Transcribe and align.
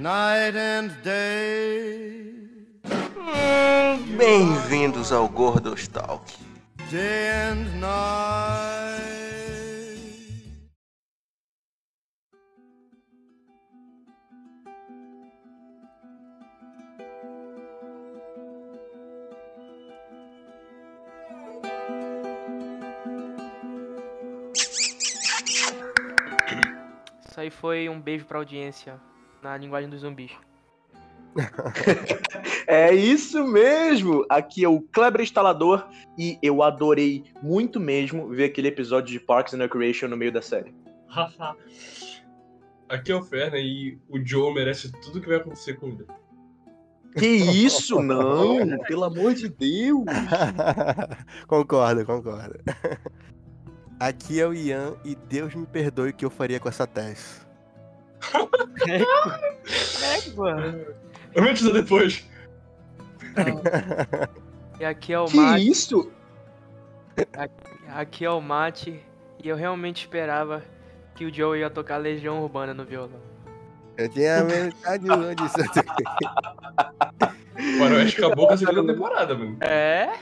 night 0.00 0.56
and 0.56 0.90
day, 1.02 2.32
Bem-vindos 4.16 5.12
ao 5.12 5.28
Gordos 5.28 5.86
Talk. 5.88 6.24
day 6.90 7.28
and 7.28 7.78
night. 7.78 8.80
Isso 27.28 27.40
aí 27.40 27.50
foi 27.50 27.88
um 27.88 28.00
beijo 28.00 28.24
pra 28.24 28.38
audiência 28.38 28.98
na 29.42 29.56
linguagem 29.56 29.88
dos 29.88 30.00
zumbis. 30.00 30.32
É 32.66 32.94
isso 32.94 33.44
mesmo! 33.48 34.24
Aqui 34.28 34.64
é 34.64 34.68
o 34.68 34.80
Kleber 34.80 35.22
Instalador 35.22 35.88
e 36.16 36.38
eu 36.40 36.62
adorei 36.62 37.24
muito 37.42 37.80
mesmo 37.80 38.28
ver 38.28 38.44
aquele 38.44 38.68
episódio 38.68 39.10
de 39.10 39.18
Parks 39.18 39.54
and 39.54 39.58
Recreation 39.58 40.06
no 40.06 40.16
meio 40.16 40.30
da 40.30 40.40
série. 40.40 40.72
Aqui 42.88 43.10
é 43.10 43.16
o 43.16 43.22
Ferna 43.22 43.58
e 43.58 43.98
o 44.08 44.24
Joe 44.24 44.54
merece 44.54 44.92
tudo 45.02 45.20
que 45.20 45.26
vai 45.26 45.38
acontecer 45.38 45.74
com 45.74 45.88
ele. 45.88 46.06
Que 47.16 47.26
isso? 47.26 48.00
Não! 48.00 48.78
Pelo 48.86 49.04
amor 49.04 49.34
de 49.34 49.48
Deus! 49.48 50.04
concordo, 51.48 52.06
concordo. 52.06 52.58
Aqui 53.98 54.40
é 54.40 54.46
o 54.46 54.54
Ian 54.54 54.94
e 55.04 55.16
Deus 55.16 55.54
me 55.54 55.66
perdoe 55.66 56.10
o 56.10 56.14
que 56.14 56.24
eu 56.24 56.30
faria 56.30 56.60
com 56.60 56.68
essa 56.68 56.86
Tess. 56.86 57.49
É, 58.88 60.30
mano. 60.36 60.86
Antes 61.36 61.64
ou 61.64 61.72
depois? 61.72 62.26
E 64.78 64.84
aqui 64.84 65.12
é 65.12 65.20
o 65.20 65.26
Que 65.26 65.36
Mate. 65.36 65.68
isso? 65.68 66.10
Aqui 67.88 68.24
é 68.24 68.30
o 68.30 68.40
Mate. 68.40 69.00
E 69.42 69.48
eu 69.48 69.56
realmente 69.56 70.02
esperava 70.02 70.62
que 71.14 71.24
o 71.24 71.34
Joe 71.34 71.58
ia 71.58 71.70
tocar 71.70 71.98
Legião 71.98 72.42
Urbana 72.42 72.74
no 72.74 72.84
violão. 72.84 73.20
Eu 73.96 74.08
tinha 74.08 74.42
metade 74.44 75.04
de 75.04 75.10
onde 75.10 75.44
isso 75.44 75.56
O 77.58 77.78
Faroeste 77.78 78.24
acabou 78.24 78.46
com 78.46 78.54
a 78.54 78.56
segunda 78.56 78.92
temporada, 78.92 79.34
mano. 79.34 79.56
É? 79.60 80.14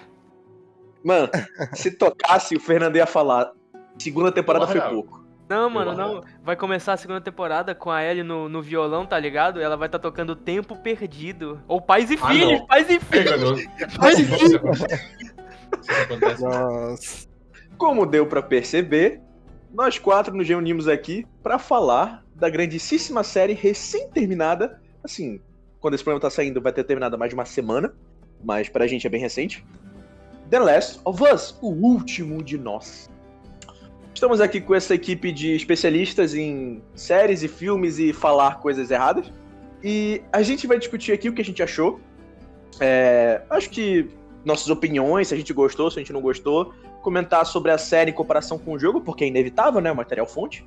Mano, 1.04 1.28
se 1.74 1.92
tocasse, 1.92 2.56
o 2.56 2.60
Fernando 2.60 2.96
ia 2.96 3.06
falar. 3.06 3.52
Segunda 3.98 4.32
temporada 4.32 4.66
foi 4.66 4.80
pouco. 4.80 5.24
Não, 5.48 5.70
mano, 5.70 5.94
não. 5.94 6.22
Vai 6.42 6.56
começar 6.56 6.92
a 6.92 6.96
segunda 6.96 7.20
temporada 7.20 7.74
com 7.74 7.90
a 7.90 8.04
Ellie 8.04 8.22
no, 8.22 8.48
no 8.48 8.60
violão, 8.60 9.06
tá 9.06 9.18
ligado? 9.18 9.60
Ela 9.60 9.76
vai 9.76 9.88
estar 9.88 9.98
tocando 9.98 10.36
Tempo 10.36 10.76
Perdido. 10.76 11.62
Ou 11.66 11.80
Pais 11.80 12.10
e 12.10 12.18
Ah, 12.20 12.28
Filhos, 12.28 12.52
não. 12.52 12.66
Pais 12.66 12.90
e 12.90 13.00
Filhos. 13.00 13.64
Pais 13.96 14.18
e 14.18 14.24
Filhos. 14.24 14.60
Nossa. 16.40 17.28
Como 17.78 18.04
deu 18.04 18.26
pra 18.26 18.42
perceber, 18.42 19.20
nós 19.72 19.98
quatro 19.98 20.34
nos 20.34 20.48
reunimos 20.48 20.88
aqui 20.88 21.26
pra 21.42 21.58
falar 21.58 22.24
da 22.34 22.50
grandíssima 22.50 23.22
série 23.22 23.54
recém-terminada. 23.54 24.80
Assim, 25.02 25.40
quando 25.80 25.94
esse 25.94 26.04
programa 26.04 26.20
tá 26.20 26.30
saindo, 26.30 26.60
vai 26.60 26.72
ter 26.72 26.84
terminado 26.84 27.14
há 27.14 27.18
mais 27.18 27.30
de 27.30 27.34
uma 27.34 27.44
semana, 27.44 27.94
mas 28.44 28.68
pra 28.68 28.86
gente 28.86 29.06
é 29.06 29.10
bem 29.10 29.20
recente. 29.20 29.64
The 30.50 30.58
Last 30.58 31.00
of 31.04 31.22
Us, 31.22 31.56
o 31.62 31.68
último 31.68 32.42
de 32.42 32.58
nós. 32.58 33.08
Estamos 34.18 34.40
aqui 34.40 34.60
com 34.60 34.74
essa 34.74 34.96
equipe 34.96 35.30
de 35.30 35.54
especialistas 35.54 36.34
em 36.34 36.82
séries 36.92 37.44
e 37.44 37.46
filmes 37.46 38.00
e 38.00 38.12
falar 38.12 38.58
coisas 38.58 38.90
erradas. 38.90 39.32
E 39.80 40.20
a 40.32 40.42
gente 40.42 40.66
vai 40.66 40.76
discutir 40.76 41.12
aqui 41.12 41.28
o 41.28 41.32
que 41.32 41.40
a 41.40 41.44
gente 41.44 41.62
achou. 41.62 42.00
É, 42.80 43.42
acho 43.48 43.70
que 43.70 44.08
nossas 44.44 44.68
opiniões, 44.70 45.28
se 45.28 45.34
a 45.34 45.36
gente 45.36 45.52
gostou, 45.52 45.88
se 45.88 46.00
a 46.00 46.02
gente 46.02 46.12
não 46.12 46.20
gostou 46.20 46.74
comentar 47.00 47.46
sobre 47.46 47.70
a 47.70 47.78
série 47.78 48.10
em 48.10 48.12
comparação 48.12 48.58
com 48.58 48.72
o 48.72 48.78
jogo, 48.78 49.00
porque 49.00 49.22
é 49.22 49.28
inevitável, 49.28 49.80
né? 49.80 49.92
O 49.92 49.94
material 49.94 50.26
fonte. 50.26 50.66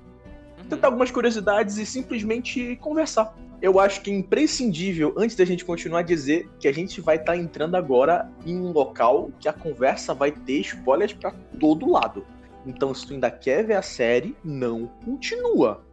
Tentar 0.70 0.88
algumas 0.88 1.12
curiosidades 1.12 1.76
e 1.76 1.86
simplesmente 1.86 2.78
conversar. 2.78 3.36
Eu 3.62 3.82
acho 3.82 4.00
que 4.00 4.10
é 4.10 4.14
imprescindível, 4.14 5.14
antes 5.18 5.36
da 5.36 5.44
gente 5.44 5.66
continuar, 5.66 6.04
dizer 6.04 6.50
que 6.58 6.70
a 6.70 6.74
gente 6.74 7.02
vai 7.02 7.18
estar 7.18 7.36
entrando 7.36 7.76
agora 7.76 8.32
em 8.46 8.58
um 8.58 8.72
local 8.72 9.30
que 9.42 9.50
a 9.50 9.54
conversa 9.54 10.14
vai 10.14 10.32
ter 10.32 10.62
spoilers 10.62 11.12
pra 11.12 11.34
todo 11.60 11.92
lado. 11.92 12.26
Então, 12.66 12.94
se 12.94 13.08
tu 13.08 13.14
ainda 13.14 13.32
quer 13.32 13.64
ver 13.66 13.76
a 13.76 13.82
série, 13.82 14.36
não 14.44 14.88
continua. 15.04 15.84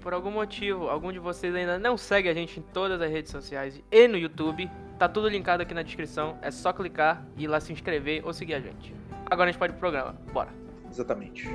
Por 0.00 0.14
algum 0.14 0.30
motivo, 0.30 0.88
algum 0.88 1.12
de 1.12 1.18
vocês 1.18 1.54
ainda 1.54 1.78
não 1.78 1.96
segue 1.96 2.28
a 2.28 2.34
gente 2.34 2.60
em 2.60 2.62
todas 2.62 3.00
as 3.00 3.10
redes 3.10 3.30
sociais 3.30 3.82
e 3.90 4.08
no 4.08 4.16
YouTube, 4.16 4.70
tá 4.98 5.08
tudo 5.08 5.28
linkado 5.28 5.62
aqui 5.62 5.74
na 5.74 5.82
descrição. 5.82 6.38
É 6.40 6.50
só 6.50 6.72
clicar 6.72 7.26
e 7.36 7.44
ir 7.44 7.46
lá 7.46 7.60
se 7.60 7.72
inscrever 7.72 8.24
ou 8.24 8.32
seguir 8.32 8.54
a 8.54 8.60
gente. 8.60 8.94
Agora 9.26 9.48
a 9.48 9.52
gente 9.52 9.58
pode 9.58 9.72
ir 9.72 9.76
pro 9.76 9.90
programa. 9.90 10.16
Bora. 10.32 10.50
Exatamente. 10.90 11.48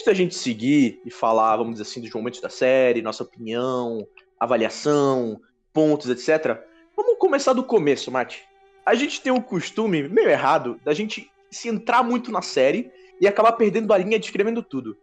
Antes 0.00 0.06
da 0.06 0.14
gente 0.14 0.34
seguir 0.34 0.98
e 1.04 1.10
falar, 1.10 1.58
vamos 1.58 1.72
dizer 1.74 1.82
assim, 1.82 2.00
dos 2.00 2.10
momentos 2.10 2.40
da 2.40 2.48
série, 2.48 3.02
nossa 3.02 3.22
opinião, 3.22 4.08
avaliação, 4.38 5.38
pontos, 5.74 6.08
etc., 6.08 6.58
vamos 6.96 7.18
começar 7.18 7.52
do 7.52 7.62
começo, 7.62 8.10
Mate. 8.10 8.42
A 8.86 8.94
gente 8.94 9.20
tem 9.20 9.30
o 9.30 9.42
costume, 9.42 10.08
meio 10.08 10.30
errado, 10.30 10.80
da 10.82 10.94
gente 10.94 11.30
se 11.50 11.68
entrar 11.68 12.02
muito 12.02 12.32
na 12.32 12.40
série 12.40 12.90
e 13.20 13.28
acabar 13.28 13.52
perdendo 13.52 13.92
a 13.92 13.98
linha 13.98 14.18
descrevendo 14.18 14.62
tudo. 14.62 14.96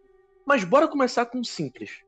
Mas 0.44 0.64
bora 0.64 0.88
começar 0.88 1.26
com 1.26 1.38
o 1.38 1.44
simples. 1.44 2.02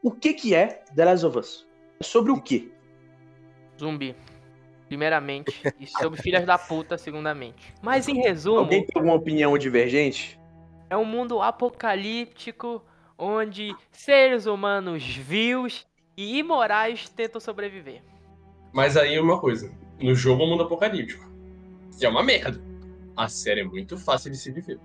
O 0.00 0.12
que 0.12 0.32
que 0.32 0.54
é 0.54 0.84
The 0.94 1.04
Last 1.04 1.26
of 1.26 1.38
Us? 1.40 1.68
É 1.98 2.04
sobre 2.04 2.30
o 2.30 2.40
quê? 2.40 2.70
Zumbi. 3.76 4.14
Primeiramente. 4.86 5.60
E 5.80 5.88
sobre 5.88 6.22
filhas 6.22 6.46
da 6.46 6.56
puta, 6.56 6.96
segundamente. 6.96 7.74
Mas 7.82 8.06
em 8.06 8.20
resumo, 8.20 8.60
Alguém 8.60 8.86
tem 8.86 8.92
alguma 8.94 9.16
opinião 9.16 9.58
divergente? 9.58 10.39
É 10.90 10.96
um 10.96 11.04
mundo 11.04 11.40
apocalíptico 11.40 12.82
onde 13.16 13.74
seres 13.92 14.46
humanos 14.46 15.04
vivos 15.04 15.86
e 16.16 16.38
imorais 16.38 17.08
tentam 17.08 17.40
sobreviver. 17.40 18.02
Mas 18.72 18.96
aí 18.96 19.14
é 19.14 19.20
uma 19.20 19.38
coisa. 19.40 19.72
No 20.00 20.14
jogo 20.14 20.42
é 20.42 20.46
um 20.46 20.48
mundo 20.50 20.64
apocalíptico. 20.64 21.24
Que 21.98 22.04
é 22.04 22.08
uma 22.08 22.22
merda. 22.22 22.60
A 23.16 23.28
série 23.28 23.60
é 23.60 23.64
muito 23.64 23.96
fácil 23.96 24.30
de 24.30 24.36
se 24.36 24.50
viver. 24.50 24.78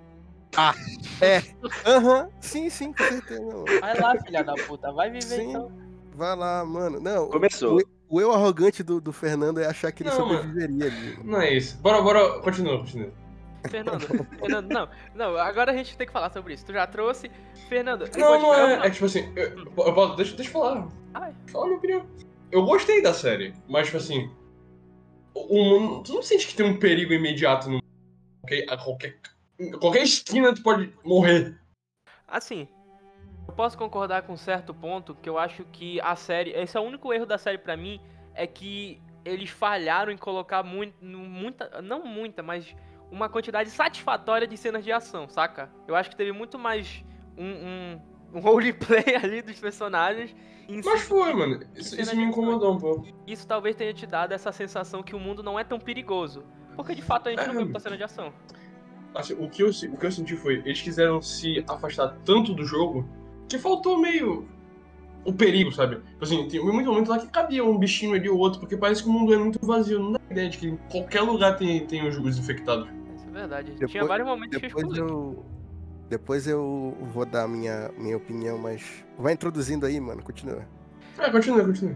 Aham, 1.86 2.30
sim, 2.40 2.70
sim, 2.70 2.94
com 2.94 3.04
certeza. 3.04 3.42
mano. 3.42 3.66
Vai 3.82 4.00
lá, 4.00 4.16
filha 4.22 4.44
da 4.44 4.54
puta, 4.54 4.92
vai 4.92 5.10
viver 5.10 5.22
Sim. 5.38 5.50
então. 5.50 5.72
Vai 6.14 6.36
lá, 6.36 6.64
mano. 6.64 7.00
Não, 7.00 7.28
Começou. 7.30 7.82
o 8.10 8.22
eu 8.22 8.32
arrogante 8.32 8.82
do, 8.82 9.02
do 9.02 9.12
Fernando 9.12 9.60
é 9.60 9.66
achar 9.68 9.92
que 9.92 10.04
ele 10.04 10.10
Não, 10.12 10.26
mano. 10.28 10.40
sobreviveria 10.40 10.86
ali. 10.92 11.18
mano. 11.18 11.32
Não 11.32 11.42
é 11.42 11.54
isso. 11.54 11.78
Bora, 11.78 12.02
bora. 12.02 12.40
Continua, 12.40 12.80
continua. 12.80 13.12
Fernando, 13.70 14.00
Fernando, 14.40 14.70
não, 14.72 14.90
não, 15.14 15.38
agora 15.38 15.72
a 15.72 15.76
gente 15.76 15.98
tem 15.98 16.06
que 16.08 16.14
falar 16.14 16.30
sobre 16.32 16.54
isso. 16.54 16.66
Tu 16.66 16.74
já 16.74 16.86
trouxe. 16.88 17.30
Fernando, 17.70 18.06
eu 18.06 18.20
Não, 18.20 18.42
não 18.42 18.54
é. 18.54 18.66
perguntar- 18.68 18.88
É 18.88 18.90
tipo 18.92 19.06
assim. 19.06 19.34
Eu, 19.36 19.66
eu 19.86 19.94
posso- 19.94 20.16
deixa, 20.16 20.36
deixa 20.36 20.50
eu 20.50 20.54
falar. 20.54 20.88
Ai. 21.14 21.34
Fala 21.48 21.64
a 21.66 21.68
minha 21.68 21.78
opinião. 21.78 22.06
Eu 22.52 22.64
gostei 22.66 23.02
da 23.02 23.14
série, 23.14 23.54
mas 23.68 23.86
tipo 23.88 23.98
assim. 23.98 24.30
Tu 25.34 26.14
não 26.14 26.22
sente 26.22 26.48
que 26.48 26.56
tem 26.56 26.66
um 26.66 26.80
perigo 26.80 27.14
imediato 27.14 27.70
no. 27.70 27.82
Qualquer, 28.42 28.66
a 28.70 28.78
qualquer, 28.78 29.18
qualquer 29.80 30.04
esquina 30.04 30.54
tu 30.54 30.62
pode 30.62 30.94
morrer. 31.04 31.58
Assim, 32.28 32.68
eu 33.48 33.54
posso 33.54 33.78
concordar 33.78 34.22
com 34.24 34.34
um 34.34 34.38
certo 34.38 34.74
ponto 34.74 35.16
que 35.16 35.28
eu 35.30 35.38
acho 35.38 35.64
que 35.66 36.00
a 36.02 36.16
série. 36.16 36.52
Esse 36.52 36.78
é 36.78 36.80
o 36.80 36.84
único 36.84 37.12
erro 37.14 37.26
da 37.26 37.38
série 37.38 37.58
pra 37.58 37.76
mim. 37.76 38.00
É 38.34 38.46
que 38.46 39.02
eles 39.24 39.50
falharam 39.50 40.12
em 40.12 40.18
colocar 40.18 40.62
muito, 40.64 40.96
muita. 41.04 41.82
Não 41.82 42.04
muita, 42.06 42.44
mas 42.44 42.76
uma 43.12 43.30
quantidade 43.30 43.70
satisfatória 43.70 44.48
de 44.48 44.58
cenas 44.58 44.84
de 44.84 44.92
ação, 44.92 45.28
saca? 45.30 45.70
Eu 45.88 45.96
acho 45.96 46.10
que 46.10 46.16
teve 46.16 46.32
muito 46.32 46.58
mais 46.60 47.04
um, 47.38 47.46
um, 47.46 48.02
um 48.36 48.40
roleplay 48.42 49.16
ali 49.22 49.42
dos 49.42 49.60
personagens. 49.60 50.36
Em 50.68 50.82
Mas 50.84 51.02
foi, 51.04 51.34
mano. 51.34 51.60
Isso, 51.76 52.00
isso 52.00 52.16
me 52.16 52.24
incomodou 52.24 52.74
um 52.74 52.80
pouco. 52.80 53.08
Isso 53.28 53.48
talvez 53.48 53.76
tenha 53.76 53.94
te 53.94 54.08
dado 54.08 54.32
essa 54.34 54.52
sensação 54.52 55.04
que 55.04 55.16
o 55.16 55.20
mundo 55.20 55.44
não 55.44 55.60
é 55.60 55.64
tão 55.64 55.80
perigoso. 55.80 56.44
Porque 56.76 56.96
de 56.96 57.02
fato 57.02 57.28
a 57.28 57.32
gente 57.32 57.42
não 57.46 57.54
É. 57.54 57.58
viu 57.58 57.62
muita 57.66 57.80
cena 57.80 57.96
de 57.96 58.04
ação. 58.04 58.34
Assim, 59.14 59.34
o, 59.34 59.50
que 59.50 59.64
eu, 59.64 59.70
o 59.70 59.98
que 59.98 60.06
eu 60.06 60.12
senti 60.12 60.36
foi, 60.36 60.56
eles 60.66 60.82
quiseram 60.82 61.22
se 61.22 61.64
afastar 61.70 62.18
tanto 62.26 62.54
do 62.54 62.66
jogo 62.66 63.08
que 63.48 63.58
faltou 63.58 63.98
meio 63.98 64.46
o 65.26 65.34
perigo, 65.34 65.72
sabe? 65.72 65.96
Tipo 65.98 66.24
Assim, 66.24 66.48
tem 66.48 66.64
muito 66.64 66.90
momento 66.90 67.10
lá 67.10 67.20
que 67.20 67.28
cabia 67.28 67.64
um 67.64 67.78
bichinho 67.78 68.14
ali 68.16 68.30
ou 68.30 68.38
outro, 68.38 68.60
porque 68.60 68.78
parece 68.78 69.04
que 69.04 69.10
o 69.10 69.12
mundo 69.12 69.34
é 69.34 69.38
muito 69.38 69.60
vazio. 69.66 70.00
Não 70.00 70.12
dá 70.14 70.20
ideia 70.30 70.50
de 70.50 70.58
que 70.58 70.68
em 70.68 70.78
qualquer 70.90 71.22
lugar 71.22 71.58
tem, 71.58 71.86
tem 71.86 72.08
os, 72.08 72.18
os 72.18 72.38
infectados. 72.38 72.88
Isso 73.16 73.28
é 73.28 73.32
verdade. 73.32 73.72
Depois- 73.72 73.92
Tinha 73.92 74.06
vários 74.06 74.28
momentos 74.28 74.58
que 74.58 74.66
eu 74.66 74.68
explodi. 74.68 75.00
eu. 75.00 75.46
Depois 76.08 76.48
eu 76.48 76.96
vou 77.14 77.26
dar 77.26 77.48
minha, 77.48 77.90
minha 77.98 78.16
opinião, 78.16 78.58
mas. 78.58 79.04
Vai 79.18 79.34
introduzindo 79.34 79.86
aí, 79.86 80.00
mano. 80.00 80.22
Continua. 80.24 80.64
Ah, 81.18 81.32
continua, 81.32 81.64
continua. 81.66 81.96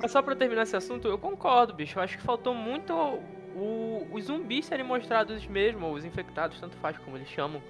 Mas 0.00 0.10
só 0.10 0.22
pra 0.22 0.34
terminar 0.36 0.62
esse 0.62 0.76
assunto, 0.76 1.06
eu 1.08 1.18
concordo, 1.18 1.74
bicho. 1.74 1.98
Eu 1.98 2.02
acho 2.02 2.16
que 2.16 2.22
faltou 2.22 2.54
muito 2.54 2.92
o, 3.56 4.06
os 4.12 4.24
zumbis 4.24 4.66
serem 4.66 4.86
mostrados 4.86 5.46
mesmo, 5.46 5.86
ou 5.86 5.94
os 5.94 6.04
infectados, 6.04 6.58
tanto 6.60 6.76
faz 6.76 6.96
como 6.98 7.16
eles 7.16 7.28
chamam. 7.28 7.60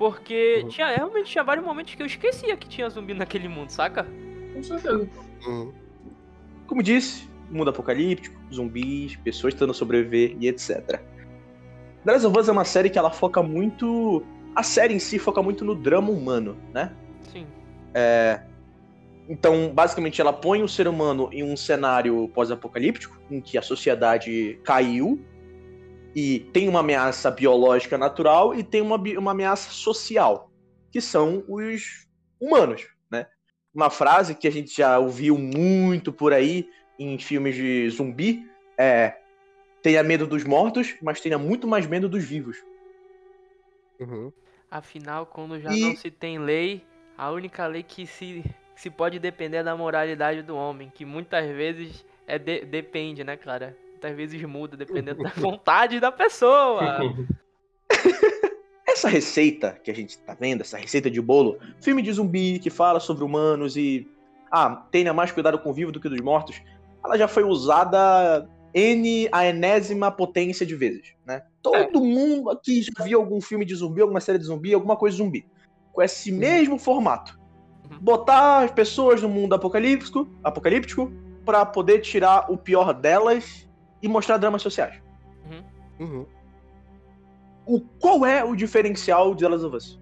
Porque 0.00 0.62
Uhum. 0.62 0.68
tinha, 0.70 0.88
realmente 0.96 1.30
tinha 1.30 1.44
vários 1.44 1.62
momentos 1.62 1.94
que 1.94 2.00
eu 2.02 2.06
esquecia 2.06 2.56
que 2.56 2.66
tinha 2.66 2.88
zumbi 2.88 3.12
naquele 3.12 3.48
mundo, 3.48 3.68
saca? 3.68 4.06
Com 4.54 4.62
certeza. 4.62 5.06
Uhum. 5.46 5.74
Como 6.66 6.82
disse, 6.82 7.28
mundo 7.50 7.68
apocalíptico, 7.68 8.34
zumbis, 8.50 9.16
pessoas 9.16 9.52
tentando 9.52 9.74
sobreviver 9.74 10.34
e 10.40 10.48
etc. 10.48 11.02
The 12.02 12.12
Last 12.12 12.26
of 12.26 12.38
Us 12.38 12.48
é 12.48 12.52
uma 12.52 12.64
série 12.64 12.88
que 12.88 12.98
ela 12.98 13.10
foca 13.10 13.42
muito. 13.42 14.22
A 14.56 14.62
série 14.62 14.94
em 14.94 14.98
si 14.98 15.18
foca 15.18 15.42
muito 15.42 15.66
no 15.66 15.74
drama 15.74 16.10
humano, 16.10 16.56
né? 16.72 16.92
Sim. 17.30 17.46
Então, 19.28 19.70
basicamente, 19.74 20.18
ela 20.18 20.32
põe 20.32 20.62
o 20.62 20.68
ser 20.68 20.88
humano 20.88 21.28
em 21.30 21.44
um 21.44 21.58
cenário 21.58 22.26
pós-apocalíptico, 22.28 23.20
em 23.30 23.38
que 23.38 23.58
a 23.58 23.62
sociedade 23.62 24.58
caiu 24.64 25.20
e 26.14 26.40
tem 26.52 26.68
uma 26.68 26.80
ameaça 26.80 27.30
biológica 27.30 27.96
natural 27.96 28.54
e 28.54 28.62
tem 28.62 28.80
uma, 28.80 28.96
uma 28.96 29.30
ameaça 29.30 29.70
social, 29.70 30.50
que 30.90 31.00
são 31.00 31.44
os 31.48 32.06
humanos, 32.40 32.86
né? 33.10 33.26
Uma 33.72 33.90
frase 33.90 34.34
que 34.34 34.48
a 34.48 34.50
gente 34.50 34.76
já 34.76 34.98
ouviu 34.98 35.38
muito 35.38 36.12
por 36.12 36.32
aí 36.32 36.68
em 36.98 37.18
filmes 37.18 37.54
de 37.54 37.88
zumbi 37.90 38.44
é 38.78 39.16
tenha 39.82 40.02
medo 40.02 40.26
dos 40.26 40.44
mortos, 40.44 40.96
mas 41.00 41.20
tenha 41.20 41.38
muito 41.38 41.66
mais 41.66 41.86
medo 41.86 42.08
dos 42.08 42.24
vivos. 42.24 42.56
Uhum. 43.98 44.32
Afinal, 44.70 45.26
quando 45.26 45.58
já 45.60 45.72
E- 45.74 45.80
não 45.80 45.96
se 45.96 46.10
tem 46.10 46.38
lei, 46.38 46.84
a 47.16 47.30
única 47.30 47.66
lei 47.66 47.82
que 47.82 48.06
se, 48.06 48.44
se 48.74 48.90
pode 48.90 49.18
depender 49.18 49.58
é 49.58 49.62
da 49.62 49.76
moralidade 49.76 50.42
do 50.42 50.56
homem, 50.56 50.90
que 50.94 51.04
muitas 51.04 51.46
vezes 51.46 52.04
é 52.26 52.38
de- 52.38 52.64
depende, 52.64 53.24
né, 53.24 53.36
cara? 53.36 53.76
Muitas 54.00 54.16
vezes 54.16 54.42
muda, 54.44 54.78
dependendo 54.78 55.22
da 55.22 55.28
vontade 55.36 56.00
da 56.00 56.10
pessoa. 56.10 57.00
Essa 58.88 59.10
receita 59.10 59.78
que 59.84 59.90
a 59.90 59.94
gente 59.94 60.18
tá 60.20 60.34
vendo, 60.34 60.62
essa 60.62 60.78
receita 60.78 61.10
de 61.10 61.20
bolo, 61.20 61.58
filme 61.82 62.00
de 62.00 62.10
zumbi 62.10 62.58
que 62.58 62.70
fala 62.70 62.98
sobre 62.98 63.22
humanos 63.22 63.76
e. 63.76 64.08
Ah, 64.50 64.86
tenha 64.90 65.12
mais 65.12 65.30
cuidado 65.30 65.58
com 65.58 65.70
o 65.70 65.74
vivo 65.74 65.92
do 65.92 66.00
que 66.00 66.08
dos 66.08 66.20
mortos, 66.22 66.62
ela 67.04 67.16
já 67.18 67.28
foi 67.28 67.44
usada 67.44 68.48
N 68.74 69.28
a 69.30 69.44
enésima 69.44 70.10
potência 70.10 70.64
de 70.64 70.74
vezes, 70.74 71.14
né? 71.26 71.42
Todo 71.62 72.00
mundo 72.02 72.48
aqui 72.48 72.82
já 72.82 73.04
viu 73.04 73.20
algum 73.20 73.40
filme 73.40 73.66
de 73.66 73.74
zumbi, 73.74 74.00
alguma 74.00 74.18
série 74.18 74.38
de 74.38 74.44
zumbi, 74.44 74.72
alguma 74.72 74.96
coisa 74.96 75.14
de 75.14 75.22
zumbi. 75.22 75.46
Com 75.92 76.00
esse 76.00 76.32
mesmo 76.32 76.78
formato. 76.78 77.38
Uhum. 77.90 77.98
Botar 78.00 78.64
as 78.64 78.70
pessoas 78.70 79.20
no 79.20 79.28
mundo 79.28 79.54
apocalíptico, 79.54 80.26
apocalíptico 80.42 81.12
para 81.44 81.66
poder 81.66 82.00
tirar 82.00 82.50
o 82.50 82.56
pior 82.56 82.94
delas 82.94 83.69
e 84.02 84.08
mostrar 84.08 84.36
dramas 84.38 84.62
sociais. 84.62 85.00
Uhum. 85.98 86.26
O, 87.66 87.80
qual 88.00 88.24
é 88.24 88.42
o 88.42 88.56
diferencial 88.56 89.34
de 89.34 89.42
The 89.44 89.48
Last 89.48 89.66
of 89.66 89.76
Us? 89.76 90.00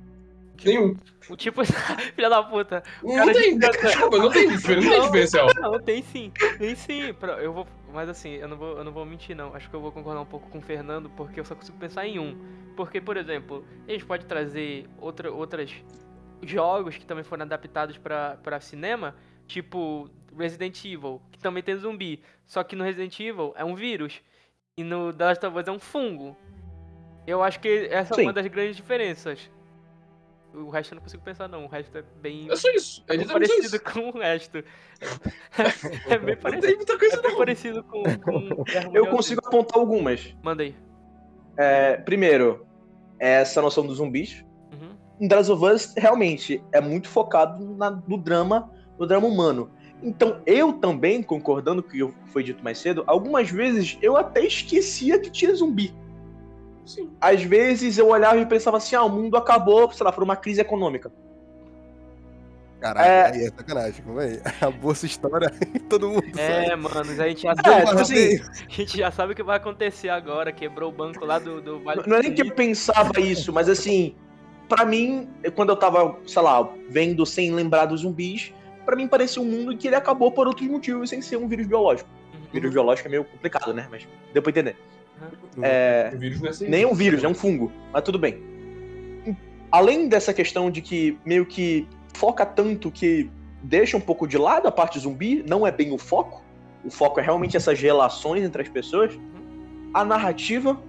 Nenhum. 0.64 0.96
O 1.28 1.36
tipo, 1.36 1.62
filha 2.14 2.30
da 2.30 2.42
puta. 2.42 2.82
Não 3.02 3.16
cara 3.16 3.32
tem. 3.32 3.58
de- 3.58 3.68
Desculpa, 3.68 4.18
não 4.18 4.30
tem, 4.30 4.46
não 4.46 4.60
tem 4.60 5.02
diferencial. 5.02 5.48
Não, 5.56 5.80
tem 5.80 6.02
sim. 6.02 6.32
Tem 6.58 6.74
sim. 6.74 7.14
Eu 7.40 7.52
vou. 7.52 7.66
Mas 7.92 8.08
assim, 8.08 8.30
eu 8.30 8.48
não 8.48 8.56
vou, 8.56 8.78
eu 8.78 8.84
não 8.84 8.92
vou 8.92 9.04
mentir 9.04 9.36
não. 9.36 9.54
Acho 9.54 9.68
que 9.68 9.74
eu 9.74 9.80
vou 9.80 9.92
concordar 9.92 10.20
um 10.20 10.26
pouco 10.26 10.48
com 10.48 10.58
o 10.58 10.62
Fernando, 10.62 11.10
porque 11.10 11.40
eu 11.40 11.44
só 11.44 11.54
consigo 11.54 11.78
pensar 11.78 12.06
em 12.06 12.18
um. 12.18 12.36
Porque, 12.76 13.00
por 13.00 13.16
exemplo, 13.16 13.64
a 13.86 13.90
gente 13.92 14.04
pode 14.04 14.24
trazer 14.26 14.88
outra, 15.00 15.32
outras 15.32 15.72
jogos 16.42 16.96
que 16.96 17.04
também 17.04 17.24
foram 17.24 17.44
adaptados 17.44 17.98
pra 17.98 18.60
cinema, 18.60 19.16
tipo 19.46 20.08
Resident 20.36 20.84
Evil, 20.84 21.20
que 21.32 21.38
também 21.38 21.62
tem 21.62 21.76
zumbi. 21.76 22.22
Só 22.46 22.62
que 22.64 22.74
no 22.76 22.84
Resident 22.84 23.18
Evil 23.20 23.52
é 23.56 23.64
um 23.64 23.74
vírus. 23.74 24.20
E 24.76 24.84
no 24.84 25.12
The 25.12 25.24
Last 25.24 25.46
of 25.46 25.58
Us 25.58 25.66
é 25.68 25.72
um 25.72 25.78
fungo. 25.78 26.36
Eu 27.26 27.42
acho 27.42 27.60
que 27.60 27.88
essa 27.90 28.14
é 28.14 28.16
Sim. 28.16 28.22
uma 28.22 28.32
das 28.32 28.46
grandes 28.46 28.76
diferenças. 28.76 29.50
O 30.54 30.70
resto 30.70 30.92
eu 30.94 30.96
não 30.96 31.02
consigo 31.02 31.22
pensar 31.22 31.46
não. 31.46 31.64
O 31.66 31.68
resto 31.68 31.98
é 31.98 32.02
bem 32.22 32.50
É 32.50 32.56
só 32.56 32.70
isso. 32.70 33.04
É 33.06 33.16
bem 33.16 33.26
parecido 33.26 33.66
isso. 33.66 33.80
com 33.84 34.08
o 34.08 34.18
resto. 34.18 34.64
É 36.08 36.18
bem 36.18 36.34
Não 36.34 36.42
parecido. 36.42 36.66
tem 36.66 36.76
muita 36.76 36.92
É 36.94 36.98
coisa 36.98 37.20
bem 37.22 37.30
não. 37.30 37.38
parecido 37.38 37.84
com, 37.84 38.02
com 38.02 38.64
Eu 38.94 39.06
consigo 39.08 39.40
Z. 39.42 39.48
apontar 39.48 39.78
algumas. 39.78 40.34
Manda 40.42 40.62
aí. 40.62 40.74
É, 41.56 41.96
primeiro, 41.98 42.66
essa 43.18 43.60
noção 43.60 43.86
dos 43.86 43.96
zumbis. 43.98 44.44
Uhum. 44.72 44.96
Em 45.20 45.28
The 45.28 45.36
Last 45.36 45.52
of 45.52 45.64
Us, 45.64 45.94
realmente, 45.98 46.62
é 46.72 46.80
muito 46.80 47.08
focado 47.08 47.74
na- 47.76 47.90
no 47.90 48.16
drama, 48.16 48.72
no 48.98 49.06
drama 49.06 49.26
humano. 49.26 49.70
Então, 50.02 50.40
eu 50.46 50.72
também, 50.74 51.22
concordando 51.22 51.82
com 51.82 51.88
o 51.88 52.12
que 52.12 52.30
foi 52.30 52.42
dito 52.42 52.62
mais 52.62 52.78
cedo, 52.78 53.02
algumas 53.06 53.50
vezes 53.50 53.98
eu 54.00 54.16
até 54.16 54.44
esquecia 54.46 55.18
que 55.18 55.30
tinha 55.30 55.54
zumbi. 55.54 55.92
Sim. 56.86 57.10
Às 57.20 57.42
vezes 57.42 57.98
eu 57.98 58.08
olhava 58.08 58.38
e 58.38 58.46
pensava 58.46 58.76
assim, 58.76 58.94
ah, 58.96 59.02
o 59.02 59.08
mundo 59.10 59.36
acabou, 59.36 59.90
sei 59.92 60.04
lá, 60.04 60.12
por 60.12 60.22
uma 60.22 60.36
crise 60.36 60.60
econômica. 60.60 61.10
Caraca, 62.80 63.06
É. 63.06 63.32
aí 63.32 63.44
é 63.46 63.50
sacanagem, 63.50 64.04
calma 64.04 64.22
aí. 64.22 64.40
A 64.60 64.70
bolsa 64.70 65.04
estoura 65.04 65.52
e 65.74 65.78
todo 65.90 66.08
mundo 66.08 66.24
É, 66.38 66.66
sai. 66.66 66.76
mano, 66.76 67.00
a 67.00 67.28
gente, 67.28 67.42
já 67.42 67.50
É, 67.52 67.54
sabe, 67.56 67.86
tipo 67.86 68.00
assim, 68.00 68.40
a 68.68 68.72
gente 68.72 68.98
já 68.98 69.10
sabe 69.10 69.32
o 69.32 69.36
que 69.36 69.42
vai 69.42 69.56
acontecer 69.56 70.08
agora. 70.08 70.52
Quebrou 70.52 70.90
o 70.90 70.92
banco 70.92 71.24
lá 71.24 71.40
do, 71.40 71.60
do 71.60 71.80
Vale 71.80 72.04
Não 72.06 72.16
é 72.18 72.22
nem 72.22 72.32
que 72.32 72.42
eu 72.42 72.54
pensava 72.54 73.18
isso, 73.20 73.52
mas 73.52 73.68
assim, 73.68 74.14
pra 74.68 74.84
mim, 74.84 75.28
quando 75.56 75.70
eu 75.70 75.76
tava, 75.76 76.16
sei 76.24 76.40
lá, 76.40 76.68
vendo 76.88 77.26
sem 77.26 77.52
lembrar 77.52 77.86
dos 77.86 78.02
zumbis, 78.02 78.52
pra 78.88 78.96
mim 78.96 79.06
parecia 79.06 79.42
um 79.42 79.44
mundo 79.44 79.70
em 79.70 79.76
que 79.76 79.86
ele 79.86 79.96
acabou 79.96 80.32
por 80.32 80.46
outros 80.46 80.66
motivos, 80.66 81.10
sem 81.10 81.20
ser 81.20 81.36
um 81.36 81.46
vírus 81.46 81.66
biológico. 81.66 82.08
Uhum. 82.32 82.40
Vírus 82.50 82.72
biológico 82.72 83.06
é 83.06 83.10
meio 83.10 83.24
complicado, 83.24 83.74
né? 83.74 83.86
Mas 83.90 84.08
deu 84.32 84.40
pra 84.40 84.48
entender. 84.48 84.76
Uhum. 85.54 85.62
É, 85.62 86.10
O 86.14 86.18
vírus 86.18 86.40
não 86.40 86.46
é 86.46 86.50
assim. 86.50 86.68
nem 86.68 86.86
um 86.86 86.94
vírus, 86.94 87.22
é 87.22 87.28
um 87.28 87.34
fungo, 87.34 87.70
mas 87.92 88.02
tudo 88.02 88.18
bem. 88.18 88.42
Além 89.70 90.08
dessa 90.08 90.32
questão 90.32 90.70
de 90.70 90.80
que 90.80 91.18
meio 91.22 91.44
que 91.44 91.86
foca 92.14 92.46
tanto 92.46 92.90
que 92.90 93.30
deixa 93.62 93.94
um 93.94 94.00
pouco 94.00 94.26
de 94.26 94.38
lado 94.38 94.66
a 94.66 94.72
parte 94.72 94.98
zumbi, 94.98 95.44
não 95.46 95.66
é 95.66 95.70
bem 95.70 95.92
o 95.92 95.98
foco. 95.98 96.42
O 96.82 96.90
foco 96.90 97.20
é 97.20 97.22
realmente 97.22 97.58
essas 97.58 97.78
relações 97.78 98.42
entre 98.42 98.62
as 98.62 98.70
pessoas. 98.70 99.12
A 99.92 100.02
narrativa, 100.02 100.80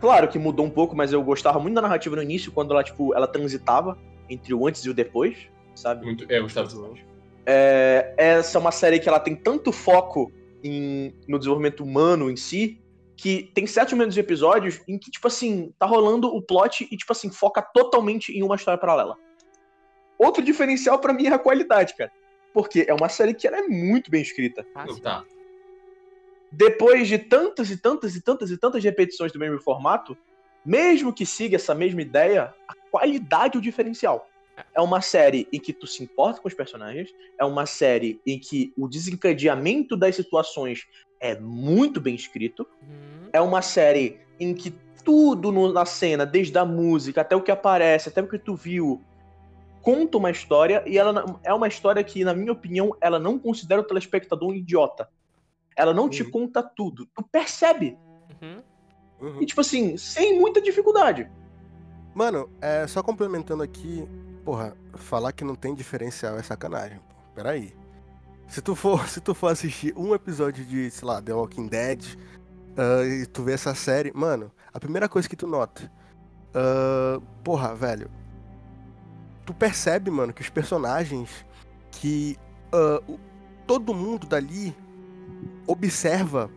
claro 0.00 0.28
que 0.28 0.38
mudou 0.38 0.64
um 0.64 0.70
pouco, 0.70 0.94
mas 0.94 1.12
eu 1.12 1.20
gostava 1.20 1.58
muito 1.58 1.74
da 1.74 1.82
narrativa 1.82 2.14
no 2.14 2.22
início, 2.22 2.52
quando 2.52 2.70
ela, 2.70 2.84
tipo, 2.84 3.12
ela 3.12 3.26
transitava 3.26 3.98
entre 4.28 4.54
o 4.54 4.68
antes 4.68 4.84
e 4.84 4.90
o 4.90 4.94
depois, 4.94 5.36
sabe? 5.74 6.06
Muito... 6.06 6.24
É, 6.28 6.40
Gustavo 6.40 6.70
Santos. 6.70 7.10
É, 7.52 8.14
essa 8.16 8.56
é 8.56 8.60
uma 8.60 8.70
série 8.70 9.00
que 9.00 9.08
ela 9.08 9.18
tem 9.18 9.34
tanto 9.34 9.72
foco 9.72 10.30
em- 10.62 11.12
no 11.26 11.36
desenvolvimento 11.36 11.82
humano 11.82 12.30
em 12.30 12.36
si, 12.36 12.80
que 13.16 13.50
tem 13.52 13.66
sete 13.66 13.92
de 14.08 14.20
episódios 14.20 14.80
em 14.86 14.96
que, 14.96 15.10
tipo 15.10 15.26
assim, 15.26 15.74
tá 15.76 15.84
rolando 15.84 16.28
o 16.28 16.40
plot 16.40 16.86
e, 16.88 16.96
tipo 16.96 17.10
assim, 17.10 17.28
foca 17.28 17.60
totalmente 17.60 18.30
em 18.32 18.44
uma 18.44 18.54
história 18.54 18.78
paralela. 18.78 19.16
Outro 20.16 20.44
diferencial 20.44 21.00
pra 21.00 21.12
mim 21.12 21.26
é 21.26 21.32
a 21.32 21.38
qualidade, 21.40 21.96
cara. 21.96 22.12
Porque 22.54 22.84
é 22.86 22.94
uma 22.94 23.08
série 23.08 23.34
que 23.34 23.48
ela 23.48 23.58
é 23.58 23.62
muito 23.62 24.12
bem 24.12 24.22
escrita. 24.22 24.64
Ah, 24.72 24.86
tá. 25.02 25.24
Depois 26.52 27.08
de 27.08 27.18
tantas 27.18 27.68
e 27.70 27.76
tantas 27.76 28.14
e 28.14 28.20
tantas 28.20 28.50
e 28.52 28.56
tantas 28.56 28.84
repetições 28.84 29.32
do 29.32 29.40
mesmo 29.40 29.60
formato, 29.60 30.16
mesmo 30.64 31.12
que 31.12 31.26
siga 31.26 31.56
essa 31.56 31.74
mesma 31.74 32.00
ideia, 32.00 32.54
a 32.68 32.74
qualidade 32.92 33.56
é 33.56 33.58
o 33.58 33.62
diferencial. 33.62 34.29
É 34.74 34.80
uma 34.80 35.00
série 35.00 35.48
em 35.52 35.58
que 35.60 35.72
tu 35.72 35.86
se 35.86 36.02
importa 36.02 36.40
com 36.40 36.48
os 36.48 36.54
personagens, 36.54 37.12
é 37.38 37.44
uma 37.44 37.66
série 37.66 38.20
em 38.26 38.38
que 38.38 38.72
o 38.76 38.88
desencadeamento 38.88 39.96
das 39.96 40.16
situações 40.16 40.86
é 41.20 41.38
muito 41.38 42.00
bem 42.00 42.14
escrito, 42.14 42.66
Uhum. 42.82 43.28
é 43.32 43.40
uma 43.40 43.62
série 43.62 44.20
em 44.38 44.54
que 44.54 44.72
tudo 45.04 45.50
no- 45.52 45.72
na 45.72 45.84
cena, 45.86 46.24
desde 46.26 46.56
a 46.58 46.64
música 46.64 47.20
até 47.20 47.34
o 47.36 47.42
que 47.42 47.50
aparece, 47.50 48.08
até 48.08 48.22
o 48.22 48.28
que 48.28 48.38
tu 48.38 48.54
viu, 48.54 49.00
conta 49.82 50.18
uma 50.18 50.30
história 50.30 50.82
e 50.86 50.98
ela 50.98 51.38
é 51.42 51.52
uma 51.54 51.66
história 51.68 52.02
que, 52.04 52.22
na 52.24 52.34
minha 52.34 52.52
opinião, 52.52 52.94
ela 53.00 53.18
não 53.18 53.38
considera 53.38 53.80
o 53.80 53.84
telespectador 53.84 54.50
um 54.50 54.54
idiota. 54.54 55.08
Ela 55.76 55.94
não 55.94 56.08
te 56.08 56.22
Uhum. 56.22 56.30
conta 56.30 56.62
tudo. 56.62 57.06
Tu 57.14 57.22
percebe. 57.30 57.96
Uhum. 58.42 58.62
Uhum. 59.20 59.42
E, 59.42 59.46
tipo 59.46 59.60
assim, 59.60 59.96
sem 59.96 60.38
muita 60.38 60.60
dificuldade. 60.60 61.30
Mano, 62.14 62.50
é, 62.60 62.86
só 62.86 63.02
complementando 63.02 63.62
aqui, 63.62 64.06
porra, 64.44 64.76
falar 64.94 65.32
que 65.32 65.44
não 65.44 65.54
tem 65.54 65.74
diferencial 65.74 66.38
é 66.38 66.42
sacanagem. 66.42 67.00
Peraí. 67.34 67.74
Se 68.48 68.60
tu 68.60 68.74
for, 68.74 69.06
se 69.08 69.20
tu 69.20 69.34
for 69.34 69.48
assistir 69.48 69.94
um 69.96 70.14
episódio 70.14 70.64
de, 70.64 70.90
sei 70.90 71.06
lá, 71.06 71.20
The 71.22 71.32
Walking 71.32 71.68
Dead, 71.68 72.04
ah, 72.76 73.04
e 73.04 73.26
tu 73.26 73.42
vê 73.42 73.52
essa 73.52 73.74
série, 73.74 74.12
mano, 74.14 74.50
a 74.72 74.80
primeira 74.80 75.08
coisa 75.08 75.28
que 75.28 75.36
tu 75.36 75.46
nota, 75.46 75.90
ah, 76.54 77.20
porra, 77.44 77.74
velho, 77.74 78.10
tu 79.46 79.54
percebe, 79.54 80.10
mano, 80.10 80.32
que 80.32 80.42
os 80.42 80.50
personagens, 80.50 81.44
que 81.92 82.36
o- 83.08 83.18
todo 83.66 83.92
mundo 83.94 84.26
dali 84.26 84.74
observa 85.66 86.50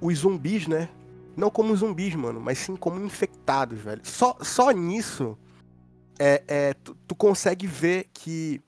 os 0.00 0.18
zumbis, 0.18 0.66
né? 0.66 0.88
Não 1.36 1.50
como 1.50 1.74
zumbis, 1.76 2.14
mano, 2.14 2.40
mas 2.40 2.58
sim 2.58 2.76
como 2.76 3.04
infectados, 3.04 3.78
velho. 3.78 4.00
Só, 4.04 4.36
só 4.40 4.70
nisso 4.70 5.38
é, 6.20 6.42
é, 6.46 6.74
tu, 6.74 6.94
tu 7.08 7.14
consegue 7.14 7.66
ver 7.66 8.08
que 8.12 8.60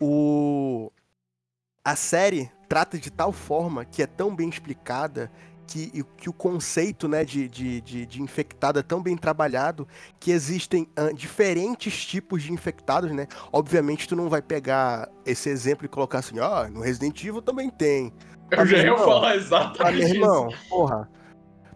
o, 0.00 0.92
a 1.84 1.96
série 1.96 2.48
trata 2.68 2.96
de 2.96 3.10
tal 3.10 3.32
forma 3.32 3.84
que 3.84 4.00
é 4.00 4.06
tão 4.06 4.34
bem 4.34 4.48
explicada 4.48 5.28
que, 5.66 6.04
que 6.18 6.28
o 6.28 6.32
conceito 6.32 7.08
né, 7.08 7.24
de, 7.24 7.48
de, 7.48 7.80
de, 7.80 8.06
de 8.06 8.22
infectado 8.22 8.78
é 8.78 8.82
tão 8.82 9.02
bem 9.02 9.16
trabalhado 9.16 9.88
que 10.20 10.30
existem 10.30 10.86
ah, 10.94 11.10
diferentes 11.12 12.04
tipos 12.06 12.42
de 12.42 12.52
infectados, 12.52 13.10
né? 13.10 13.26
Obviamente 13.50 14.06
tu 14.06 14.14
não 14.14 14.28
vai 14.28 14.42
pegar 14.42 15.08
esse 15.26 15.48
exemplo 15.48 15.86
e 15.86 15.88
colocar 15.88 16.18
assim, 16.18 16.38
ó, 16.38 16.68
no 16.68 16.80
Resident 16.80 17.18
Evil 17.24 17.42
também 17.42 17.70
tem. 17.70 18.12
Eu 18.50 18.66
já 18.66 18.78
ia 18.78 18.96
falar 18.96 19.30
Ah, 19.30 19.36
exatamente 19.36 19.96
meu 19.96 20.06
isso. 20.06 20.14
irmão, 20.14 20.48
porra. 20.68 21.10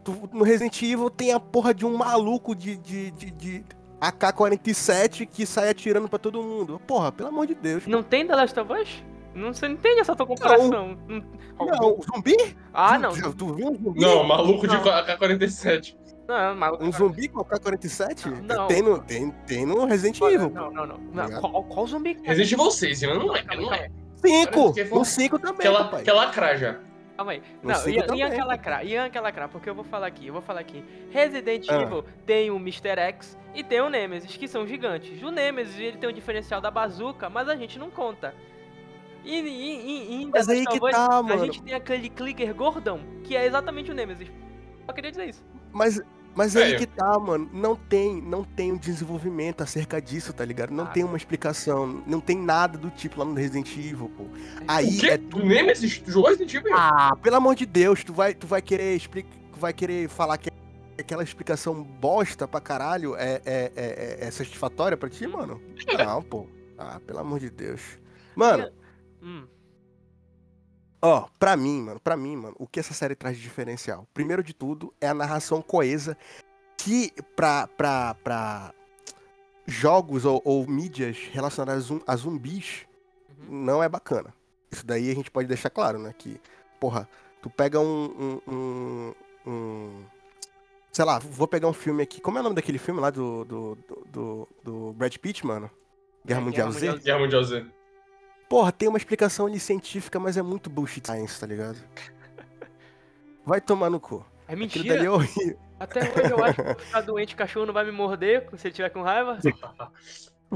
Tu- 0.05 0.29
no 0.33 0.45
Resident 0.45 0.81
Evil 0.83 1.11
tem 1.11 1.33
a 1.33 1.41
porra 1.41 1.75
de 1.75 1.85
um 1.85 1.97
maluco 1.97 2.55
de, 2.55 2.77
de, 2.77 3.11
de, 3.13 3.31
de 3.31 3.65
AK-47 4.01 5.27
que 5.27 5.45
sai 5.47 5.71
atirando 5.71 6.09
pra 6.09 6.19
todo 6.19 6.43
mundo. 6.43 6.81
Porra, 6.87 7.11
pelo 7.13 7.29
amor 7.29 7.47
de 7.47 7.55
Deus. 7.55 7.87
Não 7.87 8.03
tem 8.03 8.27
The 8.27 8.35
Last 8.35 8.59
of 8.61 8.73
Us? 8.73 9.03
Não, 9.35 9.53
você 9.53 9.69
não 9.69 9.75
entende 9.75 10.01
essa 10.01 10.17
tua 10.17 10.27
comparação. 10.27 10.97
Não. 11.07 11.25
Não, 11.59 11.99
zumbi? 12.03 12.57
Ah, 12.73 12.99
não. 12.99 13.13
Tu, 13.13 13.35
tu 13.35 13.55
viu 13.55 13.69
um 13.69 13.75
zumbi? 13.77 14.01
Não, 14.01 14.25
maluco 14.25 14.67
de 14.67 14.75
Não. 14.75 14.83
AK-47. 14.83 15.97
Não, 16.27 16.55
maluco. 16.57 16.85
Um 16.85 16.93
zumbi 16.93 17.29
com 17.29 17.41
AK-47? 17.41 18.43
Não. 18.43 18.67
Tem 18.67 18.83
no, 18.83 18.99
tem, 18.99 19.31
tem 19.47 19.67
no 19.67 19.85
Resident 19.87 20.21
Evil. 20.21 20.51
Não, 20.51 20.71
não, 20.71 20.87
não. 20.87 20.97
Tá 20.97 21.29
não. 21.29 21.41
Qual, 21.41 21.65
qual 21.65 21.87
zumbi? 21.87 22.15
cara? 22.15 22.29
Resident 22.29 22.53
Evil 22.53 22.71
6, 22.71 23.03
não 23.03 23.37
é, 23.37 23.57
não 23.57 23.75
é. 23.75 23.91
Cinco! 24.25 24.73
Que 24.73 24.85
No 24.85 25.05
5 25.05 25.39
também, 25.39 25.59
Quer, 25.59 25.71
la, 25.71 25.85
papai. 25.85 26.03
quer 26.03 26.13
lacrar 26.13 26.59
já. 26.59 26.81
Calma 27.19 27.33
aí. 27.33 27.43
Não, 27.63 27.75
cinco 27.75 27.91
ia, 27.91 28.07
também, 28.07 28.21
ia 28.21 28.31
que 28.31 28.43
lacrar, 28.43 28.87
ia 28.87 29.11
que 29.11 29.19
lacrar, 29.19 29.49
porque 29.49 29.69
eu 29.69 29.75
vou 29.75 29.85
falar 29.85 30.07
aqui, 30.07 30.29
eu 30.29 30.33
vou 30.33 30.43
falar 30.43 30.61
aqui. 30.61 30.85
Resident 31.11 31.67
Ah. 31.69 31.83
Evil 31.83 32.05
tem 32.25 32.51
o 32.51 32.57
Mr. 32.57 32.97
X 32.97 33.37
e 33.55 33.65
tem 33.65 33.81
o 33.81 33.91
Nemesis, 33.91 34.37
que 34.37 34.47
são 34.47 34.67
gigantes. 34.67 35.21
O 35.23 35.31
Nemesis, 35.31 35.77
ele 35.77 35.99
tem 35.99 36.09
o 36.09 36.13
diferencial 36.13 36.61
da 36.61 36.71
bazuca, 36.71 37.29
mas 37.29 37.49
a 37.49 37.57
gente 37.57 37.79
não 37.79 37.91
conta. 37.91 38.33
E, 39.25 39.35
e, 39.35 40.13
e, 40.13 40.23
em 40.23 40.31
Mas 40.31 40.49
aí 40.49 40.65
que 40.65 40.79
tá, 40.79 41.19
a 41.19 41.23
mano. 41.23 41.45
gente 41.45 41.61
tem 41.63 41.75
aquele 41.75 42.09
clicker 42.09 42.55
gordão, 42.55 43.01
que 43.25 43.37
é 43.37 43.45
exatamente 43.45 43.91
o 43.91 43.95
Nemesis. 43.95 44.31
Só 44.87 44.93
queria 44.93 45.11
dizer 45.11 45.29
isso. 45.29 45.45
Mas, 45.73 46.01
mas 46.39 46.55
aí 46.55 46.73
Velho. 46.73 46.79
que 46.79 46.87
tá, 46.87 47.19
mano. 47.19 47.51
Não 47.53 47.75
tem, 47.75 48.23
não 48.23 48.45
tem 48.45 48.71
um 48.73 48.77
desenvolvimento 48.77 49.61
acerca 49.61 50.01
disso, 50.01 50.33
tá 50.33 50.45
ligado? 50.45 50.71
Não 50.71 50.85
Ah, 50.85 50.87
tem 50.87 51.03
uma 51.03 51.17
explicação. 51.17 52.03
Não 52.07 52.21
tem 52.21 52.39
nada 52.39 52.79
do 52.79 52.91
tipo 52.91 53.19
lá 53.19 53.25
no 53.25 53.35
Resident 53.35 53.69
Evil, 53.77 54.09
pô. 54.17 54.25
Aí 54.69 54.87
o 54.97 55.01
quê? 55.01 55.07
é 55.09 55.19
Tu 55.19 55.39
Nemesis? 55.45 55.99
Tu 55.99 56.13
jogou 56.13 56.31
Resident 56.31 56.55
Evil? 56.55 56.73
Ah, 56.77 57.17
pelo 57.21 57.35
amor 57.35 57.57
de 57.57 57.67
Deus, 57.67 58.05
tu 58.05 58.13
vai, 58.13 58.35
tu 58.35 58.47
vai 58.47 58.63
querer 58.63 58.95
explicar, 58.95 59.37
tu 59.53 59.59
vai 59.59 59.73
querer 59.73 60.09
falar 60.09 60.39
que 60.39 60.49
aquela 60.97 61.25
explicação 61.25 61.83
bosta 61.83 62.47
pra 62.47 62.61
caralho 62.61 63.17
é, 63.17 63.43
é, 63.45 63.73
é, 63.75 64.19
é 64.21 64.31
satisfatória 64.31 64.97
pra 64.97 65.09
ti, 65.11 65.27
mano? 65.27 65.61
Não, 65.99 66.23
pô. 66.23 66.47
Ah, 66.79 67.01
pelo 67.05 67.19
amor 67.19 67.41
de 67.41 67.51
Deus. 67.51 67.81
Mano, 68.37 68.71
Hum. 69.21 69.45
Ó, 71.03 71.27
pra 71.39 71.57
mim, 71.57 71.83
mano, 71.83 72.01
pra 72.01 72.17
mim, 72.17 72.37
mano, 72.37 72.55
o 72.59 72.67
que 72.67 72.81
essa 72.81 72.95
série 72.95 73.15
traz 73.15 73.37
de 73.37 73.43
diferencial? 73.43 74.07
Primeiro 74.15 74.43
de 74.43 74.53
tudo, 74.55 74.93
é 75.01 75.09
a 75.09 75.15
narração 75.15 75.61
coesa 75.63 76.17
que 76.77 77.13
pra, 77.37 77.67
pra, 77.69 78.15
pra 78.23 78.73
jogos 79.67 80.25
ou, 80.25 80.41
ou 80.45 80.67
mídias 80.67 81.17
relacionadas 81.33 81.85
a 81.85 81.87
zum- 81.87 82.01
a 82.07 82.17
zumbis 82.17 82.87
não 83.49 83.83
é 83.83 83.89
bacana. 83.89 84.33
Isso 84.71 84.85
daí 84.87 85.11
a 85.11 85.15
gente 85.15 85.31
pode 85.31 85.49
deixar 85.49 85.71
claro, 85.71 85.99
né? 85.99 86.15
Que, 86.17 86.41
porra, 86.81 87.09
tu 87.43 87.49
pega 87.51 87.81
um. 87.81 88.41
um, 88.47 88.53
um- 88.53 89.15
um- 89.47 90.05
sei 90.93 91.05
lá, 91.05 91.19
vou 91.19 91.47
pegar 91.49 91.69
um 91.69 91.73
filme 91.73 92.03
aqui. 92.03 92.21
Como 92.21 92.37
é 92.39 92.41
o 92.41 92.45
nome 92.45 92.57
daquele 92.57 92.79
filme 92.79 93.01
lá 93.01 93.11
do. 93.11 93.45
do, 93.45 93.79
do, 94.07 94.49
do- 94.63 94.93
Brad 94.93 95.17
Pitt, 95.17 95.47
mano? 95.47 95.71
Guerra 96.25 96.41
É, 96.41 96.45
Mundial 96.45 96.69
Guerra 96.69 96.81
Z? 96.81 96.87
Mundial 96.87 97.05
Guerra 97.05 97.19
Mundial 97.21 97.45
Z. 97.45 97.67
Porra, 98.49 98.73
tem 98.73 98.89
uma 98.89 98.99
explicação 98.99 99.47
ali 99.47 99.61
científica, 99.61 100.19
mas 100.19 100.37
é 100.37 100.43
muito 100.43 100.71
bullshit 100.71 101.07
science, 101.07 101.39
tá 101.39 101.47
ligado? 101.47 101.79
Vai 103.45 103.61
tomar 103.61 103.91
no 103.91 104.01
cu. 104.01 104.25
É 104.47 104.53
Aquilo 104.53 104.61
mentira. 104.61 104.95
dali 104.95 105.07
é 105.07 105.11
horrível. 105.11 105.59
Até 105.79 106.01
hoje 106.01 106.33
eu 106.33 106.45
acho 106.45 106.63
que 106.63 106.69
se 106.81 106.87
ficar 106.87 107.01
doente, 107.03 107.35
o 107.35 107.37
cachorro 107.37 107.67
não 107.67 107.75
vai 107.75 107.85
me 107.85 107.93
morder 107.93 108.49
se 108.57 108.67
ele 108.67 108.75
tiver 108.75 108.91
com 108.91 109.03
raiva. 109.03 109.39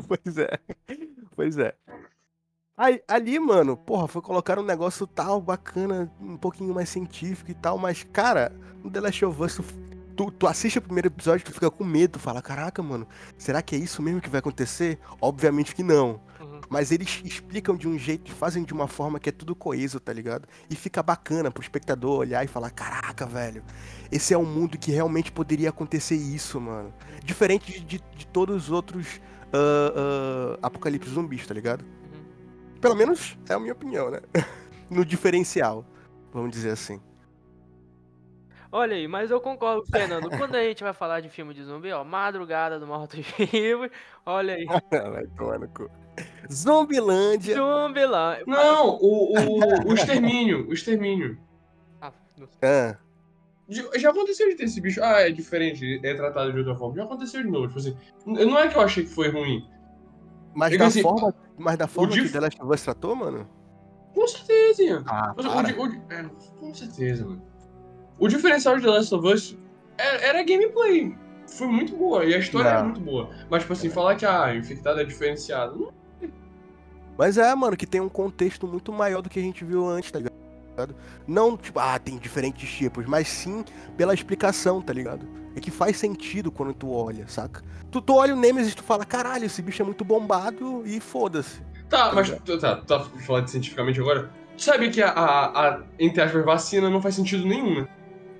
Pois 0.08 0.38
é. 0.38 0.58
Pois 1.36 1.58
é. 1.58 1.74
Aí, 2.74 3.02
ali, 3.06 3.38
mano, 3.38 3.76
porra, 3.76 4.08
foi 4.08 4.22
colocar 4.22 4.58
um 4.58 4.62
negócio 4.62 5.06
tal, 5.06 5.38
bacana, 5.38 6.10
um 6.18 6.38
pouquinho 6.38 6.72
mais 6.72 6.88
científico 6.88 7.50
e 7.50 7.54
tal, 7.54 7.76
mas, 7.76 8.02
cara, 8.02 8.50
no 8.82 8.90
The 8.90 9.00
Last 9.00 9.22
of 9.26 9.42
Us, 9.42 9.56
tu, 9.56 9.62
tu, 10.16 10.30
tu 10.30 10.46
assiste 10.46 10.78
o 10.78 10.82
primeiro 10.82 11.08
episódio, 11.08 11.44
tu 11.44 11.52
fica 11.52 11.70
com 11.70 11.84
medo, 11.84 12.18
fala, 12.18 12.40
caraca, 12.40 12.82
mano, 12.82 13.06
será 13.36 13.60
que 13.60 13.76
é 13.76 13.78
isso 13.78 14.00
mesmo 14.00 14.22
que 14.22 14.30
vai 14.30 14.38
acontecer? 14.38 14.98
Obviamente 15.20 15.74
que 15.74 15.82
não. 15.82 16.18
Mas 16.72 16.90
eles 16.90 17.20
explicam 17.22 17.76
de 17.76 17.86
um 17.86 17.98
jeito 17.98 18.32
fazem 18.32 18.64
de 18.64 18.72
uma 18.72 18.88
forma 18.88 19.20
que 19.20 19.28
é 19.28 19.32
tudo 19.32 19.54
coeso, 19.54 20.00
tá 20.00 20.10
ligado? 20.10 20.48
E 20.70 20.74
fica 20.74 21.02
bacana 21.02 21.50
pro 21.50 21.62
espectador 21.62 22.20
olhar 22.20 22.42
e 22.42 22.48
falar, 22.48 22.70
caraca, 22.70 23.26
velho, 23.26 23.62
esse 24.10 24.32
é 24.32 24.38
um 24.38 24.46
mundo 24.46 24.78
que 24.78 24.90
realmente 24.90 25.30
poderia 25.30 25.68
acontecer 25.68 26.14
isso, 26.14 26.58
mano. 26.58 26.90
Diferente 27.22 27.72
de, 27.72 27.80
de, 27.80 28.04
de 28.16 28.26
todos 28.26 28.56
os 28.56 28.70
outros 28.70 29.20
ah, 29.52 29.92
ah, 29.94 30.66
apocalipse 30.66 31.10
zumbis, 31.10 31.46
tá 31.46 31.52
ligado? 31.52 31.82
Uhum. 31.82 32.80
Pelo 32.80 32.96
menos 32.96 33.36
é 33.50 33.52
a 33.52 33.60
minha 33.60 33.74
opinião, 33.74 34.10
né? 34.10 34.20
no 34.88 35.04
diferencial, 35.04 35.84
vamos 36.32 36.52
dizer 36.52 36.70
assim. 36.70 36.98
Olha 38.74 38.96
aí, 38.96 39.06
mas 39.06 39.30
eu 39.30 39.42
concordo, 39.42 39.84
Fernando. 39.92 40.30
Quando 40.30 40.54
a 40.54 40.62
gente 40.62 40.82
vai 40.82 40.94
falar 40.94 41.20
de 41.20 41.28
filme 41.28 41.52
de 41.52 41.62
zumbi, 41.64 41.92
ó, 41.92 42.02
Madrugada 42.02 42.80
do 42.80 42.86
Mortos-Vivos, 42.86 43.90
olha 44.24 44.54
aí. 44.54 44.64
Vai 44.90 45.26
tomar 45.36 45.58
no 45.58 45.68
cu. 45.68 45.90
Zumbilândia. 46.52 47.56
Zumbilândia. 47.56 48.44
Não, 48.46 48.96
o, 49.00 49.32
o, 49.38 49.88
o 49.90 49.94
extermínio. 49.94 50.68
O 50.68 50.72
extermínio. 50.72 51.38
Ah, 52.00 52.12
não 52.38 52.46
sei. 52.46 52.68
Ah, 52.68 52.98
Já 53.98 54.10
aconteceu 54.10 54.48
de 54.48 54.56
ter 54.56 54.64
esse 54.64 54.80
bicho. 54.80 55.02
Ah, 55.02 55.20
é 55.22 55.30
diferente, 55.30 56.00
é 56.04 56.14
tratado 56.14 56.52
de 56.52 56.58
outra 56.58 56.74
forma. 56.74 56.96
Já 56.96 57.04
aconteceu 57.04 57.42
de 57.42 57.48
novo. 57.48 57.68
Tipo 57.68 57.78
assim, 57.78 57.96
não 58.26 58.58
é 58.58 58.68
que 58.68 58.76
eu 58.76 58.82
achei 58.82 59.04
que 59.04 59.10
foi 59.10 59.30
ruim. 59.30 59.66
mas, 60.54 60.72
É 60.72 60.76
da 60.78 60.86
assim, 60.86 61.02
forma, 61.02 61.34
mas 61.56 61.78
da 61.78 61.86
forma 61.86 62.12
que 62.12 62.28
The 62.28 62.40
Last 62.40 62.62
of 62.62 62.72
Us 62.74 62.82
tratou, 62.82 63.16
mano? 63.16 63.48
Com 64.14 64.28
certeza, 64.28 64.82
Ian. 64.82 65.04
Ah, 65.06 65.32
Mas 65.34 65.46
o 65.46 65.48
o 65.48 65.86
é, 66.12 66.30
com 66.60 66.74
certeza, 66.74 67.24
mano. 67.24 67.42
O 68.18 68.28
diferencial 68.28 68.76
de 68.76 68.82
The 68.82 68.90
Last 68.90 69.14
of 69.14 69.26
Us 69.26 69.56
era, 69.96 70.18
era 70.18 70.40
a 70.40 70.44
gameplay. 70.44 71.16
Foi 71.48 71.66
muito 71.66 71.96
boa. 71.96 72.24
E 72.24 72.34
a 72.34 72.38
história 72.38 72.70
Não. 72.70 72.76
era 72.76 72.84
muito 72.84 73.00
boa. 73.00 73.30
Mas, 73.50 73.62
tipo 73.62 73.72
assim, 73.72 73.88
falar 73.88 74.16
que 74.16 74.26
a 74.26 74.54
infectada 74.54 75.00
é 75.00 75.04
diferenciada. 75.04 75.72
Não 75.74 75.90
Mas 77.16 77.38
é, 77.38 77.54
mano, 77.54 77.76
que 77.76 77.86
tem 77.86 78.00
um 78.00 78.08
contexto 78.08 78.66
muito 78.66 78.92
maior 78.92 79.22
do 79.22 79.28
que 79.28 79.38
a 79.38 79.42
gente 79.42 79.64
viu 79.64 79.88
antes, 79.88 80.10
tá 80.10 80.18
ligado? 80.18 80.32
Não, 81.26 81.56
tipo, 81.56 81.78
ah, 81.78 81.98
tem 81.98 82.16
diferentes 82.16 82.68
tipos, 82.70 83.04
mas 83.06 83.28
sim 83.28 83.64
pela 83.96 84.14
explicação, 84.14 84.80
tá 84.80 84.92
ligado? 84.92 85.26
É 85.54 85.60
que 85.60 85.70
faz 85.70 85.98
sentido 85.98 86.50
quando 86.50 86.72
tu 86.72 86.90
olha, 86.90 87.28
saca? 87.28 87.62
Tu, 87.90 88.00
tu 88.00 88.14
olha 88.14 88.34
o 88.34 88.38
Nemesis 88.38 88.72
e 88.72 88.76
tu 88.76 88.82
fala, 88.82 89.04
caralho, 89.04 89.44
esse 89.44 89.60
bicho 89.60 89.82
é 89.82 89.84
muito 89.84 90.02
bombado 90.02 90.82
e 90.86 90.98
foda-se. 90.98 91.60
Tá, 91.90 92.10
mas 92.14 92.30
tu 92.42 92.58
tá, 92.58 92.76
tu 92.76 92.86
tá 92.86 93.00
falando 93.26 93.48
cientificamente 93.48 94.00
agora. 94.00 94.30
Tu 94.56 94.62
sabe 94.62 94.88
que 94.90 95.02
a, 95.02 95.10
a, 95.10 95.68
a, 95.68 95.80
entre 95.98 96.22
aspas, 96.22 96.42
vacina 96.42 96.88
não 96.88 97.02
faz 97.02 97.14
sentido 97.16 97.46
nenhum, 97.46 97.82
né? 97.82 97.88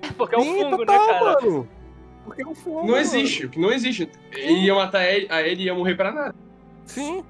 Porque 0.17 0.33
é 0.33 0.39
um 0.39 0.41
Sim, 0.43 0.63
fungo, 0.63 0.77
total, 0.79 1.07
né, 1.07 1.13
cara? 1.13 1.41
mano. 1.41 1.69
Porque 2.25 2.41
é 2.41 2.47
um 2.47 2.55
fungo, 2.55 2.79
Não 2.79 2.85
mano. 2.87 2.97
existe, 2.97 3.51
não 3.55 3.71
existe. 3.71 4.09
Ele 4.31 4.61
ia 4.65 4.73
matar 4.73 5.05
ele, 5.05 5.27
a 5.29 5.41
ele 5.43 5.61
e 5.61 5.65
ia 5.65 5.75
morrer 5.75 5.93
pra 5.95 6.11
nada. 6.11 6.35
Sim. 6.85 7.23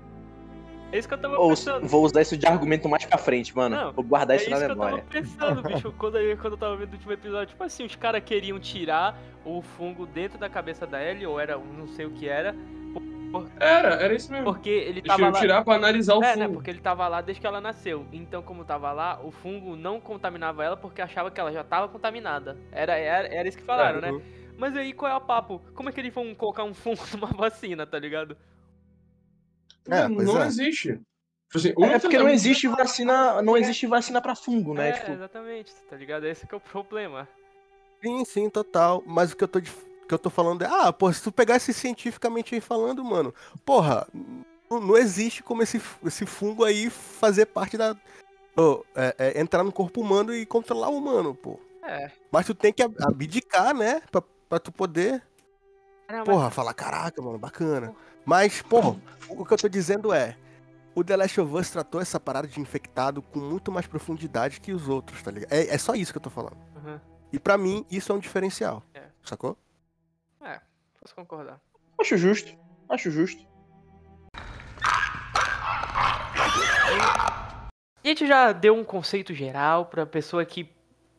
É 0.94 1.00
isso 1.00 1.08
que 1.08 1.14
eu 1.14 1.18
tava 1.18 1.38
Ou 1.40 1.50
pensando. 1.50 1.88
vou 1.88 2.04
usar 2.06 2.22
isso 2.22 2.38
de 2.38 2.46
argumento 2.48 2.88
mais 2.88 3.04
pra 3.06 3.18
frente, 3.18 3.56
mano. 3.56 3.76
Não, 3.76 3.94
vou 3.94 4.04
guardar 4.06 4.36
É 4.36 4.38
isso 4.38 4.50
isso 4.50 4.52
na 4.52 4.58
que 4.58 4.64
eu 4.64 4.68
tava 4.70 4.86
memória. 4.86 5.06
pensando, 5.10 5.62
bicho, 5.68 5.92
quando 5.98 6.18
eu, 6.20 6.38
quando 6.38 6.54
eu 6.54 6.58
tava 6.58 6.78
vendo 6.78 6.92
o 6.92 6.94
último 6.94 7.12
episódio. 7.12 7.48
Tipo 7.48 7.64
assim, 7.64 7.84
os 7.86 7.96
caras 7.96 8.24
queriam 8.24 8.60
tirar 8.60 9.20
o 9.44 9.62
fungo 9.62 10.06
dentro 10.06 10.38
da 10.38 10.48
cabeça 10.50 10.86
da 10.88 11.04
Ellie, 11.04 11.26
ou 11.26 11.40
era, 11.40 11.58
não 11.58 11.88
sei 11.88 12.06
o 12.06 12.12
que 12.12 12.28
era, 12.30 12.56
Era, 13.60 13.96
era 13.96 14.14
isso 14.14 14.32
mesmo. 14.32 14.46
porque 14.46 14.70
ele 14.70 15.00
Eles 15.00 15.04
tava 15.04 15.22
iam 15.24 15.32
lá... 15.32 15.40
tirar 15.40 15.64
pra 15.64 15.76
analisar 15.76 16.16
o 16.16 16.24
É, 16.24 16.34
fungo. 16.34 16.40
né, 16.40 16.48
porque 16.48 16.70
ele 16.70 16.80
tava 16.80 17.08
lá 17.08 17.22
desde 17.22 17.42
que 17.42 17.48
ela 17.48 17.60
nasceu. 17.60 18.06
Então, 18.12 18.44
como 18.44 18.64
tava 18.64 18.92
lá, 18.92 19.20
o 19.24 19.32
fungo 19.32 19.76
não 19.76 20.00
contaminava 20.00 20.64
ela 20.64 20.78
porque 20.78 21.02
achava 21.02 21.32
que 21.32 21.40
ela 21.40 21.52
já 21.52 21.64
tava 21.64 21.88
contaminada. 21.88 22.58
Era, 22.72 22.96
era, 22.96 23.28
era 23.28 23.48
isso 23.48 23.58
que 23.58 23.64
falaram, 23.64 24.00
né? 24.00 24.22
Mas 24.56 24.78
aí, 24.78 24.94
qual 24.94 25.12
é 25.12 25.16
o 25.16 25.22
papo? 25.22 25.60
Como 25.74 25.90
é 25.90 25.92
que 25.92 26.00
eles 26.00 26.14
vão 26.14 26.36
colocar 26.36 26.64
um 26.64 26.74
fungo 26.76 27.02
numa 27.18 27.28
vacina, 27.28 27.88
tá 27.88 27.98
ligado? 27.98 28.38
É, 29.90 30.08
não 30.08 30.42
é. 30.42 30.48
existe. 30.48 30.94
Tipo 30.94 31.58
assim, 31.58 31.70
É 31.70 31.74
único 31.78 32.00
porque 32.02 32.18
não 32.18 32.30
existe 32.30 32.68
vacina, 32.68 33.42
não 33.42 33.56
existe 33.58 33.86
vacina 33.86 34.22
pra 34.22 34.36
fungo, 34.36 34.74
né? 34.74 34.90
é, 34.90 34.92
Tipo, 34.94 35.12
exatamente, 35.12 35.72
tá 35.90 35.96
ligado? 35.96 36.26
Esse 36.26 36.48
que 36.48 36.54
é 36.54 36.58
o 36.58 36.62
problema. 36.62 37.28
Sim, 38.02 38.26
sim, 38.26 38.50
total. 38.50 39.04
Mas 39.06 39.32
o 39.32 39.38
que 39.38 39.44
eu 39.44 39.48
tô, 39.48 39.62
que 39.62 39.70
eu 40.10 40.18
tô 40.20 40.30
falando 40.30 40.64
é, 40.64 40.68
ah, 40.68 40.92
pô, 40.92 41.12
se 41.14 41.22
tu 41.22 41.32
pegasse 41.32 41.72
cientificamente 41.74 42.56
aí 42.56 42.62
falando, 42.62 43.04
mano, 43.04 43.34
porra, 43.64 44.08
não, 44.70 44.80
não 44.80 44.98
existe 44.98 45.44
como 45.44 45.62
esse, 45.62 45.80
esse 46.06 46.26
fungo 46.26 46.64
aí 46.64 46.90
fazer 46.90 47.46
parte 47.46 47.78
da. 47.78 47.96
ô, 48.58 48.84
é- 48.96 49.16
é 49.36 49.40
entrar 49.40 49.64
no 49.64 49.72
corpo 49.72 50.02
humano 50.02 50.34
e 50.34 50.46
controlar 50.46 50.90
o 50.90 50.98
humano, 50.98 51.36
pô. 51.36 51.60
É. 51.84 52.10
Mas 52.32 52.46
tu 52.48 52.56
tem 52.56 52.74
que 52.74 52.82
ab- 52.82 52.96
abdicar, 53.02 53.76
né? 53.76 54.02
Pra, 54.12 54.24
pra 54.50 54.58
tu 54.60 54.72
poder, 54.72 55.22
mas- 56.10 56.24
porra, 56.26 56.50
falar, 56.50 56.74
caraca, 56.74 57.22
mano, 57.22 57.38
bacana. 57.38 57.94
Mas, 58.26 58.62
porra, 58.62 58.96
o 59.30 59.46
que 59.46 59.54
eu 59.54 59.58
tô 59.58 59.68
dizendo 59.68 60.14
é. 60.14 60.38
o 60.96 61.04
The 61.04 61.18
Last 61.18 61.42
of 61.42 61.54
Us 61.54 61.70
tratou 61.70 62.00
essa 62.00 62.20
parada 62.20 62.48
de 62.48 62.60
infectado 62.60 63.22
com 63.22 63.40
muito 63.40 63.72
mais 63.72 63.88
profundidade 63.88 64.62
que 64.62 64.72
os 64.72 64.88
outros, 64.88 65.22
tá 65.22 65.32
ligado? 65.32 65.52
É, 65.52 65.74
é 65.74 65.78
só 65.78 65.94
isso 65.96 66.12
que 66.12 66.18
eu 66.18 66.22
tô 66.22 66.30
falando. 66.30 66.58
Uhum. 66.76 67.00
E 67.32 67.40
pra 67.40 67.58
mim, 67.58 67.86
isso 67.90 68.12
é 68.12 68.16
um 68.16 68.20
diferencial. 68.20 68.84
É. 68.94 69.04
Sacou? 69.24 69.58
É, 70.42 70.60
posso 71.02 71.16
concordar. 71.16 71.60
Acho 72.00 72.18
justo. 72.18 72.56
Acho 72.88 73.10
justo. 73.10 73.44
E 78.04 78.08
a 78.08 78.10
gente 78.10 78.28
já 78.28 78.52
deu 78.52 78.76
um 78.76 78.84
conceito 78.84 79.34
geral 79.34 79.86
pra 79.86 80.06
pessoa 80.06 80.46
que, 80.46 80.70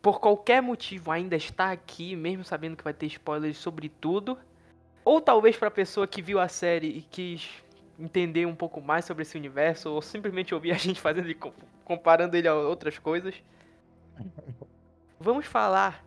por 0.02 0.20
qualquer 0.20 0.60
motivo, 0.60 1.10
ainda 1.10 1.34
está 1.34 1.72
aqui, 1.72 2.14
mesmo 2.14 2.44
sabendo 2.44 2.76
que 2.76 2.84
vai 2.84 2.92
ter 2.92 3.06
spoilers 3.06 3.56
sobre 3.56 3.88
tudo. 3.88 4.38
Ou 5.04 5.20
talvez 5.20 5.56
pra 5.56 5.70
pessoa 5.70 6.06
que 6.06 6.22
viu 6.22 6.40
a 6.40 6.48
série 6.48 6.88
e 6.88 7.02
quis 7.02 7.48
entender 7.98 8.46
um 8.46 8.54
pouco 8.54 8.80
mais 8.80 9.04
sobre 9.04 9.22
esse 9.22 9.36
universo, 9.36 9.90
ou 9.92 10.00
simplesmente 10.02 10.54
ouvir 10.54 10.72
a 10.72 10.76
gente 10.76 11.00
fazendo 11.00 11.28
e 11.30 11.34
com- 11.34 11.52
comparando 11.84 12.36
ele 12.36 12.48
a 12.48 12.54
outras 12.54 12.98
coisas. 12.98 13.34
Vamos 15.20 15.46
falar 15.46 16.04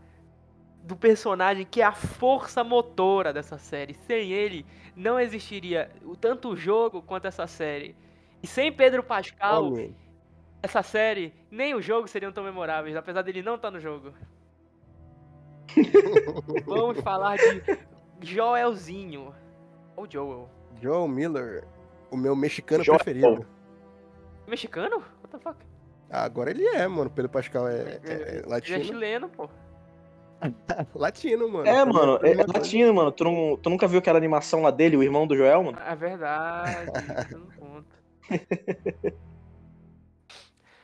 do 0.83 0.95
personagem 0.95 1.65
que 1.65 1.81
é 1.81 1.85
a 1.85 1.91
força 1.91 2.63
motora 2.63 3.31
dessa 3.33 3.57
série. 3.57 3.93
Sem 3.93 4.31
ele, 4.31 4.65
não 4.95 5.19
existiria 5.19 5.91
tanto 6.19 6.49
o 6.49 6.55
jogo 6.57 7.01
quanto 7.01 7.25
essa 7.27 7.45
série. 7.47 7.95
E 8.41 8.47
sem 8.47 8.71
Pedro 8.71 9.03
Pascal, 9.03 9.67
Homem, 9.67 9.95
essa 10.61 10.81
série, 10.81 11.33
nem 11.51 11.73
o 11.75 11.81
jogo 11.81 12.07
seriam 12.07 12.31
tão 12.31 12.43
memoráveis, 12.43 12.95
apesar 12.95 13.21
dele 13.21 13.41
não 13.41 13.55
estar 13.55 13.71
no 13.71 13.79
jogo. 13.79 14.13
Vamos 16.65 16.99
falar 17.01 17.37
de 17.37 17.61
Joelzinho. 18.21 19.33
Ou 19.95 20.07
Joel. 20.09 20.49
Joel 20.81 21.07
Miller, 21.07 21.63
o 22.11 22.17
meu 22.17 22.35
mexicano 22.35 22.83
Joel. 22.83 22.97
preferido. 22.99 23.45
Mexicano? 24.47 24.97
What 24.97 25.29
the 25.31 25.39
fuck? 25.39 25.57
Ah, 26.09 26.23
agora 26.23 26.51
ele 26.51 26.65
é, 26.65 26.87
mano. 26.87 27.09
Pedro 27.09 27.29
Pascal 27.29 27.67
é, 27.67 27.73
é- 27.81 28.01
é 28.03 28.11
Ele 28.11 28.39
é 28.39 28.43
latino. 28.47 28.83
chileno, 28.83 29.29
pô. 29.29 29.49
Latino, 30.93 31.49
mano. 31.49 31.67
É, 31.67 31.83
mano, 31.83 32.15
é 32.17 32.35
coisa. 32.35 32.45
latino, 32.53 32.93
mano. 32.93 33.11
Tu, 33.11 33.23
não, 33.23 33.57
tu 33.57 33.69
nunca 33.71 33.87
viu 33.87 33.97
aquela 33.99 34.19
animação 34.19 34.61
lá 34.61 34.69
dele, 34.69 34.95
o 34.95 35.01
irmão 35.03 35.25
do 35.25 35.35
Joel, 35.35 35.63
mano? 35.63 35.79
É 35.83 35.95
verdade, 35.95 36.91
isso 37.27 37.37
não 37.39 37.47
conta. 37.57 37.97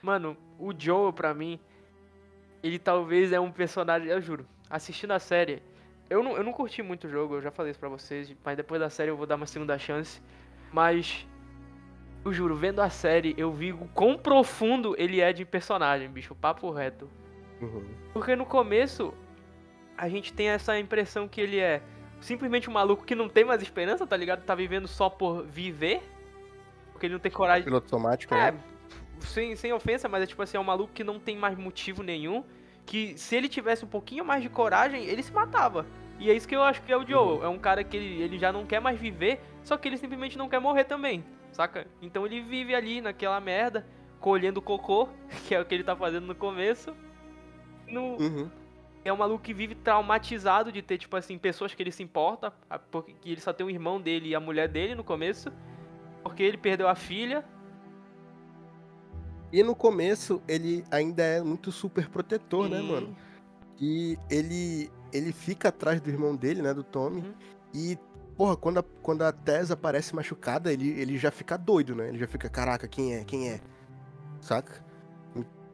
Mano, 0.02 0.36
o 0.60 0.74
Joel, 0.78 1.14
pra 1.14 1.34
mim, 1.34 1.60
ele 2.64 2.80
talvez 2.80 3.32
é 3.32 3.40
um 3.40 3.52
personagem, 3.52 4.10
eu 4.10 4.20
juro, 4.22 4.46
assistindo 4.70 5.12
a 5.12 5.20
série, 5.20 5.62
eu 6.14 6.24
não, 6.24 6.38
eu 6.38 6.44
não 6.44 6.54
curti 6.54 6.84
muito 6.84 7.08
o 7.08 7.10
jogo, 7.10 7.36
eu 7.36 7.42
já 7.42 7.50
falei 7.52 7.72
isso 7.72 7.80
pra 7.80 7.90
vocês, 7.90 8.34
mas 8.44 8.56
depois 8.56 8.80
da 8.80 8.90
série 8.90 9.10
eu 9.10 9.18
vou 9.18 9.26
dar 9.26 9.36
uma 9.36 9.46
segunda 9.48 9.78
chance. 9.80 10.22
Mas, 10.72 11.28
eu 12.24 12.32
juro, 12.32 12.56
vendo 12.56 12.82
a 12.82 12.90
série, 12.90 13.34
eu 13.38 13.52
vi 13.52 13.74
o 13.74 13.88
quão 13.94 14.18
profundo 14.18 14.96
ele 14.98 15.20
é 15.20 15.34
de 15.34 15.44
personagem, 15.44 16.08
bicho, 16.10 16.36
papo 16.36 16.70
reto. 16.72 17.10
Uhum. 17.60 17.84
Porque 18.14 18.36
no 18.36 18.46
começo, 18.46 19.14
a 19.98 20.08
gente 20.08 20.32
tem 20.34 20.50
essa 20.50 20.78
impressão 20.80 21.28
que 21.28 21.42
ele 21.42 21.60
é 21.60 21.82
simplesmente 22.22 22.70
um 22.70 22.74
maluco 22.74 23.04
que 23.04 23.16
não 23.16 23.28
tem 23.28 23.44
mais 23.44 23.62
esperança, 23.62 24.06
tá 24.06 24.16
ligado? 24.16 24.44
Tá 24.44 24.56
vivendo 24.56 24.88
só 24.88 25.10
por 25.10 25.44
viver. 25.44 26.02
Porque 26.92 27.08
ele 27.08 27.14
não 27.14 27.20
tem 27.20 27.32
coragem. 27.32 27.64
Piloto 27.64 27.86
automático, 27.96 28.34
É, 28.34 28.52
né? 28.52 28.60
sem, 29.20 29.56
sem 29.56 29.74
ofensa, 29.74 30.08
mas 30.08 30.24
é 30.24 30.26
tipo 30.28 30.42
assim, 30.42 30.58
é 30.58 30.60
um 30.60 30.64
maluco 30.64 30.94
que 30.94 31.04
não 31.04 31.20
tem 31.20 31.38
mais 31.38 31.58
motivo 31.58 32.04
nenhum. 32.04 32.44
Que 32.86 33.18
se 33.18 33.36
ele 33.36 33.48
tivesse 33.48 33.84
um 33.86 33.88
pouquinho 33.88 34.26
mais 34.26 34.44
de 34.44 34.50
coragem, 34.50 35.06
ele 35.06 35.24
se 35.24 35.32
matava. 35.32 35.86
E 36.20 36.30
é 36.30 36.34
isso 36.34 36.48
que 36.48 36.56
eu 36.56 36.64
acho 36.64 36.82
que 36.84 36.92
é 36.92 36.98
o 36.98 37.06
Joe. 37.06 37.42
É 37.44 37.48
um 37.48 37.58
cara 37.60 37.84
que 37.84 37.98
ele, 37.98 38.22
ele 38.22 38.38
já 38.40 38.52
não 38.52 38.66
quer 38.66 38.80
mais 38.80 39.00
viver, 39.00 39.42
só 39.64 39.76
que 39.78 39.88
ele 39.88 39.98
simplesmente 39.98 40.38
não 40.38 40.48
quer 40.48 40.60
morrer 40.60 40.84
também, 40.86 41.24
saca? 41.52 41.88
Então 42.02 42.26
ele 42.26 42.42
vive 42.42 42.74
ali 42.76 43.02
naquela 43.02 43.40
merda, 43.40 43.86
colhendo 44.20 44.62
cocô, 44.62 45.10
que 45.48 45.56
é 45.56 45.60
o 45.60 45.66
que 45.66 45.74
ele 45.76 45.84
tá 45.84 45.96
fazendo 45.96 46.28
no 46.28 46.36
começo. 46.36 46.96
No, 47.88 48.16
Uhum. 48.18 48.50
é 49.04 49.12
um 49.12 49.18
maluco 49.18 49.44
que 49.44 49.54
vive 49.54 49.76
traumatizado 49.76 50.72
de 50.72 50.82
ter, 50.82 50.98
tipo 50.98 51.16
assim, 51.18 51.38
pessoas 51.38 51.74
que 51.74 51.84
ele 51.84 51.92
se 51.92 52.02
importa, 52.04 52.54
porque 52.90 53.14
ele 53.26 53.42
só 53.42 53.52
tem 53.52 53.66
o 53.66 53.70
irmão 53.70 54.00
dele 54.00 54.30
e 54.30 54.36
a 54.36 54.40
mulher 54.40 54.68
dele 54.70 54.96
no 54.96 55.04
começo, 55.04 55.52
porque 56.24 56.42
ele 56.44 56.58
perdeu 56.58 56.88
a 56.88 56.96
filha. 56.96 57.44
E 59.52 59.62
no 59.62 59.76
começo, 59.76 60.42
ele 60.48 60.84
ainda 60.90 61.22
é 61.24 61.42
muito 61.42 61.72
super 61.72 62.08
protetor, 62.10 62.68
né, 62.70 62.80
e- 62.80 62.84
mano? 62.84 63.16
E 63.80 64.18
ele, 64.30 64.90
ele 65.14 65.32
fica 65.32 65.70
atrás 65.70 66.02
do 66.02 66.10
irmão 66.10 66.36
dele, 66.36 66.62
né, 66.62 66.74
do 66.74 66.84
Tommy. 66.84 67.22
Uhum. 67.22 67.34
E, 67.74 67.98
porra, 68.36 68.56
quando 68.58 68.80
a, 68.80 68.84
quando 69.02 69.22
a 69.22 69.32
Tess 69.32 69.72
aparece 69.72 70.16
machucada, 70.16 70.72
ele, 70.74 70.90
ele 71.00 71.18
já 71.18 71.32
fica 71.32 71.58
doido, 71.58 71.96
né? 71.96 72.10
Ele 72.10 72.18
já 72.18 72.28
fica, 72.28 72.50
caraca, 72.50 72.88
quem 72.88 73.16
é? 73.16 73.24
Quem 73.24 73.50
é? 73.50 73.60
Saca? 74.42 74.84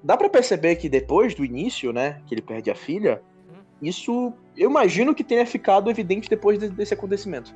Dá 0.03 0.15
pra 0.15 0.29
perceber 0.29 0.75
que 0.77 0.87
depois 0.87 1.35
do 1.35 1.43
início, 1.43 1.91
né, 1.91 2.21
que 2.25 2.33
ele 2.33 2.41
perde 2.41 2.69
a 2.71 2.75
filha, 2.75 3.21
Uhum. 3.49 3.61
isso 3.81 4.33
eu 4.55 4.69
imagino 4.69 5.13
que 5.15 5.23
tenha 5.23 5.45
ficado 5.45 5.89
evidente 5.89 6.29
depois 6.29 6.57
de- 6.59 6.69
desse 6.69 6.93
acontecimento. 6.93 7.53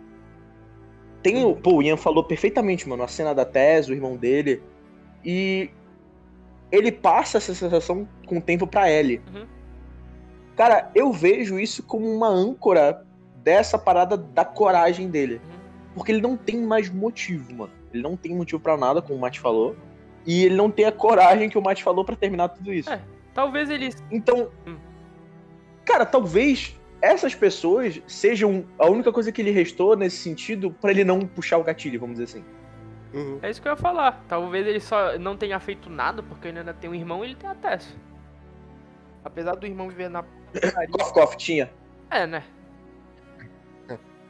Tem 1.22 1.43
o. 1.46 1.56
Pô, 1.56 1.76
o 1.78 1.82
Ian 1.82 1.96
falou 1.96 2.24
perfeitamente, 2.24 2.88
mano, 2.88 3.02
a 3.04 3.08
cena 3.08 3.34
da 3.34 3.46
Tess, 3.46 3.88
o 3.88 3.93
irmão 3.93 4.17
dele. 4.17 4.62
E 5.24 5.69
ele 6.69 6.91
passa 6.91 7.38
essa 7.38 7.56
sensação 7.56 8.06
com 8.28 8.39
o 8.39 8.41
tempo 8.41 8.67
pra 8.67 8.91
Ellie. 8.91 9.22
Uhum. 9.34 9.46
Cara, 10.55 10.91
eu 10.93 11.11
vejo 11.11 11.59
isso 11.59 11.81
como 11.83 12.05
uma 12.07 12.27
âncora 12.27 13.05
dessa 13.37 13.77
parada 13.77 14.15
da 14.15 14.45
coragem 14.45 15.09
dele. 15.09 15.41
Porque 15.95 16.11
ele 16.11 16.21
não 16.21 16.35
tem 16.37 16.57
mais 16.61 16.89
motivo, 16.89 17.53
mano. 17.53 17.71
Ele 17.93 18.01
não 18.01 18.15
tem 18.17 18.35
motivo 18.35 18.61
pra 18.61 18.77
nada, 18.77 19.01
como 19.01 19.15
o 19.17 19.21
Matt 19.21 19.39
falou. 19.39 19.75
E 20.25 20.45
ele 20.45 20.55
não 20.55 20.71
tem 20.71 20.85
a 20.85 20.91
coragem 20.91 21.49
que 21.49 21.57
o 21.57 21.61
Matt 21.61 21.81
falou 21.81 22.03
pra 22.05 22.15
terminar 22.15 22.49
tudo 22.49 22.73
isso. 22.73 22.89
É. 22.89 23.01
Talvez 23.33 23.69
ele. 23.69 23.89
Então, 24.11 24.49
Hum. 24.65 24.77
cara, 25.85 26.05
talvez 26.05 26.79
essas 27.01 27.35
pessoas 27.35 28.01
sejam 28.07 28.65
a 28.79 28.87
única 28.89 29.11
coisa 29.11 29.31
que 29.31 29.43
lhe 29.43 29.51
restou 29.51 29.95
nesse 29.95 30.17
sentido 30.17 30.71
pra 30.71 30.91
ele 30.91 31.03
não 31.03 31.19
puxar 31.21 31.57
o 31.57 31.63
gatilho, 31.63 31.99
vamos 31.99 32.17
dizer 32.17 32.23
assim. 32.37 32.45
Uhum. 33.13 33.39
É 33.41 33.49
isso 33.49 33.61
que 33.61 33.67
eu 33.67 33.71
ia 33.73 33.77
falar. 33.77 34.23
Talvez 34.27 34.65
ele 34.65 34.79
só 34.79 35.17
não 35.19 35.35
tenha 35.35 35.59
feito 35.59 35.89
nada, 35.89 36.23
porque 36.23 36.47
ele 36.47 36.59
ainda 36.59 36.73
tem 36.73 36.89
um 36.89 36.95
irmão 36.95 37.23
e 37.23 37.27
ele 37.29 37.35
tem 37.35 37.49
a 37.49 37.53
Tess. 37.55 37.95
Apesar 39.23 39.55
do 39.55 39.65
irmão 39.67 39.89
viver 39.89 40.09
na. 40.09 40.23
Cof, 40.91 41.13
cof, 41.13 41.37
tinha. 41.37 41.71
É, 42.09 42.25
né? 42.27 42.43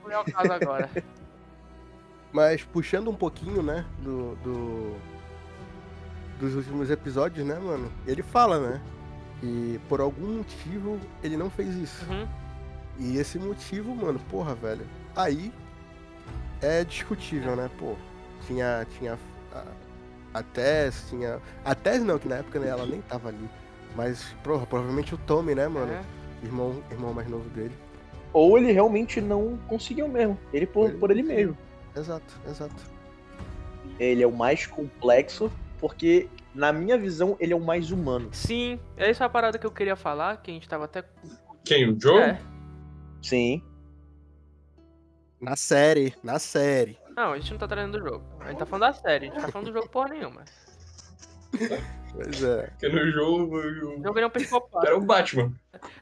Não 0.03 0.11
é 0.11 0.19
o 0.19 0.23
caso 0.25 0.51
agora. 0.51 0.89
Mas 2.31 2.63
puxando 2.63 3.09
um 3.09 3.15
pouquinho, 3.15 3.61
né, 3.61 3.85
do, 3.99 4.35
do- 4.37 4.95
dos 6.39 6.55
últimos 6.55 6.89
episódios, 6.89 7.45
né, 7.45 7.57
mano? 7.59 7.91
Ele 8.07 8.23
fala, 8.23 8.59
né? 8.59 8.81
Que 9.39 9.79
por 9.87 10.01
algum 10.01 10.37
motivo 10.37 10.99
ele 11.21 11.37
não 11.37 11.49
fez 11.49 11.75
isso. 11.75 12.05
Uhum. 12.09 12.27
E 12.99 13.17
esse 13.17 13.37
motivo, 13.39 13.95
mano, 13.95 14.19
porra, 14.29 14.55
velho. 14.55 14.85
Aí 15.15 15.53
é 16.61 16.83
discutível, 16.83 17.55
né? 17.55 17.69
Pô, 17.77 17.95
tinha. 18.47 18.85
tinha 18.97 19.17
a, 19.53 19.63
a 20.39 20.43
Tess, 20.43 21.05
tinha. 21.09 21.39
A 21.63 21.75
Tess 21.75 22.03
não, 22.03 22.17
que 22.17 22.27
na 22.27 22.37
época 22.37 22.59
né, 22.59 22.67
ela 22.67 22.85
nem 22.85 23.01
tava 23.01 23.29
ali. 23.29 23.49
Mas, 23.95 24.35
porra, 24.43 24.65
provavelmente 24.65 25.13
o 25.13 25.17
Tommy, 25.17 25.53
né, 25.53 25.67
mano? 25.67 25.91
É. 25.91 26.03
Irmão, 26.43 26.83
irmão 26.91 27.13
mais 27.13 27.29
novo 27.29 27.47
dele. 27.49 27.73
Ou 28.33 28.57
ele 28.57 28.71
realmente 28.71 29.21
não 29.21 29.57
conseguiu 29.67 30.07
mesmo. 30.07 30.37
Ele 30.51 30.65
por, 30.65 30.89
Ele 30.89 30.97
por 30.97 31.11
ele 31.11 31.23
mesmo. 31.23 31.57
Exato, 31.95 32.39
exato. 32.47 32.75
Ele 33.99 34.23
é 34.23 34.27
o 34.27 34.31
mais 34.31 34.65
complexo, 34.65 35.51
porque, 35.79 36.27
na 36.53 36.73
minha 36.73 36.97
visão, 36.97 37.37
ele 37.39 37.53
é 37.53 37.55
o 37.55 37.61
mais 37.61 37.91
humano. 37.91 38.29
Sim, 38.31 38.79
essa 38.97 39.23
é 39.23 39.27
a 39.27 39.29
parada 39.29 39.59
que 39.59 39.65
eu 39.65 39.71
queria 39.71 39.95
falar, 39.95 40.37
que 40.41 40.49
a 40.49 40.53
gente 40.53 40.67
tava 40.67 40.85
até. 40.85 41.03
Quem? 41.63 41.91
O 41.91 41.99
Joe? 41.99 42.19
É. 42.19 42.41
Sim. 43.21 43.61
Na 45.39 45.55
série, 45.55 46.15
na 46.23 46.39
série. 46.39 46.97
Não, 47.15 47.33
a 47.33 47.37
gente 47.37 47.51
não 47.51 47.59
tá 47.59 47.67
trazendo 47.67 47.99
do 47.99 48.03
jogo. 48.03 48.25
A 48.39 48.49
gente 48.49 48.57
tá 48.57 48.65
falando 48.65 48.91
da 48.91 48.93
série, 48.93 49.27
a 49.27 49.29
gente 49.29 49.41
tá 49.41 49.51
falando 49.51 49.67
do 49.67 49.73
jogo 49.73 49.89
porra 49.89 50.09
nenhuma. 50.09 50.43
Pois 52.13 52.43
é. 52.43 52.67
Porque 52.67 52.89
no 52.89 53.11
jogo 53.11 53.57
O 53.57 53.99
o- 53.99 54.03
jogo 54.03 54.17
ele 54.17 54.23
é 54.25 54.27
um 54.27 54.29
psicopata. 54.29 54.87
era 54.87 54.97
o 54.97 55.01
Batman. 55.01 55.51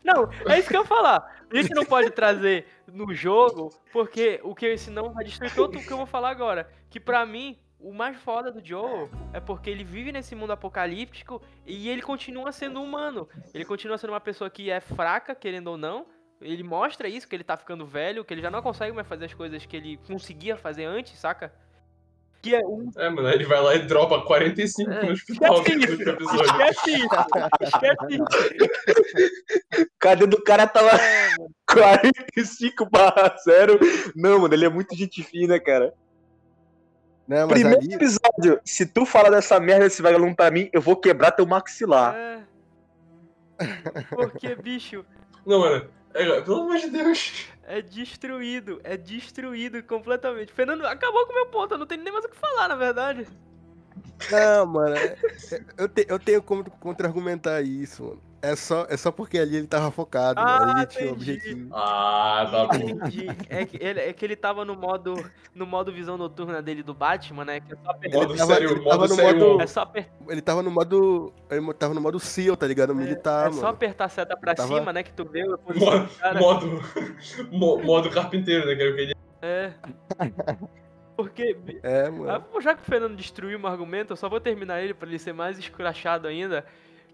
Não, 0.03 0.29
é 0.47 0.59
isso 0.59 0.67
que 0.69 0.75
eu 0.75 0.81
ia 0.81 0.87
falar. 0.87 1.43
A 1.49 1.55
gente 1.55 1.73
não 1.73 1.85
pode 1.85 2.09
trazer 2.11 2.65
no 2.87 3.13
jogo, 3.13 3.69
porque 3.93 4.39
o 4.43 4.53
que 4.53 4.77
senão 4.77 5.11
vai 5.13 5.23
destruir 5.23 5.53
todo 5.55 5.77
o 5.77 5.81
que 5.81 5.91
eu 5.91 5.97
vou 5.97 6.05
falar 6.05 6.29
agora. 6.29 6.69
Que 6.89 6.99
pra 6.99 7.25
mim, 7.25 7.57
o 7.79 7.93
mais 7.93 8.17
foda 8.17 8.51
do 8.51 8.63
Joe 8.63 9.09
é 9.33 9.39
porque 9.39 9.69
ele 9.69 9.83
vive 9.83 10.11
nesse 10.11 10.35
mundo 10.35 10.51
apocalíptico 10.51 11.41
e 11.65 11.89
ele 11.89 12.01
continua 12.01 12.51
sendo 12.51 12.81
humano. 12.83 13.27
Ele 13.53 13.65
continua 13.65 13.97
sendo 13.97 14.11
uma 14.11 14.19
pessoa 14.21 14.49
que 14.49 14.69
é 14.69 14.79
fraca, 14.79 15.33
querendo 15.33 15.67
ou 15.67 15.77
não. 15.77 16.05
Ele 16.41 16.63
mostra 16.63 17.07
isso, 17.07 17.27
que 17.27 17.35
ele 17.35 17.43
tá 17.43 17.55
ficando 17.55 17.85
velho, 17.85 18.25
que 18.25 18.33
ele 18.33 18.41
já 18.41 18.49
não 18.51 18.61
consegue 18.61 18.91
mais 18.95 19.07
fazer 19.07 19.25
as 19.25 19.33
coisas 19.33 19.65
que 19.65 19.77
ele 19.77 19.97
conseguia 20.07 20.57
fazer 20.57 20.85
antes, 20.85 21.17
saca? 21.17 21.53
Que 22.41 22.55
é 22.55 22.59
um. 22.65 22.89
É, 22.97 23.09
mano, 23.09 23.29
ele 23.29 23.45
vai 23.45 23.61
lá 23.61 23.75
e 23.75 23.85
dropa 23.85 24.21
45 24.21 24.91
É, 24.91 25.05
no 25.05 25.11
hospital 25.11 25.57
esquece 25.61 25.79
isso. 25.93 26.09
episódio. 26.09 26.43
Esquece 26.45 26.91
isso! 26.91 27.07
Esquece 27.61 28.05
isso! 28.15 29.89
Cadê 29.99 30.25
do 30.25 30.41
cara 30.43 30.65
tá 30.67 30.81
lá 30.81 30.93
É, 30.99 31.29
mano. 31.37 31.51
45 31.71 32.89
barra 32.89 33.35
0? 33.45 33.79
Não, 34.15 34.39
mano, 34.39 34.53
ele 34.53 34.65
é 34.65 34.69
muito 34.69 34.95
gente 34.95 35.21
fina, 35.23 35.59
cara. 35.59 35.93
Não, 37.27 37.47
mas 37.47 37.59
Primeiro 37.61 37.79
ali. 37.79 37.93
episódio, 37.93 38.59
se 38.65 38.85
tu 38.85 39.05
fala 39.05 39.29
dessa 39.29 39.59
merda 39.59 39.85
desse 39.85 40.01
vagalume 40.01 40.35
pra 40.35 40.51
mim, 40.51 40.69
eu 40.73 40.81
vou 40.81 40.95
quebrar 40.97 41.31
teu 41.31 41.45
maxilar. 41.45 42.15
É. 42.15 42.41
Porque, 44.09 44.55
bicho, 44.55 45.05
Não, 45.45 45.59
mano. 45.59 45.87
É, 46.13 46.41
pelo 46.41 46.61
amor 46.61 46.77
de 46.77 46.89
Deus. 46.89 47.47
é 47.63 47.81
destruído. 47.81 48.79
É 48.83 48.97
destruído 48.97 49.81
completamente. 49.83 50.51
Fernando 50.51 50.85
acabou 50.85 51.25
com 51.25 51.31
o 51.31 51.35
meu 51.35 51.45
ponto. 51.47 51.73
Eu 51.73 51.77
não 51.77 51.85
tenho 51.85 52.03
nem 52.03 52.11
mais 52.11 52.25
o 52.25 52.29
que 52.29 52.35
falar, 52.37 52.67
na 52.67 52.75
verdade. 52.75 53.27
Não, 54.31 54.65
mano. 54.65 54.95
é- 54.95 55.17
é- 55.51 55.63
eu, 55.77 55.89
te- 55.89 56.05
eu 56.07 56.19
tenho 56.19 56.41
como 56.43 56.63
contra-argumentar 56.63 57.61
isso, 57.61 58.03
mano. 58.03 58.21
É 58.43 58.55
só, 58.55 58.87
é 58.89 58.97
só 58.97 59.11
porque 59.11 59.37
ali 59.37 59.55
ele 59.55 59.67
tava 59.67 59.91
focado, 59.91 60.39
Ah. 60.41 60.73
Ele 60.77 60.85
tinha 60.87 61.03
um 61.03 61.07
entendi. 61.09 61.31
objetivo. 61.31 61.69
Ah, 61.75 62.47
tá 62.49 62.65
bom. 62.77 62.89
Entendi. 62.89 63.27
É 63.49 63.65
que 63.65 63.77
ele, 63.83 63.99
é 63.99 64.13
que 64.13 64.25
ele 64.25 64.35
tava 64.35 64.65
no 64.65 64.75
modo, 64.75 65.13
no 65.53 65.65
modo 65.67 65.91
visão 65.93 66.17
noturna 66.17 66.59
dele 66.59 66.81
do 66.81 66.91
Batman, 66.93 67.45
né? 67.45 67.59
Que 67.59 67.73
é 67.73 67.77
só 67.83 67.91
apertar. 67.91 68.17
Modo 68.17 68.35
tava- 68.35 68.53
sério, 68.53 68.71
ele 68.71 68.83
tava 68.83 69.07
no 69.07 69.15
sério. 69.15 69.39
modo- 69.49 69.61
É 69.61 69.67
só, 69.67 69.81
aper- 69.81 70.09
Ele 70.27 70.41
tava 70.41 70.63
no 70.63 70.71
modo. 70.71 71.31
Ele 71.51 71.73
tava 71.73 71.93
no 71.93 72.01
modo 72.01 72.19
SEAL, 72.19 72.57
tá 72.57 72.65
ligado? 72.65 72.95
Militar, 72.95 73.49
é 73.49 73.51
só 73.51 73.57
mano. 73.57 73.67
apertar 73.69 74.05
a 74.05 74.09
seta 74.09 74.35
pra 74.35 74.55
Tava- 74.55 74.75
cima, 74.79 74.91
né? 74.91 75.03
Que 75.03 75.13
tu 75.13 75.23
vê. 75.23 75.43
Modo, 75.45 75.61
do 75.73 76.15
cara. 76.17 76.39
modo, 76.39 76.81
mo- 77.51 77.77
modo 77.83 78.09
carpinteiro, 78.09 78.65
né? 78.65 78.75
Que 78.75 78.81
era 78.81 78.91
o 78.91 78.95
que 78.95 79.01
ele 79.01 79.15
É. 79.43 79.73
Porque, 81.15 81.55
É, 81.83 82.07
ah, 82.07 82.11
mano. 82.11 82.61
já 82.61 82.73
que 82.73 82.81
o 82.81 82.85
Fernando 82.85 83.15
destruiu 83.15 83.59
meu 83.59 83.69
argumento, 83.69 84.13
eu 84.13 84.17
só 84.17 84.27
vou 84.27 84.39
terminar 84.39 84.81
ele 84.81 84.93
pra 84.93 85.07
ele 85.07 85.19
ser 85.19 85.33
mais 85.33 85.59
escrachado 85.59 86.27
ainda. 86.27 86.65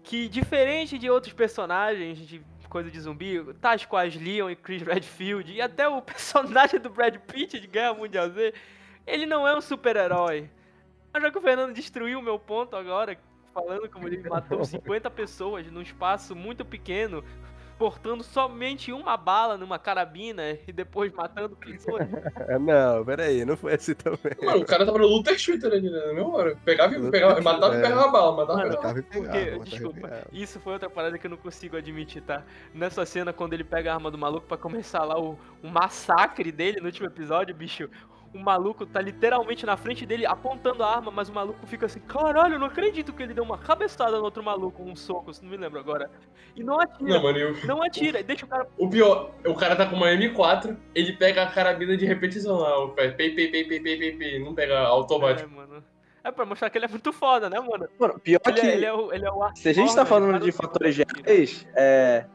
Que 0.08 0.26
diferente 0.26 0.96
de 0.96 1.10
outros 1.10 1.34
personagens 1.34 2.18
de 2.26 2.42
coisa 2.66 2.90
de 2.90 2.98
zumbi, 2.98 3.44
tais 3.60 3.84
quais 3.84 4.16
Leon 4.16 4.48
e 4.48 4.56
Chris 4.56 4.80
Redfield, 4.80 5.52
e 5.52 5.60
até 5.60 5.86
o 5.86 6.00
personagem 6.02 6.80
do 6.80 6.88
Brad 6.88 7.14
Pitt 7.18 7.60
de 7.60 7.66
Guerra 7.66 7.92
Mundial 7.92 8.30
Z, 8.30 8.54
ele 9.06 9.26
não 9.26 9.46
é 9.46 9.54
um 9.54 9.60
super-herói. 9.60 10.48
Já 11.14 11.30
que 11.30 11.36
o 11.36 11.42
Fernando 11.42 11.74
destruiu 11.74 12.20
o 12.20 12.22
meu 12.22 12.38
ponto 12.38 12.74
agora, 12.74 13.18
falando 13.52 13.86
como 13.90 14.08
ele 14.08 14.26
matou 14.26 14.64
50 14.64 15.10
pessoas 15.10 15.70
num 15.70 15.82
espaço 15.82 16.34
muito 16.34 16.64
pequeno, 16.64 17.22
portando 17.78 18.22
somente 18.24 18.92
uma 18.92 19.16
bala 19.16 19.56
numa 19.56 19.78
carabina 19.78 20.58
e 20.66 20.72
depois 20.72 21.12
matando 21.12 21.56
pessoas. 21.56 22.08
Não, 22.60 23.04
pera 23.04 23.24
aí, 23.24 23.44
não 23.44 23.56
foi 23.56 23.74
assim 23.74 23.94
também. 23.94 24.32
Mano, 24.42 24.62
o 24.62 24.66
cara 24.66 24.84
tava 24.84 24.98
no 24.98 25.06
Luther 25.06 25.38
Shooter 25.38 25.72
ali, 25.72 25.88
né? 25.90 25.98
Na 26.06 26.12
mesma 26.14 26.34
hora. 26.34 26.56
Pegava, 26.64 26.94
e- 26.94 26.98
Luther 26.98 27.10
pegava, 27.10 27.40
matava 27.40 27.74
e 27.74 27.78
é. 27.78 27.82
pegava 27.82 28.04
a 28.04 28.08
bala, 28.08 28.36
matava 28.36 28.60
e 28.60 28.64
Mano, 28.64 28.76
pegava. 28.76 28.98
E 28.98 29.02
Porque, 29.02 29.28
pegava, 29.28 29.64
desculpa, 29.64 30.00
pegava. 30.08 30.26
isso 30.32 30.60
foi 30.60 30.72
outra 30.72 30.90
parada 30.90 31.18
que 31.18 31.26
eu 31.26 31.30
não 31.30 31.36
consigo 31.36 31.76
admitir, 31.76 32.22
tá? 32.22 32.44
Nessa 32.74 33.06
cena, 33.06 33.32
quando 33.32 33.52
ele 33.54 33.64
pega 33.64 33.92
a 33.92 33.94
arma 33.94 34.10
do 34.10 34.18
maluco 34.18 34.46
pra 34.46 34.56
começar 34.58 35.04
lá 35.04 35.18
o, 35.18 35.38
o 35.62 35.68
massacre 35.68 36.50
dele 36.52 36.80
no 36.80 36.86
último 36.86 37.06
episódio, 37.06 37.54
bicho, 37.54 37.88
o 38.34 38.38
maluco 38.38 38.84
tá 38.84 39.00
literalmente 39.00 39.64
na 39.64 39.76
frente 39.76 40.04
dele 40.04 40.26
apontando 40.26 40.82
a 40.82 40.96
arma, 40.96 41.10
mas 41.10 41.28
o 41.28 41.32
maluco 41.32 41.66
fica 41.66 41.86
assim, 41.86 42.00
caralho, 42.00 42.54
eu 42.54 42.58
não 42.58 42.66
acredito 42.66 43.12
que 43.12 43.22
ele 43.22 43.32
deu 43.34 43.42
uma 43.44 43.56
cabeçada 43.58 44.18
no 44.18 44.24
outro 44.24 44.42
maluco, 44.42 44.82
um 44.82 44.94
soco, 44.94 45.30
não 45.42 45.50
me 45.50 45.56
lembro 45.56 45.78
agora. 45.78 46.10
E 46.54 46.62
não 46.62 46.78
atira, 46.80 47.08
Não, 47.14 47.22
mano, 47.22 47.38
e 47.38 47.44
o, 47.44 47.66
não 47.66 47.82
atira, 47.82 48.22
deixa 48.22 48.44
o 48.44 48.48
cara. 48.48 48.66
o 48.76 48.88
pior, 48.88 49.30
o 49.46 49.54
cara 49.54 49.74
tá 49.76 49.86
com 49.86 49.96
uma 49.96 50.08
M4, 50.08 50.76
ele 50.94 51.12
pega 51.14 51.42
a 51.42 51.50
carabina 51.50 51.96
de 51.96 52.04
repetição 52.04 52.56
lá, 52.58 52.84
o 52.84 52.90
pé, 52.90 53.10
pei, 53.10 53.34
pei, 53.34 53.48
pei, 53.50 53.64
pei, 53.64 53.80
pei, 53.80 53.98
pei, 53.98 54.16
pei, 54.16 54.44
não 54.44 54.54
pega 54.54 54.74
É, 54.74 54.84
automático. 54.86 55.50
mano. 55.50 55.82
É 56.22 56.30
pra 56.30 56.44
mostrar 56.44 56.68
que 56.68 56.76
ele 56.76 56.84
é 56.84 56.88
muito 56.88 57.12
foda, 57.12 57.48
né, 57.48 57.58
mano? 57.60 57.88
Mano, 57.98 58.18
pior 58.18 58.40
Ele, 58.46 58.60
que. 58.60 58.66
é, 58.66 58.74
ele 58.74 58.84
é 58.84 58.92
o, 58.92 59.12
ele 59.12 59.24
é 59.24 59.30
o 59.30 59.50
Se 59.54 59.68
a 59.68 59.72
gente 59.72 59.94
tá 59.94 60.04
falando 60.04 60.32
Morgan, 60.32 60.44
de 60.44 60.52
fatores 60.52 60.96
reais, 60.96 61.66
é. 61.74 62.26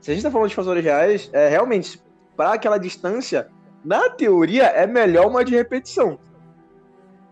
Se 0.00 0.10
a 0.10 0.14
gente 0.14 0.22
tá 0.24 0.30
falando 0.30 0.48
de 0.48 0.54
fatores 0.54 0.82
reais, 0.84 1.30
é 1.32 1.48
realmente, 1.48 2.02
pra 2.36 2.54
aquela 2.54 2.78
distância, 2.78 3.48
na 3.84 4.08
teoria, 4.10 4.64
é 4.64 4.86
melhor 4.86 5.26
uma 5.28 5.44
de 5.44 5.54
repetição. 5.54 6.18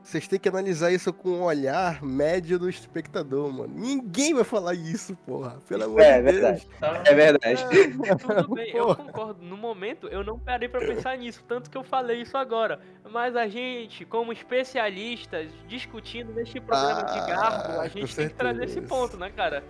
Vocês 0.03 0.27
têm 0.27 0.39
que 0.39 0.49
analisar 0.49 0.91
isso 0.91 1.13
com 1.13 1.29
um 1.31 1.43
olhar 1.45 2.03
médio 2.03 2.59
do 2.59 2.69
espectador, 2.69 3.53
mano. 3.53 3.73
Ninguém 3.73 4.35
vai 4.35 4.43
falar 4.43 4.75
isso, 4.75 5.15
porra. 5.25 5.59
Pelo 5.69 5.85
amor 5.85 6.01
É, 6.01 6.17
de 6.21 6.23
Deus. 6.25 6.35
verdade. 6.35 6.69
Tá? 6.81 7.03
É 7.07 7.15
verdade. 7.15 7.63
É, 8.09 8.15
tudo 8.17 8.55
bem, 8.55 8.71
eu 8.77 8.83
Porra. 8.89 8.97
concordo. 8.97 9.45
No 9.45 9.57
momento, 9.57 10.09
eu 10.09 10.25
não 10.25 10.37
parei 10.41 10.69
pra 10.69 10.81
pensar 10.81 11.17
nisso, 11.17 11.45
tanto 11.47 11.71
que 11.71 11.79
eu 11.79 11.85
falei 11.85 12.21
isso 12.21 12.37
agora. 12.37 12.81
Mas 13.13 13.37
a 13.37 13.47
gente, 13.47 14.05
como 14.05 14.33
especialistas, 14.33 15.53
discutindo 15.69 16.33
neste 16.33 16.61
programa 16.61 17.05
de 17.05 17.19
Ah, 17.21 17.27
garbo, 17.27 17.81
a 17.81 17.87
gente 17.89 18.15
tem 18.17 18.29
que 18.29 18.35
trazer 18.35 18.65
esse 18.65 18.81
ponto, 18.81 19.17
né, 19.17 19.31
cara? 19.31 19.63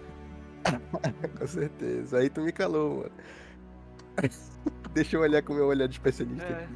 Com 1.39 1.47
certeza. 1.47 2.19
Aí 2.19 2.31
tu 2.31 2.41
me 2.41 2.53
calou, 2.53 2.97
mano. 3.01 3.13
Deixa 4.95 5.17
eu 5.17 5.21
olhar 5.21 5.43
com 5.43 5.53
o 5.53 5.57
meu 5.57 5.67
olhar 5.67 5.87
de 5.87 5.95
especialista 5.95 6.69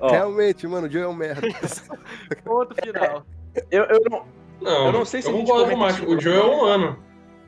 É. 0.00 0.10
Realmente, 0.10 0.66
mano, 0.66 0.86
o 0.86 0.90
Joe 0.90 1.02
é 1.02 1.08
um 1.08 1.14
merda. 1.14 1.48
Ponto 2.44 2.74
final. 2.74 3.26
eu, 3.70 3.84
eu 3.84 4.02
não. 4.08 4.24
Não, 4.60 4.86
Eu 4.86 4.92
não 4.92 5.04
sei 5.04 5.22
se 5.22 5.28
eu 5.28 5.34
a 5.34 5.38
gente 5.38 5.46
concordo 5.48 6.04
com 6.04 6.12
o. 6.12 6.16
O. 6.16 6.20
Joe 6.20 6.36
é 6.36 6.40
humano. 6.40 6.98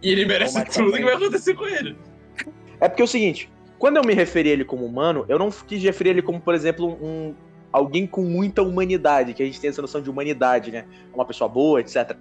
E 0.02 0.10
ele 0.10 0.24
merece 0.24 0.64
tudo 0.66 0.92
que 0.92 1.04
vai 1.04 1.14
acontecer 1.14 1.54
com 1.54 1.66
ele. 1.66 1.96
É 2.80 2.88
porque 2.88 3.02
é 3.02 3.04
o 3.04 3.08
seguinte, 3.08 3.50
quando 3.78 3.98
eu 3.98 4.04
me 4.04 4.14
referi 4.14 4.50
a 4.50 4.52
ele 4.52 4.64
como 4.64 4.84
humano, 4.84 5.24
eu 5.28 5.38
não 5.38 5.50
quis 5.50 5.82
referir 5.82 6.10
ele 6.10 6.22
como, 6.22 6.40
por 6.40 6.54
exemplo, 6.54 6.98
um 7.02 7.34
alguém 7.72 8.06
com 8.06 8.22
muita 8.22 8.62
humanidade, 8.62 9.32
que 9.32 9.42
a 9.42 9.46
gente 9.46 9.60
tem 9.60 9.70
essa 9.70 9.82
noção 9.82 10.00
de 10.00 10.10
humanidade, 10.10 10.72
né? 10.72 10.84
Uma 11.14 11.24
pessoa 11.24 11.48
boa, 11.48 11.80
etc. 11.80 12.16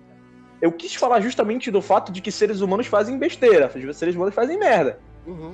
Eu 0.62 0.71
quis 0.71 0.93
falar 0.93 1.21
justamente 1.21 1.71
do 1.71 1.82
fato 1.82 2.12
de 2.12 2.21
que 2.21 2.32
seres 2.32 2.62
humanos 2.62 2.88
fazem 2.88 3.17
besteira, 3.17 3.71
seres 3.93 4.15
humanos 4.15 4.36
fazem 4.36 4.60
merda. 4.60 4.99
Uhum. 5.25 5.53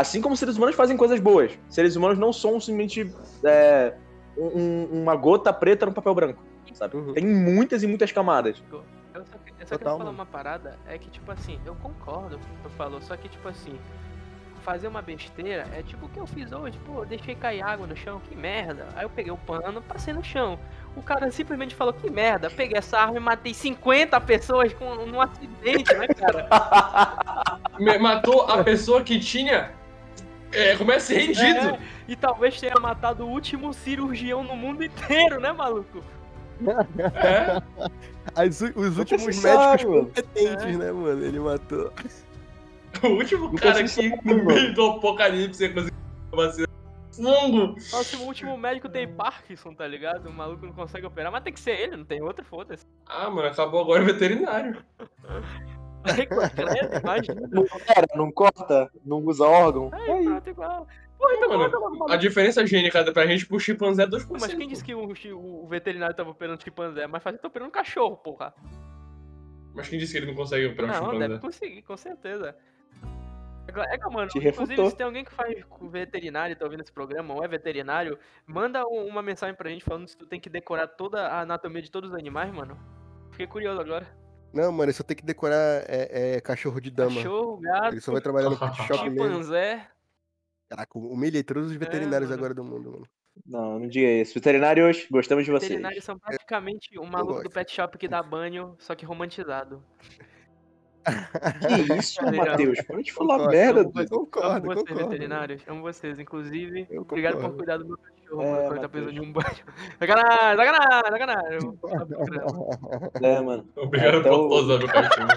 Assim 0.00 0.20
como 0.20 0.36
seres 0.36 0.56
humanos 0.56 0.76
fazem 0.76 0.96
coisas 0.96 1.18
boas. 1.20 1.58
Seres 1.68 1.96
humanos 1.96 2.18
não 2.18 2.32
são 2.32 2.60
simplesmente 2.60 3.10
é, 3.44 3.94
um- 4.36 5.02
uma 5.02 5.16
gota 5.16 5.52
preta 5.52 5.86
no 5.86 5.92
papel 5.92 6.14
branco, 6.14 6.42
sabe? 6.74 6.96
Uhum. 6.96 7.14
Tem 7.14 7.24
muitas 7.26 7.82
e 7.82 7.86
muitas 7.86 8.12
camadas. 8.12 8.62
Eu 8.70 9.24
só, 9.24 9.38
que- 9.38 9.50
eu 9.58 9.66
só 9.66 9.76
Total, 9.76 9.78
quero 9.78 9.80
falar 9.84 9.98
mano. 9.98 10.10
uma 10.10 10.26
parada, 10.26 10.78
é 10.86 10.98
que, 10.98 11.08
tipo 11.08 11.32
assim, 11.32 11.58
eu 11.64 11.74
concordo 11.76 12.36
com 12.38 12.44
o 12.44 12.56
que 12.56 12.62
tu 12.64 12.70
falou, 12.76 13.00
só 13.00 13.16
que, 13.16 13.26
tipo 13.28 13.48
assim, 13.48 13.78
fazer 14.62 14.88
uma 14.88 15.00
besteira 15.00 15.64
é 15.72 15.80
tipo 15.82 16.06
o 16.06 16.08
que 16.08 16.18
eu 16.18 16.26
fiz 16.26 16.50
hoje, 16.52 16.76
pô, 16.84 17.04
deixei 17.06 17.34
cair 17.36 17.62
água 17.62 17.86
no 17.86 17.96
chão, 17.96 18.20
que 18.28 18.34
merda. 18.36 18.88
Aí 18.96 19.04
eu 19.04 19.08
peguei 19.10 19.32
o 19.32 19.36
pano, 19.38 19.80
passei 19.80 20.12
no 20.12 20.22
chão. 20.24 20.58
O 20.96 21.02
cara 21.02 21.30
simplesmente 21.30 21.74
falou, 21.74 21.94
que 21.94 22.10
merda, 22.10 22.50
peguei 22.50 22.76
essa 22.76 22.98
arma 22.98 23.16
e 23.16 23.20
matei 23.20 23.54
50 23.54 24.20
pessoas 24.20 24.74
com, 24.74 24.94
num 25.06 25.20
acidente, 25.20 25.94
né, 25.94 26.06
cara? 26.08 26.48
Matou 28.00 28.42
a 28.42 28.62
pessoa 28.64 29.02
que 29.02 29.18
tinha. 29.20 29.70
É, 30.52 30.76
começa 30.76 31.12
rendido. 31.12 31.40
É, 31.70 31.78
e 32.08 32.16
talvez 32.16 32.60
tenha 32.60 32.78
matado 32.80 33.24
o 33.24 33.28
último 33.30 33.72
cirurgião 33.74 34.42
no 34.44 34.56
mundo 34.56 34.84
inteiro, 34.84 35.40
né, 35.40 35.52
maluco? 35.52 36.02
É. 37.14 37.62
As 38.34 38.60
os 38.60 38.96
últimos 38.98 39.42
médicos 39.42 39.84
competentes, 39.84 40.64
É. 40.64 40.72
né, 40.76 40.92
mano? 40.92 41.24
Ele 41.24 41.38
matou. 41.40 41.92
O 43.02 43.08
último 43.08 43.48
Nunca 43.48 43.72
cara 43.72 43.84
que 43.84 44.08
no 44.08 44.16
mano. 44.36 44.44
meio 44.46 44.74
do 44.74 44.86
apocalipse 44.92 45.62
ia 45.64 45.72
conseguir 45.72 45.96
vacina. 46.32 46.66
Fungo! 47.12 47.74
Nossa, 47.92 48.16
o 48.18 48.22
último 48.22 48.56
médico 48.58 48.88
tem 48.88 49.06
Parkinson, 49.08 49.72
tá 49.74 49.86
ligado? 49.86 50.28
O 50.28 50.32
maluco 50.32 50.64
não 50.66 50.72
consegue 50.72 51.06
operar, 51.06 51.32
mas 51.32 51.42
tem 51.42 51.52
que 51.52 51.60
ser 51.60 51.72
ele, 51.78 51.96
não 51.96 52.04
tem 52.04 52.22
outro, 52.22 52.44
foda-se. 52.44 52.84
Ah, 53.06 53.28
mano, 53.30 53.48
acabou 53.48 53.80
agora 53.80 54.02
o 54.02 54.06
veterinário. 54.06 54.82
Não 57.50 57.64
era, 57.96 58.06
não 58.14 58.30
corta, 58.32 58.90
não 59.04 59.18
usa 59.24 59.44
órgão. 59.44 59.90
Aí, 59.92 60.24
pronto, 60.24 60.50
igual. 60.50 60.86
Porra, 61.18 61.34
então 61.34 61.48
Mano, 61.58 61.80
logo 61.80 62.04
o 62.04 62.12
A 62.12 62.16
diferença 62.16 62.66
gênica 62.66 63.10
pra 63.12 63.26
gente 63.26 63.46
pro 63.46 63.58
chimpanzé 63.58 64.02
é 64.02 64.06
2%. 64.06 64.26
Mas 64.40 64.52
quem 64.54 64.68
disse 64.68 64.84
que 64.84 64.94
o, 64.94 65.08
o- 65.34 65.66
veterinário 65.66 66.14
tava 66.14 66.30
operando 66.30 66.62
chimpanzé? 66.62 67.06
Mas 67.06 67.22
fazia 67.22 67.38
tá 67.40 67.48
operando 67.48 67.70
cachorro, 67.70 68.16
porra. 68.18 68.52
Mas 69.74 69.88
quem 69.88 69.98
disse 69.98 70.12
que 70.12 70.18
ele 70.18 70.26
não 70.26 70.34
consegue 70.34 70.66
operar 70.66 70.90
um 70.90 70.92
Não, 70.92 71.04
chimpanzé? 71.12 71.28
deve 71.28 71.40
conseguir, 71.40 71.82
com 71.82 71.96
certeza. 71.96 72.54
É 73.68 73.98
que, 73.98 74.08
mano, 74.10 74.28
Te 74.28 74.38
inclusive, 74.38 74.44
refutou. 74.60 74.90
se 74.90 74.96
tem 74.96 75.04
alguém 75.06 75.24
que 75.24 75.32
faz 75.32 75.64
com 75.64 75.88
veterinário 75.88 76.52
e 76.52 76.56
tá 76.56 76.64
ouvindo 76.64 76.80
esse 76.82 76.92
programa, 76.92 77.34
ou 77.34 77.42
é 77.44 77.48
veterinário, 77.48 78.18
manda 78.46 78.86
um- 78.86 79.06
uma 79.06 79.20
mensagem 79.22 79.54
pra 79.56 79.68
gente 79.68 79.84
falando 79.84 80.06
se 80.08 80.16
tu 80.16 80.24
tem 80.26 80.38
que 80.40 80.48
decorar 80.48 80.86
toda 80.86 81.26
a 81.28 81.40
anatomia 81.40 81.82
de 81.82 81.90
todos 81.90 82.10
os 82.10 82.16
animais, 82.16 82.50
mano. 82.52 82.78
Fiquei 83.32 83.46
curioso 83.46 83.80
agora. 83.80 84.06
Não, 84.56 84.72
mano, 84.72 84.84
ele 84.84 84.92
só 84.92 85.02
tem 85.04 85.16
que 85.16 85.24
decorar 85.24 85.84
é, 85.88 86.36
é, 86.36 86.40
cachorro 86.40 86.80
de 86.80 86.90
dama. 86.90 87.16
Cachorro, 87.16 87.58
gato, 87.58 87.92
Ele 87.92 88.00
só 88.00 88.10
vai 88.12 88.20
trabalhar 88.20 88.50
no 88.50 88.58
pet 88.58 88.74
shop 88.76 89.10
mesmo. 89.10 89.24
chimpanzé. 89.26 89.86
Caraca, 90.68 90.98
humilhei 90.98 91.42
todos 91.42 91.70
os 91.70 91.76
veterinários 91.76 92.30
mano. 92.30 92.40
agora 92.40 92.54
do 92.54 92.64
mundo, 92.64 92.90
mano. 92.92 93.08
Não, 93.44 93.78
não 93.78 93.86
diga 93.88 94.08
isso. 94.08 94.32
Veterinários, 94.34 95.06
gostamos 95.10 95.44
de 95.44 95.50
vocês. 95.50 95.68
Veterinários 95.68 96.04
são 96.04 96.18
praticamente 96.18 96.98
o 96.98 97.04
maluco 97.04 97.42
do 97.42 97.50
pet 97.50 97.70
shop 97.70 97.98
que 97.98 98.08
dá 98.08 98.22
banho, 98.24 98.74
só 98.78 98.94
que 98.94 99.04
romantizado. 99.04 99.82
Que 101.04 101.94
isso, 101.98 102.20
Brincadeira. 102.24 102.50
Matheus? 102.52 102.80
Para 102.82 103.02
de 103.02 103.12
falar 103.12 103.38
Concordo, 103.38 103.50
merda. 103.56 103.84
vocês, 103.84 104.08
concordo, 104.10 104.50
amo 104.50 104.64
vocês, 104.64 104.88
concordo. 104.88 105.08
veterinários. 105.10 105.62
Amo 105.68 105.82
vocês. 105.82 106.18
Inclusive, 106.18 106.86
Eu 106.90 107.02
obrigado 107.02 107.34
por 107.34 107.42
concordo. 107.42 107.56
cuidar 107.58 107.76
do 107.78 107.86
meu 107.86 107.96
cachorro, 108.26 108.42
É, 108.42 108.68
mano, 108.68 108.80
tá 108.80 108.88
precisando 108.88 109.14
de 109.14 109.20
um 109.20 109.32
banho. 109.32 109.46
Sacanagem, 109.98 110.56
sacanagem, 110.56 111.10
sacanagem. 111.10 111.58
Eu- 111.62 111.72
tá 111.72 112.06
procurando. 112.06 113.24
É, 113.24 113.40
mano. 113.40 113.68
Obrigado 113.76 114.22
por 114.22 114.32
o- 114.32 114.86
cachorro. 114.88 115.28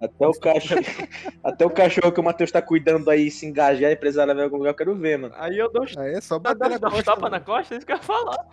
Até 0.00 0.26
o 0.26 0.32
cachorro, 0.32 0.80
até 1.42 1.64
o 1.66 1.70
cachorro 1.70 2.12
que 2.12 2.20
o 2.20 2.24
Matheus 2.24 2.50
tá 2.52 2.60
cuidando 2.60 3.08
aí 3.08 3.30
se 3.30 3.46
engajar 3.46 3.90
e 3.90 3.96
precisar 3.96 4.24
levar 4.24 4.40
em 4.42 4.44
algum 4.44 4.58
lugar, 4.58 4.70
eu 4.70 4.74
quero 4.76 4.94
ver, 4.96 5.16
mano. 5.18 5.34
Aí 5.38 5.56
eu 5.56 5.72
dou, 5.72 5.84
Aí 5.96 6.14
é 6.14 6.20
só 6.20 6.38
bater 6.38 6.68
na 6.68 6.78
costa. 6.78 7.02
tapas 7.04 7.30
na 7.30 7.40
costa, 7.40 7.74
é 7.74 7.78
isso 7.78 7.86
que 7.86 7.92
eu 7.92 7.96
ia 7.96 8.02
falar. 8.02 8.46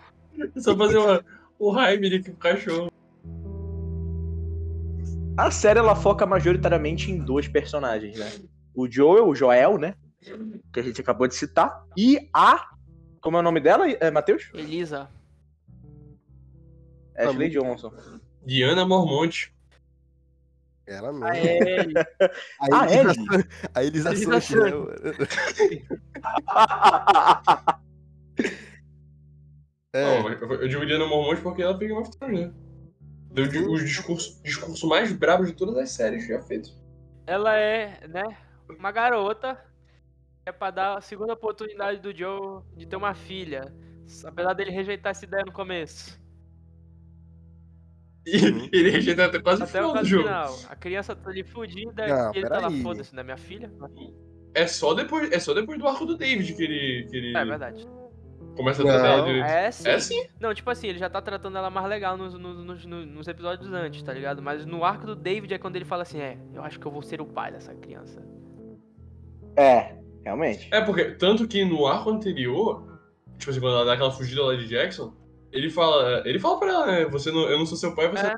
Só 0.56 0.74
fazer 0.76 0.96
uma, 0.96 1.22
o 1.58 1.74
Jaime 1.74 2.06
aqui 2.06 2.22
com 2.22 2.32
o 2.32 2.36
cachorro. 2.36 2.90
A 5.36 5.50
série 5.50 5.78
ela 5.78 5.94
foca 5.96 6.24
majoritariamente 6.26 7.10
em 7.10 7.18
dois 7.18 7.48
personagens, 7.48 8.18
né? 8.18 8.30
O 8.74 8.88
Joel, 8.90 9.26
o 9.28 9.34
Joel, 9.34 9.78
né? 9.78 9.94
Que 10.72 10.80
a 10.80 10.82
gente 10.82 11.00
acabou 11.00 11.26
de 11.26 11.34
citar. 11.34 11.84
E 11.96 12.28
a. 12.32 12.68
Como 13.22 13.36
é 13.36 13.40
o 13.40 13.42
nome 13.42 13.60
dela, 13.60 13.88
é, 13.88 14.10
Matheus? 14.10 14.50
Elisa. 14.52 15.08
Ashley 17.16 17.34
muito- 17.50 17.52
Johnson. 17.52 17.92
Diana 18.44 18.84
Mormonte. 18.84 19.54
Ela 20.84 21.12
mesmo. 21.12 21.24
A 21.24 21.38
Ellie. 21.38 21.94
A 22.60 22.66
Ah, 22.72 22.84
Elisa, 22.92 23.20
Ellie? 23.32 23.48
a 23.74 23.84
Elisa 23.84 24.08
A 24.08 24.12
Elisa 24.12 24.40
Sanches, 24.40 24.48
Sanches. 24.48 24.72
mano? 24.74 24.88
É, 29.94 30.20
Não, 30.22 30.28
eu, 30.30 30.52
eu 30.62 30.68
digo 30.68 30.86
Diana 30.86 31.06
Mormonte 31.06 31.42
porque 31.42 31.62
ela 31.62 31.78
pegou 31.78 31.98
uma 31.98 32.10
Thrones, 32.10 32.40
né? 32.48 32.52
Deu 33.30 33.46
di- 33.46 33.58
os 33.58 33.82
discursos 33.82 34.42
discurso 34.42 34.88
mais 34.88 35.12
brabos 35.12 35.46
de 35.46 35.52
todas 35.54 35.76
as 35.76 35.90
séries 35.90 36.26
já 36.26 36.40
feitos. 36.42 36.76
Ela 37.26 37.56
é, 37.56 38.06
né, 38.08 38.24
uma 38.78 38.90
garota 38.90 39.58
é 40.44 40.52
pra 40.52 40.70
dar 40.70 40.98
a 40.98 41.00
segunda 41.00 41.32
oportunidade 41.32 42.00
do 42.00 42.16
Joe 42.16 42.62
de 42.76 42.86
ter 42.86 42.96
uma 42.96 43.14
filha. 43.14 43.72
Apesar 44.24 44.52
dele 44.54 44.70
rejeitar 44.70 45.10
essa 45.12 45.24
ideia 45.24 45.44
no 45.44 45.52
começo. 45.52 46.20
E 48.26 48.36
ele 48.72 48.90
rejeita 48.90 49.26
até 49.26 49.40
quase 49.40 49.62
o 49.62 49.64
Até 49.64 49.80
o 49.80 49.82
final 49.82 49.88
do 49.90 49.94
caso 49.94 50.08
jogo. 50.08 50.24
final. 50.24 50.58
A 50.68 50.76
criança 50.76 51.14
tá 51.16 51.30
ali 51.30 51.42
fudida 51.44 52.06
Não, 52.06 52.34
e 52.34 52.38
ele 52.38 52.48
tá 52.48 52.60
lá, 52.60 52.70
foda-se, 52.70 53.14
não 53.14 53.20
é 53.20 53.24
minha 53.24 53.36
filha? 53.36 53.70
É 54.54 54.66
só 54.66 54.94
depois, 54.94 55.30
é 55.32 55.38
só 55.38 55.54
depois 55.54 55.78
do 55.78 55.86
arco 55.88 56.04
do 56.04 56.16
David 56.16 56.54
que 56.54 56.62
ele, 56.62 57.06
que 57.08 57.16
ele 57.16 57.36
É 57.36 57.44
verdade. 57.44 57.88
começa 58.54 58.82
a 58.82 58.84
tratar 58.86 59.06
ela 59.08 59.24
direito. 59.24 59.46
É 59.46 59.70
sim. 59.70 59.88
É 59.88 59.98
sim. 59.98 60.26
Não, 60.40 60.52
tipo 60.54 60.68
assim, 60.70 60.88
ele 60.88 60.98
já 60.98 61.08
tá 61.08 61.22
tratando 61.22 61.56
ela 61.56 61.70
mais 61.70 61.88
legal 61.88 62.16
nos, 62.16 62.34
nos, 62.34 62.64
nos, 62.64 62.84
nos 62.84 63.28
episódios 63.28 63.72
antes, 63.72 64.02
tá 64.02 64.12
ligado? 64.12 64.42
Mas 64.42 64.66
no 64.66 64.84
arco 64.84 65.06
do 65.06 65.16
David 65.16 65.54
é 65.54 65.58
quando 65.58 65.76
ele 65.76 65.84
fala 65.84 66.02
assim, 66.02 66.20
é, 66.20 66.36
eu 66.52 66.62
acho 66.62 66.78
que 66.78 66.86
eu 66.86 66.92
vou 66.92 67.02
ser 67.02 67.20
o 67.20 67.26
pai 67.26 67.50
dessa 67.50 67.74
criança. 67.74 68.22
É, 69.56 69.96
realmente. 70.24 70.68
É, 70.72 70.80
porque, 70.80 71.12
tanto 71.12 71.46
que 71.48 71.64
no 71.64 71.86
arco 71.86 72.10
anterior, 72.10 72.98
tipo 73.38 73.50
assim, 73.50 73.60
quando 73.60 73.74
ela 73.76 73.84
dá 73.84 73.92
aquela 73.94 74.10
fugida 74.10 74.42
lá 74.44 74.54
de 74.54 74.66
Jackson, 74.68 75.14
ele 75.50 75.68
fala, 75.70 76.22
ele 76.26 76.38
fala 76.38 76.58
pra 76.58 76.68
ela, 76.68 76.86
né, 76.86 77.04
você 77.06 77.30
não, 77.30 77.42
eu 77.48 77.58
não 77.58 77.66
sou 77.66 77.76
seu 77.76 77.94
pai, 77.94 78.08
você... 78.08 78.26
É, 78.26 78.34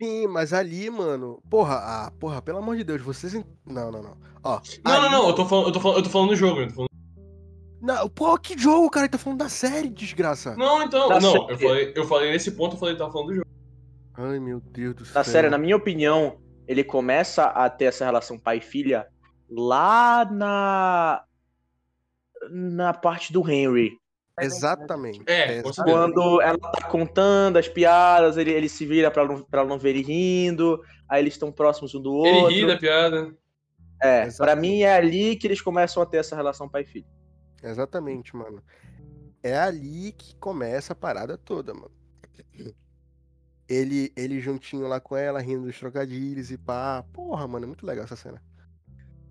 Sim, 0.00 0.26
mas 0.26 0.52
ali, 0.52 0.90
mano. 0.90 1.40
Porra, 1.48 1.76
ah, 1.76 2.12
porra, 2.18 2.42
pelo 2.42 2.58
amor 2.58 2.76
de 2.76 2.82
Deus, 2.82 3.00
vocês. 3.00 3.34
Não, 3.64 3.92
não, 3.92 4.02
não. 4.02 4.16
Ó. 4.42 4.60
Não, 4.84 4.92
não, 4.94 5.00
ali- 5.00 5.10
não, 5.12 5.28
eu 5.28 5.32
tô 5.34 5.46
falando, 5.46 5.66
eu 5.68 5.72
tô 5.72 5.78
falando, 5.78 5.98
eu 5.98 6.02
tô 6.02 6.10
falando 6.10 6.28
do 6.30 6.36
jogo, 6.36 6.60
eu 6.60 6.66
tô 6.68 6.74
falando... 6.74 6.88
Não, 7.80 8.08
pô, 8.08 8.36
que 8.36 8.58
jogo, 8.58 8.90
cara? 8.90 9.06
Ele 9.06 9.12
tá 9.12 9.18
falando 9.18 9.38
da 9.38 9.48
série, 9.48 9.88
desgraça. 9.88 10.56
Não, 10.56 10.82
então, 10.82 11.08
Da 11.08 11.20
não, 11.20 11.32
série. 11.32 11.52
eu 11.52 11.58
falei, 11.58 11.92
eu 11.94 12.04
falei 12.04 12.32
nesse 12.32 12.50
ponto, 12.50 12.74
eu 12.74 12.80
falei 12.80 12.94
que 12.94 12.98
tava 12.98 13.12
falando 13.12 13.28
do 13.28 13.34
jogo. 13.36 13.46
Ai, 14.14 14.40
meu 14.40 14.60
Deus 14.60 14.94
do 14.94 15.04
céu. 15.04 15.14
Na 15.14 15.24
série, 15.24 15.48
na 15.48 15.58
minha 15.58 15.76
opinião, 15.76 16.36
ele 16.66 16.82
começa 16.82 17.44
a 17.44 17.70
ter 17.70 17.84
essa 17.84 18.04
relação 18.04 18.36
pai 18.38 18.58
e 18.58 18.60
filha 18.60 19.06
lá 19.54 20.24
na. 20.30 21.24
Na 22.50 22.92
parte 22.92 23.32
do 23.32 23.48
Henry. 23.48 23.96
Exatamente. 24.40 25.22
É, 25.26 25.52
Exa- 25.58 25.62
com 25.62 25.72
certeza. 25.72 25.96
Quando 25.96 26.40
ela 26.40 26.58
tá 26.58 26.88
contando 26.88 27.58
as 27.58 27.68
piadas, 27.68 28.36
ele, 28.36 28.50
ele 28.50 28.68
se 28.68 28.84
vira 28.86 29.10
pra 29.10 29.24
não, 29.26 29.42
pra 29.44 29.64
não 29.64 29.78
ver 29.78 29.90
ele 29.90 30.02
rindo, 30.02 30.82
aí 31.08 31.22
eles 31.22 31.34
estão 31.34 31.52
próximos 31.52 31.94
um 31.94 32.00
do 32.00 32.12
outro. 32.12 32.50
Ele 32.50 32.62
ri 32.62 32.66
da 32.66 32.76
piada. 32.78 33.36
É, 34.02 34.22
pra 34.22 34.26
Exatamente. 34.26 34.60
mim 34.60 34.80
é 34.82 34.94
ali 34.94 35.36
que 35.36 35.46
eles 35.46 35.60
começam 35.60 36.02
a 36.02 36.06
ter 36.06 36.16
essa 36.16 36.34
relação 36.34 36.68
pai 36.68 36.82
e 36.82 36.86
filho. 36.86 37.06
Exatamente, 37.62 38.34
mano. 38.34 38.60
É 39.42 39.56
ali 39.56 40.10
que 40.12 40.34
começa 40.36 40.92
a 40.94 40.96
parada 40.96 41.36
toda, 41.38 41.72
mano. 41.74 41.92
Ele, 43.68 44.12
ele 44.16 44.40
juntinho 44.40 44.88
lá 44.88 44.98
com 44.98 45.16
ela, 45.16 45.40
rindo 45.40 45.66
dos 45.66 45.78
trocadilhos 45.78 46.50
e 46.50 46.58
pá. 46.58 47.04
Porra, 47.12 47.46
mano, 47.46 47.64
é 47.64 47.68
muito 47.68 47.86
legal 47.86 48.04
essa 48.04 48.16
cena. 48.16 48.42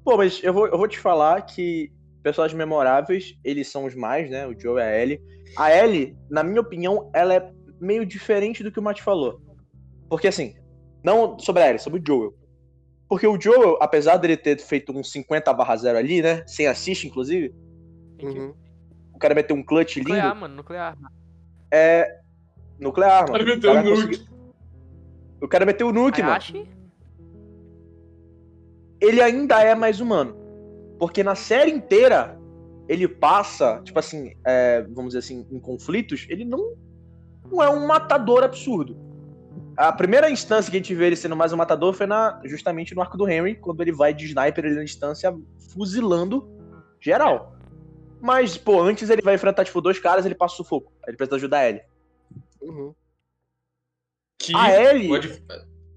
Pô, 0.04 0.18
mas 0.18 0.42
eu 0.44 0.54
vou, 0.54 0.68
eu 0.68 0.78
vou 0.78 0.88
te 0.88 1.00
falar 1.00 1.42
que 1.44 1.92
personagens 2.24 2.58
memoráveis, 2.58 3.36
eles 3.44 3.68
são 3.68 3.86
os 3.86 3.96
mais, 3.96 4.30
né? 4.30 4.48
O 4.48 4.60
Joe 4.60 4.80
e 4.80 4.82
a 4.84 5.02
Ellie. 5.02 5.22
A 5.58 5.76
Ellie, 5.76 6.16
na 6.30 6.44
minha 6.44 6.62
opinião, 6.62 7.10
ela 7.14 7.34
é 7.36 7.52
meio 7.80 8.06
diferente 8.06 8.64
do 8.64 8.72
que 8.72 8.80
o 8.80 8.82
Matt 8.84 9.02
falou. 9.02 9.42
Porque 10.10 10.28
assim, 10.28 10.56
não 11.04 11.38
sobre 11.40 11.64
a 11.64 11.68
Ellie, 11.70 11.80
sobre 11.80 12.00
o 12.00 12.04
Joel. 12.06 12.34
Porque 13.10 13.28
o 13.28 13.40
Joel, 13.40 13.78
apesar 13.82 14.18
dele 14.18 14.38
ter 14.38 14.58
feito 14.60 14.92
um 14.98 15.04
50 15.04 15.52
barra 15.54 15.76
0 15.76 15.98
ali, 15.98 16.22
né? 16.22 16.44
Sem 16.48 16.68
assist, 16.68 17.06
inclusive, 17.08 17.54
Uhum. 18.22 18.54
o 19.14 19.18
cara 19.20 19.34
meteu 19.36 19.56
um 19.56 19.64
clutch 19.64 19.98
lindo. 19.98 20.10
nuclear, 20.10 20.36
mano, 20.36 20.56
nuclear. 20.56 20.98
É. 21.72 22.20
Nuclear, 22.80 23.28
mano. 23.30 23.32
Cara, 23.34 23.44
O 23.44 23.48
meteu 23.48 23.74
cara 23.74 23.80
um 23.86 23.90
nuke. 23.90 24.02
conseguiu- 24.08 24.32
O 25.42 25.48
cara 25.48 25.66
meteu 25.66 25.88
o 25.88 25.92
nuke, 25.92 26.22
mano. 26.22 26.40
Ele 29.02 29.22
ainda 29.22 29.62
é 29.62 29.74
mais 29.76 30.00
humano. 30.00 30.36
Porque 31.00 31.24
na 31.24 31.34
série 31.34 31.72
inteira, 31.72 32.40
ele 32.88 33.08
passa, 33.08 33.82
tipo 33.84 33.98
assim, 33.98 34.36
é, 34.46 34.84
vamos 34.84 35.14
dizer 35.14 35.20
assim, 35.20 35.48
em 35.52 35.60
conflitos, 35.60 36.28
ele 36.30 36.46
não, 36.46 36.76
não 37.52 37.64
é 37.64 37.70
um 37.70 37.88
matador 37.88 38.44
absurdo. 38.44 38.96
A 39.76 39.92
primeira 39.92 40.30
instância 40.30 40.70
que 40.70 40.78
a 40.78 40.80
gente 40.80 40.94
vê 40.94 41.08
ele 41.08 41.16
sendo 41.16 41.36
mais 41.36 41.52
um 41.52 41.58
matador 41.58 41.94
foi 41.94 42.06
na, 42.06 42.40
justamente 42.46 42.94
no 42.94 43.02
arco 43.02 43.18
do 43.18 43.28
Henry, 43.28 43.56
quando 43.56 43.82
ele 43.82 43.92
vai 43.92 44.14
de 44.14 44.26
sniper 44.26 44.66
ali 44.66 44.76
na 44.76 44.84
distância, 44.84 45.36
fuzilando 45.74 46.48
geral. 47.00 47.56
Mas, 48.22 48.56
pô, 48.56 48.80
antes 48.80 49.10
ele 49.10 49.24
vai 49.24 49.34
enfrentar, 49.34 49.66
tipo, 49.66 49.82
dois 49.82 49.98
caras 49.98 50.26
ele 50.26 50.36
passa 50.36 50.54
o 50.54 50.58
sufoco. 50.58 50.94
Aí 51.04 51.10
Ele 51.10 51.18
precisa 51.18 51.38
ajudar 51.38 51.68
ele. 51.68 51.82
Uhum. 52.62 52.94
Que 54.38 54.56
A 54.56 54.80
Ellie, 54.80 55.08
pode... 55.08 55.44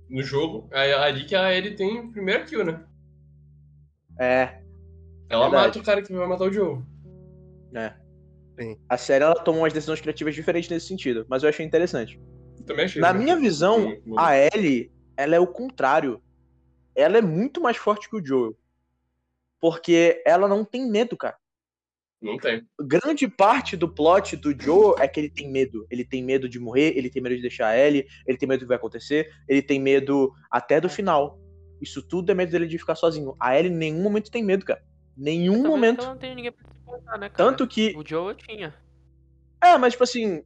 No 0.08 0.22
jogo, 0.22 0.68
é 0.70 0.94
ali 0.94 1.24
que 1.26 1.34
a 1.34 1.52
Ellie 1.54 1.76
tem 1.76 2.00
o 2.00 2.10
primeiro 2.10 2.46
kill, 2.46 2.64
né? 2.64 2.82
É, 4.18 4.60
Ela 5.28 5.48
Verdade. 5.48 5.66
mata 5.66 5.78
o 5.78 5.82
cara 5.82 6.02
que 6.02 6.12
vai 6.12 6.26
matar 6.26 6.44
o 6.44 6.52
Joe. 6.52 6.82
né. 7.70 7.96
Sim. 8.58 8.78
A 8.88 8.96
série 8.96 9.24
ela 9.24 9.34
tomou 9.34 9.62
umas 9.62 9.72
decisões 9.72 10.00
criativas 10.00 10.34
diferentes 10.34 10.70
nesse 10.70 10.86
sentido, 10.86 11.26
mas 11.28 11.42
eu 11.42 11.48
achei 11.48 11.66
interessante. 11.66 12.20
Também 12.64 12.84
achei. 12.84 13.02
Na 13.02 13.12
né? 13.12 13.18
minha 13.18 13.36
visão, 13.36 13.88
hum. 14.06 14.14
a 14.16 14.36
Ellie, 14.36 14.92
ela 15.16 15.34
é 15.34 15.40
o 15.40 15.46
contrário. 15.46 16.22
Ela 16.94 17.18
é 17.18 17.22
muito 17.22 17.60
mais 17.60 17.76
forte 17.76 18.08
que 18.08 18.16
o 18.16 18.24
Joel. 18.24 18.56
Porque 19.60 20.22
ela 20.24 20.46
não 20.46 20.64
tem 20.64 20.88
medo, 20.88 21.16
cara. 21.16 21.36
Não 22.22 22.38
tem. 22.38 22.66
Grande 22.80 23.28
parte 23.28 23.76
do 23.76 23.88
plot 23.88 24.36
do 24.36 24.58
Joel 24.58 24.96
é 24.98 25.06
que 25.08 25.20
ele 25.20 25.30
tem 25.30 25.50
medo. 25.50 25.86
Ele 25.90 26.04
tem 26.04 26.22
medo 26.22 26.48
de 26.48 26.58
morrer, 26.58 26.96
ele 26.96 27.10
tem 27.10 27.20
medo 27.20 27.36
de 27.36 27.42
deixar 27.42 27.68
a 27.68 27.78
Ellie, 27.78 28.06
ele 28.26 28.38
tem 28.38 28.48
medo 28.48 28.60
do 28.60 28.62
que 28.62 28.68
vai 28.68 28.76
acontecer, 28.76 29.30
ele 29.48 29.60
tem 29.60 29.80
medo 29.80 30.32
até 30.50 30.80
do 30.80 30.88
final. 30.88 31.38
Isso 31.84 32.02
tudo 32.02 32.32
é 32.32 32.34
medo 32.34 32.50
dele 32.50 32.66
de 32.66 32.78
ficar 32.78 32.94
sozinho. 32.94 33.36
A 33.38 33.56
Ellie 33.56 33.70
em 33.70 33.76
nenhum 33.76 34.02
momento 34.02 34.30
tem 34.30 34.42
medo, 34.42 34.64
cara. 34.64 34.82
Nenhum 35.16 35.62
momento. 35.62 36.00
Ela 36.00 36.10
não 36.10 36.18
tem 36.18 36.34
ninguém 36.34 36.50
pra 36.50 36.64
se 36.66 36.74
contar, 36.84 37.18
né, 37.18 37.28
cara? 37.28 37.50
Tanto 37.50 37.68
que. 37.68 37.94
O 37.96 38.02
Joe 38.04 38.32
eu 38.32 38.34
tinha. 38.34 38.74
É, 39.62 39.78
mas 39.78 39.92
tipo 39.92 40.02
assim. 40.02 40.42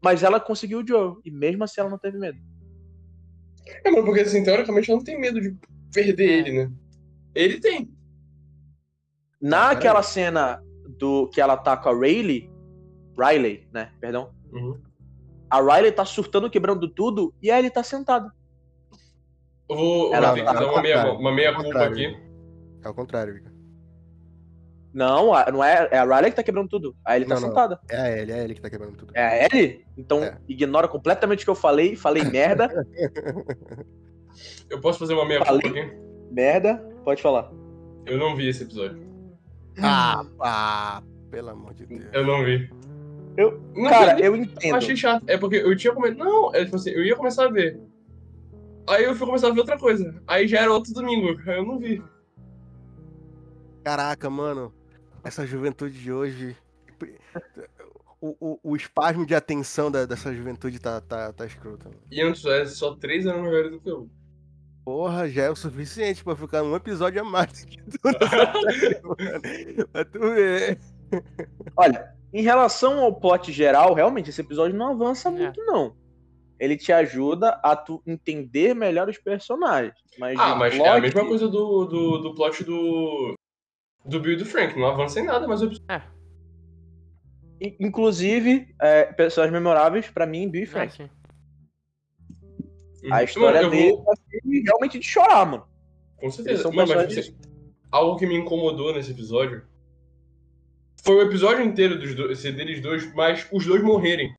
Mas 0.00 0.22
ela 0.22 0.40
conseguiu 0.40 0.80
o 0.80 0.86
Joel. 0.86 1.20
E 1.24 1.30
mesmo 1.30 1.62
assim 1.62 1.80
ela 1.80 1.90
não 1.90 1.98
teve 1.98 2.18
medo. 2.18 2.38
É, 3.84 3.90
mano, 3.90 4.04
porque 4.04 4.20
assim, 4.20 4.42
teoricamente 4.42 4.90
ela 4.90 4.98
não 4.98 5.04
tem 5.04 5.20
medo 5.20 5.40
de 5.40 5.56
perder 5.92 6.28
É. 6.28 6.32
ele, 6.38 6.52
né? 6.52 6.72
Ele 7.34 7.60
tem. 7.60 7.92
Naquela 9.40 10.02
cena 10.02 10.62
do 10.98 11.28
que 11.28 11.40
ela 11.40 11.56
tá 11.56 11.76
com 11.76 11.88
a 11.88 11.92
Rayleigh. 11.92 12.50
Riley, 13.18 13.68
né? 13.72 13.92
Perdão. 14.00 14.32
Uhum. 14.52 14.80
A 15.50 15.60
Riley 15.60 15.92
tá 15.92 16.04
surtando, 16.04 16.48
quebrando 16.48 16.88
tudo, 16.88 17.34
e 17.42 17.50
a 17.50 17.58
Ellie 17.58 17.70
tá 17.70 17.82
sentada. 17.82 18.32
Eu 19.72 19.76
vou, 19.78 20.14
Ela- 20.14 20.26
vou 20.28 20.34
ter 20.36 20.44
que 20.46 20.52
dar 20.54 20.66
uma 20.70 20.82
meia, 20.82 21.12
uma 21.12 21.32
meia 21.32 21.54
culpa 21.54 21.84
aqui. 21.84 22.16
É 22.84 22.88
o 22.88 22.94
contrário, 22.94 23.36
Igor. 23.36 23.50
Não, 24.92 25.32
a- 25.32 25.50
não 25.50 25.64
é, 25.64 25.88
é 25.90 25.96
a 25.98 26.04
Riley 26.04 26.30
que 26.30 26.36
tá 26.36 26.42
quebrando 26.42 26.68
tudo. 26.68 26.94
A 27.02 27.16
Ellie 27.16 27.26
tá 27.26 27.36
Não, 27.36 27.40
não. 27.40 27.48
sentada. 27.48 27.80
É 27.90 27.96
a 27.96 28.18
Ellie, 28.18 28.32
é 28.32 28.34
a 28.34 28.42
Ellie 28.44 28.54
que 28.54 28.60
tá 28.60 28.68
quebrando 28.68 28.96
tudo. 28.96 29.12
É 29.14 29.24
a 29.24 29.44
Ellie? 29.46 29.86
Então 29.96 30.22
É. 30.22 30.36
ignora 30.46 30.86
completamente 30.86 31.40
o 31.40 31.44
que 31.44 31.50
eu 31.50 31.54
falei. 31.54 31.96
Falei 31.96 32.22
merda, 32.24 32.68
Eu 34.68 34.80
posso 34.80 34.98
fazer 34.98 35.14
uma 35.14 35.24
meia 35.26 35.44
Falei. 35.44 35.62
culpa 35.62 35.78
aqui? 35.78 35.96
merda. 36.30 36.76
Pode 37.04 37.22
falar. 37.22 37.50
Eu 38.06 38.18
não 38.18 38.36
vi 38.36 38.48
esse 38.48 38.62
episódio. 38.64 39.02
Ah, 39.82 40.24
ah, 40.40 41.02
pelo 41.30 41.50
amor 41.50 41.72
de 41.74 41.86
Deus. 41.86 42.04
Eu 42.12 42.26
não 42.26 42.44
vi. 42.44 42.70
Eu- 43.36 43.62
Não 43.74 43.88
Cara, 43.88 44.20
eu 44.20 44.36
entendo. 44.36 44.76
achei 44.76 44.94
chato. 44.96 45.24
É 45.26 45.38
porque 45.38 45.56
eu 45.56 45.74
tinha 45.76 45.94
começado. 45.94 46.18
Não, 46.18 46.54
é 46.54 46.64
tipo 46.64 46.76
assim, 46.76 46.90
eu 46.90 47.02
ia 47.02 47.16
começar 47.16 47.46
a 47.46 47.50
ver. 47.50 47.80
Aí 48.88 49.04
eu 49.04 49.14
fui 49.14 49.26
começar 49.26 49.48
a 49.48 49.52
ver 49.52 49.60
outra 49.60 49.78
coisa. 49.78 50.20
Aí 50.26 50.46
já 50.48 50.60
era 50.60 50.72
outro 50.72 50.92
domingo. 50.92 51.40
Aí 51.48 51.56
eu 51.58 51.64
não 51.66 51.78
vi. 51.78 52.02
Caraca, 53.84 54.28
mano. 54.30 54.72
Essa 55.24 55.46
juventude 55.46 55.98
de 56.00 56.12
hoje. 56.12 56.56
O, 58.20 58.36
o, 58.40 58.60
o 58.62 58.76
espasmo 58.76 59.26
de 59.26 59.34
atenção 59.34 59.90
da- 59.90 60.06
dessa 60.06 60.32
juventude 60.32 60.78
tá, 60.78 61.00
tá, 61.00 61.32
tá 61.32 61.44
escroto. 61.46 61.90
E 62.10 62.20
antes 62.22 62.44
é 62.44 62.64
só 62.66 62.94
três 62.94 63.26
anos 63.26 63.42
maior 63.42 63.68
do 63.70 63.80
que 63.80 63.90
eu. 63.90 64.08
Porra, 64.84 65.28
já 65.28 65.44
é 65.44 65.50
o 65.50 65.56
suficiente 65.56 66.22
pra 66.24 66.34
ficar 66.36 66.62
um 66.62 66.74
episódio 66.74 67.20
a 67.20 67.24
mais 67.24 67.64
que 67.64 67.78
tu. 67.82 67.98
Pra 69.92 70.04
tu 70.04 70.18
ver. 70.20 70.78
Olha, 71.76 72.14
Em 72.32 72.42
relação 72.42 73.00
ao 73.00 73.14
plot 73.14 73.52
geral, 73.52 73.94
realmente, 73.94 74.30
esse 74.30 74.40
episódio 74.40 74.76
não 74.76 74.90
avança 74.92 75.28
É. 75.28 75.32
muito, 75.32 75.60
não. 75.64 75.94
Ele 76.62 76.76
te 76.76 76.92
ajuda 76.92 77.58
a 77.60 77.74
tu 77.74 78.00
entender 78.06 78.72
melhor 78.72 79.08
os 79.08 79.18
personagens. 79.18 79.94
Mas 80.16 80.38
Ah, 80.38 80.54
mas 80.54 80.72
é 80.72 80.76
plot, 80.76 80.88
a 80.88 81.00
mesma 81.00 81.26
coisa 81.26 81.48
do, 81.48 81.84
do, 81.86 82.18
do 82.18 82.34
plot 82.36 82.62
do. 82.62 83.34
Do 84.04 84.20
Bill 84.20 84.34
e 84.34 84.36
do 84.36 84.44
Frank. 84.46 84.78
Não 84.78 84.86
avança 84.86 85.18
em 85.18 85.24
nada, 85.24 85.48
mas 85.48 85.60
o 85.60 85.64
episódio. 85.64 86.12
in- 87.60 87.76
Inclusive, 87.80 88.72
é, 88.80 89.06
personagens 89.06 89.52
memoráveis, 89.52 90.08
pra 90.08 90.24
mim, 90.24 90.48
Bill 90.48 90.60
e 90.60 90.64
É, 90.64 90.66
Frank. 90.68 90.92
sim. 90.92 91.10
A 93.10 93.24
história 93.24 93.62
Mano, 93.62 93.66
eu 93.66 93.70
dele 93.70 93.90
vou- 93.96 94.04
é 94.12 94.60
realmente 94.64 94.98
de 95.00 95.04
chorar, 95.06 95.44
mano. 95.44 95.66
Com 96.16 96.30
certeza. 96.30 96.62
Mano, 96.64 96.76
mas 96.76 96.88
personagens- 96.92 97.28
assim, 97.28 97.36
algo 97.90 98.16
que 98.18 98.26
me 98.26 98.36
incomodou 98.36 98.94
nesse 98.94 99.10
episódio 99.10 99.64
foi 101.04 101.16
o 101.16 101.22
episódio 101.22 101.64
inteiro 101.64 101.98
dos 101.98 102.14
dois, 102.14 102.40
deles 102.40 102.80
dois, 102.80 103.12
mas 103.14 103.48
os 103.52 103.66
dois 103.66 103.82
morrerem. 103.82 104.32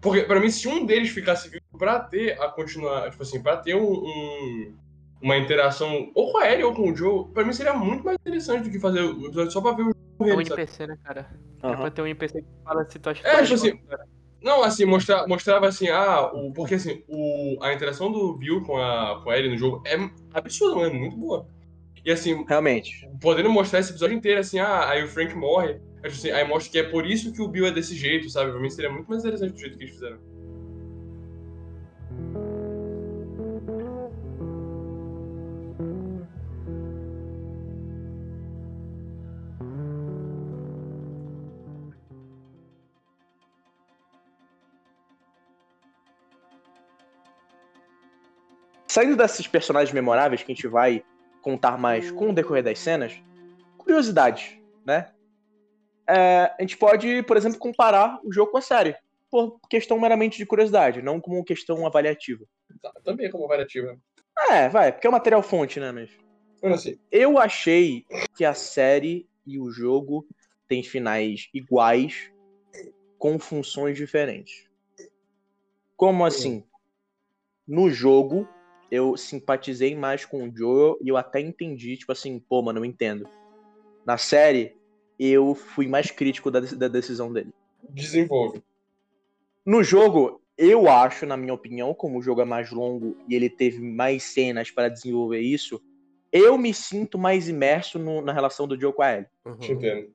Porque, 0.00 0.22
pra 0.22 0.38
mim, 0.40 0.50
se 0.50 0.68
um 0.68 0.84
deles 0.84 1.10
ficasse 1.10 1.48
vivo 1.48 1.62
pra 1.78 1.98
ter 2.00 2.40
a 2.40 2.48
continuar, 2.48 3.10
tipo 3.10 3.22
assim, 3.22 3.42
pra 3.42 3.56
ter 3.56 3.74
um, 3.74 3.92
um- 3.92 4.74
uma 5.22 5.36
interação 5.36 6.10
ou 6.14 6.30
com 6.32 6.38
a 6.38 6.50
Ellie 6.50 6.64
ou 6.64 6.74
com 6.74 6.90
o 6.90 6.94
Joe, 6.96 7.26
pra 7.32 7.44
mim 7.44 7.52
seria 7.52 7.72
muito 7.74 8.04
mais 8.04 8.16
interessante 8.20 8.64
do 8.64 8.70
que 8.70 8.78
fazer 8.78 9.00
o 9.00 9.26
episódio 9.26 9.50
só 9.50 9.60
pra 9.60 9.72
ver 9.72 9.82
o 9.84 9.92
Joe 10.20 10.30
É 10.30 10.34
um? 10.36 10.40
NPC, 10.40 10.86
né, 10.86 10.96
cara? 11.02 11.26
É 11.62 11.66
Aham. 11.66 11.76
pra 11.76 11.90
ter 11.90 12.02
um 12.02 12.06
NPC 12.06 12.42
que 12.42 12.48
fala 12.64 12.84
se 12.88 12.98
tu 12.98 13.08
acha 13.10 13.26
É, 13.26 13.36
que 13.38 13.42
tipo 13.42 13.54
assim, 13.54 13.80
Não, 14.42 14.62
assim, 14.62 14.84
mostra, 14.84 15.26
mostrava 15.26 15.66
assim, 15.66 15.88
ah, 15.88 16.30
o, 16.32 16.52
porque 16.52 16.74
assim, 16.74 17.02
o, 17.08 17.56
a 17.62 17.72
interação 17.72 18.12
do 18.12 18.36
Bill 18.36 18.62
com 18.62 18.76
a, 18.76 19.20
com 19.24 19.30
a 19.30 19.36
Ellie 19.38 19.50
no 19.50 19.58
jogo 19.58 19.82
é 19.86 19.96
absurda, 20.34 20.76
mano, 20.76 20.94
é 20.94 20.98
muito 20.98 21.16
boa. 21.16 21.48
E 22.04 22.12
assim, 22.12 22.44
Realmente. 22.46 23.08
podendo 23.20 23.50
mostrar 23.50 23.80
esse 23.80 23.90
episódio 23.90 24.16
inteiro, 24.16 24.38
assim, 24.38 24.60
ah, 24.60 24.88
aí 24.90 25.02
o 25.02 25.08
Frank 25.08 25.34
morre, 25.34 25.80
assim, 26.14 26.30
aí 26.30 26.46
mostra 26.46 26.70
que 26.70 26.78
é 26.78 26.82
por 26.82 27.06
isso 27.06 27.32
que 27.32 27.42
o 27.42 27.48
Bill 27.48 27.66
é 27.66 27.70
desse 27.70 27.94
jeito, 27.94 28.28
sabe? 28.30 28.50
Pra 28.50 28.60
mim 28.60 28.70
seria 28.70 28.90
muito 28.90 29.08
mais 29.08 29.22
interessante 29.22 29.52
do 29.52 29.58
jeito 29.58 29.76
que 29.76 29.84
eles 29.84 29.94
fizeram. 29.94 30.18
Saindo 48.88 49.14
desses 49.14 49.46
personagens 49.46 49.92
memoráveis 49.92 50.42
que 50.42 50.50
a 50.50 50.54
gente 50.54 50.66
vai 50.66 51.04
contar 51.42 51.76
mais 51.76 52.10
com 52.10 52.30
o 52.30 52.32
decorrer 52.32 52.64
das 52.64 52.78
cenas, 52.78 53.12
curiosidades, 53.76 54.58
né? 54.86 55.10
É, 56.08 56.52
a 56.58 56.62
gente 56.62 56.76
pode, 56.76 57.22
por 57.24 57.36
exemplo, 57.36 57.58
comparar 57.58 58.20
o 58.24 58.32
jogo 58.32 58.52
com 58.52 58.58
a 58.58 58.62
série. 58.62 58.96
Por 59.30 59.58
questão 59.68 59.98
meramente 59.98 60.38
de 60.38 60.46
curiosidade, 60.46 61.02
não 61.02 61.20
como 61.20 61.44
questão 61.44 61.84
avaliativa. 61.84 62.44
Tá, 62.80 62.92
também 63.04 63.30
como 63.30 63.48
variativa. 63.48 63.98
É, 64.50 64.68
vai, 64.68 64.92
porque 64.92 65.06
é 65.06 65.10
o 65.10 65.12
material 65.12 65.42
fonte, 65.42 65.80
né, 65.80 65.90
mas... 65.90 66.10
Mano, 66.62 66.74
assim, 66.74 66.98
Eu 67.10 67.38
achei 67.38 68.04
que 68.36 68.44
a 68.44 68.54
série 68.54 69.28
e 69.46 69.58
o 69.58 69.70
jogo 69.70 70.26
têm 70.68 70.82
finais 70.82 71.48
iguais 71.52 72.30
com 73.18 73.38
funções 73.38 73.96
diferentes. 73.96 74.68
Como 75.96 76.24
assim? 76.24 76.64
No 77.66 77.90
jogo, 77.90 78.48
eu 78.90 79.16
simpatizei 79.16 79.94
mais 79.94 80.24
com 80.24 80.48
o 80.48 80.56
Joel 80.56 80.98
e 81.02 81.08
eu 81.08 81.16
até 81.16 81.40
entendi, 81.40 81.96
tipo 81.96 82.12
assim, 82.12 82.38
pô, 82.38 82.62
mano, 82.62 82.80
eu 82.80 82.84
entendo. 82.84 83.28
Na 84.04 84.18
série, 84.18 84.75
eu 85.18 85.54
fui 85.54 85.86
mais 85.86 86.10
crítico 86.10 86.50
da, 86.50 86.60
da 86.60 86.88
decisão 86.88 87.32
dele. 87.32 87.52
desenvolve. 87.88 88.62
No 89.64 89.82
jogo, 89.82 90.40
eu 90.56 90.88
acho, 90.88 91.26
na 91.26 91.36
minha 91.36 91.52
opinião, 91.54 91.92
como 91.94 92.18
o 92.18 92.22
jogo 92.22 92.40
é 92.40 92.44
mais 92.44 92.70
longo 92.70 93.16
e 93.28 93.34
ele 93.34 93.48
teve 93.50 93.80
mais 93.80 94.22
cenas 94.22 94.70
para 94.70 94.88
desenvolver 94.88 95.40
isso, 95.40 95.82
eu 96.32 96.56
me 96.58 96.72
sinto 96.74 97.18
mais 97.18 97.48
imerso 97.48 97.98
no- 97.98 98.20
na 98.22 98.32
relação 98.32 98.66
do 98.68 98.78
Joe 98.78 98.92
com 98.92 99.02
a 99.02 99.12
Ellie. 99.12 99.26
Uhum. 99.44 99.56
Te 99.58 99.72
entendo. 99.72 100.12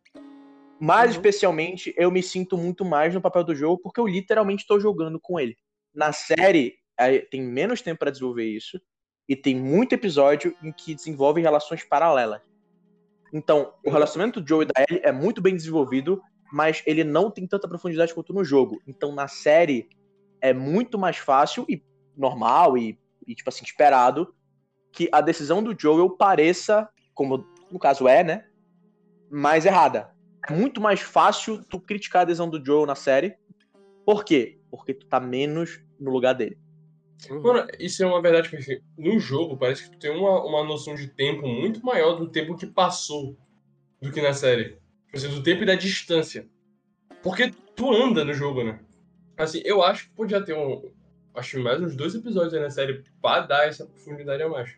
Mais 0.79 1.11
Uhum. 1.11 1.17
especialmente, 1.17 1.93
eu 1.97 2.09
me 2.09 2.23
sinto 2.23 2.57
muito 2.57 2.83
mais 2.83 3.13
no 3.13 3.21
papel 3.21 3.43
do 3.43 3.55
jogo 3.55 3.81
porque 3.81 3.99
eu 3.99 4.07
literalmente 4.07 4.63
estou 4.63 4.79
jogando 4.79 5.19
com 5.19 5.39
ele. 5.39 5.55
Na 5.93 6.11
série, 6.11 6.75
tem 7.29 7.41
menos 7.41 7.81
tempo 7.81 7.99
para 7.99 8.11
desenvolver 8.11 8.45
isso 8.45 8.79
e 9.27 9.35
tem 9.35 9.55
muito 9.55 9.93
episódio 9.93 10.55
em 10.63 10.71
que 10.71 10.95
desenvolve 10.95 11.41
relações 11.41 11.83
paralelas. 11.83 12.41
Então, 13.33 13.73
o 13.85 13.89
relacionamento 13.89 14.41
do 14.41 14.47
Joe 14.47 14.63
e 14.63 14.67
da 14.67 14.85
Ellie 14.89 15.01
é 15.03 15.11
muito 15.11 15.41
bem 15.41 15.55
desenvolvido, 15.55 16.21
mas 16.51 16.83
ele 16.85 17.03
não 17.03 17.31
tem 17.31 17.47
tanta 17.47 17.67
profundidade 17.67 18.13
quanto 18.13 18.33
no 18.33 18.43
jogo. 18.43 18.81
Então, 18.85 19.13
na 19.13 19.27
série, 19.27 19.87
é 20.41 20.53
muito 20.53 20.97
mais 20.97 21.17
fácil 21.17 21.65
e 21.69 21.83
normal 22.17 22.77
e, 22.77 22.99
e, 23.25 23.33
tipo 23.33 23.49
assim, 23.49 23.63
esperado 23.63 24.33
que 24.91 25.07
a 25.11 25.21
decisão 25.21 25.63
do 25.63 25.75
Joel 25.79 26.09
pareça, 26.09 26.89
como 27.13 27.45
no 27.71 27.79
caso 27.79 28.07
é, 28.07 28.23
né? 28.23 28.45
Mais 29.29 29.65
errada. 29.65 30.13
É 30.49 30.53
muito 30.53 30.81
mais 30.81 30.99
fácil 30.99 31.63
tu 31.63 31.79
criticar 31.79 32.23
a 32.23 32.25
decisão 32.25 32.49
do 32.49 32.63
Joel 32.63 32.85
na 32.85 32.95
série. 32.95 33.35
Por 34.05 34.25
quê? 34.25 34.59
Porque 34.69 34.93
tu 34.93 35.05
tá 35.05 35.19
menos 35.19 35.81
no 35.99 36.11
lugar 36.11 36.33
dele. 36.33 36.59
Uhum. 37.29 37.41
Mano, 37.41 37.67
isso 37.79 38.01
é 38.03 38.05
uma 38.05 38.21
verdade, 38.21 38.49
porque 38.49 38.81
no 38.97 39.19
jogo 39.19 39.55
parece 39.57 39.83
que 39.83 39.91
tu 39.91 39.99
tem 39.99 40.11
uma, 40.11 40.43
uma 40.43 40.63
noção 40.63 40.95
de 40.95 41.07
tempo 41.07 41.47
muito 41.47 41.83
maior 41.85 42.13
do 42.15 42.27
tempo 42.29 42.55
que 42.57 42.65
passou 42.65 43.37
do 44.01 44.11
que 44.11 44.21
na 44.21 44.33
série. 44.33 44.77
Tipo 45.05 45.17
assim, 45.17 45.27
do 45.29 45.43
tempo 45.43 45.63
e 45.63 45.65
da 45.65 45.75
distância. 45.75 46.47
Porque 47.21 47.51
tu 47.75 47.91
anda 47.93 48.25
no 48.25 48.33
jogo, 48.33 48.63
né? 48.63 48.79
Assim, 49.37 49.61
eu 49.63 49.83
acho 49.83 50.05
que 50.09 50.15
podia 50.15 50.41
ter 50.43 50.53
um. 50.55 50.91
Acho 51.35 51.59
mais 51.61 51.81
uns 51.81 51.95
dois 51.95 52.13
episódios 52.15 52.53
aí 52.53 52.59
na 52.59 52.69
série 52.69 53.03
pra 53.21 53.41
dar 53.41 53.67
essa 53.67 53.85
profundidade 53.85 54.41
a 54.43 54.49
mais. 54.49 54.75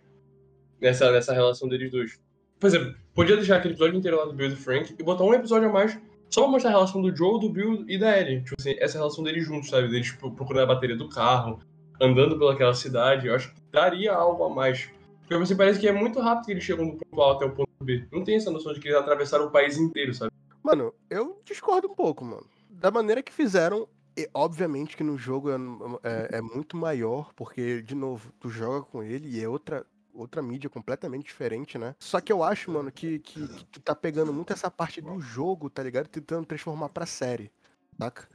Nessa, 0.82 1.12
nessa 1.12 1.34
relação 1.34 1.67
deles 1.69 1.89
dois. 1.91 2.21
Por 2.60 2.67
exemplo, 2.67 2.95
podia 3.13 3.36
deixar 3.36 3.58
aquele 3.58 3.73
episódio 3.73 3.97
inteiro 3.97 4.17
lá 4.17 4.25
do 4.25 4.34
Bill 4.34 4.47
e 4.47 4.49
do 4.51 4.58
Frank 4.58 4.93
e 4.97 5.03
botar 5.03 5.23
um 5.23 5.34
episódio 5.34 5.69
a 5.69 5.71
mais 5.71 5.99
só 6.29 6.41
pra 6.43 6.51
mostrar 6.51 6.71
a 6.71 6.73
relação 6.73 7.01
do 7.01 7.15
Joe, 7.15 7.39
do 7.39 7.49
Bill 7.49 7.86
e 7.88 7.97
da 7.97 8.19
Ellie. 8.19 8.41
Tipo 8.41 8.56
assim, 8.60 8.75
essa 8.79 8.97
relação 8.97 9.23
deles 9.23 9.45
juntos, 9.45 9.69
sabe? 9.69 9.88
Deles 9.89 10.12
pro- 10.12 10.32
procurando 10.34 10.63
a 10.63 10.73
bateria 10.73 10.95
do 10.95 11.08
carro, 11.10 11.60
andando 12.04 12.38
pelaquela 12.38 12.74
cidade. 12.74 13.28
Eu 13.28 13.36
acho 13.36 13.54
que 13.54 13.62
daria 13.72 14.13
algo 14.13 14.44
a 14.44 14.50
mais. 14.50 14.89
Porque 15.22 15.38
você 15.38 15.56
parece 15.56 15.80
que 15.80 15.88
é 15.88 15.92
muito 15.92 16.20
rápido 16.20 16.46
que 16.46 16.52
eles 16.52 16.63
chegam 16.63 16.89
do 16.89 16.98
ponto 16.98 17.22
A 17.22 17.32
até 17.34 17.46
o 17.46 17.52
ponto 17.56 17.70
B. 17.82 18.06
Não 18.12 18.24
tem 18.24 18.36
essa 18.36 18.52
noção 18.52 18.74
de 18.74 18.80
que 18.80 18.88
eles 18.89 19.00
atravessaram 19.00 19.46
o 19.46 19.52
país 19.52 19.78
inteiro, 19.78 20.13
sabe? 20.13 20.32
Mano, 20.62 20.94
eu 21.10 21.42
discordo 21.46 21.89
um 21.89 21.96
pouco, 21.96 22.24
mano. 22.24 22.46
Da 22.70 22.92
maneira 22.92 23.24
que 23.24 23.32
fizeram, 23.32 23.88
e 24.18 24.30
obviamente 24.34 24.96
que 24.98 25.04
no 25.04 25.18
jogo 25.18 25.50
é, 25.50 25.56
é- 26.04 26.38
é 26.38 26.42
muito 26.42 26.76
maior, 26.78 27.32
porque, 27.36 27.82
de 27.82 27.96
novo, 27.96 28.32
tu 28.39 28.50
joga 28.50 28.82
com 28.86 29.02
ele 29.02 29.30
e 29.30 29.44
é 29.44 29.48
outra, 29.48 29.86
outra 30.13 30.42
mídia 30.42 30.70
completamente 30.70 31.26
diferente, 31.26 31.78
né? 31.78 31.96
Só 32.00 32.20
que 32.22 32.32
eu 32.32 32.44
acho, 32.44 32.70
mano, 32.72 32.92
que, 32.92 33.20
que, 33.20 33.48
que 33.48 33.66
tu 33.66 33.80
tá 33.82 33.96
pegando 33.96 34.32
muito 34.34 34.52
essa 34.54 34.70
parte 34.70 35.02
do 35.02 35.20
jogo, 35.20 35.70
tá 35.70 35.82
ligado? 35.84 36.08
Tentando 36.08 36.46
transformar 36.46 36.89
pra 36.89 37.06
série, 37.06 37.52
saca? 37.98 38.28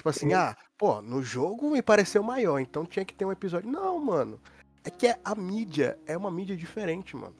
Tipo 0.00 0.08
assim, 0.08 0.32
ah, 0.32 0.56
pô, 0.78 1.02
no 1.02 1.22
jogo 1.22 1.70
me 1.70 1.82
pareceu 1.82 2.22
maior, 2.22 2.58
então 2.58 2.86
tinha 2.86 3.04
que 3.04 3.12
ter 3.12 3.26
um 3.26 3.32
episódio. 3.32 3.70
Não, 3.70 4.02
mano. 4.02 4.40
É 4.82 4.88
que 4.88 5.06
é- 5.06 5.20
a 5.22 5.34
mídia 5.34 5.98
é 6.06 6.16
uma 6.16 6.30
mídia 6.30 6.56
diferente, 6.56 7.14
mano. 7.14 7.36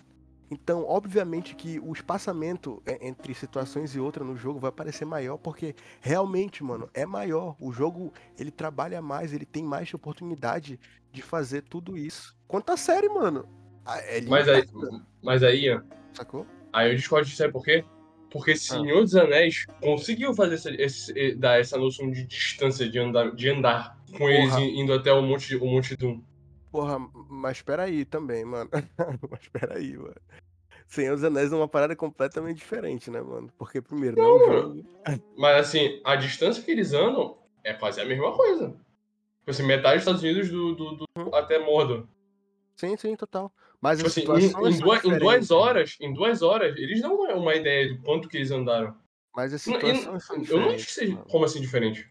Então, 0.50 0.84
obviamente 0.84 1.54
que 1.54 1.80
o 1.80 1.90
espaçamento 1.90 2.82
entre 3.00 3.32
situações 3.32 3.94
e 3.94 3.98
outras 3.98 4.26
no 4.26 4.36
jogo 4.36 4.60
vai 4.60 4.70
parecer 4.70 5.06
maior, 5.06 5.38
porque 5.38 5.74
realmente, 6.02 6.62
mano, 6.62 6.90
é 6.92 7.06
maior. 7.06 7.56
O 7.58 7.72
jogo, 7.72 8.12
ele 8.38 8.50
trabalha 8.50 9.00
mais, 9.00 9.32
ele 9.32 9.46
tem 9.46 9.64
mais 9.64 9.94
oportunidade 9.94 10.78
de 11.10 11.22
fazer 11.22 11.62
tudo 11.62 11.96
isso. 11.96 12.36
Quanto 12.46 12.72
à 12.72 12.76
série, 12.76 13.08
mano, 13.08 13.48
é 13.86 14.20
Mas 14.20 14.46
aí, 14.46 14.68
mas 15.22 15.42
aí, 15.42 15.80
sacou? 16.12 16.46
aí 16.74 16.90
eu 16.90 16.96
discordo 16.96 17.26
de 17.26 17.34
sabe 17.34 17.54
por 17.54 17.64
quê? 17.64 17.86
Porque 18.30 18.54
Senhor 18.56 19.00
dos 19.02 19.16
Anéis 19.16 19.66
conseguiu 19.80 20.32
fazer 20.34 20.54
essa, 20.54 20.70
esse- 20.70 21.34
dar 21.34 21.58
essa 21.60 21.76
noção 21.76 22.10
de 22.10 22.24
distância 22.24 22.88
de 22.88 22.98
andar, 22.98 23.32
de 23.34 23.48
andar 23.48 23.98
com 24.16 24.28
eles 24.28 24.50
Porra. 24.50 24.60
indo 24.64 24.92
até 24.92 25.12
o 25.12 25.20
Monte, 25.22 25.56
o 25.56 25.66
monte 25.66 25.96
Doom. 25.96 26.22
Porra, 26.70 26.98
mas 27.28 27.60
peraí 27.60 28.04
também, 28.04 28.44
mano. 28.44 28.70
mas 29.30 29.48
peraí, 29.48 29.96
mano. 29.96 30.14
Senhor 30.86 31.14
dos 31.14 31.24
Anéis 31.24 31.52
é 31.52 31.56
uma 31.56 31.68
parada 31.68 31.94
completamente 31.96 32.58
diferente, 32.58 33.10
né, 33.10 33.20
mano? 33.20 33.48
Porque, 33.58 33.80
primeiro, 33.80 34.16
não, 34.16 34.36
é 34.40 34.46
jogo. 34.62 34.84
Mas 35.36 35.66
assim, 35.66 36.00
a 36.04 36.14
distância 36.16 36.62
que 36.62 36.70
eles 36.70 36.92
andam 36.92 37.36
é 37.64 37.72
quase 37.72 38.00
a 38.00 38.04
mesma 38.04 38.32
coisa. 38.32 38.68
Tipo 39.40 39.50
assim, 39.50 39.62
metade 39.64 39.94
dos 39.94 40.02
Estados 40.02 40.22
Unidos 40.22 40.48
do, 40.50 40.74
do- 40.74 40.96
do- 40.96 41.34
até 41.34 41.58
Mordor. 41.58 42.06
Sim, 42.80 42.96
sim, 42.96 43.14
total. 43.14 43.52
Mas 43.78 43.98
Tipo 43.98 44.06
as 44.08 44.12
assim, 44.12 44.20
em, 44.22 44.48
situações 44.48 44.76
em 44.76 44.80
duas, 44.80 45.04
em 45.04 45.18
duas 45.18 45.50
horas, 45.50 45.96
em 46.00 46.14
duas 46.14 46.40
horas, 46.42 46.76
eles 46.78 47.02
dão 47.02 47.14
uma, 47.14 47.34
uma 47.34 47.54
ideia 47.54 47.88
do 47.94 48.00
quanto 48.02 48.26
que 48.26 48.38
eles 48.38 48.50
andaram. 48.50 48.96
Mas 49.36 49.52
as 49.52 49.66
Não, 49.66 49.74
situações 49.74 50.24
são 50.24 50.42
Eu 50.42 50.60
não 50.60 50.70
acho 50.70 50.86
que 50.86 50.92
seja 50.92 51.16
como 51.28 51.44
assim 51.44 51.60
diferente. 51.60 52.10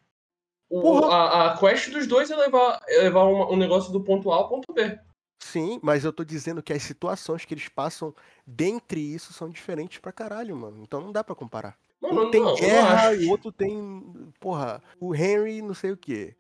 O- 0.70 0.82
Porra. 0.82 1.08
a, 1.08 1.52
a 1.54 1.58
quest 1.58 1.90
dos 1.90 2.06
dois 2.06 2.30
é 2.30 2.36
levar, 2.36 2.80
é 2.88 3.00
levar 3.02 3.24
uma- 3.24 3.52
um 3.52 3.58
negócio 3.58 3.92
do 3.92 4.04
ponto 4.04 4.32
A 4.32 4.36
ao 4.36 4.48
ponto 4.48 4.72
B. 4.72 5.00
Sim, 5.42 5.80
mas 5.82 6.06
eu 6.06 6.14
tô 6.14 6.24
dizendo 6.24 6.62
que 6.62 6.72
as 6.72 6.84
situações 6.84 7.46
que 7.46 7.54
eles 7.56 7.68
passam 7.68 8.14
dentre 8.46 9.00
isso 9.00 9.34
são 9.34 9.50
diferentes 9.50 9.98
pra 9.98 10.12
caralho, 10.12 10.56
mano. 10.56 10.84
Então 10.84 11.02
não 11.02 11.12
dá 11.12 11.24
pra 11.24 11.34
comparar. 11.34 11.76
Mano, 12.00 12.26
Um 12.28 12.32
tem 12.32 12.42
não, 12.42 12.56
guerra 12.56 13.16
e 13.16 13.26
o 13.26 13.32
outro 13.32 13.52
tem. 13.52 14.32
Porra, 14.40 14.84
o 15.00 15.16
Henry 15.16 15.62
não 15.64 15.74
sei 15.74 15.92
o 15.92 15.98
quê. 15.98 16.36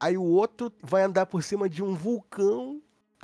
Aí 0.00 0.16
o 0.16 0.24
outro 0.24 0.72
vai 0.82 1.02
andar 1.02 1.26
por 1.26 1.42
cima 1.42 1.68
de 1.68 1.82
um 1.82 1.94
vulcão. 1.94 2.80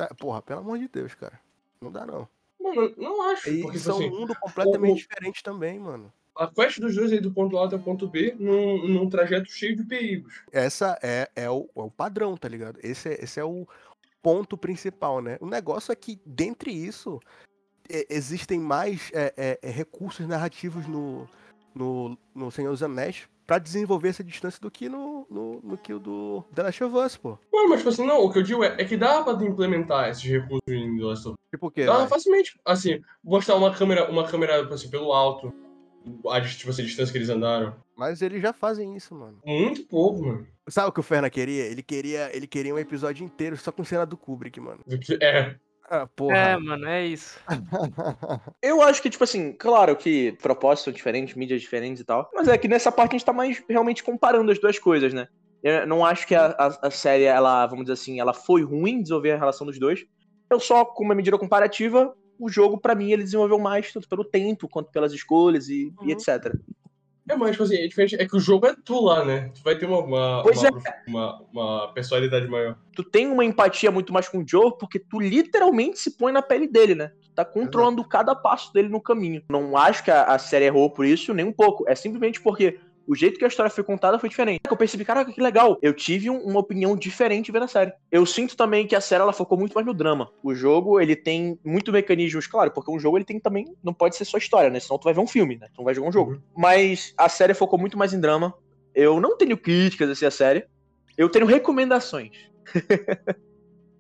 Tá, 0.09 0.15
porra, 0.15 0.41
pelo 0.41 0.61
amor 0.61 0.79
de 0.79 0.89
Deus, 0.89 1.15
cara. 1.15 1.39
Não 1.79 1.93
dá 1.93 2.07
não. 2.07 2.27
Mano, 2.59 2.95
não 2.97 3.31
acho. 3.31 3.43
Porque, 3.43 3.61
tipo 3.61 3.79
são 3.79 3.97
assim, 3.97 4.09
um 4.09 4.21
mundo 4.21 4.35
completamente 4.41 4.93
o- 4.93 4.97
diferente 4.97 5.43
também, 5.43 5.79
mano. 5.79 6.11
a 6.35 6.47
quest 6.49 6.81
dos 6.81 6.95
dois 6.95 7.13
aí 7.13 7.21
do 7.21 7.31
ponto 7.31 7.59
A 7.59 7.67
até 7.67 7.77
o 7.77 7.83
ponto 7.83 8.09
B 8.09 8.35
num, 8.39 8.89
num 8.89 9.11
trajeto 9.11 9.51
cheio 9.51 9.77
de 9.77 9.85
perigos. 9.85 10.43
Essa 10.51 10.99
é, 11.03 11.31
é, 11.37 11.51
o, 11.51 11.69
é 11.77 11.81
o 11.83 11.91
padrão, 11.91 12.35
tá 12.35 12.49
ligado? 12.49 12.79
Esse 12.83 13.11
é, 13.11 13.23
esse 13.23 13.39
é 13.39 13.45
o 13.45 13.69
ponto 14.23 14.57
principal, 14.57 15.21
né? 15.21 15.37
O 15.39 15.47
negócio 15.47 15.93
é 15.93 15.97
que, 15.97 16.19
dentre 16.25 16.73
isso, 16.73 17.21
é, 17.91 18.07
existem 18.09 18.59
mais 18.59 19.11
é, 19.13 19.35
é, 19.37 19.59
é, 19.61 19.71
recursos 19.71 20.27
narrativos 20.27 20.87
no, 20.87 21.29
no, 21.75 22.17
no 22.35 22.51
Senhor 22.51 22.71
dos 22.71 22.83
Anéis 22.83 23.29
pra 23.51 23.59
desenvolver 23.59 24.11
essa 24.11 24.23
distância 24.23 24.61
do 24.61 24.71
que 24.71 24.89
no, 24.89 25.27
no, 25.29 25.61
no 25.61 25.77
que 25.77 25.93
o 25.93 25.99
do 25.99 26.45
The 26.55 26.63
Last 26.63 26.85
of 26.85 26.97
Us, 26.97 27.17
pô. 27.17 27.37
Mano, 27.53 27.71
mas 27.71 27.81
tipo 27.81 27.89
assim, 27.89 28.07
não, 28.07 28.21
o 28.21 28.33
que 28.33 28.39
eu 28.39 28.45
digo 28.45 28.63
é, 28.63 28.77
é 28.79 28.85
que 28.85 28.97
dá 28.97 29.25
pra 29.25 29.33
implementar 29.45 30.09
esses 30.09 30.23
recursos 30.23 30.63
em 30.69 30.97
The 30.97 31.03
Last 31.03 31.27
of 31.27 31.35
Us. 31.35 31.51
Tipo 31.51 31.67
o 31.67 31.71
quê? 31.73 31.85
Dá 31.85 31.97
vai? 31.97 32.07
facilmente, 32.07 32.61
assim, 32.65 33.01
mostrar 33.25 33.57
uma 33.57 33.75
câmera, 33.75 34.09
uma 34.09 34.25
câmera 34.25 34.73
assim, 34.73 34.89
pelo 34.89 35.13
alto, 35.13 35.53
a, 36.29 36.41
tipo 36.41 36.71
assim, 36.71 36.83
a 36.83 36.85
distância 36.85 37.11
que 37.11 37.19
eles 37.19 37.29
andaram. 37.29 37.75
Mas 37.97 38.23
eles 38.23 38.41
já 38.41 38.53
fazem 38.53 38.95
isso, 38.95 39.17
mano. 39.17 39.41
Muito 39.45 39.83
pouco, 39.83 40.25
mano. 40.25 40.47
Sabe 40.69 40.89
o 40.89 40.93
que 40.93 41.01
o 41.01 41.03
Ferna 41.03 41.29
queria? 41.29 41.65
Ele 41.65 41.83
queria, 41.83 42.31
ele 42.33 42.47
queria 42.47 42.73
um 42.73 42.79
episódio 42.79 43.25
inteiro 43.25 43.57
só 43.57 43.73
com 43.73 43.83
cena 43.83 44.07
do 44.07 44.17
Kubrick, 44.17 44.61
mano. 44.61 44.85
É, 45.21 45.57
Ah, 45.91 46.07
porra. 46.07 46.39
É, 46.39 46.57
mano, 46.57 46.87
é 46.87 47.05
isso. 47.05 47.39
Eu 48.63 48.81
acho 48.83 49.03
que, 49.03 49.11
tipo 49.11 49.25
assim, 49.25 49.53
claro 49.53 49.97
que 49.97 50.33
propósitos 50.41 50.85
são 50.85 50.93
diferentes, 50.93 51.35
mídias 51.35 51.61
diferentes 51.61 52.01
e 52.01 52.05
tal. 52.05 52.31
Mas 52.35 52.47
é 52.47 52.57
que 52.57 52.69
nessa 52.69 52.93
parte 52.93 53.13
a 53.13 53.19
gente 53.19 53.25
tá 53.27 53.33
mais 53.33 53.63
realmente 53.69 54.03
comparando 54.05 54.53
as 54.53 54.59
duas 54.61 54.79
coisas, 54.79 55.13
né? 55.13 55.27
Eu 55.63 55.87
não 55.87 56.05
acho 56.05 56.27
que 56.27 56.35
a, 56.35 56.47
a- 56.59 56.79
a 56.87 56.91
série, 56.91 57.25
ela, 57.25 57.67
vamos 57.67 57.85
dizer 57.87 57.95
assim, 57.95 58.21
ela 58.21 58.33
foi 58.33 58.63
ruim 58.63 58.93
em 58.93 59.03
desenvolver 59.03 59.33
a 59.33 59.37
relação 59.39 59.67
dos 59.67 59.79
dois. 59.79 60.05
Eu 60.51 60.61
só, 60.61 60.85
com 60.85 61.05
uma 61.05 61.15
medida 61.15 61.39
comparativa, 61.39 62.15
o 62.39 62.49
jogo, 62.49 62.79
pra 62.79 62.95
mim, 62.95 63.13
ele 63.13 63.23
desenvolveu 63.25 63.59
mais, 63.59 63.93
tanto 63.93 64.09
pelo 64.09 64.25
tempo 64.25 64.69
quanto 64.69 64.91
pelas 64.91 65.13
escolhas 65.13 65.69
e, 65.69 65.93
e 66.03 66.05
Uhum. 66.05 66.11
etc. 66.11 66.55
é 67.31 67.37
mais, 67.37 67.53
tipo 67.53 67.63
assim, 67.63 67.77
é 67.77 67.87
diferente, 67.87 68.17
é 68.17 68.27
que 68.27 68.37
o 68.37 68.41
jogo 68.41 68.67
é 68.67 68.75
tu 68.85 69.01
lá, 69.01 69.25
né? 69.25 69.51
Tu 69.55 69.63
vai 69.63 69.77
ter 69.77 69.87
uma, 69.87 69.99
uma, 69.99 70.43
uma, 70.43 70.83
uma, 71.07 71.43
uma 71.53 71.93
personalidade 71.93 72.47
maior. 72.49 72.77
Tu 72.95 73.05
tem 73.05 73.27
uma 73.27 73.45
empatia 73.45 73.91
muito 73.91 74.13
mais 74.13 74.29
com 74.29 74.39
o 74.39 74.45
Joe, 74.47 74.73
porque 74.79 74.99
tu 74.99 75.21
literalmente 75.21 75.99
se 75.99 76.17
põe 76.17 76.33
na 76.33 76.43
pele 76.43 76.67
dele, 76.67 76.95
né? 76.95 77.13
Tu 77.23 77.31
tá 77.35 77.45
controlando 77.45 78.05
cada 78.05 78.35
passo 78.35 78.73
dele 78.73 78.89
no 78.89 79.01
caminho. 79.01 79.43
Não 79.49 79.77
acho 79.77 80.05
que 80.05 80.11
a, 80.11 80.25
a 80.25 80.39
série 80.39 80.67
errou 80.67 80.91
por 80.91 81.07
isso, 81.07 81.33
nem 81.33 81.47
um 81.47 81.53
pouco. 81.53 81.85
É 81.89 81.95
simplesmente 81.95 82.41
porque 82.41 82.79
o 83.11 83.15
jeito 83.17 83.41
que 83.41 83.45
a 83.45 83.49
história 83.49 83.69
foi 83.69 83.83
contada 83.83 84.21
foi 84.21 84.29
diferente. 84.29 84.61
Eu 84.71 84.77
percebi, 84.77 85.05
caraca, 85.05 85.33
que 85.33 85.41
legal. 85.43 85.77
Eu 85.83 85.93
tive 85.93 86.31
um- 86.31 86.39
uma 86.45 86.61
opinião 86.61 86.95
diferente 86.95 87.51
vendo 87.51 87.65
a 87.65 87.69
série. 87.69 87.93
Eu 88.09 88.25
sinto 88.25 88.57
também 88.57 88.87
que 88.87 88.95
a 88.95 89.01
série 89.01 89.21
ela 89.21 89.33
focou 89.33 89.59
muito 89.59 89.75
mais 89.75 89.85
no 89.85 89.93
drama. 89.93 90.31
O 90.45 90.55
jogo, 90.55 91.01
ele 91.01 91.17
tem 91.17 91.59
muito 91.65 91.91
mecanismos, 91.91 92.47
claro, 92.47 92.71
porque 92.71 92.89
um 92.89 93.01
jogo 93.01 93.19
ele 93.19 93.25
tem 93.25 93.41
também, 93.41 93.75
não 93.83 93.93
pode 93.93 94.15
ser 94.15 94.25
só 94.25 94.39
história, 94.39 94.71
né? 94.71 94.79
Senão 94.79 94.97
tu 94.97 95.05
vai 95.05 95.13
ver 95.13 95.21
um 95.21 95.27
filme, 95.27 95.57
né? 95.57 95.67
Tu 95.75 95.79
não 95.79 95.85
vai 95.85 95.93
jogar 95.93 96.09
um 96.09 96.13
jogo. 96.13 96.33
Uhum. 96.35 96.41
Mas 96.57 97.13
a 97.19 97.29
série 97.29 97.53
focou 97.53 97.77
muito 97.81 97.99
mais 97.99 98.15
em 98.15 98.21
drama. 98.21 98.55
Eu 98.95 99.21
não 99.21 99.37
tenho 99.37 99.57
críticas 99.57 100.09
assim 100.09 100.27
a 100.27 100.31
série. 100.31 100.65
Eu 101.19 101.29
tenho 101.29 101.47
recomendações. 101.47 102.31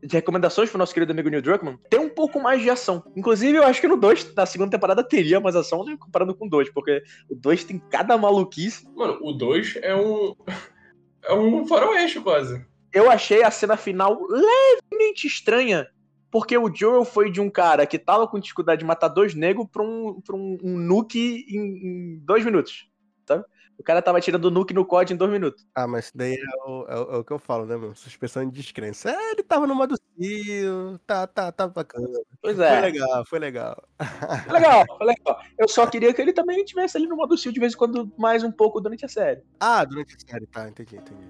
de 0.02 0.16
recomendações 0.16 0.70
pro 0.70 0.78
nosso 0.78 0.94
querido 0.94 1.12
amigo 1.12 1.28
Neil 1.28 1.42
Druckmann, 1.42 1.78
tem 1.88 1.99
pouco 2.20 2.38
mais 2.38 2.60
de 2.60 2.68
ação. 2.68 3.02
Inclusive, 3.16 3.56
eu 3.56 3.64
acho 3.64 3.80
que 3.80 3.88
no 3.88 3.96
2, 3.96 4.34
na 4.34 4.44
segunda 4.44 4.70
temporada, 4.70 5.02
teria 5.02 5.40
mais 5.40 5.56
ação 5.56 5.82
né, 5.84 5.96
comparando 5.98 6.34
com 6.34 6.46
o 6.46 6.50
2, 6.50 6.68
porque 6.68 7.02
o 7.30 7.34
2 7.34 7.64
tem 7.64 7.78
cada 7.78 8.18
maluquice. 8.18 8.86
Mano, 8.94 9.18
o 9.22 9.32
2 9.32 9.78
é 9.82 9.96
um. 9.96 10.34
É 11.22 11.34
um 11.34 11.66
faroeste 11.66 12.18
quase. 12.18 12.64
Eu 12.90 13.10
achei 13.10 13.42
a 13.42 13.50
cena 13.50 13.76
final 13.76 14.18
levemente 14.26 15.26
estranha, 15.26 15.86
porque 16.30 16.56
o 16.56 16.74
Joel 16.74 17.04
foi 17.04 17.30
de 17.30 17.42
um 17.42 17.50
cara 17.50 17.84
que 17.84 17.98
tava 17.98 18.26
com 18.26 18.40
dificuldade 18.40 18.78
de 18.78 18.86
matar 18.86 19.08
dois 19.08 19.34
negros 19.34 19.66
pra 19.70 19.82
um, 19.82 20.18
pra 20.22 20.34
um, 20.34 20.56
um 20.62 20.78
nuke 20.78 21.44
em, 21.46 21.58
em 21.58 22.18
dois 22.24 22.42
minutos, 22.42 22.88
sabe? 23.28 23.44
O 23.80 23.82
cara 23.82 24.02
tava 24.02 24.20
tirando 24.20 24.44
o 24.44 24.50
nuke 24.50 24.74
no 24.74 24.84
COD 24.84 25.14
em 25.14 25.16
dois 25.16 25.30
minutos. 25.32 25.66
Ah, 25.74 25.86
mas 25.86 26.04
isso 26.04 26.12
daí 26.16 26.34
é 26.34 26.68
o, 26.70 26.84
é 26.86 26.94
o- 27.00 27.12
é 27.14 27.16
o 27.16 27.24
que 27.24 27.32
eu 27.32 27.38
falo, 27.38 27.64
né, 27.64 27.74
mano? 27.76 27.96
Suspensão 27.96 28.44
de 28.44 28.52
descrença. 28.52 29.10
É, 29.10 29.32
ele 29.32 29.42
tava 29.42 29.66
no 29.66 29.74
modo 29.74 29.96
cio, 30.18 31.00
tá, 31.06 31.26
tá, 31.26 31.50
tá 31.50 31.66
bacana. 31.66 32.06
Pois 32.42 32.56
Foi 32.56 32.66
é. 32.66 32.80
legal, 32.80 33.24
foi 33.26 33.38
legal. 33.38 33.82
Foi 34.44 34.52
legal, 34.52 34.84
foi 34.98 35.06
legal. 35.06 35.40
Eu 35.58 35.66
só 35.66 35.86
queria 35.86 36.12
que 36.12 36.20
ele 36.20 36.32
também 36.34 36.62
tivesse 36.64 36.98
ali 36.98 37.06
no 37.06 37.16
modo 37.16 37.38
Seal 37.38 37.52
de 37.54 37.60
vez 37.60 37.72
em 37.72 37.76
quando, 37.76 38.12
mais 38.18 38.44
um 38.44 38.52
pouco 38.52 38.80
durante 38.82 39.04
a 39.06 39.08
série. 39.08 39.42
Ah, 39.58 39.82
durante 39.84 40.14
a 40.14 40.18
série, 40.30 40.46
tá, 40.46 40.68
entendi, 40.68 40.96
entendi. 40.96 41.20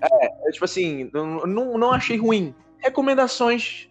Eu, 0.45 0.53
tipo 0.53 0.65
assim, 0.65 1.09
não, 1.15 1.47
não, 1.47 1.79
não 1.79 1.93
achei 1.93 2.17
ruim. 2.17 2.53
Recomendações. 2.79 3.89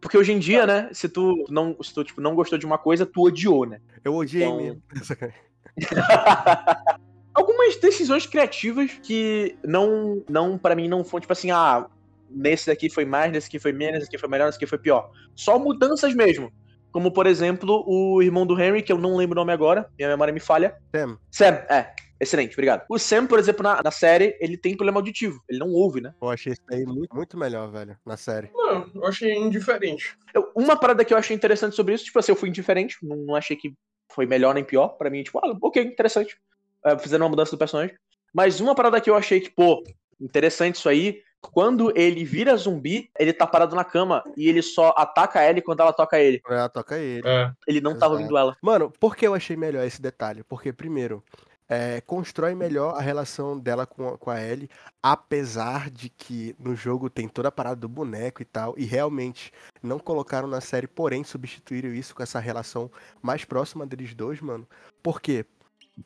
Porque 0.00 0.18
hoje 0.18 0.32
em 0.32 0.38
dia, 0.38 0.66
né, 0.66 0.90
se 0.92 1.08
tu 1.08 1.46
não, 1.48 1.74
se 1.82 1.94
tu, 1.94 2.04
tipo, 2.04 2.20
não 2.20 2.34
gostou 2.34 2.58
de 2.58 2.66
uma 2.66 2.76
coisa, 2.76 3.06
tu 3.06 3.22
odiou, 3.22 3.64
né? 3.64 3.80
Eu 4.04 4.14
odiei 4.14 4.44
Então- 4.44 4.56
mesmo. 4.58 4.82
Algumas 7.34 7.76
decisões 7.76 8.26
criativas 8.26 8.90
que 9.02 9.56
não, 9.64 10.22
não 10.28 10.58
para 10.58 10.74
mim, 10.74 10.88
não 10.88 11.02
foram, 11.04 11.22
tipo 11.22 11.32
assim, 11.32 11.50
ah, 11.50 11.86
nesse 12.30 12.66
daqui 12.66 12.90
foi 12.90 13.04
mais, 13.04 13.32
nesse 13.32 13.46
aqui 13.48 13.58
foi 13.58 13.72
menos, 13.72 13.94
nesse 14.00 14.08
aqui 14.08 14.18
foi 14.18 14.28
melhor, 14.28 14.46
nesse 14.46 14.56
aqui 14.56 14.66
foi 14.66 14.78
pior. 14.78 15.10
Só 15.34 15.58
mudanças 15.58 16.14
mesmo. 16.14 16.52
Como, 16.90 17.10
por 17.10 17.26
exemplo, 17.26 17.82
o 17.86 18.20
irmão 18.22 18.46
do 18.46 18.60
Henry, 18.60 18.82
que 18.82 18.92
eu 18.92 18.98
não 18.98 19.16
lembro 19.16 19.32
o 19.34 19.40
nome 19.40 19.52
agora, 19.52 19.88
minha 19.98 20.10
memória 20.10 20.32
me 20.32 20.40
falha. 20.40 20.76
Sam, 20.94 21.18
Sam, 21.30 21.54
é. 21.70 21.90
Excelente, 22.20 22.52
obrigado. 22.52 22.84
O 22.88 22.98
Sam, 23.00 23.26
por 23.26 23.38
exemplo, 23.40 23.64
na, 23.64 23.82
na 23.82 23.90
série, 23.90 24.36
ele 24.40 24.56
tem 24.56 24.76
problema 24.76 25.00
auditivo. 25.00 25.42
Ele 25.48 25.58
não 25.58 25.70
ouve, 25.72 26.00
né? 26.00 26.14
eu 26.22 26.28
achei 26.28 26.52
isso 26.52 26.62
daí 26.68 26.84
muito, 26.84 27.12
muito 27.16 27.36
melhor, 27.36 27.68
velho, 27.72 27.96
na 28.06 28.16
série. 28.16 28.48
Mano, 28.54 28.88
eu 28.94 29.04
achei 29.06 29.34
indiferente. 29.34 30.16
Eu- 30.32 30.52
uma 30.54 30.76
parada 30.76 31.04
que 31.04 31.12
eu 31.12 31.18
achei 31.18 31.34
interessante 31.34 31.74
sobre 31.74 31.94
isso, 31.94 32.04
tipo 32.04 32.18
assim, 32.18 32.30
eu 32.30 32.36
fui 32.36 32.48
indiferente, 32.48 32.96
não, 33.02 33.16
não 33.16 33.34
achei 33.34 33.56
que 33.56 33.74
foi 34.12 34.24
melhor 34.24 34.54
nem 34.54 34.62
pior. 34.62 34.90
Pra 34.90 35.10
mim, 35.10 35.24
tipo, 35.24 35.38
ah, 35.38 35.56
ok, 35.60 35.82
interessante. 35.82 36.36
É, 36.84 36.98
fizeram 36.98 37.24
uma 37.24 37.30
mudança 37.30 37.50
do 37.52 37.58
personagem. 37.58 37.94
Mas 38.34 38.60
uma 38.60 38.74
parada 38.74 39.00
que 39.00 39.10
eu 39.10 39.14
achei 39.14 39.40
que, 39.40 39.50
pô, 39.50 39.82
interessante 40.20 40.76
isso 40.76 40.88
aí, 40.88 41.22
quando 41.40 41.92
ele 41.98 42.24
vira 42.24 42.56
zumbi, 42.56 43.10
ele 43.18 43.32
tá 43.32 43.46
parado 43.46 43.74
na 43.74 43.84
cama 43.84 44.22
e 44.36 44.48
ele 44.48 44.62
só 44.62 44.94
ataca 44.96 45.40
ela 45.42 45.60
quando 45.60 45.80
ela 45.80 45.92
toca 45.92 46.18
ele. 46.18 46.40
É, 46.48 46.68
toca 46.68 46.98
ele. 46.98 47.26
É. 47.26 47.50
Ele 47.66 47.80
não 47.80 47.92
tava 47.92 48.14
Exato. 48.14 48.14
ouvindo 48.14 48.36
ela. 48.38 48.56
Mano, 48.62 48.92
por 48.98 49.16
que 49.16 49.26
eu 49.26 49.34
achei 49.34 49.56
melhor 49.56 49.84
esse 49.84 50.00
detalhe? 50.00 50.44
Porque, 50.44 50.72
primeiro, 50.72 51.22
é, 51.68 52.00
constrói 52.02 52.54
melhor 52.54 52.94
a 52.96 53.00
relação 53.00 53.58
dela 53.58 53.84
com, 53.86 54.08
a- 54.10 54.18
com 54.18 54.30
a 54.30 54.40
Ellie, 54.40 54.70
apesar 55.02 55.90
de 55.90 56.08
que 56.08 56.54
no 56.58 56.76
jogo 56.76 57.10
tem 57.10 57.28
toda 57.28 57.48
a 57.48 57.52
parada 57.52 57.76
do 57.76 57.88
boneco 57.88 58.40
e 58.40 58.44
tal, 58.44 58.74
e 58.76 58.84
realmente 58.84 59.52
não 59.82 59.98
colocaram 59.98 60.46
na 60.46 60.60
série, 60.60 60.86
porém 60.86 61.24
substituíram 61.24 61.92
isso 61.92 62.14
com 62.14 62.22
essa 62.22 62.38
relação 62.38 62.90
mais 63.20 63.44
próxima 63.44 63.84
deles 63.86 64.14
dois, 64.14 64.40
mano. 64.40 64.66
Por 65.02 65.20
quê? 65.20 65.44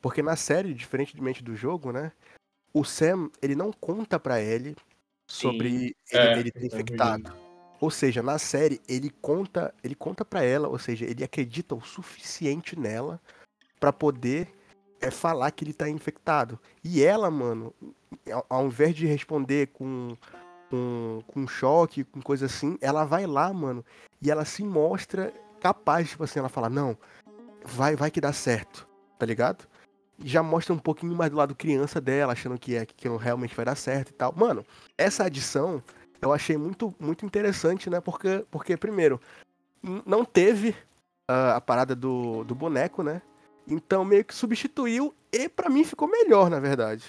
Porque 0.01 0.21
na 0.21 0.35
série, 0.35 0.73
diferentemente 0.73 1.43
do 1.43 1.55
jogo, 1.55 1.91
né? 1.91 2.11
O 2.73 2.83
Sam, 2.83 3.29
ele 3.41 3.55
não 3.55 3.71
conta 3.71 4.19
pra 4.19 4.41
Ellie 4.41 4.75
sobre 5.29 5.67
ele, 5.67 5.95
É, 6.11 6.39
ele 6.39 6.51
ter 6.51 6.63
é 6.63 6.65
infectado. 6.67 7.33
Ou 7.79 7.91
seja, 7.91 8.23
na 8.23 8.39
série 8.39 8.81
ele 8.87 9.09
conta, 9.09 9.73
ele 9.83 9.95
conta 9.95 10.25
para 10.25 10.43
ela, 10.43 10.67
ou 10.67 10.79
seja, 10.79 11.05
ele 11.05 11.23
acredita 11.23 11.75
o 11.75 11.81
suficiente 11.81 12.77
nela 12.77 13.21
pra 13.79 13.93
poder 13.93 14.51
é, 14.99 15.11
falar 15.11 15.51
que 15.51 15.63
ele 15.63 15.73
tá 15.73 15.87
infectado. 15.87 16.59
E 16.83 17.03
ela, 17.03 17.29
mano, 17.29 17.73
ao, 18.31 18.45
ao 18.49 18.65
invés 18.65 18.95
de 18.95 19.05
responder 19.05 19.67
com, 19.67 20.17
com 20.69 21.23
com 21.27 21.47
choque, 21.47 22.03
com 22.03 22.21
coisa 22.21 22.47
assim, 22.47 22.77
ela 22.81 23.05
vai 23.05 23.25
lá, 23.27 23.53
mano, 23.53 23.85
e 24.21 24.31
ela 24.31 24.43
se 24.43 24.63
mostra 24.63 25.31
capaz, 25.59 26.09
tipo 26.09 26.23
assim, 26.23 26.39
ela 26.39 26.49
fala: 26.49 26.69
"Não, 26.69 26.97
vai 27.63 27.95
vai 27.95 28.09
que 28.11 28.21
dá 28.21 28.33
certo". 28.33 28.87
Tá 29.19 29.25
ligado? 29.25 29.67
Já 30.23 30.41
mostra 30.41 30.73
um 30.73 30.79
pouquinho 30.79 31.15
mais 31.15 31.29
do 31.29 31.37
lado 31.37 31.55
criança 31.55 32.01
dela, 32.01 32.33
achando 32.33 32.57
que 32.57 32.75
é 32.75 32.85
que 32.85 32.93
aquilo 32.93 33.17
realmente 33.17 33.55
vai 33.55 33.65
dar 33.65 33.75
certo 33.75 34.09
e 34.09 34.13
tal. 34.13 34.33
Mano, 34.35 34.65
essa 34.97 35.25
adição 35.25 35.81
eu 36.21 36.33
achei 36.33 36.57
muito, 36.57 36.93
muito 36.99 37.25
interessante, 37.25 37.89
né? 37.89 38.01
Porque, 38.01 38.43
porque 38.49 38.75
primeiro, 38.75 39.21
não 40.05 40.25
teve 40.25 40.75
ah, 41.27 41.57
a 41.57 41.61
parada 41.61 41.95
do, 41.95 42.43
do 42.43 42.55
boneco, 42.55 43.03
né? 43.03 43.21
Então 43.67 44.05
meio 44.05 44.23
que 44.23 44.33
substituiu 44.33 45.13
e 45.31 45.47
pra 45.49 45.69
mim 45.69 45.83
ficou 45.83 46.07
melhor, 46.07 46.49
na 46.49 46.59
verdade. 46.59 47.03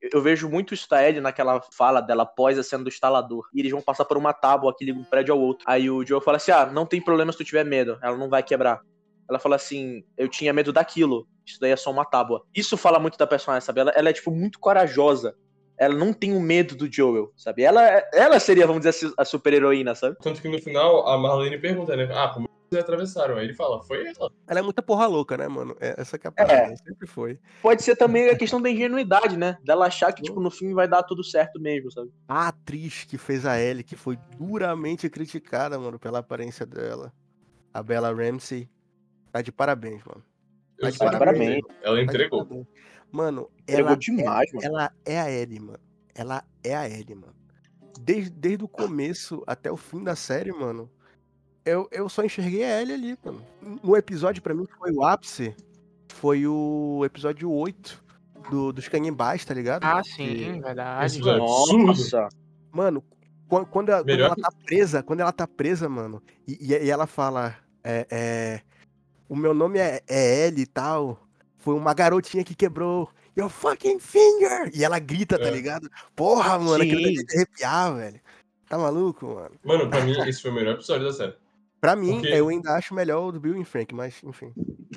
Eu 0.00 0.22
vejo 0.22 0.48
muito 0.48 0.74
da 0.88 1.06
Ellie 1.06 1.20
naquela 1.20 1.60
fala 1.60 2.00
dela 2.00 2.22
após 2.22 2.58
a 2.58 2.62
cena 2.62 2.84
do 2.84 2.88
instalador. 2.88 3.48
E 3.52 3.60
eles 3.60 3.72
vão 3.72 3.80
passar 3.80 4.04
por 4.04 4.16
uma 4.16 4.32
tábua 4.32 4.74
que 4.76 4.84
liga 4.84 4.98
um 4.98 5.04
prédio 5.04 5.34
ao 5.34 5.40
outro. 5.40 5.64
Aí 5.66 5.90
o 5.90 6.06
Joe 6.06 6.20
fala 6.22 6.36
assim: 6.36 6.50
ah, 6.50 6.66
não 6.66 6.86
tem 6.86 7.00
problema 7.00 7.32
se 7.32 7.38
tu 7.38 7.44
tiver 7.44 7.64
medo, 7.64 7.98
ela 8.02 8.16
não 8.16 8.28
vai 8.28 8.42
quebrar. 8.42 8.80
Ela 9.28 9.38
fala 9.38 9.56
assim: 9.56 10.04
eu 10.16 10.28
tinha 10.28 10.52
medo 10.52 10.72
daquilo, 10.72 11.26
isso 11.44 11.60
daí 11.60 11.70
é 11.70 11.76
só 11.76 11.90
uma 11.90 12.04
tábua. 12.04 12.44
Isso 12.54 12.76
fala 12.76 12.98
muito 12.98 13.18
da 13.18 13.26
personagem, 13.26 13.64
sabe? 13.64 13.80
Ela, 13.80 13.90
ela 13.92 14.08
é, 14.08 14.12
tipo, 14.12 14.30
muito 14.30 14.58
corajosa. 14.58 15.34
Ela 15.76 15.94
não 15.94 16.12
tem 16.12 16.36
o 16.36 16.40
medo 16.40 16.74
do 16.74 16.92
Joel, 16.92 17.32
sabe? 17.36 17.62
Ela, 17.62 17.82
ela 18.12 18.40
seria, 18.40 18.66
vamos 18.66 18.80
dizer 18.80 18.90
assim, 18.90 19.14
a 19.16 19.24
super-heroína, 19.24 19.94
sabe? 19.94 20.16
Tanto 20.20 20.42
que 20.42 20.48
no 20.48 20.60
final 20.60 21.06
a 21.06 21.16
Marlene 21.16 21.56
pergunta, 21.56 21.94
né? 21.96 22.08
Ah, 22.12 22.28
como 22.28 22.48
atravessaram. 22.76 23.36
Aí 23.36 23.44
ele 23.44 23.54
fala, 23.54 23.82
foi 23.84 24.06
ela. 24.06 24.30
Ela 24.46 24.58
é 24.58 24.62
muita 24.62 24.82
porra 24.82 25.06
louca, 25.06 25.36
né, 25.36 25.48
mano? 25.48 25.76
É, 25.80 25.94
essa 25.98 26.18
que 26.18 26.26
é 26.26 26.28
a 26.28 26.32
parada, 26.32 26.76
sempre 26.76 27.06
foi. 27.06 27.38
Pode 27.62 27.82
ser 27.82 27.96
também 27.96 28.28
a 28.28 28.36
questão 28.36 28.60
da 28.60 28.68
ingenuidade, 28.68 29.36
né? 29.36 29.56
Dela 29.64 29.86
achar 29.86 30.12
que, 30.12 30.22
tipo, 30.22 30.40
no 30.40 30.50
fim 30.50 30.74
vai 30.74 30.88
dar 30.88 31.02
tudo 31.04 31.24
certo 31.24 31.60
mesmo, 31.60 31.90
sabe? 31.90 32.10
A 32.26 32.48
atriz 32.48 33.04
que 33.04 33.16
fez 33.16 33.46
a 33.46 33.58
Ellie, 33.58 33.84
que 33.84 33.96
foi 33.96 34.18
duramente 34.36 35.08
criticada, 35.08 35.78
mano, 35.78 35.98
pela 35.98 36.18
aparência 36.18 36.66
dela, 36.66 37.12
a 37.72 37.82
Bella 37.82 38.12
Ramsey, 38.12 38.68
tá 39.38 39.42
de 39.42 39.52
parabéns, 39.52 40.02
mano. 40.04 40.22
Eu 40.78 40.84
Tá 40.84 40.90
de 40.90 40.98
que 40.98 41.18
parabéns. 41.18 41.64
Ela 41.82 41.96
Tá 41.96 42.02
entregou. 42.02 42.44
parabéns. 42.44 42.66
Mano, 43.10 43.50
Entregou 43.62 43.86
ela, 43.88 43.96
demais, 43.96 44.52
mano. 44.52 44.66
ela 44.66 44.92
é 45.04 45.20
a 45.20 45.30
Ellie, 45.30 45.60
mano. 45.60 45.78
Ela 46.14 46.44
é 46.62 46.76
a 46.76 46.88
Ellie, 46.88 47.14
mano. 47.14 47.34
Desde, 48.00 48.30
desde 48.30 48.64
o 48.64 48.68
começo 48.68 49.42
até 49.46 49.70
o 49.72 49.76
fim 49.76 50.04
da 50.04 50.14
série, 50.14 50.52
mano, 50.52 50.90
eu, 51.64 51.88
eu 51.90 52.08
só 52.08 52.22
enxerguei 52.22 52.62
a 52.64 52.80
Ellie 52.82 52.94
ali, 52.94 53.18
mano. 53.24 53.42
No 53.82 53.96
episódio, 53.96 54.42
pra 54.42 54.54
mim, 54.54 54.66
que 54.66 54.76
foi 54.76 54.92
o 54.92 55.02
ápice, 55.04 55.54
foi 56.14 56.46
o 56.46 57.02
episódio 57.04 57.50
8 57.50 58.04
do, 58.50 58.72
dos 58.72 58.88
canibais, 58.88 59.44
tá 59.44 59.52
ligado? 59.54 59.84
Ah, 59.84 60.02
Que- 60.02 60.10
sim, 60.10 60.60
verdade. 60.60 61.18
Isso 61.18 61.28
é. 61.28 61.36
Nossa. 61.38 62.28
Mano, 62.70 63.02
quan- 63.48 63.64
quando, 63.64 63.88
ela- 63.88 63.98
quando 64.00 64.06
Melhor 64.06 64.26
ela 64.26 64.36
tá 64.36 64.50
presa, 64.64 65.02
quando 65.02 65.20
ela 65.20 65.32
tá 65.32 65.46
presa, 65.46 65.88
mano, 65.88 66.22
e, 66.46 66.52
e- 66.74 66.84
e 66.84 66.90
ela 66.90 67.06
fala, 67.06 67.56
é, 67.82 68.06
é, 68.10 68.60
o 69.28 69.36
meu 69.36 69.52
nome 69.54 69.78
é, 69.78 70.00
é 70.08 70.46
Ellie 70.46 70.62
e 70.62 70.66
tal, 70.66 71.26
foi 71.58 71.74
uma 71.74 71.92
garotinha 71.94 72.44
que 72.44 72.54
quebrou 72.54 73.08
your 73.36 73.48
fucking 73.48 73.98
finger, 74.00 74.70
e 74.74 74.82
ela 74.84 74.98
grita, 74.98 75.38
tá 75.38 75.46
É. 75.46 75.50
ligado? 75.50 75.88
Porra, 76.16 76.58
mano, 76.58 76.82
aquilo 76.82 77.00
Sim. 77.02 77.14
deve 77.14 77.24
te 77.24 77.36
arrepiar, 77.36 77.94
velho. 77.96 78.20
Tá 78.68 78.76
maluco, 78.76 79.26
mano? 79.26 79.50
Mano, 79.64 79.88
pra 79.88 80.00
mim, 80.02 80.12
esse 80.28 80.42
foi 80.42 80.50
o 80.50 80.54
melhor 80.54 80.74
episódio 80.74 81.06
da 81.06 81.12
série. 81.12 81.34
Pra 81.80 81.94
mim, 81.94 82.14
Porque- 82.20 82.28
eu 82.34 82.48
ainda 82.48 82.72
acho 82.74 82.92
melhor 82.92 83.28
o 83.28 83.32
do 83.32 83.38
Bill 83.40 83.56
e 83.60 83.64
Frank, 83.64 83.94
mas 83.94 84.20
enfim. 84.24 84.52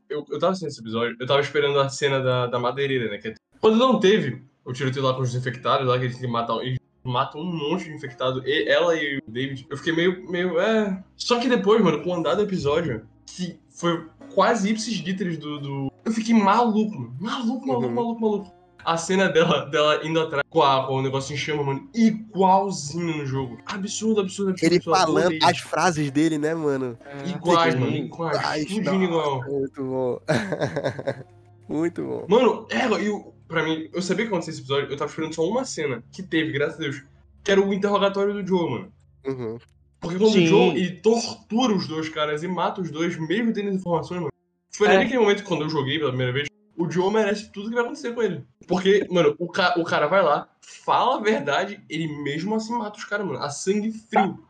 Eu, 0.10 0.26
eu 0.30 0.40
tava 0.40 0.54
assistindo 0.54 0.70
esse 0.70 0.82
episódio, 0.82 1.16
eu 1.20 1.28
tava 1.28 1.40
esperando 1.40 1.80
a 1.80 1.88
cena 1.88 2.20
da, 2.20 2.48
da 2.48 2.58
madeireira, 2.60 3.10
né? 3.12 3.18
que 3.20 3.28
é- 3.30 3.36
Quando 3.60 3.78
não 3.78 4.00
teve 4.00 4.42
o 4.66 4.74
tiroteio 4.74 5.06
lá 5.06 5.14
com 5.14 5.22
os 5.22 5.36
infectados, 5.36 5.88
lá 5.88 5.98
que 6.00 6.06
eles 6.06 6.18
têm 6.18 6.26
que 6.26 6.32
matar. 6.32 6.58
Eles 6.64 6.80
matam 7.04 7.42
um 7.42 7.46
monte 7.46 7.84
de 7.86 7.92
infectado, 7.94 8.42
e, 8.46 8.68
ela 8.68 8.96
e 8.96 9.20
o 9.20 9.22
David. 9.32 9.68
Eu 9.70 9.78
fiquei 9.78 9.94
meio, 9.94 10.28
meio. 10.30 10.60
É. 10.60 11.04
Só 11.16 11.40
que 11.40 11.48
depois, 11.48 11.80
mano, 11.84 12.02
com 12.04 12.10
o 12.10 12.14
andar 12.16 12.34
do 12.34 12.42
episódio, 12.42 13.08
que 13.28 13.60
foi 13.72 14.06
quase 14.34 14.70
ipsis 14.70 15.00
literis 15.00 15.38
do, 15.38 15.60
do. 15.60 15.92
Eu 16.06 16.12
fiquei 16.12 16.34
maluco, 16.34 16.96
mano. 16.96 17.16
Maluco, 17.20 17.66
maluco, 17.68 17.88
Uhum. 17.88 17.94
maluco, 17.94 18.22
maluco. 18.22 18.62
A 18.84 18.98
cena 18.98 19.30
dela, 19.30 19.66
dela 19.70 20.02
indo 20.04 20.20
atrás 20.20 20.44
com, 20.50 20.64
a, 20.64 20.90
o 20.90 21.04
negócio 21.04 21.34
em 21.34 21.38
chama, 21.38 21.62
mano, 21.64 21.88
igualzinho 21.94 23.18
no 23.18 23.26
jogo. 23.28 23.60
Absurdo, 23.66 24.22
absurdo, 24.22 24.52
absurdo. 24.52 24.66
Ele 24.66 24.78
absurdo. 24.78 24.98
falando 24.98 25.38
as 25.44 25.60
frases 25.60 26.10
dele, 26.10 26.40
né, 26.40 26.56
mano? 26.56 26.98
É. 27.06 27.30
Iguais, 27.30 27.76
mano, 27.76 27.96
Iguais, 27.96 28.70
nossa, 28.72 28.96
igual. 28.96 29.44
Muito 29.48 29.84
bom. 29.84 30.20
muito 31.70 32.04
bom. 32.04 32.26
Mano, 32.28 32.68
é, 32.70 32.88
e 33.04 33.10
o- 33.10 33.34
pra 33.48 33.64
mim, 33.64 33.88
eu 33.94 34.02
sabia 34.02 34.26
que 34.26 34.32
ia 34.32 34.36
acontecer 34.36 34.52
esse 34.52 34.62
episódio, 34.62 34.90
eu 34.90 34.98
tava 34.98 35.10
esperando 35.10 35.34
só 35.36 35.48
uma 35.48 35.64
cena 35.64 36.04
que 36.12 36.24
teve, 36.24 36.52
graças 36.52 36.76
a 36.78 36.80
Deus, 36.80 37.04
que 37.44 37.52
era 37.52 37.62
o 37.62 37.74
interrogatório 37.74 38.34
do 38.34 38.46
Joe, 38.48 38.70
mano. 38.72 38.94
Uhum. 39.28 39.58
Porque 40.02 40.18
quando 40.18 40.34
Sim. 40.34 40.46
o 40.46 40.48
Joe, 40.48 40.70
ele 40.76 40.96
tortura 41.00 41.74
os 41.74 41.88
dois 41.88 42.10
caras 42.10 42.42
e 42.44 42.48
mata 42.48 42.82
os 42.82 42.90
dois, 42.92 43.16
mesmo 43.18 43.54
tendo 43.54 43.70
informações, 43.70 44.20
mano. 44.20 44.34
Foi 44.72 44.88
É. 44.88 44.98
naquele 44.98 45.20
momento, 45.20 45.44
quando 45.44 45.62
eu 45.62 45.70
joguei 45.70 46.00
pela 46.00 46.10
primeira 46.10 46.34
vez, 46.34 46.48
o 46.76 46.90
Joe 46.90 47.14
merece 47.14 47.52
tudo 47.52 47.70
que 47.70 47.76
vai 47.76 47.84
acontecer 47.84 48.14
com 48.14 48.24
ele. 48.24 48.44
Porque, 48.68 49.08
mano, 49.12 49.36
o, 49.38 49.48
ca 49.48 49.76
o 49.78 49.84
cara 49.84 50.08
vai 50.08 50.24
lá, 50.24 50.50
fala 50.60 51.18
a 51.18 51.22
verdade, 51.22 51.84
ele 51.88 52.08
mesmo 52.24 52.56
assim 52.56 52.74
mata 52.74 52.98
os 52.98 53.06
caras, 53.06 53.26
mano. 53.28 53.40
A 53.40 53.50
sangue 53.52 53.92
frio. 53.92 54.44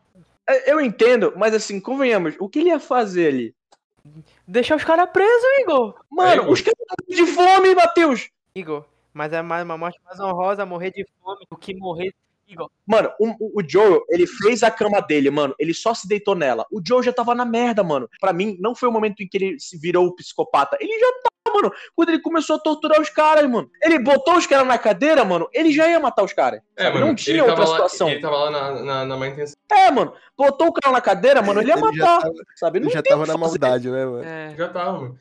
É, 0.48 0.72
Eu 0.72 0.80
entendo, 0.80 1.34
mas 1.36 1.54
assim, 1.54 1.80
convenhamos, 1.80 2.36
o 2.40 2.48
que 2.48 2.60
ele 2.60 2.70
ia 2.70 2.80
fazer 2.80 3.28
ali? 3.28 3.56
Deixar 4.48 4.76
os 4.76 4.84
caras 4.84 5.10
presos, 5.12 5.44
Igor. 5.60 5.96
Mano, 6.10 6.44
É, 6.44 6.50
os 6.50 6.62
caras 6.62 6.80
estão 6.80 7.26
de 7.26 7.32
fome, 7.32 7.76
Matheus! 7.76 8.30
Igor, 8.56 8.86
mas 9.14 9.34
é 9.34 9.42
mais 9.42 9.64
uma 9.66 9.78
morte 9.78 10.00
mais 10.06 10.20
honrosa 10.20 10.66
morrer 10.66 10.92
de 10.92 11.06
fome 11.22 11.46
do 11.50 11.58
que 11.58 11.76
morrer. 11.76 12.14
Mano, 12.86 13.12
o, 13.20 13.60
o- 13.60 13.64
Joel, 13.68 14.04
ele 14.10 14.26
fez 14.28 14.64
a 14.64 14.72
cama 14.72 15.00
dele, 15.02 15.30
mano. 15.30 15.56
Ele 15.60 15.74
só 15.74 15.94
se 15.94 16.08
deitou 16.08 16.36
nela. 16.36 16.66
O 16.72 16.82
Joel 16.86 17.04
já 17.04 17.14
tava 17.14 17.34
na 17.36 17.46
merda, 17.46 17.84
mano. 17.84 18.10
Pra 18.20 18.34
mim, 18.34 18.58
não 18.60 18.76
foi 18.76 18.90
o 18.90 18.92
momento 18.92 19.22
em 19.22 19.28
que 19.28 19.38
ele 19.38 19.60
se 19.60 19.78
virou 19.78 20.08
o 20.08 20.16
psicopata. 20.16 20.78
Ele 20.80 20.98
já 21.00 21.08
tava, 21.46 21.56
mano. 21.62 21.74
Quando 21.96 22.10
ele 22.10 22.20
começou 22.22 22.56
a 22.56 22.60
torturar 22.60 23.00
os 23.00 23.10
caras, 23.10 23.50
mano. 23.50 23.70
Ele 23.82 23.98
botou 24.00 24.36
os 24.38 24.46
caras 24.46 24.68
na 24.68 24.78
cadeira, 24.78 25.24
mano. 25.24 25.48
Ele 25.54 25.72
já 25.72 25.88
ia 25.88 26.00
matar 26.00 26.24
os 26.24 26.34
caras. 26.34 26.62
É, 26.76 26.90
mano, 26.92 27.08
não 27.08 27.16
tinha 27.16 27.44
outra 27.44 27.60
lá, 27.62 27.68
situação. 27.68 28.10
Ele 28.10 28.20
tava 28.22 28.36
lá 28.38 28.52
na, 28.52 28.84
na, 28.84 29.06
na 29.06 29.18
má 29.18 29.28
intenção. 29.28 29.58
É, 29.72 29.90
mano. 29.92 30.14
Botou 30.38 30.68
o 30.68 30.74
cara 30.74 30.94
na 30.94 31.02
cadeira, 31.02 31.42
mano. 31.42 31.62
Ele 31.62 31.70
ia 31.70 31.76
Ele 31.76 31.82
já 31.98 32.06
matar. 32.06 32.22
tava, 32.22 32.34
sabe? 32.56 32.78
ele 32.80 32.86
Não 32.86 32.92
já 32.92 33.02
tava 33.04 33.24
que 33.24 33.28
na 33.32 33.38
fazer. 33.38 33.40
maldade, 33.60 33.90
né, 33.90 34.06
mano? 34.06 34.24
é, 34.24 34.56
Já 34.58 34.68
tava, 34.70 35.00
mano. 35.00 35.20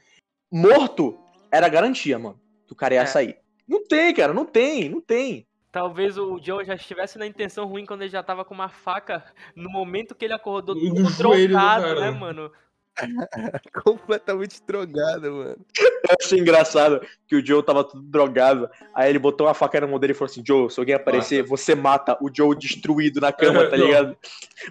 Morto 0.50 1.18
era 1.52 1.68
garantia, 1.68 2.18
mano. 2.18 2.40
Que 2.66 2.72
o 2.72 2.76
cara 2.76 2.94
ia 2.94 3.02
É. 3.02 3.06
sair. 3.06 3.36
Não 3.68 3.84
tem, 3.86 4.12
cara. 4.14 4.32
Não 4.32 4.44
tem. 4.44 4.88
Não 4.88 5.00
tem. 5.00 5.46
Talvez 5.70 6.18
o 6.18 6.38
Joe 6.38 6.64
já 6.64 6.74
estivesse 6.74 7.18
na 7.18 7.26
intenção 7.26 7.66
ruim 7.66 7.86
quando 7.86 8.02
ele 8.02 8.10
já 8.10 8.22
tava 8.22 8.44
com 8.44 8.54
uma 8.54 8.68
faca 8.68 9.24
no 9.54 9.70
momento 9.70 10.14
que 10.14 10.24
ele 10.24 10.34
acordou 10.34 10.74
todo 10.74 10.84
joelho 10.86 11.04
do 11.04 11.16
drogado, 11.16 11.82
cara, 11.84 12.00
né, 12.00 12.10
né? 12.10 12.18
mano? 12.18 12.52
Completamente 13.84 14.62
drogado, 14.66 15.32
mano. 15.32 15.56
Eu 15.78 16.16
achei 16.20 16.38
engraçado 16.38 17.00
que 17.26 17.36
o 17.36 17.44
Joe 17.44 17.62
tava 17.62 17.84
tudo 17.84 18.02
drogado. 18.02 18.68
Aí 18.94 19.08
ele 19.10 19.18
botou 19.18 19.46
uma 19.46 19.54
faca 19.54 19.80
na 19.80 19.86
mão 19.86 19.98
dele 19.98 20.12
e 20.12 20.16
falou 20.16 20.30
assim: 20.30 20.42
Joe, 20.46 20.70
se 20.70 20.78
alguém 20.80 20.94
aparecer, 20.94 21.42
você 21.44 21.74
mata 21.74 22.16
o 22.20 22.30
Joe 22.34 22.56
destruído 22.56 23.20
na 23.20 23.32
cama, 23.32 23.66
tá 23.66 23.76
ligado? 23.76 24.16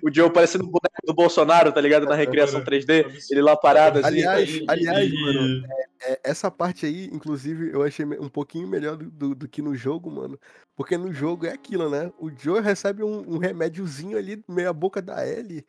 O 0.03 0.13
Joe 0.13 0.30
parecendo 0.30 0.65
o 0.65 0.67
boneco 0.67 1.05
do 1.05 1.13
Bolsonaro, 1.13 1.72
tá 1.72 1.82
ligado? 1.82 2.05
Na 2.05 2.15
recriação 2.15 2.63
3D. 2.63 3.05
Ele 3.32 3.41
lá 3.41 3.55
parado 3.55 3.99
assim. 3.99 4.07
Aliás, 4.07 4.49
E- 4.49 4.65
aliás, 4.67 5.13
mano, 5.13 5.65
É, 6.01 6.20
essa 6.24 6.49
parte 6.49 6.86
aí, 6.86 7.09
inclusive, 7.11 7.72
eu 7.74 7.84
achei 7.84 8.05
um 8.05 8.30
pouquinho 8.30 8.67
melhor 8.67 8.95
do, 8.95 9.09
do- 9.09 9.36
do 9.36 9.47
que 9.47 9.61
no 9.61 9.76
jogo, 9.76 10.09
mano. 10.09 10.39
Porque 10.76 10.97
no 10.97 11.11
jogo 11.13 11.45
é 11.45 11.49
aquilo, 11.51 11.89
né? 11.89 12.11
O 12.17 12.30
Joe 12.30 12.61
recebe 12.61 13.03
um, 13.03 13.36
um 13.36 13.38
remédiozinho 13.38 14.17
ali, 14.17 14.41
meia 14.47 14.72
boca 14.72 15.01
da 15.01 15.28
Ellie. 15.28 15.65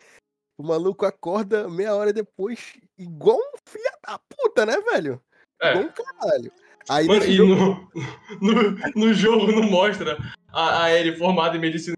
O 0.61 0.63
maluco 0.63 1.07
acorda 1.07 1.67
meia 1.71 1.95
hora 1.95 2.13
depois, 2.13 2.75
igual 2.99 3.39
um 3.39 3.57
filho 3.67 3.83
da 4.07 4.19
puta, 4.19 4.67
né, 4.67 4.77
velho? 4.93 5.19
É. 5.59 5.71
Igual 5.71 5.85
um 5.87 5.89
caralho. 5.89 6.53
Aí 6.87 7.07
Mano, 7.07 7.25
e 7.25 7.33
jogo, 7.33 7.55
no, 7.55 7.89
no, 8.43 8.79
no 8.95 9.15
jogo 9.15 9.51
não 9.53 9.63
mostra 9.63 10.19
a, 10.53 10.83
a 10.85 10.95
Ellie 10.95 11.17
formada 11.17 11.57
em 11.57 11.61
medicina. 11.61 11.97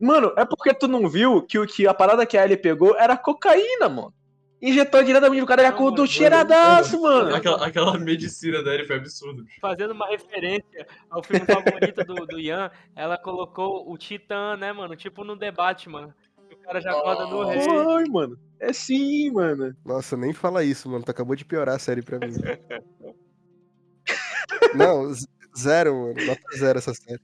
Mano, 0.00 0.32
é 0.38 0.44
porque 0.46 0.72
tu 0.72 0.88
não 0.88 1.06
viu 1.06 1.42
que, 1.42 1.58
o- 1.58 1.66
que 1.66 1.86
a 1.86 1.92
parada 1.92 2.24
que 2.24 2.38
a 2.38 2.44
Ellie 2.46 2.56
pegou 2.56 2.96
era 2.96 3.14
cocaína, 3.14 3.90
mano. 3.90 4.14
Injetou 4.62 5.02
diretamente 5.04 5.40
no 5.42 5.46
cara 5.46 5.62
e 5.62 5.66
acordou 5.66 5.98
mano, 6.04 6.06
cheiradaço, 6.08 7.02
mano. 7.02 7.34
Aquela, 7.34 7.66
aquela 7.66 7.98
medicina 7.98 8.62
da 8.62 8.72
Ellie 8.72 8.86
foi 8.86 8.96
absurda. 8.96 9.42
Fazendo 9.60 9.90
uma 9.90 10.06
referência 10.08 10.86
ao 11.10 11.22
filme 11.22 11.44
favorito 11.44 12.02
do, 12.04 12.14
do 12.26 12.40
Ian, 12.40 12.70
ela 12.96 13.18
colocou 13.18 13.90
o 13.92 13.98
Titã, 13.98 14.56
né, 14.56 14.72
mano? 14.72 14.96
Tipo 14.96 15.24
no 15.24 15.36
debate, 15.36 15.90
mano. 15.90 16.14
O 16.62 16.64
cara 16.64 16.80
já 16.80 16.92
acorda 16.92 17.26
no 17.26 17.44
rei. 17.44 17.60
Foi, 17.60 18.08
mano. 18.08 18.38
É 18.60 18.72
sim, 18.72 19.32
mano. 19.32 19.76
Nossa, 19.84 20.16
nem 20.16 20.32
fala 20.32 20.62
isso, 20.62 20.88
mano. 20.88 21.04
Tu 21.04 21.10
acabou 21.10 21.34
de 21.34 21.44
piorar 21.44 21.74
a 21.74 21.78
série 21.78 22.02
pra 22.02 22.20
mim. 22.20 22.32
Não, 24.74 25.12
zero, 25.58 25.94
mano. 25.94 26.14
Nota 26.24 26.56
zero 26.56 26.78
essa 26.78 26.94
série. 26.94 27.20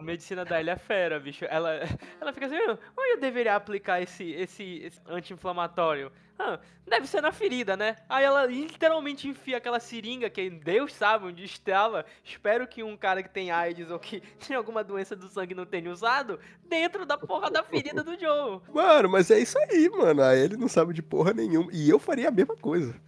A 0.00 0.02
medicina 0.02 0.46
da 0.46 0.58
Ellie 0.58 0.70
é 0.70 0.76
fera, 0.76 1.20
bicho. 1.20 1.44
Ela, 1.44 1.72
ela 2.18 2.32
fica 2.32 2.46
assim, 2.46 2.56
"Ah, 2.56 2.78
onde 2.96 3.10
eu 3.10 3.20
deveria 3.20 3.54
aplicar 3.54 4.00
esse, 4.00 4.32
esse, 4.32 4.80
esse 4.82 4.98
anti-inflamatório? 5.06 6.10
Ah, 6.38 6.58
deve 6.88 7.06
ser 7.06 7.20
na 7.20 7.30
ferida, 7.30 7.76
né? 7.76 7.96
Aí 8.08 8.24
ela 8.24 8.46
literalmente 8.46 9.28
enfia 9.28 9.58
aquela 9.58 9.78
seringa 9.78 10.30
que 10.30 10.48
Deus 10.48 10.94
sabe 10.94 11.26
onde 11.26 11.44
estava. 11.44 12.06
Espero 12.24 12.66
que 12.66 12.82
um 12.82 12.96
cara 12.96 13.22
que 13.22 13.28
tem 13.28 13.50
AIDS 13.50 13.90
ou 13.90 13.98
que 13.98 14.22
tem 14.48 14.56
alguma 14.56 14.82
doença 14.82 15.14
do 15.14 15.28
sangue 15.28 15.54
não 15.54 15.66
tenha 15.66 15.92
usado 15.92 16.40
dentro 16.66 17.04
da 17.04 17.18
porra 17.18 17.50
da 17.50 17.62
ferida 17.62 18.02
do 18.02 18.18
Joe. 18.18 18.62
Mano, 18.72 19.10
mas 19.10 19.30
é 19.30 19.38
isso 19.38 19.58
aí, 19.58 19.86
mano. 19.90 20.22
A 20.22 20.34
ele 20.34 20.56
não 20.56 20.68
sabe 20.68 20.94
de 20.94 21.02
porra 21.02 21.34
nenhuma. 21.34 21.70
E 21.74 21.90
eu 21.90 21.98
faria 21.98 22.28
a 22.28 22.32
mesma 22.32 22.56
coisa. 22.56 22.98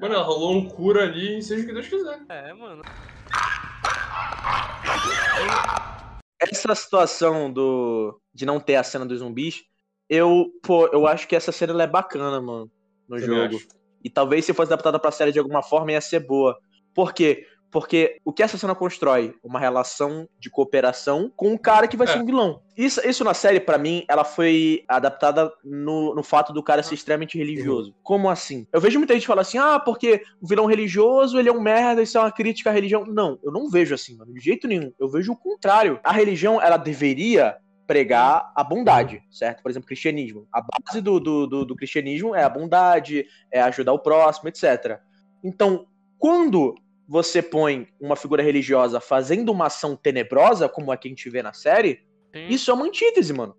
Mano, 0.00 0.16
ela 0.16 0.24
rolou 0.24 0.56
um 0.56 0.68
cura 0.68 1.04
ali 1.04 1.40
seja 1.44 1.62
o 1.62 1.66
que 1.66 1.72
Deus 1.72 1.86
quiser. 1.86 2.18
É, 2.28 2.52
mano. 2.52 2.82
Essa 6.40 6.74
situação 6.74 7.52
do 7.52 8.20
de 8.32 8.46
não 8.46 8.58
ter 8.58 8.76
a 8.76 8.82
cena 8.82 9.04
dos 9.04 9.18
zumbis, 9.18 9.62
eu, 10.08 10.46
pô, 10.62 10.86
eu 10.88 11.06
acho 11.06 11.28
que 11.28 11.36
essa 11.36 11.52
cena 11.52 11.82
é 11.82 11.86
bacana, 11.86 12.40
mano, 12.40 12.70
no 13.08 13.18
jogo. 13.18 13.58
E 14.02 14.08
talvez 14.08 14.44
se 14.44 14.54
fosse 14.54 14.72
adaptada 14.72 14.98
pra 14.98 15.10
série 15.10 15.32
de 15.32 15.38
alguma 15.38 15.62
forma 15.62 15.92
ia 15.92 16.00
ser 16.00 16.20
boa. 16.20 16.58
Por 16.94 17.12
quê? 17.12 17.46
Porque 17.70 18.18
o 18.24 18.32
que 18.32 18.42
essa 18.42 18.58
cena 18.58 18.74
constrói? 18.74 19.34
Uma 19.42 19.60
relação 19.60 20.28
de 20.38 20.50
cooperação 20.50 21.30
com 21.36 21.50
um 21.52 21.56
cara 21.56 21.86
que 21.86 21.96
vai 21.96 22.08
É. 22.08 22.12
ser 22.12 22.18
um 22.18 22.26
vilão. 22.26 22.62
Isso, 22.76 23.00
isso 23.06 23.22
na 23.22 23.34
série, 23.34 23.60
pra 23.60 23.78
mim, 23.78 24.04
ela 24.08 24.24
foi 24.24 24.84
adaptada 24.88 25.52
no, 25.62 26.14
no 26.14 26.22
fato 26.22 26.52
do 26.52 26.62
cara 26.62 26.82
ser 26.82 26.94
extremamente 26.94 27.38
religioso. 27.38 27.94
Como 28.02 28.28
assim? 28.28 28.66
Eu 28.72 28.80
vejo 28.80 28.98
muita 28.98 29.14
gente 29.14 29.26
falar 29.26 29.42
assim, 29.42 29.58
ah, 29.58 29.78
porque 29.78 30.22
o 30.40 30.46
vilão 30.48 30.66
religioso, 30.66 31.38
ele 31.38 31.48
é 31.48 31.52
um 31.52 31.60
merda, 31.60 32.02
isso 32.02 32.18
é 32.18 32.20
uma 32.20 32.32
crítica 32.32 32.70
à 32.70 32.72
religião. 32.72 33.04
Não, 33.06 33.38
eu 33.42 33.52
não 33.52 33.70
vejo 33.70 33.94
assim, 33.94 34.16
mano, 34.16 34.32
de 34.34 34.40
jeito 34.40 34.66
nenhum. 34.66 34.92
Eu 34.98 35.08
vejo 35.08 35.32
o 35.32 35.36
contrário. 35.36 36.00
A 36.02 36.12
religião, 36.12 36.60
ela 36.60 36.76
deveria 36.76 37.56
pregar 37.86 38.52
a 38.54 38.62
bondade, 38.64 39.20
certo? 39.30 39.62
Por 39.62 39.70
exemplo, 39.70 39.86
cristianismo. 39.88 40.46
A 40.52 40.62
base 40.62 41.00
do, 41.00 41.18
do, 41.20 41.46
do, 41.46 41.64
do 41.64 41.76
cristianismo 41.76 42.34
é 42.34 42.42
a 42.44 42.48
bondade, 42.48 43.26
é 43.50 43.60
ajudar 43.62 43.92
o 43.92 43.98
próximo, 43.98 44.48
etc. 44.48 45.00
Então, 45.42 45.86
quando 46.16 46.74
você 47.10 47.42
põe 47.42 47.88
uma 48.00 48.14
figura 48.14 48.40
religiosa 48.40 49.00
fazendo 49.00 49.50
uma 49.50 49.66
ação 49.66 49.96
tenebrosa, 49.96 50.68
como 50.68 50.92
a 50.92 50.96
que 50.96 51.08
a 51.08 51.10
gente 51.10 51.28
vê 51.28 51.42
na 51.42 51.52
série, 51.52 52.04
Sim. 52.32 52.46
isso 52.46 52.70
é 52.70 52.74
uma 52.74 52.86
antítese, 52.86 53.32
mano. 53.32 53.56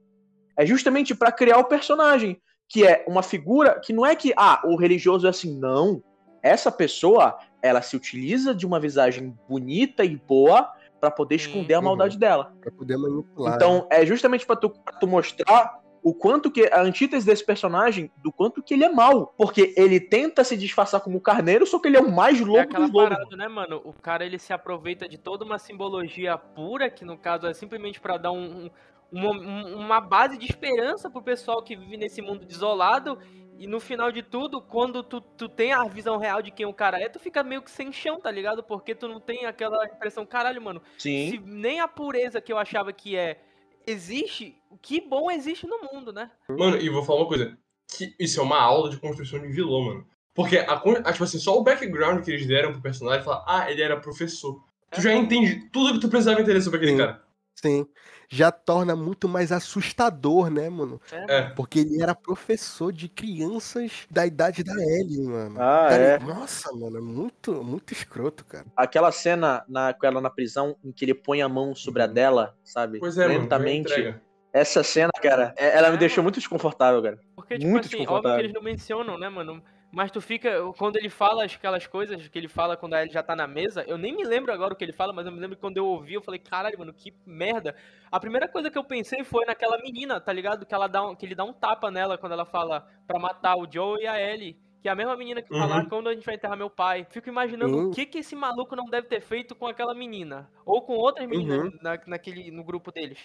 É 0.58 0.66
justamente 0.66 1.14
pra 1.14 1.34
criar 1.34 1.58
o 1.58 1.66
personagem, 1.66 2.42
que 2.70 2.88
é 2.88 3.04
uma 3.06 3.22
figura 3.22 3.78
que 3.84 3.92
não 3.92 4.06
é 4.06 4.16
que, 4.16 4.34
ah, 4.38 4.62
o 4.64 4.78
religioso 4.78 5.28
é 5.28 5.32
assim, 5.32 5.60
não. 5.60 6.02
Essa 6.42 6.72
pessoa, 6.72 7.38
ela 7.62 7.82
se 7.82 7.94
utiliza 7.94 8.56
de 8.56 8.66
uma 8.66 8.80
visagem 8.80 9.36
bonita 9.50 10.06
e 10.06 10.16
boa 10.16 10.72
pra 11.02 11.12
poder 11.12 11.38
Sim. 11.38 11.48
esconder 11.48 11.74
a 11.74 11.82
maldade 11.82 12.18
dela. 12.18 12.54
Pra 12.62 12.72
poder 12.72 12.96
manipular. 12.96 13.56
Então, 13.56 13.86
é 13.92 14.06
justamente 14.06 14.46
pra 14.46 14.56
tu, 14.56 14.70
pra 14.70 14.94
tu 14.98 15.08
mostrar 15.08 15.81
o 16.04 16.14
quanto 16.14 16.50
que 16.50 16.68
a 16.72 16.82
antítese 16.82 17.26
desse 17.26 17.46
personagem, 17.46 18.12
do 18.18 18.32
quanto 18.32 18.62
que 18.64 18.74
ele 18.74 18.84
é 18.84 18.90
mal. 18.92 19.34
Porque 19.38 19.74
ele 19.78 20.00
tenta 20.00 20.44
se 20.44 20.58
disfarçar 20.58 21.02
como 21.02 21.22
carneiro, 21.22 21.66
só 21.66 21.80
que 21.80 21.88
ele 21.88 21.98
é 21.98 22.02
o 22.02 22.12
mais 22.12 22.42
É 22.42 22.44
louco 22.44 22.62
aquela 22.62 22.86
dos 22.86 22.94
lobos. 22.94 23.10
parada, 23.18 23.36
né, 23.38 23.48
mano? 23.48 23.82
O 23.86 23.94
cara 23.94 24.26
ele 24.26 24.40
se 24.40 24.52
aproveita 24.54 25.08
de 25.08 25.18
toda 25.18 25.46
uma 25.46 25.60
simbologia 25.60 26.38
pura, 26.38 26.90
que 26.90 27.06
no 27.06 27.18
caso 27.18 27.46
é 27.48 27.54
simplesmente 27.54 28.00
pra 28.00 28.18
dar 28.18 28.32
um, 28.32 28.66
um- 28.66 28.70
uma, 29.12 29.98
um- 29.98 30.08
base 30.08 30.38
de 30.38 30.46
esperança 30.46 31.10
pro 31.10 31.22
pessoal 31.22 31.62
que 31.62 31.76
vive 31.76 31.98
nesse 31.98 32.22
mundo 32.22 32.46
desolado. 32.46 33.20
E 33.58 33.68
no 33.68 33.80
final 33.80 34.12
de 34.12 34.24
tudo, 34.24 34.60
quando 34.60 35.04
tu, 35.04 35.22
tu 35.22 35.48
tem 35.48 35.72
a 35.72 35.84
visão 35.84 36.18
real 36.18 36.42
de 36.42 36.50
quem 36.50 36.66
o 36.66 36.74
cara 36.74 37.00
é, 37.00 37.08
tu 37.08 37.20
fica 37.20 37.44
meio 37.44 37.62
que 37.62 37.70
sem 37.70 37.92
chão, 37.92 38.20
tá 38.20 38.32
ligado? 38.32 38.64
Porque 38.64 38.96
tu 38.96 39.08
não 39.08 39.20
tem 39.20 39.46
aquela 39.46 39.86
impressão, 39.86 40.26
caralho, 40.26 40.60
mano, 40.60 40.82
Sim. 40.98 41.30
se 41.30 41.38
nem 41.46 41.80
a 41.80 41.88
pureza 41.88 42.42
que 42.42 42.52
eu 42.52 42.58
achava 42.58 42.92
que 42.92 43.16
é 43.16 43.40
existe, 43.86 44.56
que 44.82 45.02
bom 45.02 45.30
existe 45.30 45.68
no 45.68 45.80
mundo, 45.92 46.12
né? 46.12 46.30
Mano, 46.50 46.78
e 46.78 46.90
vou 46.90 47.04
falar 47.04 47.22
uma 47.22 47.28
coisa. 47.28 47.58
Que 47.88 48.16
isso 48.20 48.40
é 48.40 48.44
uma 48.44 48.60
aula 48.60 48.90
de 48.90 48.98
construção 48.98 49.40
de 49.40 49.48
vilão, 49.48 49.82
mano. 49.82 50.08
Porque, 50.34 50.58
a, 50.58 50.74
a, 50.74 51.12
tipo 51.12 51.24
assim, 51.24 51.40
só 51.40 51.58
o 51.58 51.64
background 51.64 52.24
que 52.24 52.32
eles 52.32 52.48
deram 52.48 52.72
pro 52.72 52.82
personagem, 52.82 53.24
falar, 53.24 53.44
ah, 53.46 53.70
ele 53.70 53.82
era 53.82 54.00
professor. 54.00 54.64
Tu 54.92 55.02
já 55.02 55.14
entende 55.14 55.70
tudo 55.72 55.94
que 55.94 56.00
tu 56.00 56.10
precisava 56.10 56.42
entender 56.42 56.62
sobre 56.62 56.78
aquele 56.78 56.94
Sim. 56.94 56.98
cara. 56.98 57.24
Sim. 57.56 57.86
Já 58.30 58.52
torna 58.52 58.96
muito 58.96 59.28
mais 59.28 59.52
assustador, 59.52 60.50
né, 60.50 60.70
mano? 60.70 61.00
É. 61.12 61.50
Porque 61.50 61.80
ele 61.80 62.02
era 62.02 62.16
professor 62.16 62.92
de 62.92 63.08
crianças 63.10 64.08
da 64.10 64.26
idade 64.26 64.64
da 64.64 64.74
Ellie, 64.74 65.22
mano. 65.22 65.62
Ah, 65.62 65.88
Tá 65.90 65.96
é. 65.96 66.20
Nossa, 66.20 66.72
mano, 66.74 66.98
é 66.98 67.02
muito, 67.02 67.64
muito 67.64 67.92
escroto, 67.94 68.46
cara. 68.46 68.66
Aquela 68.76 69.12
cena 69.12 69.64
na, 69.68 69.94
com 69.94 70.06
ela 70.06 70.22
na 70.22 70.30
prisão 70.30 70.76
em 70.84 70.92
que 70.92 71.06
ele 71.06 71.14
põe 71.14 71.42
a 71.42 71.50
mão 71.50 71.76
sobre 71.76 72.02
a 72.02 72.08
dela, 72.08 72.56
sabe? 72.64 73.00
Pois 73.00 73.18
é, 73.18 73.28
mano. 73.28 73.42
Lentamente. 73.42 73.92
entrega. 73.92 74.22
Essa 74.54 74.84
cena, 74.84 75.12
cara, 75.22 75.54
é- 75.58 75.78
ela 75.78 75.90
me 75.90 75.96
É, 75.96 76.00
deixou 76.00 76.18
mano. 76.18 76.26
muito 76.26 76.40
desconfortável, 76.40 77.02
cara. 77.02 77.20
Porque, 77.36 77.58
tipo 77.58 77.70
Muito 77.72 77.86
assim, 77.86 77.96
óbvio 77.96 77.98
que 77.98 78.06
desconfortável. 78.06 78.40
eles 78.40 78.54
não 78.54 78.62
mencionam, 78.62 79.18
né, 79.20 79.30
mano? 79.30 79.64
Mas 79.92 80.10
tu 80.10 80.22
fica. 80.22 80.50
Quando 80.78 80.96
ele 80.96 81.10
fala 81.10 81.44
aquelas 81.44 81.86
coisas 81.86 82.26
que 82.30 82.40
ele 82.40 82.48
fala 82.48 82.78
quando 82.78 82.94
a 82.94 83.02
Ellie 83.02 83.12
já 83.14 83.22
tá 83.22 83.36
na 83.36 83.46
mesa, 83.46 83.84
eu 83.88 83.98
nem 83.98 84.16
me 84.16 84.24
lembro 84.24 84.54
agora 84.54 84.74
o 84.74 84.76
que 84.78 84.86
ele 84.86 84.94
fala, 84.94 85.12
mas 85.12 85.26
eu 85.26 85.32
me 85.34 85.40
lembro 85.40 85.58
que 85.58 85.62
quando 85.62 85.76
eu 85.78 85.86
ouvi, 85.86 86.14
eu 86.14 86.22
falei, 86.22 86.40
caralho, 86.40 86.80
mano, 86.80 86.94
que 86.94 87.14
merda. 87.26 87.76
A 88.10 88.18
primeira 88.20 88.48
coisa 88.48 88.72
que 88.72 88.78
eu 88.78 88.84
pensei 88.86 89.24
foi 89.26 89.46
naquela 89.46 89.78
menina, 89.80 90.22
tá 90.22 90.32
ligado? 90.32 90.66
Que, 90.66 90.74
ela 90.74 90.88
dá 90.88 91.06
um- 91.06 91.14
que 91.16 91.26
ele 91.26 91.36
dá 91.36 91.44
um 91.44 91.52
tapa 91.52 91.92
nela 91.92 92.18
quando 92.18 92.32
ela 92.32 92.46
fala 92.46 92.88
pra 93.06 93.20
matar 93.20 93.58
o 93.58 93.70
Joe 93.70 94.02
e 94.02 94.08
a 94.08 94.18
Ellie. 94.18 94.58
Que 94.82 94.88
é 94.88 94.92
a 94.92 94.96
mesma 94.96 95.16
menina 95.18 95.42
que 95.42 95.50
fala, 95.50 95.76
Uhum. 95.76 95.82
"Ah, 95.82 95.90
quando 95.90 96.08
a 96.10 96.14
gente 96.14 96.26
vai 96.26 96.36
enterrar 96.36 96.58
meu 96.58 96.70
pai. 96.70 97.06
Fico 97.10 97.28
imaginando 97.30 97.76
Uhum. 97.78 97.90
o 97.90 97.92
que 97.94 98.06
que 98.06 98.20
esse 98.20 98.36
maluco 98.36 98.76
não 98.76 98.86
deve 98.86 99.08
ter 99.08 99.20
feito 99.22 99.54
com 99.54 99.68
aquela 99.68 99.94
menina. 99.94 100.50
Ou 100.66 100.82
com 100.82 100.94
outras 100.94 101.28
meninas 101.28 101.66
Uhum. 101.66 101.78
na, 101.82 102.00
naquele, 102.08 102.50
no 102.50 102.64
grupo 102.64 102.92
deles. 102.92 103.20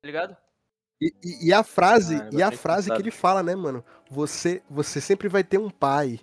Tá 0.00 0.06
ligado? 0.06 0.36
E, 1.00 1.12
e- 1.22 1.48
e 1.48 1.52
a 1.52 1.62
frase, 1.62 2.16
Ah, 2.16 2.30
e 2.32 2.42
a 2.42 2.50
frase 2.50 2.90
que 2.90 3.00
ele 3.00 3.10
fala, 3.10 3.42
né, 3.42 3.54
mano? 3.54 3.84
Você, 4.10 4.62
você 4.70 5.00
sempre 5.00 5.28
vai 5.28 5.44
ter 5.44 5.58
um 5.58 5.68
pai. 5.70 6.18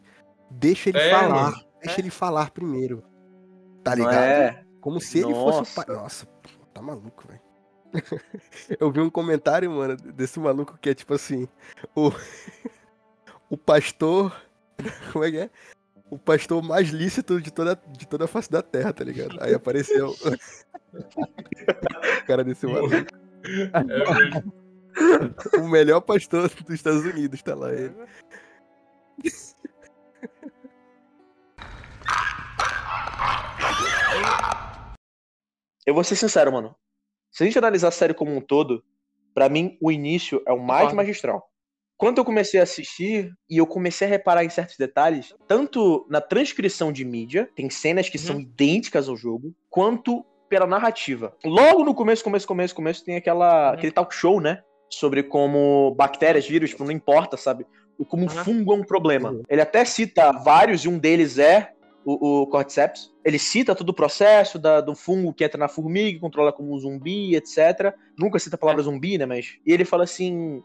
Deixa 0.49 0.89
ele 0.89 0.97
É, 0.99 1.11
falar. 1.11 1.51
mano. 1.51 1.63
Deixa 1.81 1.99
É. 1.99 2.01
ele 2.01 2.09
falar 2.09 2.49
primeiro. 2.51 3.03
Tá 3.83 3.93
ligado? 3.95 4.13
é? 4.15 4.63
Como 4.81 4.99
se 4.99 5.19
ele 5.19 5.33
fosse 5.33 5.71
o 5.71 5.75
pai. 5.75 5.85
Nossa. 5.87 6.25
Nossa, 6.25 6.27
tá 6.73 6.81
maluco, 6.81 7.23
velho. 7.27 7.41
Eu 8.79 8.91
vi 8.91 8.99
um 9.01 9.09
comentário, 9.09 9.69
mano, 9.69 9.95
desse 9.95 10.39
maluco 10.39 10.77
que 10.81 10.89
é 10.89 10.93
tipo 10.95 11.13
assim: 11.13 11.47
o, 11.95 12.11
o 13.51 13.57
pastor. 13.57 14.35
Como 15.13 15.23
é 15.23 15.31
que 15.31 15.37
é? 15.37 15.49
O 16.09 16.17
pastor 16.17 16.61
mais 16.63 16.89
lícito 16.89 17.39
de 17.41 17.51
toda, 17.51 17.79
de 17.89 18.07
toda 18.07 18.25
a 18.25 18.27
face 18.27 18.49
da 18.49 18.61
terra, 18.61 18.93
tá 18.93 19.03
ligado? 19.03 19.37
Aí 19.41 19.53
apareceu 19.53 20.11
o 20.11 20.15
cara 22.25 22.43
desse 22.43 22.65
maluco. 22.65 22.95
É 23.73 23.83
mesmo. 23.83 24.53
O 25.59 25.67
melhor 25.67 26.01
pastor 26.01 26.49
dos 26.49 26.69
Estados 26.75 27.03
Unidos, 27.05 27.41
tá 27.41 27.55
lá 27.55 27.71
ele. 27.73 27.93
Eu 35.85 35.93
vou 35.93 36.03
ser 36.03 36.15
sincero, 36.15 36.51
mano. 36.51 36.75
Se 37.31 37.43
a 37.43 37.45
gente 37.45 37.57
analisar 37.57 37.89
a 37.89 37.91
série 37.91 38.13
como 38.13 38.35
um 38.35 38.41
todo, 38.41 38.83
pra 39.33 39.49
mim 39.49 39.77
o 39.81 39.91
início 39.91 40.41
é 40.47 40.51
o 40.53 40.59
mais 40.59 40.81
Concordo. 40.89 40.95
magistral. 40.97 41.43
Quando 41.97 42.17
eu 42.17 42.25
comecei 42.25 42.59
a 42.59 42.63
assistir 42.63 43.31
e 43.49 43.57
eu 43.57 43.67
comecei 43.67 44.07
a 44.07 44.09
reparar 44.09 44.43
em 44.43 44.49
certos 44.49 44.77
detalhes, 44.77 45.33
tanto 45.47 46.05
na 46.09 46.19
transcrição 46.19 46.91
de 46.91 47.05
mídia, 47.05 47.49
tem 47.55 47.69
cenas 47.69 48.09
que 48.09 48.17
Uhum. 48.17 48.23
são 48.23 48.39
idênticas 48.39 49.07
ao 49.07 49.15
jogo, 49.15 49.53
quanto 49.69 50.25
pela 50.49 50.67
narrativa. 50.67 51.35
Logo 51.45 51.83
no 51.83 51.95
começo, 51.95 52.23
começo, 52.23 52.47
começo, 52.47 52.75
começo, 52.75 53.03
tem 53.05 53.15
aquela, 53.15 53.69
Uhum. 53.69 53.73
aquele 53.73 53.91
talk 53.91 54.13
show, 54.13 54.39
né? 54.41 54.63
Sobre 54.93 55.23
como 55.23 55.93
bactérias, 55.97 56.47
vírus, 56.47 56.69
tipo, 56.69 56.83
não 56.83 56.91
importa, 56.91 57.35
sabe? 57.35 57.65
O 57.97 58.05
como 58.05 58.23
um 58.23 58.25
Uhum. 58.27 58.43
fungo 58.43 58.73
é 58.73 58.75
um 58.77 58.83
problema. 58.83 59.31
Uhum. 59.31 59.43
Ele 59.49 59.61
até 59.61 59.83
cita 59.85 60.31
vários, 60.31 60.83
e 60.85 60.87
um 60.89 60.97
deles 60.99 61.37
é 61.39 61.71
o, 62.05 62.41
o 62.41 62.47
Cordyceps. 62.47 63.11
Ele 63.23 63.39
cita 63.39 63.73
todo 63.75 63.89
o 63.89 63.93
processo 63.93 64.59
da- 64.59 64.81
do 64.81 64.93
fungo 64.95 65.33
que 65.33 65.43
entra 65.43 65.57
na 65.59 65.67
formiga, 65.67 66.19
controla 66.19 66.51
como 66.51 66.73
um 66.73 66.77
zumbi, 66.79 67.35
etc. 67.35 67.93
Nunca 68.17 68.37
cita 68.39 68.55
a 68.55 68.59
palavra 68.59 68.81
É. 68.81 68.85
zumbi, 68.85 69.17
né? 69.17 69.25
Mas. 69.25 69.55
E 69.65 69.71
ele 69.73 69.85
fala 69.85 70.03
assim: 70.03 70.61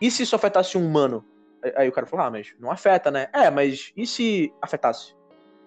e 0.00 0.10
se 0.10 0.22
isso 0.22 0.34
afetasse 0.36 0.76
um 0.78 0.86
humano? 0.86 1.24
Aí- 1.62 1.72
Aí 1.76 1.88
o 1.88 1.92
cara 1.92 2.06
falou: 2.06 2.24
ah, 2.26 2.30
mas 2.30 2.54
não 2.58 2.70
afeta, 2.70 3.10
né? 3.10 3.28
É, 3.32 3.50
mas 3.50 3.92
e 3.96 4.06
se 4.06 4.52
afetasse? 4.62 5.14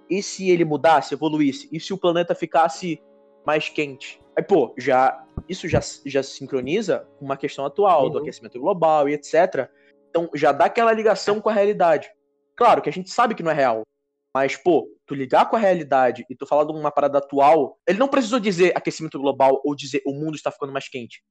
E 0.09 0.21
se 0.23 0.49
ele 0.49 0.65
mudasse, 0.65 1.13
evoluísse? 1.13 1.69
E 1.71 1.79
se 1.79 1.93
o 1.93 1.97
planeta 1.97 2.33
ficasse 2.35 3.01
mais 3.45 3.69
quente? 3.69 4.19
Aí, 4.37 4.43
pô, 4.43 4.73
já. 4.77 5.23
Isso 5.49 5.67
já, 5.67 5.79
já 6.05 6.21
se 6.23 6.31
sincroniza 6.37 7.07
com 7.17 7.25
uma 7.25 7.35
questão 7.37 7.65
atual 7.65 8.09
do 8.09 8.17
Uhum. 8.17 8.21
aquecimento 8.21 8.59
global 8.59 9.09
e 9.09 9.13
etc. 9.13 9.69
Então 10.09 10.29
já 10.35 10.51
dá 10.51 10.65
aquela 10.65 10.93
ligação 10.93 11.41
com 11.41 11.49
a 11.49 11.53
realidade. 11.53 12.09
Claro 12.55 12.81
que 12.81 12.89
a 12.89 12.93
gente 12.93 13.09
sabe 13.09 13.33
que 13.35 13.41
não 13.43 13.51
é 13.51 13.53
real. 13.55 13.81
Mas, 14.33 14.55
pô, 14.55 14.87
tu 15.05 15.13
ligar 15.13 15.49
com 15.49 15.55
a 15.57 15.59
realidade 15.59 16.25
e 16.29 16.35
tu 16.35 16.45
falar 16.45 16.63
de 16.63 16.71
uma 16.71 16.91
parada 16.91 17.17
atual, 17.17 17.77
ele 17.87 17.97
não 17.99 18.07
precisou 18.07 18.39
dizer 18.39 18.71
aquecimento 18.77 19.19
global 19.19 19.61
ou 19.65 19.75
dizer 19.75 20.01
o 20.05 20.13
mundo 20.13 20.35
está 20.35 20.49
ficando 20.51 20.71
mais 20.71 20.87
quente. 20.87 21.21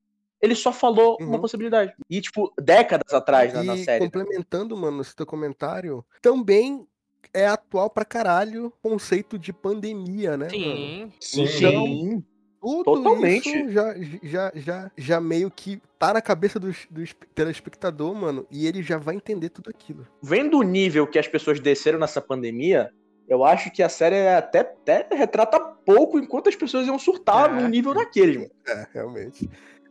Ele 0.43 0.55
só 0.55 0.73
falou 0.73 1.17
uma 1.21 1.35
Uhum. 1.37 1.41
possibilidade. 1.41 1.95
E, 2.11 2.21
tipo, 2.21 2.53
décadas 2.61 3.13
atrás 3.15 3.55
na, 3.55 3.63
na 3.63 3.75
E 3.75 3.85
série. 3.85 4.05
complementando, 4.05 4.77
mano, 4.77 5.01
esse 5.03 5.15
teu 5.15 5.25
comentário, 5.25 6.05
também 6.21 6.87
é 7.33 7.47
atual 7.47 7.89
pra 7.89 8.05
caralho 8.05 8.67
o 8.67 8.71
conceito 8.91 9.39
de 9.39 9.53
pandemia, 9.53 10.37
né? 10.37 10.49
mano? 10.59 11.13
Sim. 11.21 11.47
Sim. 11.47 11.47
Sim. 11.47 12.25
Tudo 12.61 12.85
Totalmente. 12.85 13.49
isso 13.49 13.71
já, 13.73 13.95
já, 14.23 14.53
já, 14.55 14.91
já 14.97 15.21
meio 15.21 15.51
que 15.51 15.81
tá 15.99 16.13
na 16.13 16.21
cabeça 16.21 16.61
do, 16.61 16.71
do 16.91 17.03
espe- 17.03 17.27
telespectador, 17.35 18.15
mano, 18.15 18.47
e 18.51 18.67
ele 18.67 18.83
já 18.83 18.99
vai 18.99 19.15
entender 19.15 19.49
tudo 19.49 19.71
aquilo. 19.71 20.07
Vendo 20.23 20.59
o 20.59 20.63
nível 20.63 21.07
que 21.07 21.19
as 21.19 21.27
pessoas 21.27 21.59
desceram 21.59 21.99
nessa 21.99 22.21
pandemia, 22.21 22.93
eu 23.27 23.45
acho 23.45 23.71
que 23.71 23.83
a 23.83 23.89
série 23.89 24.29
até, 24.29 24.61
até 24.61 25.07
retrata 25.15 25.59
pouco 25.59 26.19
enquanto 26.19 26.49
as 26.49 26.57
pessoas 26.57 26.87
iam 26.87 26.99
surtar 26.99 27.49
É. 27.51 27.61
num 27.63 27.69
nível 27.69 27.95
daqueles, 27.95 28.37
mano. 28.37 28.51
É, 28.67 28.87
realmente. 28.93 29.49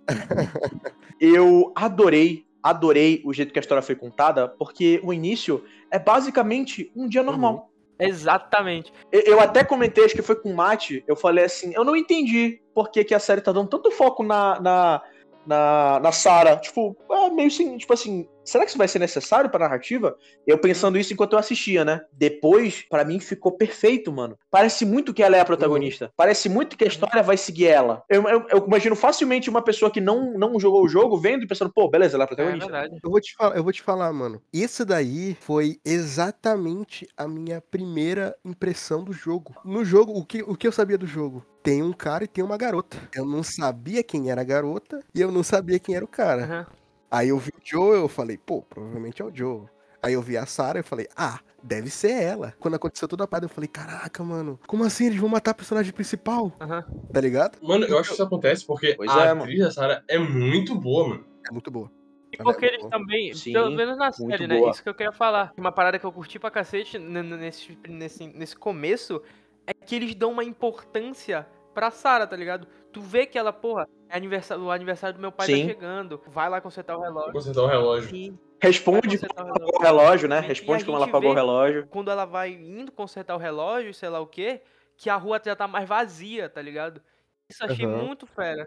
Eu 1.20 1.72
adorei, 1.76 2.45
adorei 2.61 3.22
o 3.26 3.34
jeito 3.34 3.51
que 3.51 3.59
a 3.59 3.61
história 3.61 3.82
foi 3.82 3.95
contada, 3.95 4.47
porque 4.47 4.99
o 5.03 5.13
início 5.13 5.63
é 5.91 5.99
basicamente 5.99 6.91
um 6.95 7.07
dia 7.07 7.24
normal. 7.24 7.70
Exatamente. 8.00 8.93
Eu- 9.12 9.39
até 9.39 9.64
comentei, 9.64 10.06
acho 10.06 10.16
que 10.16 10.22
foi 10.22 10.36
com 10.36 10.52
o 10.52 10.56
Mate, 10.56 11.04
eu 11.08 11.16
falei 11.16 11.45
assim, 11.45 11.74
eu 11.76 11.84
não 11.84 11.95
entendi 11.95 12.62
por 12.74 12.89
que, 12.91 13.04
que 13.04 13.14
a 13.14 13.20
série 13.20 13.41
tá 13.41 13.52
dando 13.52 13.70
tanto 13.70 13.91
foco 13.91 14.24
na, 14.24 14.60
na, 14.60 15.02
na, 15.45 16.00
na 16.00 16.12
Sarah. 16.12 16.56
Tipo, 16.58 16.95
é 17.12 17.30
meio 17.30 17.47
assim, 17.47 17.78
tipo 17.78 17.93
assim, 17.93 18.28
será 18.50 18.64
que 18.66 18.70
isso 18.72 18.78
vai 18.78 18.88
ser 18.88 19.00
necessário 19.00 19.50
pra 19.50 19.60
narrativa? 19.60 20.16
Eu 20.45 20.58
pensando 20.58 20.97
isso 20.97 21.14
enquanto 21.14 21.34
eu 21.34 21.39
assistia, 21.39 21.86
né? 21.86 22.02
Depois, 22.12 22.86
pra 22.89 23.06
mim, 23.06 23.20
ficou 23.20 23.52
perfeito, 23.58 24.12
mano. 24.12 24.38
Parece 24.52 24.86
muito 24.86 25.14
que 25.14 25.24
ela 25.24 25.38
é 25.38 25.39
a 25.39 25.45
protagonista. 25.45 26.12
Parece 26.16 26.50
muito 26.50 26.76
que 26.78 26.84
a 26.84 26.88
história 26.88 27.22
vai 27.24 27.38
seguir 27.38 27.68
ela. 27.68 28.04
Eu, 28.10 28.28
eu- 28.28 28.45
eu 28.50 28.66
imagino 28.68 28.95
facilmente 28.95 29.50
uma 29.50 29.62
pessoa 29.62 29.91
que 29.91 30.02
não, 30.02 30.34
não 30.38 30.60
jogou 30.60 30.84
o 30.84 30.89
jogo 30.89 31.18
vendo 31.18 31.43
e 31.43 31.47
pensando, 31.47 31.72
pô, 31.74 31.89
beleza, 31.89 32.16
ela 32.18 32.24
é 32.24 32.26
a 32.26 32.26
É 32.26 32.28
protagonista. 32.36 32.72
verdade. 32.72 33.00
Eu 33.04 33.10
vou 33.12 33.22
te 33.22 33.34
falar, 33.36 33.56
eu 33.58 33.64
vou 33.64 33.72
te 33.74 33.82
falar, 33.82 34.12
mano. 34.14 34.41
Isso 34.54 34.86
daí 34.86 35.38
foi 35.39 35.78
exatamente 35.86 37.08
a 37.16 37.28
minha 37.28 37.62
primeira 37.62 38.36
impressão 38.43 39.04
do 39.04 39.14
jogo. 39.14 39.56
No 39.64 39.84
jogo, 39.86 40.14
o 40.14 40.26
que, 40.26 40.41
o 40.43 40.56
que 40.56 40.68
eu 40.68 40.72
sabia 40.72 40.97
do 40.97 41.08
jogo? 41.08 41.45
Tem 41.62 41.84
um 41.84 41.91
cara 41.93 42.24
e 42.24 42.28
tem 42.28 42.43
uma 42.43 42.58
garota. 42.58 42.97
Eu 43.16 43.26
não 43.26 43.43
sabia 43.43 44.04
quem 44.04 44.32
era 44.32 44.41
a 44.41 44.45
garota 44.45 45.00
e 45.14 45.22
eu 45.22 45.32
não 45.32 45.43
sabia 45.43 45.80
quem 45.80 45.95
era 45.95 46.04
o 46.06 46.08
cara. 46.08 46.43
Aham. 46.43 46.68
Aí 47.12 47.30
eu 47.30 47.38
vi 47.38 47.49
o 47.49 47.62
Joe, 47.64 47.97
eu 47.97 48.07
falei, 48.07 48.38
pô, 48.38 48.62
provavelmente 48.62 49.22
é 49.22 49.26
o 49.26 49.34
Joe. 49.34 49.66
Aí 50.01 50.14
eu 50.14 50.22
vi 50.22 50.38
a 50.38 50.45
Sarah, 50.45 50.80
eu 50.80 50.84
falei, 50.84 51.07
ah, 51.16 51.39
deve 51.62 51.89
ser 51.89 52.12
ela. 52.12 52.53
Quando 52.60 52.76
aconteceu 52.76 53.07
toda 53.07 53.24
a 53.24 53.28
parada, 53.28 53.45
eu 53.45 53.49
falei, 53.49 53.68
caraca, 53.68 54.24
mano, 54.24 54.60
como 54.68 54.84
assim 54.84 55.07
eles 55.07 55.20
vão 55.20 55.28
matar 55.28 55.51
a 55.51 55.55
personagem 55.55 55.91
principal? 55.91 56.53
Aham. 56.62 56.86
Tá 57.12 57.20
ligado? 57.20 57.57
Mano, 57.62 57.86
eu 57.86 57.97
acho 57.97 58.10
que 58.10 58.14
isso 58.14 58.24
acontece 58.24 58.66
porque 58.66 58.93
Pois 58.95 59.10
a 59.12 59.26
é, 59.26 59.30
atriz 59.32 59.60
da 59.60 59.72
Sarah 59.72 60.03
é 60.07 60.18
muito 60.18 60.76
boa, 60.76 61.10
mano. 61.10 61.26
É 61.47 61.51
muito 61.51 61.70
boa. 61.70 61.91
E 62.32 62.38
Ela 62.39 62.51
é 62.51 62.53
porque 62.53 62.66
eles 62.66 62.86
também, 62.86 63.34
Sim, 63.34 63.53
pelo 63.53 63.72
menos 63.72 63.97
na 63.97 64.05
muito 64.05 64.32
série, 64.32 64.47
né? 64.47 64.57
boa. 64.60 64.72
Isso 64.72 64.84
que 64.84 64.89
eu 64.89 64.93
queria 64.93 65.12
falar. 65.12 65.51
Uma 65.57 65.72
parada 65.72 65.97
que 65.97 66.05
eu 66.05 66.12
curti 66.12 66.38
pra 66.38 66.51
cacete 66.51 66.99
nesse, 66.99 67.78
nesse, 67.88 68.28
nesse 68.28 68.55
começo 68.55 69.22
é 69.66 69.74
que 69.74 69.95
eles 69.95 70.14
dão 70.14 70.32
uma 70.32 70.43
importância 70.43 71.47
pra 71.74 71.91
Sarah, 71.91 72.28
tá 72.28 72.36
ligado? 72.36 72.68
Tu 72.92 73.02
vê 73.02 73.26
que 73.26 73.38
ela, 73.38 73.54
porra, 73.54 73.88
é 74.10 74.18
aniversário, 74.18 74.64
o 74.64 74.72
aniversário 74.72 75.16
do 75.16 75.22
meu 75.22 75.32
pai 75.32 75.46
Sim. 75.48 75.62
tá 75.62 75.68
chegando. 75.74 76.22
Vai 76.28 76.50
lá 76.50 76.60
consertar 76.60 76.98
o 76.98 77.02
relógio. 77.02 77.34
consertar 77.34 77.62
o 77.62 77.68
relógio. 77.68 78.16
E 78.16 78.34
Responde 78.62 79.18
como 79.18 79.38
ela 79.38 79.52
apagou 79.52 79.80
o 79.80 79.82
relógio, 79.82 80.28
né? 80.28 80.40
Responde 80.42 80.84
como 80.86 80.98
ela 80.98 81.06
apagou 81.06 81.32
o 81.32 81.34
relógio. 81.34 81.88
quando 81.88 82.12
ela 82.12 82.26
vai 82.26 82.52
indo 82.52 82.92
consertar 82.92 83.36
o 83.36 83.40
relógio, 83.40 83.94
sei 83.94 84.10
lá 84.10 84.20
o 84.20 84.28
quê, 84.28 84.62
que 84.98 85.10
a 85.10 85.16
rua 85.16 85.40
já 85.44 85.56
tá 85.56 85.68
mais 85.68 85.88
vazia, 85.88 86.50
tá 86.50 86.62
ligado? 86.62 87.02
Isso 87.48 87.64
achei 87.64 87.86
Aham. 87.86 88.04
muito 88.06 88.28
fera. 88.28 88.66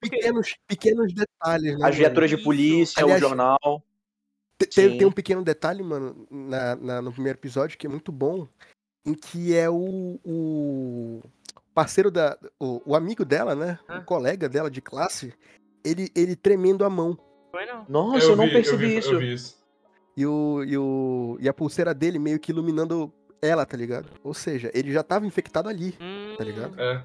Pequenos, 0.00 0.56
pequenos 0.66 1.12
detalhes, 1.14 1.78
né? 1.78 1.88
As 1.88 1.94
viaturas 1.94 2.30
de 2.30 2.36
polícia, 2.38 3.02
Aliás, 3.02 3.22
o 3.22 3.26
jornal. 3.28 3.82
Te- 4.58 4.66
Tem, 4.66 4.90
Sim. 4.90 4.98
tem 4.98 5.06
um 5.06 5.12
pequeno 5.12 5.44
detalhe, 5.44 5.82
mano, 5.82 6.26
na, 6.30 6.74
na- 6.76 7.02
no 7.02 7.12
primeiro 7.12 7.38
episódio 7.38 7.78
que 7.78 7.86
é 7.86 7.90
muito 7.90 8.10
bom, 8.10 8.48
em 9.06 9.14
que 9.14 9.54
é 9.56 9.68
o, 9.70 10.18
o 10.24 11.20
parceiro 11.74 12.10
da. 12.10 12.38
O, 12.58 12.82
o 12.92 12.96
amigo 12.96 13.24
dela, 13.24 13.54
né? 13.54 13.78
Ah. 13.88 13.98
O 13.98 14.04
colega 14.04 14.48
dela 14.48 14.70
de 14.70 14.80
classe, 14.80 15.32
ele, 15.84 16.10
ele 16.14 16.36
tremendo 16.36 16.84
a 16.84 16.90
mão. 16.90 17.18
Foi 17.50 17.66
não? 17.66 17.84
Nossa, 17.88 18.26
eu, 18.26 18.36
não 18.36 18.46
vi, 18.46 18.52
percebi 18.52 18.84
eu 18.84 18.90
vi, 18.90 18.96
isso. 18.98 19.12
Eu 19.12 19.18
vi 19.18 19.32
isso. 19.32 19.62
E, 20.16 20.26
o, 20.26 20.64
e, 20.64 20.76
o, 20.76 21.36
e 21.40 21.48
a 21.48 21.54
pulseira 21.54 21.94
dele 21.94 22.18
meio 22.18 22.38
que 22.38 22.52
iluminando 22.52 23.12
ela, 23.40 23.64
tá 23.64 23.76
ligado? 23.76 24.08
Ou 24.22 24.34
seja, 24.34 24.70
ele 24.74 24.92
já 24.92 25.02
tava 25.02 25.26
infectado 25.26 25.68
ali, 25.68 25.96
Hum, 26.00 26.34
tá 26.36 26.44
ligado? 26.44 26.78
É. 26.80 27.04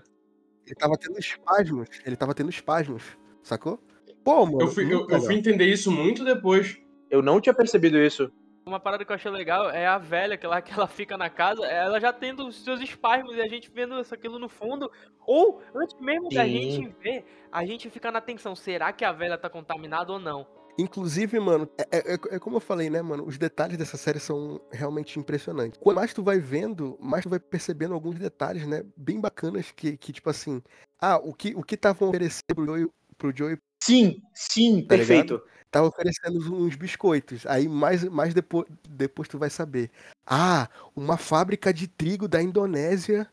Ele 0.66 0.76
tava 0.76 0.98
tendo 0.98 1.18
espasmos. 1.18 1.88
Ele 2.06 2.16
tava 2.16 2.34
tendo 2.34 2.50
espasmos, 2.50 3.04
sacou? 3.42 3.80
Pô, 4.24 4.46
mano. 4.46 4.62
Eu 4.62 4.68
fui, 4.68 4.94
eu, 4.94 5.08
eu 5.10 5.22
fui 5.22 5.36
entender 5.36 5.66
isso 5.66 5.90
muito 5.90 6.26
depois. 6.26 6.78
Eu 7.10 7.22
não 7.22 7.40
tinha 7.40 7.54
percebido 7.54 7.98
isso. 7.98 8.30
Uma 8.68 8.82
parada 8.82 9.06
que 9.06 9.12
eu 9.12 9.16
achei 9.16 9.32
legal 9.32 9.70
é 9.70 9.88
a 9.88 9.98
velha, 9.98 10.38
que 10.38 10.46
ela, 10.46 10.62
que 10.62 10.74
ela 10.74 10.88
fica 10.88 11.18
na 11.18 11.30
casa, 11.30 11.66
ela 11.66 12.02
já 12.02 12.12
tendo 12.12 12.46
os 12.46 12.64
seus 12.64 12.82
espasmos 12.82 13.36
e 13.38 13.42
a 13.42 13.48
gente 13.48 13.72
vendo 13.72 13.98
isso, 14.00 14.14
aquilo 14.14 14.38
no 14.38 14.50
fundo. 14.50 14.92
Ou, 15.26 15.62
antes 15.74 15.98
mesmo 16.02 16.28
da 16.30 16.44
Sim. 16.44 16.50
gente 16.52 16.96
ver, 17.02 17.26
a 17.50 17.66
gente 17.66 17.90
fica 17.90 18.12
na 18.12 18.20
tensão, 18.20 18.56
será 18.56 18.92
que 18.92 19.06
a 19.06 19.14
velha 19.14 19.38
tá 19.38 19.50
contaminada 19.50 20.12
ou 20.12 20.20
não? 20.20 20.46
Inclusive, 20.78 21.40
mano, 21.40 21.68
é, 21.78 21.98
é- 21.98 22.14
é- 22.14 22.36
é 22.36 22.40
como 22.40 22.58
eu 22.58 22.60
falei, 22.60 22.90
né, 22.90 23.02
mano? 23.02 23.26
Os 23.26 23.38
detalhes 23.38 23.78
dessa 23.78 23.98
série 23.98 24.20
são 24.20 24.62
realmente 24.72 25.18
impressionantes. 25.18 25.80
Quanto 25.82 25.96
mais 25.96 26.14
tu 26.14 26.22
vai 26.22 26.38
vendo, 26.38 26.98
mais 27.02 27.24
tu 27.24 27.30
vai 27.30 27.40
percebendo 27.40 27.94
alguns 27.96 28.20
detalhes, 28.20 28.68
né? 28.68 28.84
Bem 28.96 29.20
bacanas 29.20 29.72
que, 29.72 29.98
que 29.98 30.12
tipo 30.12 30.30
assim. 30.30 30.62
Ah, 31.02 31.18
o 31.18 31.34
que 31.34 31.56
o 31.56 31.64
que 31.64 31.74
estavam 31.76 32.10
oferecendo 32.10 32.54
pro 32.54 32.66
Joey, 32.66 32.88
pro 33.18 33.36
Joey 33.36 33.58
Sim, 33.82 34.22
sim, 34.34 34.82
Tá 34.82 34.90
perfeito. 34.90 35.42
Tava 35.78 35.88
oferecendo 35.88 36.38
uns- 36.56 36.76
biscoitos. 36.76 37.46
Aí 37.46 37.68
mais, 37.68 38.04
mais 38.04 38.34
depois, 38.34 38.66
depois 38.90 39.28
tu 39.28 39.38
vai 39.38 39.50
saber. 39.50 39.90
Ah, 40.26 40.68
uma 40.96 41.18
fábrica 41.18 41.74
de 41.74 41.88
trigo 41.88 42.28
da 42.28 42.42
Indonésia 42.42 43.28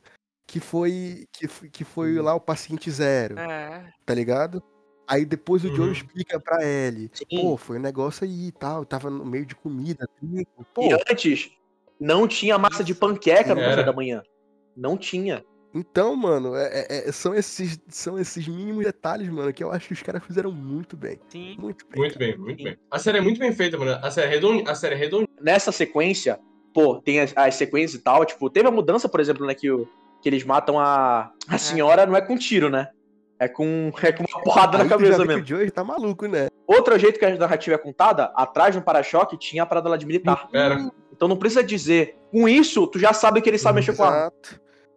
que 0.47 0.61
foi 0.61 1.26
que, 1.32 1.49
que 1.70 1.84
foi 1.84 2.14
lá 2.20 2.34
o 2.34 2.40
paciente 2.40 2.90
zero, 2.90 3.38
É. 3.38 3.90
tá 4.05 4.14
ligado? 4.14 4.62
Aí 5.07 5.24
depois 5.24 5.64
o 5.64 5.68
Joe 5.68 5.86
Uhum. 5.86 5.92
explica 5.92 6.38
pra 6.40 6.64
Ellie. 6.64 7.11
Sim. 7.12 7.24
Pô, 7.40 7.57
foi 7.57 7.78
um 7.78 7.82
negócio 7.82 8.24
aí 8.24 8.49
e 8.49 8.53
tal. 8.53 8.84
Tava 8.84 9.11
no 9.11 9.24
meio 9.24 9.45
de 9.47 9.55
comida, 9.55 10.09
trigo. 10.18 10.66
Pô, 10.72 10.82
E 10.82 10.92
antes, 10.95 11.51
não 12.01 12.26
tinha 12.28 12.57
massa 12.59 12.82
de 12.84 12.95
panqueca 12.95 13.55
no 13.55 13.61
café 13.61 13.82
da 13.82 13.92
manhã. 13.92 14.22
Não 14.76 14.97
tinha. 14.97 15.45
Então, 15.75 16.14
mano, 16.14 16.55
é- 16.55 16.87
é- 16.89 17.09
é- 17.09 17.12
são, 17.12 17.35
esses, 17.35 17.79
são 17.89 18.18
esses 18.18 18.47
mínimos 18.47 18.85
detalhes, 18.85 19.29
mano, 19.29 19.53
que 19.53 19.62
eu 19.64 19.70
acho 19.72 19.89
que 19.89 19.93
os 19.95 20.03
caras 20.03 20.22
fizeram 20.25 20.53
muito 20.53 20.97
bem. 20.97 21.18
Sim. 21.29 21.57
Muito 21.59 21.85
bem. 21.89 21.99
Muito 22.01 22.18
cara. 22.18 22.27
bem, 22.31 22.39
muito 22.39 22.62
bem. 22.64 22.77
A 22.91 22.99
série 22.99 23.18
é 23.18 23.20
muito 23.20 23.39
bem 23.41 23.53
feita, 23.53 23.77
mano. 23.77 23.99
A 24.03 24.11
série 24.11 24.29
é 24.29 24.31
redondinha. 24.31 24.70
A 24.70 24.75
série 24.75 24.95
é 24.95 24.99
redondinha. 24.99 25.29
Nessa 25.41 25.72
sequência, 25.72 26.39
pô, 26.72 27.01
tem 27.01 27.20
as, 27.20 27.33
as 27.37 27.55
sequências 27.57 28.01
e 28.01 28.05
tal. 28.05 28.25
Tipo, 28.25 28.49
teve 28.49 28.68
a 28.68 28.70
mudança, 28.70 29.09
por 29.09 29.20
exemplo, 29.20 29.47
né, 29.47 29.55
que, 29.55 29.70
o- 29.70 29.89
que 30.22 30.29
eles 30.29 30.45
matam 30.45 30.79
a, 30.79 31.31
a 31.49 31.59
senhora, 31.59 32.07
não 32.07 32.16
é 32.16 32.20
com 32.20 32.37
tiro, 32.39 32.70
né? 32.70 32.89
É 33.37 33.49
com, 33.49 33.93
é 34.01 34.12
com 34.12 34.22
uma 34.25 34.43
porrada 34.43 34.79
Aí 34.79 34.85
na 34.85 34.89
cabeça 34.89 35.25
mesmo. 35.25 35.43
o 35.43 35.47
Joey 35.47 35.68
tá 35.70 35.83
maluco, 35.83 36.27
né? 36.27 36.47
Outro 36.68 36.97
jeito 36.99 37.18
que 37.18 37.25
a 37.25 37.37
narrativa 37.37 37.75
é 37.75 37.79
contada, 37.79 38.33
atrás 38.37 38.75
no 38.77 38.81
para-choque 38.81 39.37
tinha 39.37 39.64
a 39.64 39.66
parada 39.66 39.89
lá 39.89 39.97
de 39.97 40.07
militar. 40.07 40.49
Era. 40.53 40.89
Então 41.12 41.27
não 41.27 41.37
precisa 41.37 41.62
dizer. 41.62 42.16
Com 42.31 42.49
isso, 42.49 42.87
tu 42.87 42.99
já 42.99 43.12
sabe 43.12 43.43
que 43.43 43.51
ele 43.51 43.59
sabe 43.59 43.77
mexer 43.81 43.95
com 43.97 44.05
a 44.05 44.09
arma. 44.09 44.33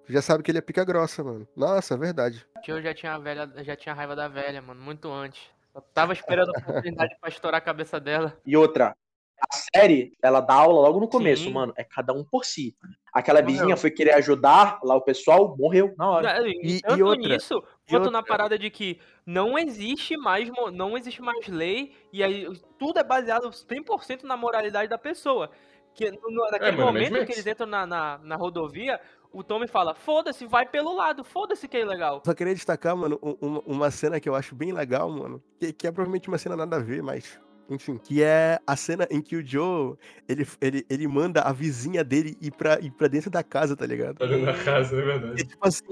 Já 0.09 0.21
sabe 0.21 0.43
que 0.43 0.51
ele 0.51 0.57
é 0.57 0.61
pica 0.61 0.83
grossa, 0.85 1.23
mano. 1.23 1.47
Nossa, 1.55 1.93
é 1.93 1.97
verdade. 1.97 2.45
Eu 2.67 2.81
já 2.81 2.93
tinha 2.93 3.13
a 3.13 3.19
velha, 3.19 3.51
já 3.63 3.75
tinha 3.75 3.93
raiva 3.93 4.15
da 4.15 4.27
velha, 4.27 4.61
mano, 4.61 4.81
muito 4.81 5.11
antes. 5.11 5.41
Eu 5.75 5.81
tava 5.93 6.13
esperando 6.13 6.49
a 6.49 6.53
oportunidade 6.59 7.15
pra 7.19 7.29
estourar 7.29 7.57
a 7.59 7.63
cabeça 7.63 7.99
dela. 7.99 8.37
E 8.45 8.55
outra, 8.57 8.95
a 9.39 9.55
série, 9.75 10.13
ela 10.23 10.39
dá 10.41 10.53
aula 10.55 10.81
logo 10.81 10.99
no 10.99 11.07
começo, 11.07 11.43
Sim. 11.43 11.51
mano. 11.53 11.73
É 11.77 11.83
cada 11.83 12.13
um 12.13 12.23
por 12.23 12.45
si. 12.45 12.75
Aquela 13.13 13.41
Morreu. 13.41 13.55
vizinha 13.57 13.77
foi 13.77 13.91
querer 13.91 14.13
ajudar 14.15 14.79
lá 14.83 14.95
o 14.95 15.01
pessoal, 15.01 15.55
morreu 15.57 15.93
na 15.97 16.09
hora. 16.09 16.39
Não, 16.39 16.47
E- 16.47 16.77
e 16.77 16.81
Tanto 16.81 17.05
outra, 17.05 17.27
nisso, 17.29 17.63
e 17.87 17.91
quanto 17.91 18.09
na 18.09 18.23
parada 18.23 18.57
de 18.57 18.69
que 18.69 18.99
não 19.25 19.57
existe 19.57 20.15
mais, 20.17 20.49
não 20.73 20.97
existe 20.97 21.21
mais 21.21 21.47
lei 21.47 21.93
e 22.13 22.23
aí 22.23 22.47
tudo 22.79 22.99
é 22.99 23.03
baseado 23.03 23.49
100% 23.51 24.23
na 24.23 24.37
moralidade 24.37 24.89
da 24.89 24.97
pessoa. 24.97 25.49
Que 25.93 26.11
no- 26.11 26.29
no- 26.29 26.51
naquele 26.51 26.77
mano, 26.77 26.93
Mad 26.93 27.09
momento 27.09 27.25
que 27.25 27.31
eles 27.33 27.47
entram 27.47 27.65
na, 27.65 27.85
na, 27.87 28.19
na 28.19 28.35
rodovia, 28.35 29.01
o 29.31 29.43
Tommy 29.43 29.67
fala, 29.67 29.93
foda-se, 29.93 30.45
vai 30.45 30.65
pelo 30.65 30.95
lado, 30.95 31.23
foda-se 31.23 31.67
que 31.67 31.77
é 31.77 31.81
ilegal. 31.81 32.21
Só 32.25 32.33
queria 32.33 32.53
destacar, 32.55 32.95
mano, 32.95 33.19
um- 33.21 33.37
um- 33.41 33.61
uma 33.65 33.91
cena 33.91 34.19
que 34.19 34.27
eu 34.27 34.35
acho 34.35 34.55
bem 34.55 34.71
legal, 34.71 35.09
mano. 35.09 35.41
Que, 35.59 35.71
que 35.73 35.87
é 35.87 35.91
provavelmente 35.91 36.27
uma 36.27 36.37
cena 36.37 36.55
nada 36.55 36.77
a 36.77 36.79
ver, 36.79 37.01
mas. 37.03 37.39
Enfim, 37.69 37.97
que 37.97 38.23
é 38.23 38.59
a 38.65 38.77
cena 38.77 39.05
em 39.11 39.21
que 39.21 39.35
o 39.35 39.45
Joe, 39.45 39.95
ele, 40.25 40.47
ele, 40.61 40.85
ele 40.89 41.05
manda 41.07 41.41
a 41.41 41.51
vizinha 41.51 42.01
dele 42.01 42.37
ir 42.41 42.51
pra, 42.51 42.79
ir 42.79 42.91
pra 42.91 43.09
dentro 43.09 43.29
da 43.29 43.43
casa, 43.43 43.75
tá 43.75 43.85
ligado? 43.85 44.15
Tá 44.19 44.25
dentro 44.25 44.45
da 44.45 44.63
casa, 44.63 44.95
é 44.95 44.99
É 44.99 45.03
verdade. 45.03 45.43
tipo 45.43 45.67
assim, 45.67 45.83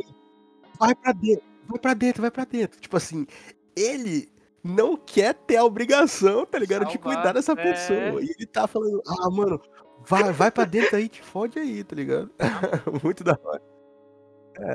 vai 0.80 0.96
pra 0.96 1.12
dentro, 1.12 1.44
vai 1.68 1.80
pra 1.80 1.94
dentro, 1.94 2.22
vai 2.22 2.32
pra 2.32 2.46
dentro. 2.46 2.80
Tipo 2.80 2.96
assim, 2.96 3.28
ele 3.76 4.30
não 4.64 4.96
quer 4.96 5.34
ter 5.34 5.58
a 5.58 5.66
obrigação, 5.66 6.46
tá 6.46 6.58
ligado? 6.58 6.86
De 6.86 6.94
Salvar, 6.94 7.14
cuidar 7.16 7.34
dessa 7.34 7.52
é. 7.52 7.56
pessoa. 7.56 8.22
E 8.24 8.34
ele 8.38 8.46
tá 8.46 8.68
falando, 8.68 9.02
ah, 9.06 9.30
mano, 9.30 9.62
vai, 10.08 10.32
vai 10.32 10.52
pra 10.52 10.66
dentro 10.66 10.96
aí, 10.96 11.08
te 11.10 11.22
fode 11.22 11.60
aí, 11.60 11.84
tá 11.84 11.96
ligado? 11.96 12.32
Muito 13.04 13.24
da 13.24 13.38
hora. 13.44 13.62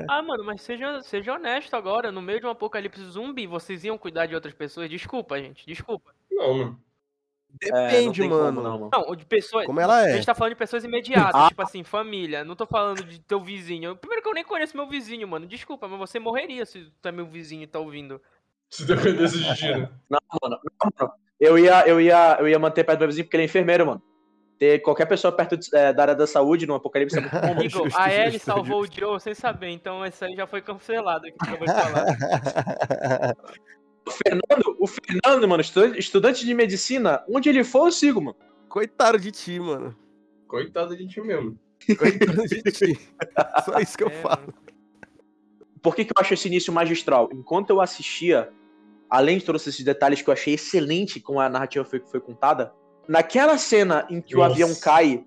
Ah, 0.08 0.20
mano, 0.22 0.44
mas 0.44 0.60
seja, 0.62 1.00
seja 1.02 1.34
honesto 1.34 1.74
agora, 1.74 2.12
no 2.12 2.20
meio 2.20 2.38
de 2.40 2.46
um 2.46 2.50
apocalipse 2.50 3.02
zumbi, 3.04 3.46
vocês 3.46 3.82
iam 3.82 3.96
cuidar 3.96 4.26
de 4.26 4.34
outras 4.34 4.52
pessoas? 4.54 4.90
Desculpa, 4.90 5.38
gente, 5.40 5.64
desculpa. 5.66 6.14
Não, 6.30 6.58
mano. 6.58 6.80
É, 7.62 7.70
não 7.72 7.82
Depende, 7.88 8.20
tem 8.20 8.30
como, 8.30 8.42
mano. 8.42 8.62
não, 8.62 8.78
mano. 8.78 8.90
Não, 8.92 9.16
de 9.16 9.24
pessoas. 9.24 9.66
Como 9.66 9.80
ela 9.80 9.96
A 9.96 10.08
é. 10.10 10.12
gente 10.14 10.26
tá 10.26 10.34
falando 10.34 10.52
de 10.52 10.58
pessoas 10.58 10.84
imediatas, 10.84 11.34
Ah. 11.34 11.48
tipo 11.48 11.62
assim, 11.62 11.82
família. 11.82 12.44
Não 12.44 12.54
tô 12.54 12.66
falando 12.66 13.02
de 13.02 13.20
teu 13.20 13.40
vizinho. 13.40 13.96
Primeiro 13.96 14.22
que 14.22 14.28
eu 14.28 14.34
nem 14.34 14.44
conheço 14.44 14.76
meu 14.76 14.86
vizinho, 14.86 15.26
mano. 15.26 15.46
Desculpa, 15.46 15.88
mas 15.88 15.98
você 15.98 16.20
morreria 16.20 16.64
se 16.66 16.92
tu 17.00 17.08
é 17.08 17.12
meu 17.12 17.26
vizinho 17.26 17.62
e 17.62 17.66
tá 17.66 17.78
ouvindo. 17.80 18.20
Se 18.68 18.86
dependesse 18.86 19.38
de 19.42 19.56
ti, 19.56 19.66
né? 19.66 19.90
Não, 20.08 20.20
mano. 20.42 20.60
Não, 20.62 20.90
mano. 21.00 21.12
Eu 21.40 21.58
ia, 21.58 21.88
eu, 21.88 22.00
ia, 22.00 22.36
eu 22.38 22.46
ia 22.48 22.58
manter 22.58 22.84
perto 22.84 22.98
do 22.98 23.02
meu 23.02 23.08
vizinho 23.08 23.24
porque 23.24 23.36
ele 23.36 23.44
é 23.44 23.46
enfermeiro, 23.46 23.86
mano. 23.86 24.02
Ter 24.60 24.78
qualquer 24.80 25.06
pessoa 25.06 25.32
perto 25.32 25.56
de- 25.56 25.74
é, 25.74 25.90
da 25.90 26.02
área 26.02 26.14
da 26.14 26.26
saúde 26.26 26.66
no 26.66 26.74
apocalipse 26.74 27.16
é 27.16 27.20
muito 27.22 27.32
bom, 27.32 27.46
mano. 27.48 27.62
Igor, 27.64 27.84
justo, 27.84 27.98
a 27.98 28.12
Ellie 28.12 28.32
justo, 28.32 28.44
salvou 28.44 28.82
o 28.82 28.86
Joe 28.86 29.18
sem 29.18 29.32
saber, 29.34 29.70
então 29.70 30.04
isso 30.04 30.22
aí 30.22 30.36
já 30.36 30.46
foi 30.46 30.60
cancelado 30.60 31.26
aqui 31.26 31.38
que 31.38 31.50
eu 31.50 31.66
falar. 31.66 32.04
O 34.06 34.10
Fernando, 34.10 34.76
o 34.80 34.86
Fernando, 34.86 35.46
mano, 35.48 35.60
estu- 35.60 35.94
estudante 35.96 36.44
de 36.44 36.54
medicina, 36.54 37.22
onde 37.28 37.48
ele 37.48 37.62
for, 37.62 37.86
eu 37.86 37.92
sigo, 37.92 38.20
mano. 38.20 38.36
Coitado 38.68 39.18
de 39.18 39.30
ti, 39.30 39.60
mano. 39.60 39.94
Coitado 40.48 40.96
de 40.96 41.06
ti 41.06 41.20
mesmo. 41.20 41.56
Coitado 41.98 42.42
de 42.48 42.62
ti. 42.72 42.98
Só 43.64 43.78
isso 43.78 43.96
que 43.96 44.02
eu 44.04 44.08
É, 44.08 44.10
falo. 44.22 44.40
mano. 44.40 44.54
Por 45.82 45.94
que, 45.94 46.04
que 46.04 46.10
eu 46.16 46.20
acho 46.20 46.34
esse 46.34 46.48
início 46.48 46.72
magistral? 46.72 47.28
Enquanto 47.32 47.70
eu 47.70 47.80
assistia, 47.80 48.50
além 49.08 49.38
de 49.38 49.44
todos 49.44 49.64
esses 49.66 49.84
detalhes 49.84 50.22
que 50.22 50.28
eu 50.28 50.32
achei 50.34 50.54
excelente 50.54 51.20
com 51.20 51.38
a 51.38 51.48
narrativa 51.48 51.84
foi, 51.84 52.00
foi 52.00 52.20
contada, 52.20 52.72
naquela 53.10 53.58
cena 53.58 54.06
em 54.08 54.20
que 54.20 54.36
o 54.36 54.38
Nossa. 54.38 54.52
avião 54.52 54.72
cai 54.76 55.24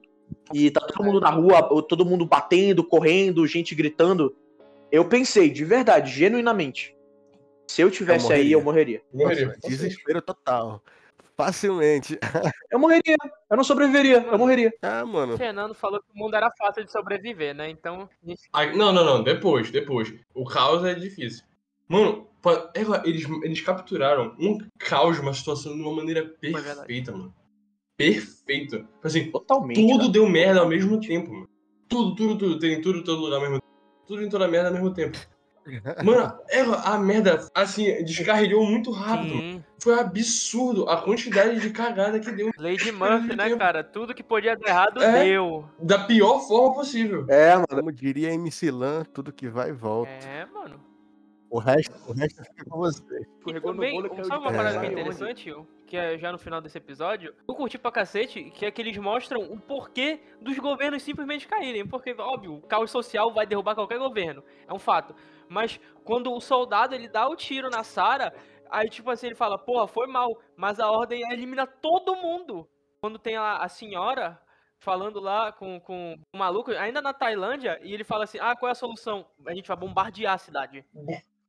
e 0.53 0.71
tá 0.71 0.79
todo 0.79 1.03
mundo 1.03 1.19
na 1.19 1.29
rua, 1.29 1.83
todo 1.83 2.05
mundo 2.05 2.25
batendo, 2.25 2.81
correndo, 2.81 3.45
gente 3.45 3.75
gritando, 3.75 4.33
eu 4.89 5.03
pensei, 5.03 5.49
de 5.49 5.65
verdade, 5.65 6.09
genuinamente, 6.09 6.95
se 7.67 7.81
eu 7.81 7.91
tivesse 7.91 8.31
aí, 8.31 8.53
eu 8.53 8.61
morreria. 8.61 9.01
Morreria. 9.13 9.47
Nossa, 9.47 9.59
desespero 9.67 10.21
total. 10.21 10.81
Facilmente. 11.35 12.17
Eu 12.71 12.79
morreria, 12.79 13.15
eu 13.49 13.57
não 13.57 13.63
sobreviveria, 13.63 14.17
eu 14.31 14.37
morreria. 14.37 14.73
Ah, 14.81 15.05
mano. 15.05 15.33
O 15.33 15.37
Fernando 15.37 15.75
falou 15.75 15.99
que 15.99 16.07
o 16.15 16.17
mundo 16.17 16.35
era 16.35 16.49
fácil 16.57 16.83
de 16.83 16.91
sobreviver, 16.91 17.53
né? 17.53 17.69
Então, 17.69 18.09
não, 18.75 18.91
não, 18.91 19.03
não. 19.03 19.23
Depois, 19.23 19.69
depois. 19.69 20.13
O 20.33 20.43
caos 20.43 20.83
é 20.83 20.95
difícil. 20.95 21.43
Mano, 21.87 22.27
é, 22.75 23.07
eles, 23.07 23.27
eles 23.43 23.61
capturaram 23.61 24.35
um 24.39 24.57
caos, 24.79 25.19
uma 25.19 25.33
situação 25.33 25.75
de 25.75 25.81
uma 25.81 25.95
maneira 25.95 26.25
perfeita, 26.39 27.11
mano. 27.11 27.33
Perfeito. 27.97 28.77
Tipo 28.77 28.89
Assim, 29.07 29.31
Totalmente. 29.31 29.75
tudo 29.81 29.99
cara. 29.99 30.11
deu 30.11 30.27
merda 30.29 30.59
ao 30.61 30.67
mesmo 30.67 30.99
tempo, 30.99 31.31
mano. 31.31 31.49
Tudo, 31.87 32.15
tudo, 32.15 32.37
tudo. 32.37 32.59
Tem 32.59 32.81
tudo 32.81 32.99
em 32.99 33.03
todo 33.03 33.21
lugar 33.21 33.35
ao 33.37 33.41
mesmo 33.41 33.55
tempo. 33.59 33.73
Tudo 34.07 34.23
em 34.23 34.29
toda 34.29 34.47
merda 34.47 34.69
ao 34.69 34.73
mesmo 34.73 34.93
tempo. 34.93 35.17
Mano, 36.03 36.37
é, 36.49 36.59
a 36.59 36.97
merda, 36.97 37.47
assim, 37.55 38.03
descarrilhou 38.03 38.65
muito 38.65 38.91
rápido. 38.91 39.29
sim. 39.33 39.63
Foi 39.81 39.97
absurdo 39.97 40.89
a 40.89 41.01
quantidade 41.01 41.59
de 41.61 41.69
cagada 41.69 42.19
que 42.19 42.29
deu. 42.33 42.51
Lady 42.57 42.91
Murphy, 42.91 43.33
né, 43.35 43.55
cara? 43.55 43.81
Tudo 43.81 44.13
que 44.13 44.21
podia 44.23 44.57
dar 44.57 44.67
errado, 44.69 45.01
É. 45.01 45.23
deu. 45.23 45.63
Da 45.79 45.99
pior 45.99 46.39
forma 46.45 46.73
possível. 46.73 47.25
É, 47.29 47.53
mano. 47.55 47.65
Como 47.69 47.91
diria 47.93 48.33
MC 48.33 48.71
Lan, 48.71 49.03
tudo 49.05 49.31
que 49.31 49.47
vai 49.47 49.69
e 49.69 49.73
volta. 49.73 50.09
É, 50.11 50.45
mano. 50.53 50.79
O 51.53 51.59
resto, 51.59 51.93
o 52.09 52.13
resto 52.13 52.43
fica 52.43 52.65
com 52.67 52.79
você. 52.79 53.03
E 53.15 53.21
Escorregou 53.37 53.75
no 53.75 53.81
também, 53.83 54.23
sabe 54.23 54.41
uma 54.43 54.51
parada 54.51 54.79
que 54.79 54.85
é 54.87 54.89
É. 54.89 54.91
interessante, 54.91 55.53
que 55.85 55.95
é 55.95 56.17
já 56.17 56.31
no 56.31 56.39
final 56.39 56.59
desse 56.59 56.79
episódio? 56.79 57.31
Eu 57.47 57.53
curti 57.53 57.77
pra 57.77 57.91
cacete, 57.91 58.45
que 58.49 58.65
é 58.65 58.71
que 58.71 58.81
eles 58.81 58.97
mostram 58.97 59.43
o 59.43 59.59
porquê 59.59 60.19
dos 60.41 60.57
governos 60.57 61.03
simplesmente 61.03 61.47
caírem. 61.47 61.85
Porque, 61.85 62.11
óbvio, 62.17 62.55
o 62.55 62.61
caos 62.63 62.89
social 62.89 63.31
vai 63.31 63.45
derrubar 63.45 63.75
qualquer 63.75 63.99
governo. 63.99 64.43
É 64.67 64.73
um 64.73 64.79
fato. 64.79 65.15
Mas 65.47 65.79
quando 66.03 66.33
o 66.33 66.41
soldado 66.41 66.95
ele 66.95 67.07
dá 67.07 67.29
o 67.29 67.35
tiro 67.35 67.69
na 67.69 67.83
Sarah, 67.83 68.33
aí 68.71 68.89
tipo 68.89 69.11
assim, 69.11 69.27
ele 69.27 69.35
fala, 69.35 69.55
porra, 69.55 69.85
foi 69.85 70.07
mal, 70.07 70.35
mas 70.57 70.79
a 70.79 70.89
ordem 70.89 71.21
elimina 71.31 71.67
todo 71.67 72.15
mundo. 72.15 72.67
Quando 72.99 73.19
tem 73.19 73.35
a, 73.35 73.57
a 73.57 73.69
senhora 73.69 74.41
falando 74.79 75.19
lá 75.19 75.51
com, 75.51 75.79
com 75.79 76.17
o 76.33 76.37
maluco, 76.37 76.71
ainda 76.71 76.99
na 76.99 77.13
Tailândia, 77.13 77.79
e 77.83 77.93
ele 77.93 78.03
fala 78.03 78.23
assim, 78.23 78.39
ah, 78.41 78.55
qual 78.55 78.69
é 78.69 78.71
a 78.71 78.75
solução? 78.75 79.27
A 79.45 79.53
gente 79.53 79.67
vai 79.67 79.77
bombardear 79.77 80.33
a 80.33 80.37
cidade. 80.39 80.83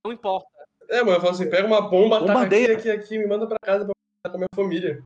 Não 0.05 0.13
importa. 0.13 0.47
É, 0.91 0.99
mano, 1.03 1.17
eu 1.17 1.21
falo 1.21 1.33
assim, 1.33 1.49
pega 1.49 1.67
uma 1.67 1.81
bomba, 1.81 2.17
taca 2.21 2.25
aqui, 2.25 2.27
Bombardeia. 2.35 2.77
aqui, 2.77 2.91
aqui, 2.91 3.19
me 3.19 3.27
manda 3.27 3.47
pra 3.47 3.57
casa 3.59 3.87
pra 3.87 4.31
com 4.31 4.37
a 4.37 4.39
minha 4.39 4.49
família. 4.55 5.03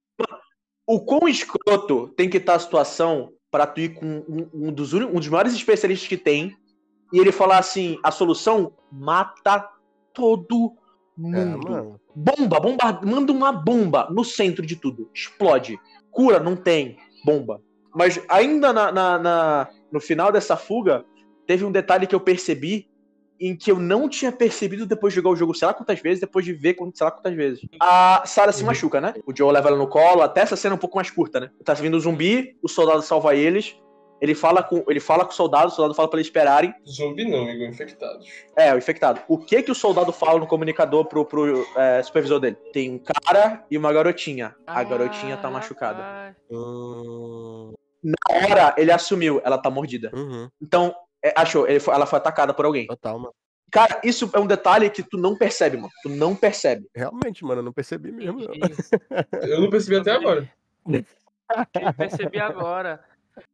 O 0.86 1.00
quão 1.04 1.28
escroto 1.28 2.08
tem 2.16 2.28
que 2.28 2.38
estar 2.38 2.54
a 2.54 2.58
situação 2.58 3.32
pra 3.50 3.66
tu 3.66 3.80
ir 3.80 3.94
com 3.94 4.06
um, 4.28 4.50
um 4.52 4.72
dos, 4.72 4.92
um 4.92 5.12
dos 5.14 5.28
maiores 5.28 5.52
especialistas 5.54 6.08
que 6.08 6.16
tem 6.16 6.56
e 7.12 7.18
ele 7.20 7.30
falar 7.30 7.58
assim: 7.58 7.98
a 8.02 8.10
solução 8.10 8.72
mata 8.90 9.68
todo 10.12 10.72
É, 11.16 11.20
mundo. 11.20 11.70
mano. 11.70 12.00
bomba, 12.14 12.58
bomba, 12.58 13.00
manda 13.04 13.32
uma 13.32 13.52
bomba 13.52 14.08
no 14.10 14.24
centro 14.24 14.66
de 14.66 14.74
tudo. 14.76 15.08
Explode. 15.14 15.78
Cura, 16.10 16.40
não 16.40 16.56
tem. 16.56 16.96
Bomba. 17.24 17.62
Mas 17.94 18.20
ainda 18.28 18.72
na, 18.72 18.90
na- 18.90 19.18
na- 19.18 19.68
no 19.92 20.00
final 20.00 20.32
dessa 20.32 20.56
fuga, 20.56 21.04
teve 21.46 21.64
um 21.64 21.70
detalhe 21.72 22.06
que 22.06 22.14
eu 22.14 22.20
percebi 22.20 22.88
em 23.40 23.56
que 23.56 23.70
eu 23.70 23.78
não 23.78 24.08
tinha 24.08 24.32
percebido 24.32 24.86
depois 24.86 25.12
de 25.12 25.16
jogar 25.16 25.30
o 25.30 25.36
jogo, 25.36 25.54
sei 25.54 25.66
lá 25.66 25.74
quantas 25.74 26.00
vezes, 26.00 26.20
depois 26.20 26.44
de 26.44 26.52
ver 26.52 26.76
sei 26.94 27.04
lá 27.04 27.10
quantas 27.10 27.34
vezes. 27.34 27.60
A 27.80 28.22
Sarah 28.26 28.52
se 28.52 28.60
Uhum. 28.62 28.66
machuca, 28.66 29.00
né? 29.00 29.14
O 29.26 29.36
Joe 29.36 29.52
leva 29.52 29.68
ela 29.68 29.76
no 29.78 29.86
colo, 29.88 30.22
até 30.22 30.40
essa 30.40 30.56
cena 30.56 30.74
é 30.74 30.76
um 30.76 30.80
pouco 30.80 30.96
mais 30.96 31.10
curta, 31.10 31.40
né? 31.40 31.50
Tá 31.64 31.74
vindo 31.74 31.96
o 31.96 32.00
zumbi, 32.00 32.56
o 32.62 32.68
soldado 32.68 33.02
salva 33.02 33.34
eles, 33.34 33.76
ele 34.20 34.34
fala 34.34 34.62
com, 34.64 34.82
ele 34.88 34.98
fala 34.98 35.24
com 35.24 35.30
o 35.30 35.34
soldado, 35.34 35.68
o 35.68 35.70
soldado 35.70 35.94
fala 35.94 36.08
pra 36.08 36.18
eles 36.18 36.26
esperarem. 36.26 36.74
Zumbi 36.84 37.24
não, 37.30 37.42
amigo, 37.42 37.62
infectados. 37.64 38.26
É, 38.56 38.74
o 38.74 38.78
infectado. 38.78 39.20
O 39.28 39.38
que 39.38 39.62
que 39.62 39.70
o 39.70 39.74
soldado 39.76 40.12
fala 40.12 40.40
no 40.40 40.46
comunicador 40.46 41.04
pro, 41.04 41.24
pro 41.24 41.64
é, 41.76 42.02
supervisor 42.02 42.40
dele? 42.40 42.56
Tem 42.72 42.90
um 42.90 42.98
cara 42.98 43.64
e 43.70 43.78
uma 43.78 43.92
garotinha. 43.92 44.56
A 44.66 44.82
garotinha 44.82 45.36
tá 45.36 45.46
Ah, 45.46 45.50
machucada. 45.52 46.36
Hum, 46.50 47.72
Na 48.02 48.14
hora, 48.48 48.74
ele 48.76 48.90
assumiu, 48.92 49.40
ela 49.44 49.58
tá 49.58 49.70
mordida. 49.70 50.10
uhum, 50.14 50.48
Então, 50.62 50.94
é, 51.28 51.34
achou, 51.36 51.66
ele 51.68 51.80
foi- 51.80 51.94
ela 51.94 52.06
foi 52.06 52.18
atacada 52.18 52.52
por 52.54 52.64
alguém. 52.64 52.86
total, 52.86 53.18
mano. 53.18 53.34
Cara, 53.70 54.00
isso 54.02 54.30
é 54.32 54.38
um 54.38 54.46
detalhe 54.46 54.88
que 54.88 55.02
tu 55.02 55.18
não 55.18 55.36
percebe, 55.36 55.76
mano. 55.76 55.90
Tu 56.02 56.08
não 56.08 56.34
percebe. 56.34 56.88
Realmente, 56.94 57.44
mano, 57.44 57.60
eu 57.60 57.64
não 57.64 57.72
percebi 57.72 58.10
mesmo. 58.10 58.38
não. 58.40 59.40
Eu 59.42 59.60
não 59.60 59.68
percebi 59.70 59.96
até 59.96 60.12
agora. 60.12 60.50
Eu 60.86 61.94
percebi 61.94 62.38
agora. 62.40 63.04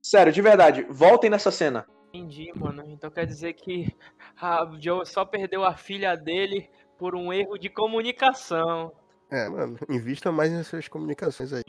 Sério, 0.00 0.32
de 0.32 0.40
verdade, 0.40 0.86
voltem 0.88 1.28
nessa 1.28 1.50
cena. 1.50 1.84
Entendi, 2.12 2.52
mano. 2.54 2.84
Então 2.86 3.10
quer 3.10 3.26
dizer 3.26 3.54
que 3.54 3.92
a 4.40 4.70
Joe 4.80 5.04
só 5.04 5.24
perdeu 5.24 5.64
a 5.64 5.74
filha 5.74 6.16
dele 6.16 6.70
por 6.96 7.16
um 7.16 7.32
erro 7.32 7.58
de 7.58 7.68
comunicação. 7.68 8.92
É, 9.30 9.48
mano, 9.48 9.76
invista 9.88 10.30
mais 10.30 10.52
nas 10.52 10.68
suas 10.68 10.86
comunicações 10.86 11.52
aí. 11.52 11.64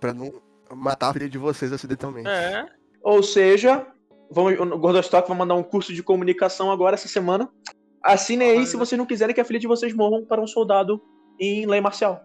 Pra 0.00 0.12
não 0.12 0.42
matar 0.74 1.10
a 1.10 1.12
filha 1.12 1.28
de 1.28 1.38
vocês 1.38 1.72
acidentalmente. 1.72 2.28
É. 2.28 2.66
Ou 3.02 3.22
seja, 3.22 3.86
vamos, 4.30 4.58
o 4.58 4.78
Gordostock 4.78 5.28
vai 5.28 5.36
mandar 5.36 5.54
um 5.54 5.62
curso 5.62 5.92
de 5.92 6.02
comunicação 6.02 6.70
agora 6.70 6.94
essa 6.94 7.08
semana. 7.08 7.48
Assinem 8.02 8.50
aí 8.50 8.66
se 8.66 8.76
vocês 8.76 8.98
não 8.98 9.06
quiserem 9.06 9.34
que 9.34 9.40
a 9.40 9.44
filha 9.44 9.58
de 9.60 9.66
vocês 9.66 9.92
morram 9.94 10.24
para 10.24 10.40
um 10.40 10.46
soldado 10.46 11.00
em 11.38 11.66
lei 11.66 11.80
marcial. 11.80 12.24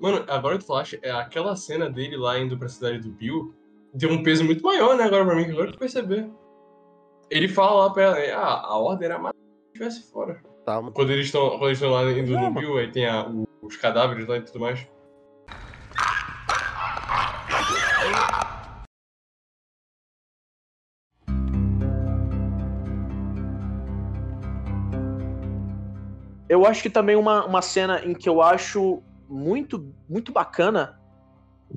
Mano, 0.00 0.24
agora 0.28 0.56
que 0.58 0.64
tu 0.64 0.66
falaste, 0.68 0.98
é 1.02 1.10
aquela 1.10 1.56
cena 1.56 1.88
dele 1.88 2.16
lá 2.16 2.38
indo 2.38 2.58
pra 2.58 2.68
cidade 2.68 2.98
do 2.98 3.10
Bill 3.10 3.54
deu 3.96 4.10
um 4.10 4.22
peso 4.24 4.44
muito 4.44 4.62
maior, 4.64 4.96
né, 4.96 5.04
agora 5.04 5.24
pra 5.24 5.36
mim, 5.36 5.44
agora 5.44 5.68
que 5.68 5.74
eu 5.74 5.78
perceber. 5.78 6.28
Ele 7.30 7.46
fala 7.48 7.84
lá 7.84 7.90
pra 7.90 8.02
ela, 8.02 8.14
né, 8.16 8.32
ah, 8.32 8.60
a 8.66 8.76
ordem 8.78 9.06
era 9.06 9.18
matar 9.18 9.36
se 9.36 9.66
estivesse 9.72 10.12
fora. 10.12 10.42
Tá, 10.64 10.80
mano. 10.80 10.92
Quando 10.92 11.10
eles 11.12 11.26
estão 11.26 11.50
quando 11.50 11.66
eles 11.66 11.78
estão 11.78 11.90
lá 11.92 12.02
indo 12.10 12.36
É, 12.36 12.40
no 12.40 12.50
Bill, 12.54 12.76
aí 12.78 12.90
tem 12.90 13.06
a- 13.06 13.30
os 13.62 13.76
cadáveres 13.76 14.26
lá 14.26 14.36
e 14.38 14.42
tudo 14.42 14.60
mais. 14.60 14.86
Eu 26.64 26.70
acho 26.70 26.82
que 26.82 26.88
também 26.88 27.14
uma, 27.14 27.44
uma 27.44 27.60
cena 27.60 28.00
em 28.06 28.14
que 28.14 28.26
eu 28.26 28.40
acho 28.40 29.02
muito, 29.28 29.92
muito 30.08 30.32
bacana 30.32 30.98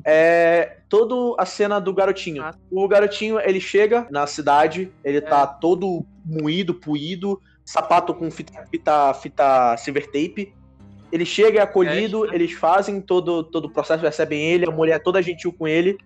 é 0.05 0.77
toda 0.87 1.35
a 1.37 1.45
cena 1.45 1.77
do 1.77 1.93
garotinho. 1.93 2.41
Ah. 2.41 2.55
O 2.71 2.87
garotinho, 2.87 3.37
ele 3.37 3.59
chega 3.59 4.07
na 4.09 4.25
cidade, 4.25 4.89
ele 5.03 5.19
tá 5.19 5.45
todo 5.45 6.05
moído, 6.23 6.73
puído, 6.73 7.41
sapato 7.65 8.13
com 8.13 8.31
fita, 8.31 8.65
fita, 8.71 9.13
fita 9.15 9.75
silver 9.75 10.05
tape. 10.05 10.53
Ele 11.11 11.25
chega, 11.25 11.59
é 11.59 11.63
acolhido, 11.63 12.25
né? 12.25 12.31
eles 12.33 12.53
fazem 12.53 13.01
todo, 13.01 13.43
todo 13.43 13.65
o 13.65 13.69
processo, 13.69 14.01
recebem 14.03 14.41
ele, 14.41 14.65
a 14.65 14.71
mulher 14.71 14.95
é 14.95 14.99
toda 14.99 15.21
gentil 15.21 15.51
com 15.51 15.67
ele. 15.67 15.97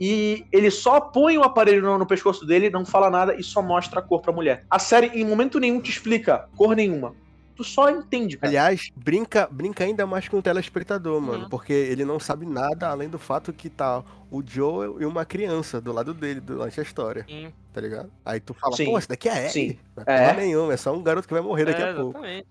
E 0.00 0.46
ele 0.50 0.70
só 0.70 1.00
põe 1.00 1.36
o 1.36 1.42
aparelho 1.42 1.82
no, 1.82 1.98
no 1.98 2.06
pescoço 2.06 2.46
dele, 2.46 2.70
não 2.70 2.86
fala 2.86 3.10
nada 3.10 3.34
e 3.34 3.42
só 3.42 3.60
mostra 3.60 4.00
a 4.00 4.02
cor 4.02 4.22
pra 4.22 4.32
mulher. 4.32 4.64
A 4.70 4.78
série, 4.78 5.08
em 5.08 5.24
momento 5.24 5.60
nenhum, 5.60 5.82
te 5.82 5.90
explica 5.90 6.48
cor 6.56 6.74
nenhuma. 6.74 7.14
Tu 7.56 7.64
só 7.64 7.88
entende, 7.90 8.36
cara. 8.36 8.48
Aliás, 8.50 8.90
brinca, 8.94 9.48
brinca 9.50 9.82
ainda 9.84 10.06
mais 10.06 10.28
com 10.28 10.36
o 10.38 10.42
telespectador, 10.42 11.20
mano. 11.20 11.44
Uhum. 11.44 11.48
Porque 11.48 11.72
ele 11.72 12.04
não 12.04 12.20
sabe 12.20 12.44
nada 12.44 12.88
além 12.88 13.08
do 13.08 13.18
fato 13.18 13.52
que 13.52 13.70
tá 13.70 14.04
o 14.30 14.42
Joel 14.46 15.00
e 15.00 15.06
uma 15.06 15.24
criança 15.24 15.80
do 15.80 15.92
lado 15.92 16.12
dele 16.12 16.40
durante 16.40 16.78
a 16.78 16.82
história, 16.82 17.24
Sim. 17.28 17.50
tá 17.72 17.80
ligado? 17.80 18.10
Aí 18.24 18.38
tu 18.40 18.52
fala, 18.52 18.76
Sim, 18.76 18.84
pô, 18.86 18.98
esse 18.98 19.08
daqui 19.08 19.28
é 19.28 19.38
Ellie. 19.38 19.50
sim. 19.50 19.78
Não 19.96 20.04
É. 20.06 20.30
é 20.30 20.32
nenhuma, 20.34 20.74
é 20.74 20.76
só 20.76 20.92
um 20.94 21.02
garoto 21.02 21.26
que 21.26 21.32
vai 21.34 21.42
morrer 21.42 21.64
daqui 21.64 21.80
É, 21.82 21.90
a 21.90 21.94
pouco. 21.94 22.18
exatamente. 22.24 22.46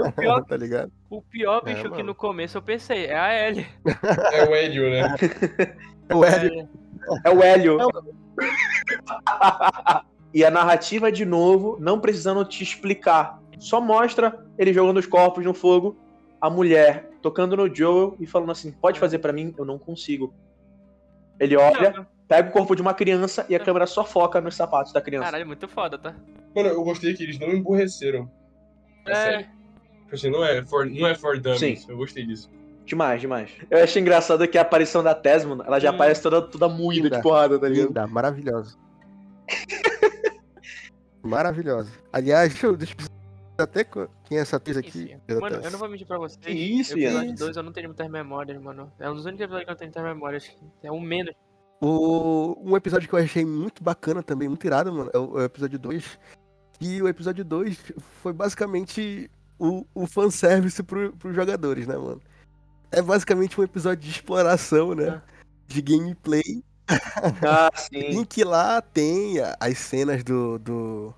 O 0.00 0.12
pior, 0.16 0.44
tá 0.44 0.56
ligado? 0.56 0.90
o 1.10 1.20
pior 1.22 1.62
É, 1.66 1.74
bicho 1.74 1.82
que 1.84 1.90
mano. 1.90 2.04
no 2.04 2.14
começo 2.14 2.56
eu 2.58 2.62
pensei, 2.62 3.06
é 3.06 3.18
a 3.18 3.48
Ellie. 3.48 3.66
É 4.32 4.44
o 4.48 4.54
Hélio, 4.54 4.90
né? 4.90 5.14
O 6.14 6.24
Hélio, 6.24 6.68
É, 7.24 7.28
É 7.28 7.30
o 7.30 7.42
Hélio. 7.42 7.78
e 10.32 10.44
a 10.44 10.50
narrativa, 10.50 11.12
de 11.12 11.24
novo, 11.24 11.76
não 11.80 12.00
precisando 12.00 12.44
te 12.44 12.62
explicar. 12.62 13.41
Só 13.58 13.80
mostra 13.80 14.44
ele 14.58 14.72
jogando 14.72 14.98
os 14.98 15.06
corpos 15.06 15.44
no 15.44 15.54
fogo, 15.54 15.96
a 16.40 16.50
mulher 16.50 17.10
tocando 17.22 17.56
no 17.56 17.72
Joel 17.74 18.16
e 18.18 18.26
falando 18.26 18.52
assim: 18.52 18.72
pode 18.72 18.98
fazer 18.98 19.18
pra 19.18 19.32
mim? 19.32 19.54
Eu 19.56 19.64
não 19.64 19.78
consigo. 19.78 20.34
Ele 21.38 21.56
olha, 21.56 22.06
pega 22.28 22.48
o 22.48 22.52
corpo 22.52 22.74
de 22.74 22.82
uma 22.82 22.94
criança 22.94 23.44
e 23.48 23.54
a 23.54 23.60
câmera 23.60 23.86
só 23.86 24.04
foca 24.04 24.40
nos 24.40 24.54
sapatos 24.54 24.92
da 24.92 25.00
criança. 25.00 25.24
Caralho, 25.26 25.46
muito 25.46 25.66
foda, 25.68 25.98
tá? 25.98 26.14
Mano, 26.54 26.68
eu 26.68 26.84
gostei 26.84 27.14
que 27.14 27.22
eles 27.22 27.38
não 27.38 27.48
emburreceram. 27.50 28.30
É 29.06 29.14
sério. 29.14 29.40
É, 29.46 29.62
Tipo 30.02 30.14
assim, 30.14 30.30
não 30.30 30.44
é 30.44 30.62
for, 30.64 30.84
não 30.86 31.06
é 31.08 31.14
for 31.14 31.40
dummies. 31.40 31.58
Sim. 31.80 31.86
Eu 31.88 31.96
gostei 31.96 32.26
disso. 32.26 32.50
Demais, 32.84 33.20
demais. 33.20 33.50
Eu 33.70 33.82
acho 33.82 33.98
engraçado 33.98 34.46
que 34.46 34.58
a 34.58 34.62
aparição 34.62 35.02
da 35.02 35.14
Tesman, 35.14 35.60
ela 35.66 35.78
já 35.80 35.90
Hum. 35.90 35.94
aparece 35.94 36.20
toda, 36.22 36.42
toda 36.42 36.68
moída 36.68 37.04
Linda. 37.04 37.16
de 37.16 37.22
porrada, 37.22 37.58
tá 37.58 37.68
ligado? 37.68 37.86
linda, 37.86 38.06
maravilhosa. 38.06 38.76
maravilhosa. 41.22 41.90
Aliás, 42.12 42.50
deixa 42.52 42.66
eu, 42.66 42.76
deixa 42.76 42.94
eu 42.98 43.06
até 43.62 43.84
co- 43.84 44.08
quem 44.24 44.38
é 44.38 44.40
essa 44.40 44.56
atriz 44.56 44.76
aqui? 44.76 45.16
Ian. 45.28 45.40
Mano, 45.40 45.56
eu 45.56 45.70
não 45.70 45.78
vou 45.78 45.88
mentir 45.88 46.06
pra 46.06 46.18
vocês. 46.18 46.38
Que 46.44 46.52
isso, 46.52 46.94
o 46.94 46.98
episódio 46.98 47.28
Ian? 47.28 47.34
2 47.34 47.56
eu 47.56 47.62
não 47.62 47.72
tenho 47.72 47.88
muitas 47.88 48.08
memórias, 48.10 48.60
mano. 48.62 48.92
É 48.98 49.10
um 49.10 49.14
dos 49.14 49.24
únicos 49.24 49.44
episódios 49.44 49.66
que 49.66 49.70
eu 49.72 49.76
tenho 49.76 49.90
muitas 49.90 50.04
memórias. 50.04 50.56
É 50.82 50.90
o 50.90 51.00
menos. 51.00 51.34
O, 51.80 52.56
um 52.62 52.76
episódio 52.76 53.08
que 53.08 53.14
eu 53.14 53.18
achei 53.18 53.44
muito 53.44 53.82
bacana 53.82 54.22
também, 54.22 54.48
muito 54.48 54.64
irado, 54.64 54.92
mano, 54.92 55.10
é 55.12 55.18
o, 55.18 55.38
é 55.38 55.42
o 55.42 55.44
episódio 55.44 55.78
2. 55.78 56.18
E 56.80 57.02
o 57.02 57.08
episódio 57.08 57.44
2 57.44 57.92
foi 58.22 58.32
basicamente 58.32 59.30
o, 59.58 59.86
o 59.94 60.06
fanservice 60.06 60.82
pro, 60.82 61.12
pros 61.16 61.34
jogadores, 61.34 61.86
né, 61.86 61.96
mano? 61.96 62.20
É 62.90 63.00
basicamente 63.00 63.60
um 63.60 63.64
episódio 63.64 64.04
de 64.04 64.10
exploração, 64.10 64.94
né? 64.94 65.22
De 65.66 65.80
gameplay. 65.80 66.62
Ah, 66.88 67.70
sim. 67.74 67.98
Em 67.98 68.24
que 68.24 68.44
lá 68.44 68.80
tem 68.82 69.36
as 69.58 69.78
cenas 69.78 70.22
do. 70.22 70.58
do. 70.58 71.14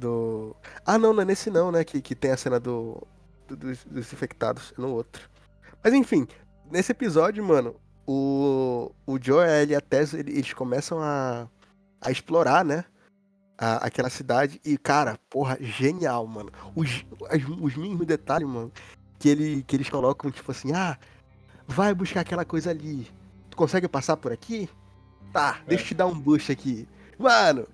Do... 0.00 0.56
Ah, 0.84 0.98
não, 0.98 1.12
não 1.12 1.22
é 1.22 1.24
nesse 1.24 1.50
não, 1.50 1.70
né? 1.70 1.84
Que, 1.84 2.00
que 2.00 2.14
tem 2.14 2.30
a 2.32 2.36
cena 2.36 2.58
do, 2.58 3.06
do- 3.46 3.56
dos, 3.56 3.84
dos 3.84 4.12
infectados, 4.12 4.72
é 4.76 4.80
no 4.80 4.88
outro. 4.94 5.28
Mas 5.84 5.92
enfim, 5.94 6.26
nesse 6.70 6.92
episódio, 6.92 7.44
mano, 7.44 7.76
o, 8.06 8.90
o 9.06 9.18
Joe 9.22 9.46
e 9.68 9.74
a 9.74 9.80
Tess, 9.80 10.14
ele- 10.14 10.32
eles 10.32 10.52
começam 10.52 11.00
a, 11.00 11.46
a 12.00 12.10
explorar, 12.10 12.64
né? 12.64 12.84
a- 13.58 13.86
aquela 13.86 14.08
cidade. 14.08 14.58
E, 14.64 14.78
cara, 14.78 15.18
porra, 15.28 15.58
genial, 15.60 16.26
mano. 16.26 16.50
Os, 16.74 17.04
as- 17.28 17.44
os 17.60 17.76
mínimos 17.76 18.06
detalhes, 18.06 18.48
mano, 18.48 18.72
que, 19.18 19.28
ele, 19.28 19.62
que 19.64 19.76
eles 19.76 19.90
colocam, 19.90 20.30
tipo 20.30 20.50
assim, 20.50 20.72
ah, 20.72 20.98
vai 21.68 21.94
buscar 21.94 22.20
aquela 22.22 22.44
coisa 22.44 22.70
ali. 22.70 23.06
Tu 23.50 23.56
consegue 23.56 23.86
passar 23.86 24.16
por 24.16 24.32
aqui? 24.32 24.68
Tá, 25.32 25.60
deixa 25.66 25.84
eu 25.84 25.88
te 25.88 25.94
dar 25.94 26.06
um 26.06 26.18
boost 26.18 26.50
aqui. 26.50 26.88
Mano, 27.18 27.68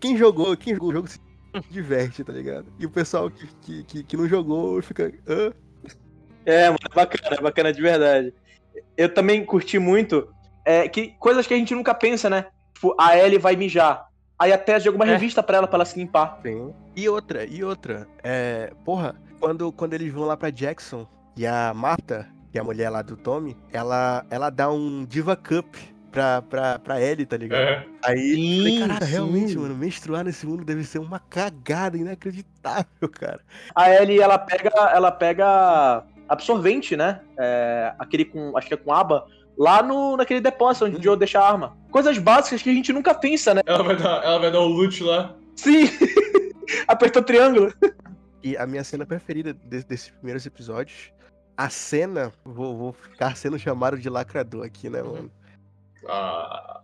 quem 0.00 0.16
jogou, 0.16 0.56
quem 0.56 0.72
jogou 0.72 0.90
o 0.90 0.92
jogo 0.92 1.08
se 1.08 1.18
diverte, 1.70 2.22
tá 2.24 2.32
ligado? 2.32 2.66
E 2.78 2.86
o 2.86 2.90
pessoal 2.90 3.30
que, 3.30 3.46
que, 3.62 3.84
que, 3.84 4.02
que 4.04 4.16
não 4.16 4.28
jogou 4.28 4.80
fica. 4.82 5.12
Hã? 5.26 5.52
É, 6.46 6.66
mano, 6.66 6.78
é 6.90 6.94
bacana, 6.94 7.36
é 7.36 7.40
bacana 7.40 7.72
de 7.72 7.80
verdade. 7.80 8.34
Eu 8.96 9.08
também 9.12 9.44
curti 9.44 9.78
muito 9.78 10.28
é, 10.64 10.88
que 10.88 11.08
coisas 11.18 11.46
que 11.46 11.54
a 11.54 11.56
gente 11.56 11.74
nunca 11.74 11.94
pensa, 11.94 12.28
né? 12.28 12.46
Tipo, 12.74 12.94
a 12.98 13.16
Ellie 13.18 13.38
vai 13.38 13.56
mijar. 13.56 14.08
Aí 14.38 14.52
a 14.52 14.58
Tess 14.58 14.82
joga 14.82 14.96
uma 14.96 15.06
É. 15.06 15.12
revista 15.12 15.42
pra 15.42 15.58
ela, 15.58 15.66
pra 15.66 15.76
ela 15.76 15.84
se 15.84 15.98
limpar. 15.98 16.40
E 16.96 17.08
outra, 17.08 17.44
e 17.44 17.62
outra. 17.62 18.06
É, 18.22 18.72
porra, 18.84 19.14
quando, 19.38 19.70
quando 19.72 19.94
eles 19.94 20.12
vão 20.12 20.24
lá 20.24 20.36
pra 20.36 20.50
Jackson 20.50 21.06
e 21.36 21.46
a 21.46 21.72
Marta, 21.72 22.28
que 22.50 22.58
é 22.58 22.60
a 22.60 22.64
mulher 22.64 22.90
lá 22.90 23.00
do 23.00 23.16
Tommy, 23.16 23.56
ela, 23.72 24.26
ela 24.28 24.50
dá 24.50 24.70
um 24.70 25.04
Diva 25.04 25.36
Cup 25.36 25.76
pra, 26.14 26.42
pra, 26.42 26.78
pra 26.78 27.00
Ellie, 27.02 27.26
tá 27.26 27.36
ligado? 27.36 27.60
É. 27.60 27.86
Aí, 28.04 28.30
eu 28.30 28.58
falei, 28.58 28.72
Sim, 28.72 28.80
caraca, 28.80 29.04
sim. 29.06 29.10
realmente, 29.12 29.58
mano, 29.58 29.74
menstruar 29.74 30.24
nesse 30.24 30.46
mundo 30.46 30.64
deve 30.64 30.84
ser 30.84 31.00
uma 31.00 31.18
cagada 31.18 31.96
inacreditável, 31.98 33.08
cara. 33.10 33.40
A 33.74 33.90
Ellie, 33.92 34.20
ela 34.20 34.38
pega, 34.38 34.70
ela 34.94 35.10
pega 35.10 36.04
absorvente, 36.28 36.96
né? 36.96 37.20
É, 37.38 37.92
aquele 37.98 38.24
com, 38.24 38.56
acho 38.56 38.68
que 38.68 38.74
é 38.74 38.76
com 38.76 38.92
aba, 38.92 39.26
lá 39.58 39.82
no, 39.82 40.16
naquele 40.16 40.40
depósito 40.40 40.86
onde 40.86 40.96
o 40.96 41.02
Joe 41.02 41.16
deixa 41.18 41.40
a 41.40 41.48
arma. 41.50 41.76
Coisas 41.90 42.16
básicas 42.18 42.62
que 42.62 42.70
a 42.70 42.74
gente 42.74 42.92
nunca 42.92 43.12
pensa, 43.12 43.52
né? 43.52 43.60
Ela 43.66 43.82
vai 43.82 43.96
dar, 43.96 44.24
ela 44.24 44.38
vai 44.38 44.50
dar 44.52 44.60
o 44.60 44.68
loot 44.68 45.02
lá. 45.02 45.34
Sim! 45.56 45.84
Apertou 46.88 47.22
o 47.22 47.24
triângulo. 47.24 47.72
E 48.42 48.56
a 48.56 48.66
minha 48.66 48.84
cena 48.84 49.04
preferida 49.04 49.52
de- 49.52 49.84
desses 49.84 50.10
primeiros 50.10 50.44
episódios, 50.46 51.12
a 51.56 51.68
cena, 51.70 52.32
vou, 52.44 52.76
vou 52.76 52.92
ficar 52.92 53.36
sendo 53.36 53.58
chamado 53.58 53.98
de 53.98 54.08
lacrador 54.08 54.64
aqui, 54.64 54.88
né, 54.90 55.02
mano? 55.02 55.30
Ah, 56.08 56.82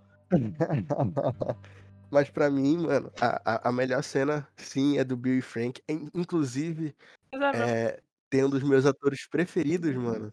Mas 2.10 2.28
pra 2.28 2.50
mim, 2.50 2.78
mano, 2.78 3.10
a, 3.20 3.68
a, 3.68 3.72
melhor 3.72 4.02
cena, 4.02 4.46
sim, 4.56 4.98
é 4.98 5.04
do 5.04 5.16
Bill 5.16 5.38
e 5.38 5.42
Frank. 5.42 5.80
In- 5.88 6.10
Inclusive, 6.12 6.94
é, 7.32 7.56
é, 7.56 8.00
tem 8.28 8.44
um 8.44 8.50
dos 8.50 8.62
meus 8.62 8.84
atores 8.84 9.28
preferidos, 9.28 9.94
mano, 9.94 10.32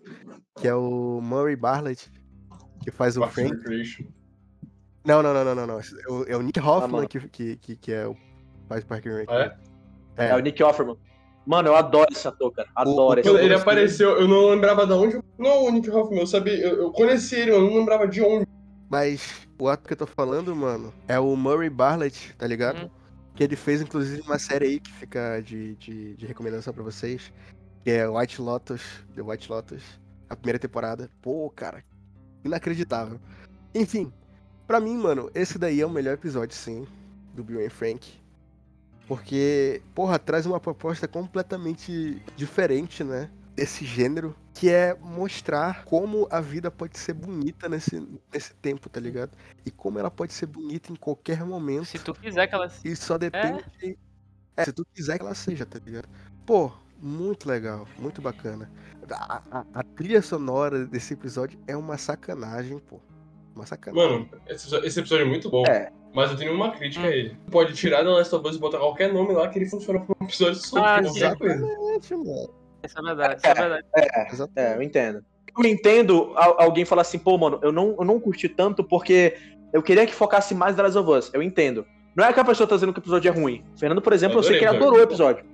que 0.60 0.68
é 0.68 0.74
o 0.74 1.20
Murray 1.22 1.56
Bartlett, 1.56 2.12
que 2.84 2.90
faz 2.90 3.16
o 3.16 3.20
Parks 3.20 3.36
Frank. 3.36 4.10
Não, 5.06 5.22
não, 5.22 5.34
não, 5.34 5.46
não, 5.46 5.56
não, 5.56 5.68
não. 5.68 5.80
É 5.80 6.12
o, 6.12 6.24
é 6.30 6.36
o 6.36 6.42
Nick 6.42 6.60
Hoffman 6.60 6.92
mano. 6.92 7.08
que, 7.08 7.20
que, 7.30 7.56
que, 7.58 7.76
que 7.76 7.94
é 7.94 8.08
o 8.08 8.16
faz 8.68 8.84
Park 8.84 9.06
and 9.06 9.16
Rec. 9.16 9.30
Ah, 9.30 9.58
é? 10.18 10.30
É, 10.30 10.36
o 10.36 10.40
Nick 10.40 10.62
Offerman. 10.64 10.98
Mano, 11.46 11.70
eu 11.70 11.76
adoro 11.76 12.08
esse 12.12 12.28
ator, 12.28 12.52
cara. 12.52 12.68
Adoro 12.76 13.20
esse 13.20 13.30
Quando 13.30 13.38
ator. 13.38 13.46
ele 13.46 13.56
apareceu, 13.56 14.20
eu 14.20 14.28
não 14.28 14.50
lembrava 14.50 14.86
de 14.86 14.92
onde. 14.92 15.22
Não, 15.38 15.66
o 15.66 15.72
Nick 15.72 15.90
Hoffman, 15.90 16.20
eu 16.20 16.28
sabia. 16.28 16.58
Eu, 16.58 16.78
eu 16.82 16.92
conheci 16.92 17.36
ele, 17.36 17.52
eu 17.52 17.62
não 17.62 17.78
lembrava 17.78 18.08
de 18.08 18.22
onde. 18.22 18.46
Mas 18.90 19.48
o 19.60 19.68
ato 19.68 19.88
que 19.88 19.94
eu 19.94 19.98
tô 19.98 20.08
falando, 20.08 20.56
mano, 20.56 20.94
é 21.08 21.20
o 21.20 21.36
Murray 21.36 21.70
Bartlett, 21.70 22.34
tá 22.38 22.48
ligado? 22.48 22.84
Uhum. 22.84 22.90
Que 23.36 23.44
ele 23.44 23.56
fez, 23.56 23.82
inclusive, 23.82 24.22
uma 24.22 24.40
série 24.40 24.66
aí 24.66 24.80
que 24.80 24.92
fica 24.94 25.42
de, 25.42 25.76
de, 25.76 26.16
de 26.16 26.26
recomendação 26.26 26.74
pra 26.74 26.84
vocês. 26.84 27.32
Que 27.84 27.92
é 27.92 28.08
White 28.08 28.42
Lotus, 28.42 28.82
The 29.16 29.22
White 29.22 29.52
Lotus. 29.52 29.84
A 30.30 30.36
primeira 30.36 30.60
temporada. 30.60 31.10
Pô, 31.22 31.50
cara, 31.50 31.84
inacreditável. 32.44 33.20
Enfim, 33.76 34.12
pra 34.66 34.80
mim, 34.80 34.98
mano, 34.98 35.30
esse 35.36 35.58
daí 35.60 35.82
é 35.82 35.86
o 35.86 35.90
melhor 35.90 36.14
episódio, 36.14 36.56
sim, 36.56 36.88
do 37.34 37.44
Bill 37.44 37.66
and 37.66 37.70
Frank. 37.70 38.20
Porque, 39.08 39.82
porra, 39.96 40.20
traz 40.20 40.46
uma 40.46 40.60
proposta 40.60 41.08
completamente 41.08 42.22
diferente, 42.36 43.04
né? 43.04 43.30
Desse 43.58 43.84
gênero, 43.84 44.36
que 44.54 44.70
é 44.70 44.94
mostrar 45.02 45.84
como 45.84 46.28
a 46.30 46.40
vida 46.40 46.70
pode 46.70 46.96
ser 47.00 47.14
bonita 47.14 47.68
nesse, 47.68 48.00
nesse 48.32 48.54
tempo, 48.54 48.88
tá 48.88 49.00
ligado? 49.00 49.32
E 49.66 49.72
como 49.72 49.98
ela 49.98 50.12
pode 50.12 50.32
ser 50.32 50.46
bonita 50.46 50.92
em 50.94 50.96
qualquer 50.96 51.44
momento. 51.44 51.86
Se 51.86 51.98
tu 51.98 52.14
quiser 52.14 52.46
que 52.48 52.54
ela. 52.54 52.72
E 52.86 52.96
só 52.96 53.18
depende. 53.18 53.66
É, 54.56 54.64
se 54.64 54.72
tu 54.72 54.86
quiser 54.94 55.18
que 55.18 55.24
ela 55.26 55.34
seja, 55.34 55.66
tá 55.66 55.80
ligado? 55.84 56.08
Pô, 56.46 56.72
muito 57.02 57.50
legal, 57.50 57.88
muito 57.98 58.22
bacana. 58.22 58.70
A, 59.10 59.42
a- 59.52 59.66
a 59.74 59.84
trilha 59.84 60.22
sonora 60.22 60.86
desse 60.86 61.14
episódio 61.16 61.60
é 61.66 61.76
uma 61.76 61.98
sacanagem, 61.98 62.78
pô. 62.78 63.00
Uma 63.56 63.66
sacanagem. 63.66 64.08
Mano, 64.20 64.30
esse, 64.48 64.68
esse 64.86 65.00
episódio 65.00 65.26
é 65.26 65.30
muito 65.30 65.50
bom. 65.50 65.64
É. 65.66 65.92
Mas 66.14 66.30
eu 66.30 66.38
tenho 66.38 66.54
uma 66.54 66.72
crítica 66.72 67.08
a 67.08 67.12
ele. 67.12 67.36
Pode 67.52 67.74
tirar 67.74 68.04
da 68.04 68.12
Last 68.12 68.34
of 68.36 68.48
Us 68.48 68.56
e 68.56 68.60
botar 68.60 68.78
qualquer 68.78 69.12
nome 69.12 69.34
lá 69.34 69.48
que 69.50 69.58
ele 69.58 69.68
funciona 69.68 70.00
como 70.00 70.16
um 70.22 70.26
episódio 70.26 70.56
só. 70.60 70.78
Ah. 70.84 71.00
Exatamente, 71.02 72.16
mano. 72.16 72.54
Isso 72.84 73.00
é 73.00 73.02
verdade, 73.02 73.36
isso 73.38 73.48
é 73.48 73.54
verdade. 73.54 73.86
É, 73.96 74.28
Exatamente. 74.32 74.76
eu 74.76 74.82
entendo. 74.82 75.26
Eu 75.58 75.66
entendo 75.66 76.34
al- 76.36 76.62
alguém 76.62 76.86
falar 76.86 77.02
assim, 77.02 77.18
pô, 77.18 77.38
mano, 77.38 77.60
eu 77.62 77.72
não, 77.72 77.96
eu 77.98 78.06
não 78.06 78.20
curti 78.20 78.48
tanto 78.48 78.84
porque 78.84 79.36
eu 79.74 79.82
queria 79.82 80.06
que 80.06 80.14
focasse 80.14 80.54
mais 80.54 80.76
na 80.76 80.84
Last 80.84 80.98
of 80.98 81.10
Us. 81.12 81.32
Eu 81.34 81.42
entendo. 81.42 81.86
Não 82.16 82.26
é 82.26 82.34
que 82.34 82.40
a 82.40 82.46
pessoa 82.46 82.68
tá 82.68 82.76
dizendo 82.76 82.94
que 82.94 83.00
o 83.00 83.02
episódio 83.02 83.30
é 83.30 83.32
ruim. 83.32 83.64
Fernando, 83.78 84.02
por 84.02 84.14
exemplo, 84.14 84.38
eu, 84.38 84.40
Eu 84.40 84.44
sei 84.44 84.54
que 84.58 84.64
ele 84.64 84.68
adorei 84.70 84.88
adorou 84.88 85.00
o 85.00 85.04
episódio. 85.04 85.46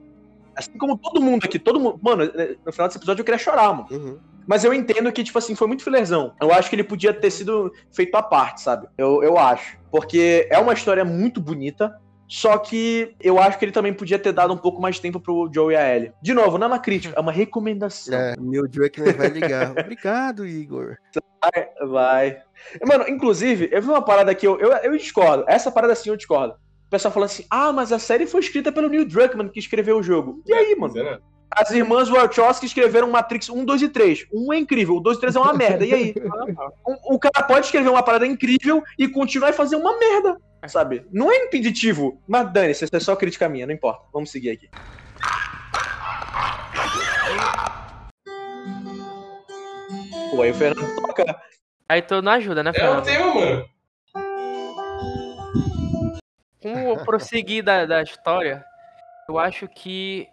Assim 0.55 0.77
como 0.77 0.97
todo 0.97 1.21
mundo 1.21 1.43
aqui, 1.45 1.57
todo 1.57 1.79
mundo. 1.79 1.99
Mano, 2.01 2.25
no 2.65 2.71
final 2.71 2.87
desse 2.87 2.97
episódio 2.99 3.21
eu 3.21 3.25
queria 3.25 3.39
chorar, 3.39 3.73
mano. 3.73 3.87
Uhum. 3.91 4.19
Mas 4.45 4.63
eu 4.65 4.73
entendo 4.73 5.11
que, 5.11 5.23
tipo 5.23 5.37
assim, 5.37 5.55
foi 5.55 5.67
muito 5.67 5.83
filerzão. 5.83 6.33
Eu 6.39 6.53
acho 6.53 6.69
que 6.69 6.75
ele 6.75 6.83
podia 6.83 7.13
ter 7.13 7.31
sido 7.31 7.71
feito 7.91 8.13
à 8.15 8.21
parte, 8.21 8.61
sabe? 8.61 8.87
Eu, 8.97 9.23
eu 9.23 9.37
acho. 9.37 9.77
Porque 9.89 10.47
é 10.51 10.59
uma 10.59 10.73
história 10.73 11.03
muito 11.05 11.39
bonita. 11.41 11.97
Só 12.33 12.57
que 12.57 13.13
eu 13.21 13.39
acho 13.39 13.59
que 13.59 13.65
ele 13.65 13.71
também 13.71 13.93
podia 13.93 14.17
ter 14.17 14.31
dado 14.31 14.51
um 14.51 14.57
pouco 14.57 14.81
mais 14.81 14.95
de 14.95 15.01
tempo 15.01 15.19
pro 15.19 15.47
Joe 15.53 15.71
e 15.71 15.77
a 15.77 15.95
Ellie. 15.95 16.11
De 16.19 16.33
novo, 16.33 16.57
não 16.57 16.65
é 16.65 16.67
uma 16.67 16.79
crítica, 16.79 17.13
é 17.15 17.19
uma 17.21 17.31
recomendação. 17.31 18.17
É, 18.17 18.35
meu 18.39 18.67
Druckmann 18.67 19.13
vai 19.13 19.27
ligar. 19.27 19.69
Obrigado, 19.77 20.43
Igor. 20.43 20.97
Vai. 21.87 22.41
Mano, 22.83 23.07
inclusive, 23.07 23.69
eu 23.71 23.79
vi 23.83 23.87
uma 23.87 24.01
parada 24.01 24.33
que 24.33 24.47
eu, 24.47 24.59
eu, 24.59 24.71
eu 24.71 24.97
discordo. 24.97 25.45
Essa 25.47 25.69
parada 25.69 25.93
assim 25.93 26.09
eu 26.09 26.17
discordo. 26.17 26.55
O 26.87 26.89
pessoal 26.89 27.13
falando 27.13 27.29
assim: 27.29 27.45
ah, 27.51 27.71
mas 27.71 27.91
a 27.91 27.99
série 27.99 28.25
foi 28.25 28.39
escrita 28.39 28.71
pelo 28.71 28.89
Neil 28.89 29.05
Druckmann 29.05 29.49
que 29.49 29.59
escreveu 29.59 29.99
o 29.99 30.03
jogo. 30.03 30.41
E 30.47 30.53
aí, 30.53 30.75
mano? 30.75 30.91
Mas 30.95 31.05
é, 31.05 31.11
né? 31.11 31.19
As 31.51 31.69
irmãs 31.69 32.09
Wachowski 32.09 32.65
escreveram 32.65 33.11
Matrix 33.11 33.47
1, 33.47 33.63
2 33.63 33.81
e 33.83 33.89
3. 33.89 34.25
Um 34.33 34.51
é 34.51 34.57
incrível, 34.57 34.95
o 34.95 34.99
2 34.99 35.17
e 35.17 35.19
3 35.19 35.35
é 35.35 35.39
uma 35.39 35.53
merda. 35.53 35.85
E 35.85 35.93
aí? 35.93 36.15
O, 36.83 37.15
o 37.15 37.19
cara 37.19 37.45
pode 37.45 37.67
escrever 37.67 37.89
uma 37.89 38.01
parada 38.01 38.25
incrível 38.25 38.81
e 38.97 39.07
continuar 39.07 39.49
a 39.49 39.53
fazer 39.53 39.75
uma 39.75 39.99
merda, 39.99 40.35
sabe? 40.67 41.05
Não 41.11 41.31
é 41.31 41.37
impeditivo. 41.45 42.21
Mas 42.27 42.51
dane-se, 42.51 42.85
é 42.91 42.99
só 42.99 43.15
crítica 43.15 43.49
minha, 43.49 43.65
não 43.65 43.73
importa. 43.73 44.05
Vamos 44.13 44.31
seguir 44.31 44.51
aqui. 44.51 44.69
Pô, 50.31 50.41
aí 50.41 50.51
o 50.51 50.53
Fernando 50.53 50.95
toca. 50.95 51.41
Aí 51.87 52.01
tu 52.01 52.21
não 52.21 52.31
ajuda, 52.31 52.63
né, 52.63 52.69
É 52.69 52.71
o 52.71 52.75
Fernando? 52.75 53.03
tema, 53.03 53.35
mano. 53.35 53.69
Com 56.61 56.93
o 56.93 57.05
prosseguir 57.05 57.63
da, 57.63 57.85
da 57.85 58.01
história, 58.01 58.63
eu 59.27 59.37
acho 59.37 59.67
que 59.67 60.27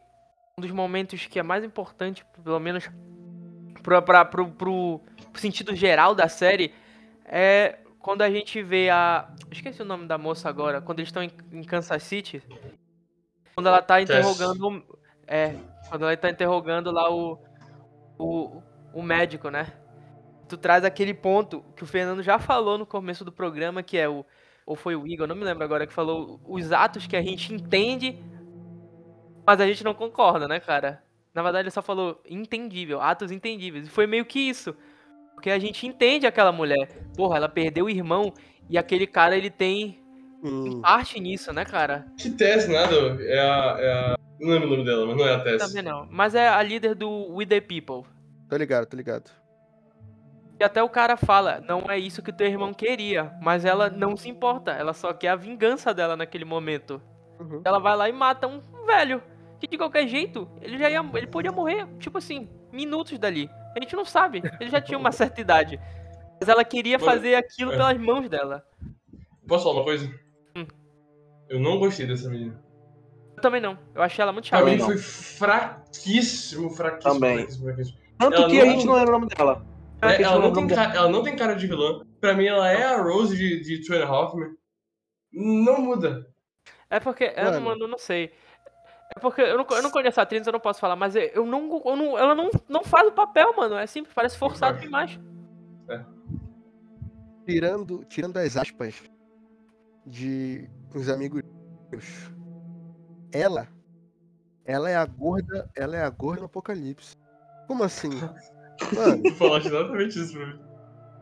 um 0.56 0.62
dos 0.62 0.70
momentos 0.70 1.26
que 1.26 1.38
é 1.38 1.42
mais 1.42 1.64
importante, 1.64 2.24
pelo 2.44 2.60
menos 2.60 2.88
pra, 3.82 4.00
pra, 4.00 4.24
pro, 4.24 4.48
pro 4.50 5.00
sentido 5.34 5.74
geral 5.74 6.14
da 6.14 6.28
série, 6.28 6.72
é 7.24 7.78
quando 8.00 8.22
a 8.22 8.30
gente 8.30 8.62
vê 8.62 8.90
a. 8.90 9.32
Esqueci 9.50 9.82
o 9.82 9.84
nome 9.84 10.06
da 10.06 10.18
moça 10.18 10.48
agora, 10.48 10.80
quando 10.80 10.98
eles 10.98 11.08
estão 11.08 11.22
em, 11.22 11.30
em 11.52 11.62
Kansas 11.62 12.02
City. 12.02 12.42
Quando 13.54 13.68
ela 13.68 13.82
tá 13.82 14.00
interrogando. 14.00 14.84
É, 15.26 15.54
quando 15.88 16.04
ela 16.04 16.16
tá 16.16 16.30
interrogando 16.30 16.90
lá 16.90 17.10
o. 17.10 17.38
O, 18.18 18.62
o 18.92 19.02
médico, 19.02 19.48
né? 19.48 19.72
Tu 20.48 20.58
traz 20.58 20.84
aquele 20.84 21.14
ponto 21.14 21.64
que 21.76 21.84
o 21.84 21.86
Fernando 21.86 22.22
já 22.22 22.38
falou 22.38 22.76
no 22.76 22.84
começo 22.84 23.24
do 23.24 23.32
programa, 23.32 23.82
que 23.82 23.96
é 23.96 24.08
o 24.08 24.24
ou 24.66 24.76
foi 24.76 24.94
o 24.94 25.06
Igor, 25.06 25.26
não 25.26 25.34
me 25.34 25.44
lembro 25.44 25.64
agora, 25.64 25.86
que 25.86 25.92
falou 25.92 26.40
os 26.44 26.70
atos 26.70 27.06
que 27.06 27.16
a 27.16 27.22
gente 27.22 27.52
entende 27.52 28.22
Mas 29.46 29.60
a 29.60 29.66
gente 29.66 29.82
não 29.82 29.94
concorda, 29.94 30.46
né, 30.46 30.60
cara? 30.60 31.02
Na 31.34 31.42
verdade, 31.42 31.64
ele 31.64 31.70
só 31.70 31.82
falou 31.82 32.20
entendível, 32.28 33.00
atos 33.00 33.32
entendíveis. 33.32 33.86
E 33.86 33.90
foi 33.90 34.06
meio 34.06 34.24
que 34.24 34.38
isso. 34.38 34.76
Porque 35.34 35.50
a 35.50 35.58
gente 35.58 35.86
entende 35.86 36.26
aquela 36.26 36.52
mulher. 36.52 36.88
Porra, 37.16 37.36
ela 37.36 37.48
perdeu 37.48 37.86
o 37.86 37.90
irmão 37.90 38.32
e 38.68 38.76
aquele 38.76 39.06
cara, 39.06 39.36
ele 39.36 39.50
tem 39.50 40.00
Hum, 40.42 40.80
parte 40.80 41.20
nisso, 41.20 41.52
né, 41.52 41.64
cara? 41.64 42.06
Que 42.16 42.30
Tess, 42.30 42.66
nada. 42.66 42.94
É 43.22 43.38
a, 43.38 43.76
é 43.78 43.92
a. 43.92 44.14
Não 44.40 44.50
lembro 44.50 44.68
o 44.68 44.70
nome 44.70 44.84
dela, 44.84 45.06
mas 45.06 45.16
não 45.16 45.26
é 45.26 45.34
a 45.34 45.40
Tess. 45.40 45.66
Também 45.66 45.82
não. 45.82 46.06
Mas 46.10 46.34
é 46.34 46.48
a 46.48 46.62
líder 46.62 46.94
do 46.94 47.34
We 47.34 47.44
The 47.44 47.60
People. 47.60 48.08
tô 48.48 48.56
ligado, 48.56 48.86
tô 48.86 48.96
ligado. 48.96 49.30
E 50.58 50.64
até 50.64 50.82
o 50.82 50.88
cara 50.88 51.16
fala, 51.16 51.62
não 51.66 51.90
é 51.90 51.98
isso 51.98 52.22
que 52.22 52.32
teu 52.32 52.46
irmão 52.46 52.72
queria. 52.74 53.32
Mas 53.40 53.64
ela 53.64 53.88
não 53.88 54.16
se 54.16 54.28
importa. 54.28 54.72
Ela 54.72 54.92
só 54.92 55.12
quer 55.12 55.28
a 55.28 55.36
vingança 55.36 55.92
dela 55.94 56.16
naquele 56.16 56.44
momento. 56.44 57.00
Uhum. 57.38 57.62
Ela 57.64 57.78
vai 57.78 57.96
lá 57.96 58.08
e 58.08 58.12
mata 58.12 58.46
um 58.46 58.60
velho. 58.86 59.22
Que 59.58 59.66
de 59.66 59.76
qualquer 59.78 60.06
jeito, 60.06 60.50
ele 60.60 60.78
já 60.78 60.88
ia. 60.90 61.00
Ele 61.14 61.26
podia 61.26 61.52
morrer, 61.52 61.86
tipo 61.98 62.16
assim, 62.18 62.48
minutos 62.72 63.18
dali. 63.18 63.50
A 63.76 63.80
gente 63.80 63.94
não 63.96 64.04
sabe. 64.04 64.42
Ele 64.60 64.70
já 64.70 64.80
tinha 64.80 64.98
uma 64.98 65.12
certa 65.12 65.40
idade. 65.40 65.80
Mas 66.40 66.48
ela 66.48 66.64
queria 66.64 66.98
fazer 66.98 67.34
aquilo 67.34 67.72
é. 67.72 67.76
pelas 67.76 67.98
mãos 67.98 68.28
dela. 68.28 68.64
Posso 69.46 69.64
falar 69.64 69.76
uma 69.76 69.84
coisa? 69.84 70.06
Hum. 70.56 70.66
Eu 71.48 71.60
não 71.60 71.78
gostei 71.78 72.06
dessa 72.06 72.28
menina. 72.28 72.62
Eu 73.36 73.42
também 73.42 73.60
não. 73.60 73.78
Eu 73.94 74.02
achei 74.02 74.22
ela 74.22 74.32
muito 74.32 74.48
Pra 74.48 74.58
chata. 74.58 74.70
mim 74.70 74.76
não. 74.76 74.86
foi 74.86 74.98
fraquíssimo, 74.98 76.70
fraquíssimo, 76.70 77.14
Também. 77.14 77.36
fraquíssimo, 77.38 77.64
fraquíssimo. 77.66 77.98
Tanto 78.18 78.36
Ela 78.36 78.48
que 78.50 78.60
a 78.60 78.64
não- 78.64 78.72
gente 78.72 78.86
não 78.86 78.94
lembra 78.94 79.10
o 79.16 79.18
nome 79.20 79.26
dela. 79.34 79.66
É, 80.02 80.06
A 80.06 80.12
ela, 80.14 80.38
não 80.38 80.52
tem 80.52 80.66
cara, 80.68 80.94
ela 80.96 81.08
não 81.08 81.22
tem 81.22 81.36
cara 81.36 81.54
de 81.54 81.66
vilã. 81.66 82.04
Pra 82.20 82.34
mim, 82.34 82.46
ela 82.46 82.70
é 82.70 82.84
a 82.84 83.02
Rose 83.02 83.36
de, 83.36 83.60
de 83.60 83.86
Two 83.86 83.96
and 83.96 84.04
a 84.04 84.08
Half 84.08 84.34
Men. 84.34 84.50
Não 85.32 85.80
muda. 85.80 86.26
É 86.88 86.98
porque, 86.98 87.32
eu 87.36 87.88
não 87.88 87.98
sei. 87.98 88.32
É 89.16 89.20
porque 89.20 89.40
eu 89.40 89.56
não, 89.58 89.66
eu 89.70 89.82
não 89.82 89.90
conheço 89.90 90.20
a 90.20 90.22
atriz, 90.22 90.46
eu 90.46 90.52
não 90.52 90.60
posso 90.60 90.80
falar, 90.80 90.94
mas 90.96 91.14
eu 91.16 91.44
não, 91.44 91.82
eu 91.84 91.96
não- 91.96 92.18
ela 92.18 92.34
não, 92.34 92.50
não 92.68 92.84
faz 92.84 93.08
o 93.08 93.12
papel, 93.12 93.54
mano. 93.56 93.74
É 93.76 93.86
simples, 93.86 94.14
parece 94.14 94.38
forçado 94.38 94.78
demais. 94.80 95.18
Tirando, 97.46 98.04
tirando 98.04 98.36
as 98.36 98.56
aspas 98.56 99.02
de 100.06 100.68
uns 100.94 101.08
amigos 101.08 101.42
meus, 101.90 102.30
ela, 103.32 103.66
ela 104.64 104.88
é 104.88 104.94
a 104.94 105.04
gorda, 105.04 105.68
ela 105.74 105.96
é 105.96 106.02
a 106.02 106.10
gorda 106.10 106.40
no 106.40 106.46
apocalipse. 106.46 107.16
Como 107.66 107.82
assim? 107.82 108.10
Mano, 108.94 109.30
falaste 109.36 109.66
exatamente 109.66 110.18
isso 110.18 110.32
pra 110.34 110.46
mim. 110.46 110.60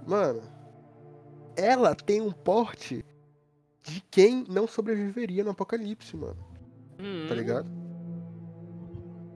mano, 0.07 0.43
ela 1.57 1.95
tem 1.95 2.20
um 2.20 2.32
porte 2.32 3.03
de 3.82 4.03
quem 4.11 4.45
não 4.49 4.66
sobreviveria 4.66 5.43
no 5.43 5.51
apocalipse, 5.51 6.14
mano. 6.16 6.47
Hum, 6.99 7.26
Tá 7.28 7.34
ligado? 7.34 7.68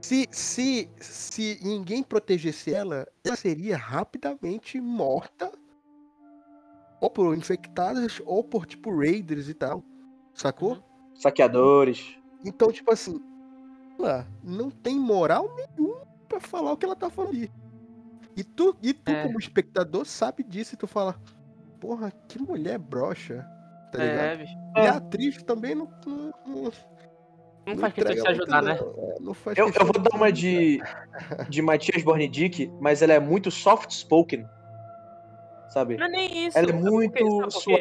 Se, 0.00 0.28
se, 0.32 0.90
se 1.00 1.60
ninguém 1.62 2.02
protegesse 2.02 2.74
ela, 2.74 3.06
ela 3.24 3.36
seria 3.36 3.76
rapidamente 3.76 4.80
morta. 4.80 5.52
Ou 7.00 7.08
por 7.08 7.36
infectadas, 7.36 8.20
ou 8.24 8.42
por, 8.42 8.66
tipo, 8.66 8.96
raiders 8.96 9.48
e 9.48 9.54
tal. 9.54 9.82
Sacou? 10.34 10.74
Uhum. 10.74 10.82
Saqueadores. 11.14 12.16
Então, 12.44 12.72
tipo 12.72 12.92
assim, 12.92 13.20
ela 13.98 14.26
não 14.42 14.70
tem 14.70 14.98
moral 14.98 15.48
nenhuma 15.54 16.04
pra 16.28 16.40
falar 16.40 16.72
o 16.72 16.76
que 16.76 16.84
ela 16.84 16.96
tá 16.96 17.08
falando 17.08 17.30
ali. 17.34 17.52
E 18.36 18.42
tu, 18.42 18.74
e 18.82 18.92
tu 18.92 19.10
É. 19.12 19.22
como 19.24 19.38
espectador, 19.38 20.04
sabe 20.04 20.42
disso 20.42 20.74
e 20.74 20.78
tu 20.78 20.86
fala, 20.88 21.14
porra, 21.80 22.10
que 22.28 22.40
mulher 22.40 22.78
broxa. 22.78 23.46
Tá 23.92 23.98
ligado? 23.98 24.20
É, 24.24 24.36
bicho. 24.38 24.54
E 24.76 24.80
a 24.80 24.96
atriz 24.96 25.42
também 25.42 25.74
não, 25.74 25.88
não, 26.06 26.32
não, 26.46 26.72
Não 27.66 27.76
faz 27.78 27.92
questão 27.94 28.14
de 28.14 28.20
se 28.20 28.26
ajudar, 28.28 28.62
né? 28.62 28.78
não. 28.80 28.88
É, 28.88 29.14
não 29.20 29.36
Eu, 29.56 29.66
eu 29.68 29.84
vou 29.86 29.92
dar 30.02 30.16
uma 30.16 30.32
de, 30.32 30.80
de 31.48 31.62
Matias 31.62 32.02
Bornidic, 32.02 32.70
mas 32.80 33.02
ela 33.02 33.12
é 33.12 33.20
muito 33.20 33.50
soft-spoken. 33.50 34.44
Sabe? 35.68 35.96
Não 35.96 36.06
é 36.06 36.10
nem 36.10 36.46
isso. 36.46 36.58
Ela 36.58 36.70
é 36.70 36.72
muito 36.72 37.50
suave. 37.50 37.80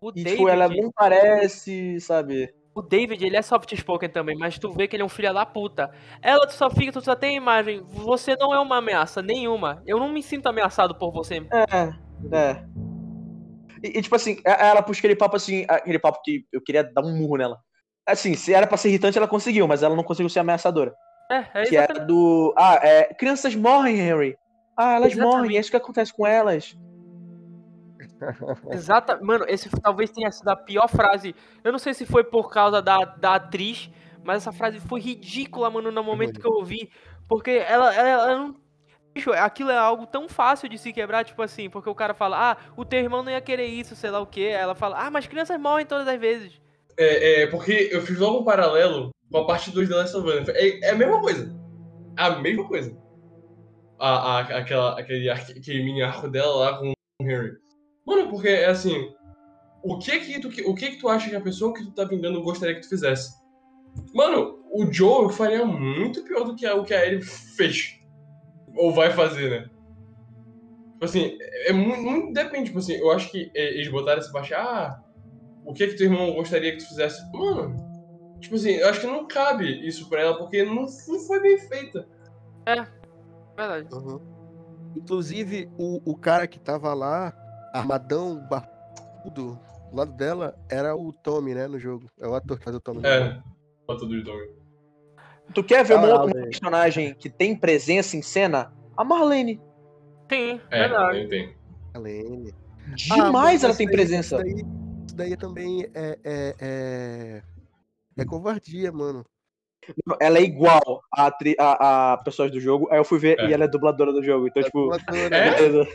O 0.00 0.10
E, 0.14 0.24
tipo, 0.24 0.48
ela 0.48 0.66
David- 0.66 0.82
não 0.82 0.90
parece, 0.92 2.00
sabe? 2.00 2.52
O 2.74 2.82
David, 2.82 3.24
ele 3.24 3.36
é 3.36 3.42
soft 3.42 3.72
spoken 3.72 4.08
também, 4.08 4.36
mas 4.36 4.58
tu 4.58 4.72
vê 4.72 4.88
que 4.88 4.96
ele 4.96 5.02
é 5.04 5.06
um 5.06 5.08
filho 5.08 5.32
da 5.32 5.46
puta. 5.46 5.92
Ela, 6.20 6.44
tu 6.44 6.54
só 6.54 6.68
fica, 6.68 6.90
tu 6.90 7.00
só 7.00 7.14
tem 7.14 7.34
a 7.36 7.40
imagem. 7.40 7.80
Você 7.86 8.34
não 8.34 8.52
é 8.52 8.58
uma 8.58 8.78
ameaça, 8.78 9.22
nenhuma. 9.22 9.80
Eu 9.86 10.00
não 10.00 10.08
me 10.12 10.20
sinto 10.20 10.48
ameaçado 10.48 10.92
por 10.96 11.12
você. 11.12 11.46
É, 11.52 12.36
é. 12.36 12.64
E, 13.84 13.98
e, 13.98 14.02
tipo 14.02 14.16
assim, 14.16 14.40
a- 14.44 14.66
ela 14.66 14.82
puxa 14.82 14.98
aquele 14.98 15.14
papo 15.14 15.36
assim, 15.36 15.64
aquele 15.68 16.00
papo 16.00 16.20
que 16.24 16.44
eu 16.52 16.60
queria 16.60 16.82
dar 16.82 17.02
um 17.04 17.16
murro 17.16 17.36
nela. 17.36 17.58
Assim, 18.06 18.34
se 18.34 18.52
era 18.52 18.66
pra 18.66 18.76
ser 18.76 18.88
irritante, 18.88 19.16
ela 19.16 19.28
conseguiu, 19.28 19.66
mas 19.66 19.82
ela 19.82 19.96
não 19.96 20.04
conseguiu 20.04 20.28
ser 20.28 20.40
ameaçadora. 20.40 20.94
É, 21.30 21.36
é 21.36 21.62
Que 21.64 21.76
é 21.76 21.84
exatamente. 21.84 22.06
do. 22.06 22.54
Ah, 22.56 22.78
é. 22.82 23.14
Crianças 23.14 23.54
morrem, 23.54 23.98
Henry. 23.98 24.36
Ah, 24.76 24.94
elas 24.94 25.12
Exatamente. 25.12 25.36
morrem, 25.36 25.56
é 25.56 25.60
isso 25.60 25.70
que 25.70 25.76
acontece 25.76 26.12
com 26.12 26.26
elas. 26.26 26.76
Exata, 28.70 29.18
mano, 29.22 29.44
esse 29.48 29.68
talvez 29.80 30.10
tenha 30.10 30.30
sido 30.30 30.48
a 30.48 30.56
pior 30.56 30.88
frase. 30.88 31.34
Eu 31.62 31.72
não 31.72 31.78
sei 31.78 31.94
se 31.94 32.04
foi 32.04 32.24
por 32.24 32.50
causa 32.50 32.82
da, 32.82 32.98
da 33.04 33.36
atriz, 33.36 33.90
mas 34.22 34.38
essa 34.38 34.52
frase 34.52 34.80
foi 34.80 35.00
ridícula, 35.00 35.70
mano, 35.70 35.90
no 35.90 36.02
momento 36.04 36.40
que 36.40 36.46
eu 36.46 36.52
ouvi. 36.52 36.90
Porque 37.28 37.50
ela, 37.50 37.94
ela, 37.94 38.08
ela 38.08 38.38
não. 38.38 38.56
Bicho, 39.14 39.32
aquilo 39.32 39.70
é 39.70 39.78
algo 39.78 40.06
tão 40.06 40.28
fácil 40.28 40.68
de 40.68 40.76
se 40.76 40.92
quebrar, 40.92 41.24
tipo 41.24 41.40
assim, 41.40 41.70
porque 41.70 41.88
o 41.88 41.94
cara 41.94 42.14
fala, 42.14 42.50
ah, 42.52 42.56
o 42.76 42.84
teu 42.84 42.98
irmão 42.98 43.22
não 43.22 43.30
ia 43.30 43.40
querer 43.40 43.66
isso, 43.66 43.94
sei 43.94 44.10
lá 44.10 44.18
o 44.20 44.26
quê. 44.26 44.50
Ela 44.52 44.74
fala, 44.74 44.98
ah, 44.98 45.10
mas 45.10 45.26
crianças 45.26 45.58
morrem 45.60 45.86
todas 45.86 46.08
as 46.08 46.18
vezes. 46.18 46.60
É, 46.96 47.42
é, 47.42 47.46
porque 47.48 47.88
eu 47.90 48.02
fiz 48.02 48.18
logo 48.18 48.40
um 48.40 48.44
paralelo 48.44 49.10
com 49.30 49.38
a 49.38 49.46
parte 49.46 49.70
2 49.70 49.88
da 49.88 49.96
Last 49.96 50.16
of 50.16 50.28
Us. 50.28 50.48
É, 50.50 50.80
é 50.80 50.90
a 50.90 50.94
mesma 50.94 51.20
coisa. 51.20 51.54
É 52.16 52.22
a 52.22 52.38
mesma 52.38 52.66
coisa. 52.68 52.96
A, 53.98 54.08
a, 54.08 54.40
aquela, 54.58 54.98
aquele, 55.00 55.30
aquele 55.30 55.84
mini 55.84 56.02
arco 56.02 56.28
dela 56.28 56.54
lá 56.56 56.78
com 56.78 56.90
o 56.90 56.94
Henry. 57.22 57.52
Mano, 58.06 58.28
porque 58.28 58.48
é 58.48 58.66
assim. 58.66 59.12
O 59.82 59.98
que 59.98 60.18
que 60.20 60.40
tu, 60.40 60.48
o 60.70 60.74
que 60.74 60.90
que 60.92 60.98
tu 60.98 61.08
acha 61.08 61.28
que 61.28 61.36
a 61.36 61.40
pessoa 61.40 61.74
que 61.74 61.84
tu 61.84 61.90
tá 61.92 62.04
vingando 62.04 62.42
gostaria 62.42 62.74
que 62.74 62.80
tu 62.82 62.88
fizesse? 62.88 63.34
Mano, 64.14 64.60
o 64.72 64.90
Joe 64.92 65.32
faria 65.32 65.64
muito 65.64 66.24
pior 66.24 66.44
do 66.44 66.56
que 66.56 66.64
a- 66.66 66.74
o 66.74 66.84
que 66.84 66.94
a 66.94 67.04
Ellie 67.06 67.22
fez. 67.22 68.00
Ou 68.76 68.92
vai 68.92 69.10
fazer, 69.10 69.50
né? 69.50 69.70
Tipo 70.92 71.04
assim, 71.04 71.36
é, 71.40 71.70
é 71.70 71.72
muito, 71.72 72.02
muito 72.02 72.32
depende. 72.32 72.66
Tipo 72.66 72.78
assim, 72.78 72.94
eu 72.94 73.10
acho 73.10 73.30
que 73.30 73.50
é, 73.54 73.74
eles 73.74 73.88
botaram 73.90 74.20
essa 74.20 74.32
parte. 74.32 74.54
Ah, 74.54 75.00
o 75.64 75.72
que 75.72 75.88
que 75.88 75.94
teu 75.96 76.06
irmão 76.06 76.32
gostaria 76.34 76.72
que 76.72 76.78
tu 76.78 76.88
fizesse? 76.88 77.20
Mano, 77.32 77.74
tipo 78.40 78.54
assim, 78.54 78.70
eu 78.72 78.88
acho 78.88 79.00
que 79.00 79.06
não 79.06 79.26
cabe 79.26 79.86
isso 79.86 80.08
pra 80.08 80.20
ela, 80.22 80.36
porque 80.38 80.62
não, 80.64 80.82
não 81.08 81.18
foi 81.26 81.40
bem 81.40 81.58
feita. 81.58 82.06
Verdade. 83.56 83.88
Uhum. 83.92 84.20
Inclusive, 84.96 85.68
o, 85.78 86.00
o 86.04 86.16
cara 86.16 86.46
que 86.46 86.58
tava 86.58 86.92
lá, 86.94 87.32
armadão, 87.72 88.46
barbudo, 88.48 89.58
do 89.90 89.96
lado 89.96 90.12
dela, 90.12 90.56
era 90.70 90.94
o 90.96 91.12
Tommy, 91.12 91.54
né, 91.54 91.66
no 91.66 91.78
jogo. 91.78 92.08
É 92.20 92.26
o 92.26 92.34
ator 92.34 92.58
que 92.58 92.64
faz 92.64 92.76
o 92.76 92.80
Tommy. 92.80 93.00
É, 93.04 93.40
bota 93.86 94.06
do 94.06 94.24
Tommy. 94.24 94.48
Tu 95.52 95.62
quer 95.62 95.84
ver 95.84 95.94
uma 95.94 96.06
Caralho. 96.08 96.22
outra 96.26 96.42
personagem 96.42 97.14
que 97.14 97.28
tem 97.28 97.54
presença 97.56 98.16
em 98.16 98.22
cena? 98.22 98.72
A 98.96 99.04
Marlene. 99.04 99.60
Sim, 100.30 100.60
É, 100.70 100.88
verdade. 100.88 101.28
tenho. 101.28 101.54
Helene. 101.94 102.54
Ah, 103.10 103.14
Demais 103.14 103.32
mas 103.32 103.64
ela 103.64 103.74
tem 103.74 103.86
presença. 103.88 104.38
Daí, 104.38 104.64
isso 105.14 105.16
daí 105.16 105.36
também 105.36 105.84
é, 105.94 106.18
é, 106.24 106.54
é, 106.60 107.42
é 108.18 108.24
covardia, 108.24 108.90
mano. 108.90 109.24
Ela 110.20 110.38
é 110.38 110.42
igual 110.42 111.02
a, 111.12 111.26
atri- 111.26 111.56
a, 111.58 112.14
a 112.14 112.16
pessoas 112.18 112.50
do 112.50 112.58
jogo. 112.58 112.88
Aí 112.90 112.98
eu 112.98 113.04
fui 113.04 113.18
ver 113.18 113.38
É. 113.38 113.48
e 113.48 113.52
ela 113.52 113.64
é 113.64 113.68
dubladora 113.68 114.12
do 114.12 114.22
jogo. 114.24 114.46
Então, 114.48 114.62
tipo. 114.62 114.80
Dubladora, 114.90 115.36
É? 115.36 115.50
né? 115.50 115.56
beleza. 115.56 115.88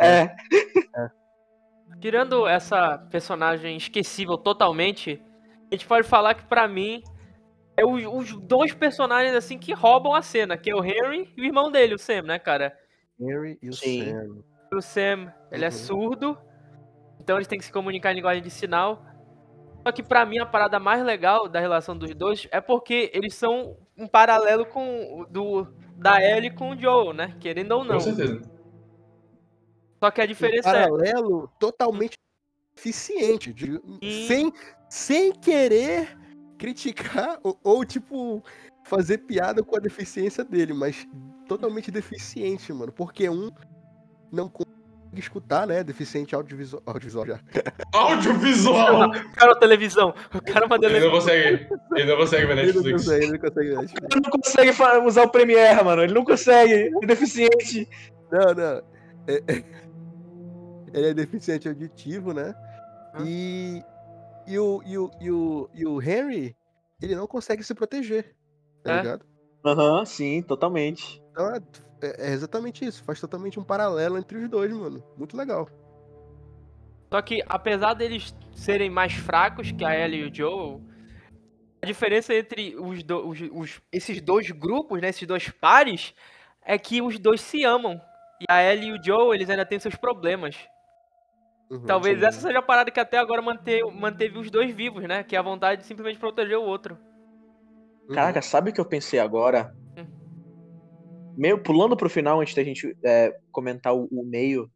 É. 0.00 0.36
Tirando 2.00 2.46
essa 2.46 2.98
personagem 3.10 3.76
esquecível 3.76 4.38
totalmente, 4.38 5.20
a 5.70 5.74
gente 5.74 5.86
pode 5.86 6.06
falar 6.08 6.34
que 6.34 6.44
pra 6.46 6.66
mim 6.68 7.02
é 7.76 7.84
o- 7.84 8.16
os 8.16 8.32
dois 8.34 8.72
personagens 8.72 9.34
assim 9.34 9.58
que 9.58 9.72
roubam 9.74 10.14
a 10.14 10.22
cena, 10.22 10.56
que 10.56 10.70
é 10.70 10.74
o 10.74 10.82
Henry 10.84 11.32
e 11.36 11.42
o 11.42 11.44
irmão 11.44 11.70
dele, 11.70 11.94
o 11.94 11.98
Sam, 11.98 12.22
né, 12.22 12.38
cara? 12.38 12.76
Harry 13.20 13.58
e 13.62 13.68
o 13.68 13.72
Sim. 13.72 14.04
Sam. 14.10 14.42
O 14.72 14.80
Sam, 14.80 15.32
ele 15.50 15.64
é 15.64 15.68
Uhum. 15.68 15.72
surdo, 15.72 16.38
então 17.28 17.36
eles 17.36 17.46
têm 17.46 17.58
que 17.58 17.66
se 17.66 17.70
comunicar 17.72 18.10
em 18.10 18.14
linguagem 18.14 18.42
de 18.42 18.48
sinal. 18.48 19.04
Só 19.86 19.92
que 19.92 20.02
pra 20.02 20.24
mim 20.24 20.38
a 20.38 20.46
parada 20.46 20.80
mais 20.80 21.04
legal 21.04 21.46
da 21.46 21.60
relação 21.60 21.94
dos 21.94 22.14
dois 22.14 22.48
é 22.50 22.58
porque 22.58 23.10
eles 23.12 23.34
são 23.34 23.76
um 23.98 24.06
paralelo 24.08 24.64
com 24.64 25.20
o 25.20 25.26
do 25.26 25.66
da 25.94 26.22
Ellie 26.22 26.50
com 26.54 26.70
o 26.70 26.80
Joel, 26.80 27.12
né? 27.12 27.36
Querendo 27.38 27.72
ou 27.72 27.84
não. 27.84 27.96
Com 27.96 28.00
certeza. 28.00 28.40
Só 30.02 30.10
que 30.10 30.22
a 30.22 30.24
Um 30.24 30.28
diferença 30.28 30.70
é 30.70 30.72
paralelo 30.72 31.50
totalmente 31.60 32.16
eficiente, 32.74 33.52
de- 33.52 33.78
E- 34.00 34.26
sem, 34.26 34.50
sem 34.88 35.30
querer 35.32 36.16
criticar 36.56 37.38
ou, 37.42 37.60
ou, 37.62 37.84
tipo, 37.84 38.42
fazer 38.84 39.18
piada 39.18 39.62
com 39.62 39.76
a 39.76 39.80
deficiência 39.80 40.42
dele, 40.42 40.72
mas 40.72 41.06
totalmente 41.46 41.90
deficiente, 41.90 42.72
mano. 42.72 42.90
Porque 42.90 43.28
um 43.28 43.50
não 44.32 44.48
conta 44.48 44.67
escutar, 45.14 45.66
né? 45.66 45.82
Deficiente 45.82 46.34
audiovisual, 46.34 46.82
audiovisual 46.86 47.26
já. 47.26 47.40
Audiovisual! 47.92 49.08
O 49.08 49.12
cara 49.12 49.24
é 49.40 49.44
uma 49.54 49.58
televisão. 49.60 50.14
O 50.34 50.40
cara 50.42 50.64
é 50.64 50.66
uma 50.66 50.76
Ele 50.76 50.82
não 51.00 51.10
televisão. 51.10 51.10
consegue. 51.10 51.68
Ele 51.96 52.04
não 52.10 52.16
consegue 52.16 52.46
ver 52.46 52.52
Ele 52.58 52.60
não 52.60 52.82
Netflix. 52.82 53.02
consegue, 53.04 53.24
ele 53.24 53.32
não 53.32 53.38
consegue. 53.40 53.70
né? 53.74 53.86
Ele 54.12 54.20
não 54.22 54.30
consegue 54.30 55.06
usar 55.06 55.22
o 55.24 55.30
Premiere, 55.30 55.84
mano. 55.84 56.02
Ele 56.02 56.14
não 56.14 56.24
consegue. 56.24 56.72
Ele 56.72 56.96
é 57.02 57.06
deficiente. 57.06 57.88
Não, 58.30 58.54
não. 58.54 58.82
É- 59.26 59.42
é- 59.48 59.64
Ele 60.94 61.06
é 61.08 61.14
deficiente 61.14 61.68
auditivo, 61.68 62.32
né? 62.32 62.54
Hã? 63.14 63.24
E, 63.26 63.82
e, 64.46 64.58
o, 64.58 64.82
e, 64.86 64.98
o, 64.98 65.10
e, 65.20 65.30
o, 65.30 65.70
e 65.74 65.86
o 65.86 66.00
Henry, 66.02 66.56
ele 67.02 67.14
não 67.14 67.26
consegue 67.26 67.62
se 67.62 67.74
proteger. 67.74 68.34
Tá 68.82 68.92
É? 68.94 68.96
ligado? 68.98 69.26
Aham, 69.66 70.04
sim, 70.06 70.40
totalmente. 70.42 71.22
Então 71.30 71.52
é, 72.02 72.28
é- 72.28 72.32
exatamente 72.32 72.84
isso. 72.84 73.02
Faz 73.04 73.20
totalmente 73.20 73.58
um 73.58 73.64
paralelo 73.64 74.18
entre 74.18 74.38
os 74.38 74.48
dois, 74.48 74.72
mano. 74.72 75.02
Muito 75.16 75.36
legal. 75.36 75.68
Só 77.12 77.22
que, 77.22 77.42
apesar 77.48 77.94
deles 77.94 78.34
serem 78.52 78.90
mais 78.90 79.14
fracos 79.14 79.72
que 79.72 79.84
a 79.84 79.98
Ellie 79.98 80.20
e 80.24 80.30
o 80.30 80.34
Joel, 80.34 80.82
a 81.82 81.86
diferença 81.86 82.34
entre 82.34 82.76
os, 82.76 83.02
do- 83.02 83.26
os- 83.28 83.40
os- 83.52 83.80
esses 83.92 84.20
dois 84.20 84.50
grupos, 84.50 85.00
né, 85.00 85.08
esses 85.08 85.26
dois 85.26 85.48
pares, 85.48 86.14
é 86.62 86.76
que 86.78 87.00
os 87.00 87.18
dois 87.18 87.40
se 87.40 87.64
amam. 87.64 88.00
E 88.40 88.44
a 88.48 88.62
Ellie 88.62 88.90
e 88.90 88.92
o 88.92 89.02
Joel, 89.02 89.34
eles 89.34 89.48
ainda 89.48 89.64
têm 89.64 89.78
seus 89.78 89.94
problemas. 89.96 90.56
Uhum, 91.70 91.84
Talvez 91.84 92.18
sim. 92.18 92.24
essa 92.26 92.40
seja 92.40 92.58
a 92.58 92.62
parada 92.62 92.90
que 92.90 93.00
até 93.00 93.18
agora 93.18 93.42
mante- 93.42 93.82
manteve 93.92 94.38
os 94.38 94.50
dois 94.50 94.70
vivos, 94.74 95.02
né? 95.04 95.22
Que 95.22 95.34
é 95.36 95.38
a 95.38 95.42
vontade 95.42 95.80
de 95.82 95.86
simplesmente 95.86 96.18
proteger 96.18 96.56
o 96.58 96.62
outro. 96.62 96.98
Uhum. 98.08 98.14
Caraca, 98.14 98.40
sabe 98.42 98.70
o 98.70 98.72
que 98.72 98.80
eu 98.80 98.84
pensei 98.86 99.18
agora? 99.18 99.74
Hum. 101.38 101.42
Meio 101.42 101.58
pulando 101.62 101.96
pro 101.96 102.10
final, 102.10 102.40
antes 102.40 102.54
da 102.54 102.64
gente 102.64 102.96
é, 103.04 103.34
comentar 103.52 103.94
o, 103.94 104.08
o 104.10 104.24
meio. 104.24 104.68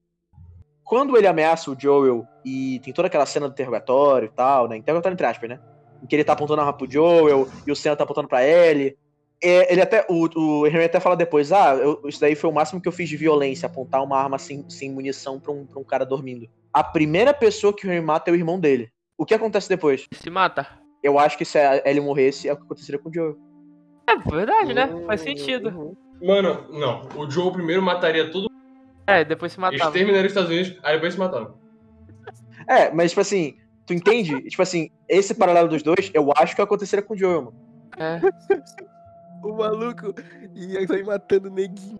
Quando 0.84 1.16
ele 1.16 1.26
ameaça 1.26 1.70
o 1.70 1.76
Joel 1.78 2.24
e 2.44 2.80
tem 2.84 2.93
toda 2.93 3.09
aquela 3.09 3.26
cena 3.26 3.48
do 3.48 3.52
interrogatório 3.52 4.26
e 4.26 4.30
tal, 4.30 4.68
né? 4.68 4.76
Interrogatório 4.76 5.14
entre 5.14 5.26
aspas, 5.26 5.48
né? 5.48 5.60
Em 6.02 6.06
que 6.06 6.14
ele 6.16 6.24
tá 6.24 6.32
apontando 6.32 6.60
a 6.60 6.64
arma 6.64 6.76
pro 6.76 6.90
Joel 6.90 7.48
e 7.66 7.72
o 7.72 7.76
Senna 7.76 7.97
tá 7.97 8.05
apontando 8.05 8.28
pra 8.28 8.44
ele. 8.44 8.97
É, 9.43 9.72
ele 9.72 9.80
até. 9.80 10.06
O, 10.09 10.28
o 10.39 10.66
Henry 10.66 10.84
até 10.84 11.01
fala 11.01 11.16
depois, 11.16 11.51
ah, 11.52 11.74
eu- 11.74 12.01
isso 12.06 12.20
daí 12.20 12.34
foi 12.34 12.48
o 12.51 12.52
máximo 12.52 12.80
que 12.80 12.86
eu 12.89 12.93
fiz 12.93 13.09
de 13.09 13.16
violência, 13.16 13.66
apontar 13.66 14.02
uma 14.05 14.16
arma 14.18 14.39
sem, 14.39 14.64
sem 14.68 14.93
munição 14.93 15.40
pra 15.40 15.52
um, 15.52 15.66
pra 15.66 15.80
um 15.80 15.84
cara 15.84 16.05
dormindo. 16.05 16.47
A 16.72 16.82
primeira 16.84 17.32
pessoa 17.34 17.72
que 17.74 17.86
o 17.86 17.90
Henry 17.90 18.01
mata 18.05 18.30
é 18.30 18.32
o 18.32 18.36
irmão 18.36 18.59
dele. 18.60 18.90
O 19.18 19.24
que 19.26 19.34
acontece 19.34 19.68
depois? 19.68 20.06
Se 20.12 20.30
mata. 20.30 20.66
Eu 21.02 21.18
acho 21.18 21.36
que 21.39 21.44
se 21.44 21.59
a 21.59 21.82
Ellie 21.89 22.01
morresse, 22.01 22.48
é 22.48 22.52
o 22.52 22.56
que 22.56 22.62
aconteceria 22.62 23.01
com 23.01 23.09
o 23.09 23.14
Joel. 23.14 23.36
É 24.09 24.16
verdade, 24.16 24.74
né? 24.74 24.89
Faz 25.06 25.20
Uhum, 25.20 25.26
sentido. 25.26 25.68
uhum. 25.70 25.97
Mano, 26.23 26.66
não. 26.70 27.09
O 27.16 27.28
Joe 27.31 27.53
primeiro 27.53 27.82
mataria 27.82 28.31
todo 28.31 28.43
mundo. 28.43 28.53
É, 29.07 29.24
depois 29.24 29.53
se 29.53 29.61
Eles 29.61 29.73
matava. 29.78 29.93
terminaram 29.93 30.24
os 30.24 30.31
Estados 30.31 30.51
Unidos, 30.51 30.78
aí 30.82 30.94
depois 30.94 31.15
se 31.15 31.19
mataram. 31.19 31.55
É, 32.69 32.90
mas 32.93 33.11
tipo 33.11 33.20
assim, 33.20 33.57
tu 33.86 33.93
entende? 33.93 34.40
Tipo 34.49 34.62
assim, 34.62 34.90
esse 35.09 35.35
paralelo 35.35 35.69
dos 35.69 35.82
dois, 35.82 36.11
eu 36.15 36.32
acho 36.36 36.55
que 36.55 36.62
aconteceria 36.62 37.03
com 37.05 37.15
o 37.15 37.16
Joel, 37.16 37.43
mano. 37.43 37.57
É. 37.99 38.20
O 39.43 39.57
maluco 39.57 40.15
ia 40.55 40.86
sair 40.86 41.05
matando 41.05 41.51
neguinho 41.51 41.99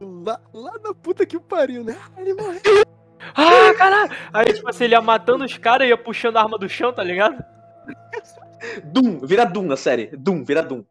lá, 0.00 0.40
lá 0.52 0.72
na 0.82 0.92
puta 0.92 1.24
que 1.24 1.38
pariu, 1.38 1.84
né? 1.84 1.96
Ah, 2.16 2.20
Ele 2.20 2.34
morreu. 2.34 2.60
Ah, 3.36 3.72
caralho! 3.78 4.10
Aí, 4.32 4.52
tipo 4.52 4.68
assim, 4.68 4.82
ele 4.82 4.94
ia 4.94 5.00
matando 5.00 5.44
os 5.44 5.56
caras 5.56 5.86
e 5.86 5.90
ia 5.90 5.96
puxando 5.96 6.38
a 6.38 6.42
arma 6.42 6.58
do 6.58 6.68
chão, 6.68 6.92
tá 6.92 7.04
ligado? 7.04 7.40
Doom, 8.82 9.20
vira 9.20 9.44
Doom 9.44 9.62
na 9.62 9.76
série. 9.76 10.06
Doom, 10.08 10.42
vira 10.42 10.60
Doom. 10.60 10.82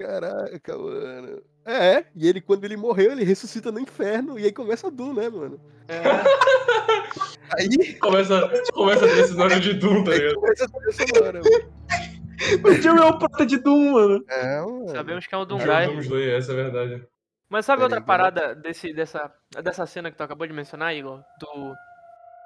Caraca, 0.00 0.78
mano. 0.78 1.42
É, 1.66 2.06
e 2.16 2.26
ele, 2.26 2.40
quando 2.40 2.64
ele 2.64 2.76
morreu, 2.76 3.12
ele 3.12 3.22
ressuscita 3.22 3.70
no 3.70 3.78
inferno 3.78 4.38
e 4.38 4.44
aí 4.44 4.52
começa 4.52 4.86
a 4.86 4.90
Doom, 4.90 5.12
né, 5.12 5.28
mano? 5.28 5.60
É. 5.88 6.00
Aí, 7.58 7.94
Começa, 7.98 8.48
começa 8.72 9.04
a 9.04 9.08
ter 9.08 9.18
esse 9.18 9.34
nome 9.34 9.58
de 9.58 9.74
Doom, 9.74 10.04
tá 10.04 10.12
ligado? 10.12 10.34
começa 10.36 10.64
a 10.64 10.68
trilha 10.68 10.92
sonora, 10.92 11.40
mano. 11.42 12.68
O 12.68 12.72
Joel 12.74 13.02
é 13.02 13.42
o 13.42 13.44
de 13.44 13.58
Doom, 13.58 13.92
mano. 13.92 14.24
É, 14.28 14.60
mano. 14.60 14.88
Sabemos 14.90 15.26
que 15.26 15.34
é 15.34 15.38
um. 15.38 15.44
Doom 15.44 15.58
Slayer, 15.58 16.38
essa 16.38 16.52
é 16.52 16.54
a 16.54 16.56
verdade. 16.70 17.06
Mas 17.48 17.66
sabe 17.66 17.80
Tá 17.80 17.84
outra 17.86 17.98
ligado? 17.98 18.06
parada 18.06 18.54
desse, 18.54 18.92
dessa, 18.92 19.34
dessa 19.62 19.84
cena 19.84 20.10
que 20.12 20.16
tu 20.16 20.22
acabou 20.22 20.46
de 20.46 20.52
mencionar, 20.52 20.94
Igor? 20.94 21.20
Do, 21.40 21.74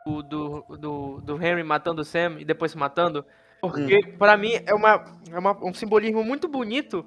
do, 0.06 0.22
do, 0.22 0.76
do, 0.78 1.20
do 1.20 1.44
Henry 1.44 1.62
matando 1.62 2.00
o 2.00 2.04
Sam 2.04 2.36
e 2.38 2.44
depois 2.44 2.72
se 2.72 2.78
matando? 2.78 3.24
Porque, 3.60 4.14
pra 4.18 4.36
mim, 4.36 4.52
é, 4.66 4.74
uma, 4.74 5.04
é 5.30 5.38
uma, 5.38 5.52
um 5.64 5.72
simbolismo 5.74 6.24
muito 6.24 6.48
bonito. 6.48 7.06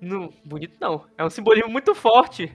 No, 0.00 0.32
bonito 0.44 0.76
não. 0.80 1.06
É 1.16 1.24
um 1.24 1.30
simbolismo 1.30 1.70
muito 1.70 1.94
forte. 1.94 2.52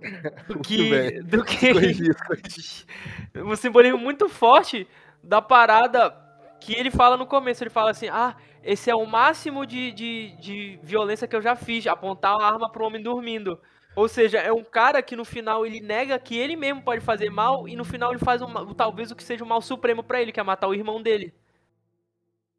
Do 0.48 0.58
que. 0.60 1.22
Do 1.22 1.44
que 1.44 1.72
um 3.36 3.56
simbolismo 3.56 3.98
muito 3.98 4.28
forte 4.28 4.86
da 5.22 5.40
parada 5.40 6.14
que 6.60 6.74
ele 6.74 6.90
fala 6.90 7.16
no 7.16 7.26
começo. 7.26 7.62
Ele 7.62 7.70
fala 7.70 7.90
assim: 7.90 8.08
Ah, 8.08 8.36
esse 8.62 8.90
é 8.90 8.94
o 8.94 9.06
máximo 9.06 9.66
de, 9.66 9.92
de, 9.92 10.36
de 10.40 10.78
violência 10.82 11.28
que 11.28 11.36
eu 11.36 11.42
já 11.42 11.56
fiz, 11.56 11.86
apontar 11.86 12.36
uma 12.36 12.46
arma 12.46 12.70
pro 12.70 12.84
homem 12.84 13.02
dormindo. 13.02 13.58
Ou 13.96 14.08
seja, 14.08 14.38
é 14.38 14.52
um 14.52 14.64
cara 14.64 15.00
que 15.02 15.14
no 15.14 15.24
final 15.24 15.64
ele 15.64 15.80
nega 15.80 16.18
que 16.18 16.36
ele 16.36 16.56
mesmo 16.56 16.82
pode 16.82 17.00
fazer 17.00 17.30
mal 17.30 17.68
e 17.68 17.76
no 17.76 17.84
final 17.84 18.10
ele 18.10 18.18
faz 18.18 18.42
um, 18.42 18.74
talvez 18.74 19.10
o 19.10 19.16
que 19.16 19.22
seja 19.22 19.44
o 19.44 19.46
mal 19.46 19.62
supremo 19.62 20.02
pra 20.02 20.20
ele, 20.20 20.32
que 20.32 20.40
é 20.40 20.42
matar 20.42 20.66
o 20.66 20.74
irmão 20.74 21.00
dele. 21.00 21.32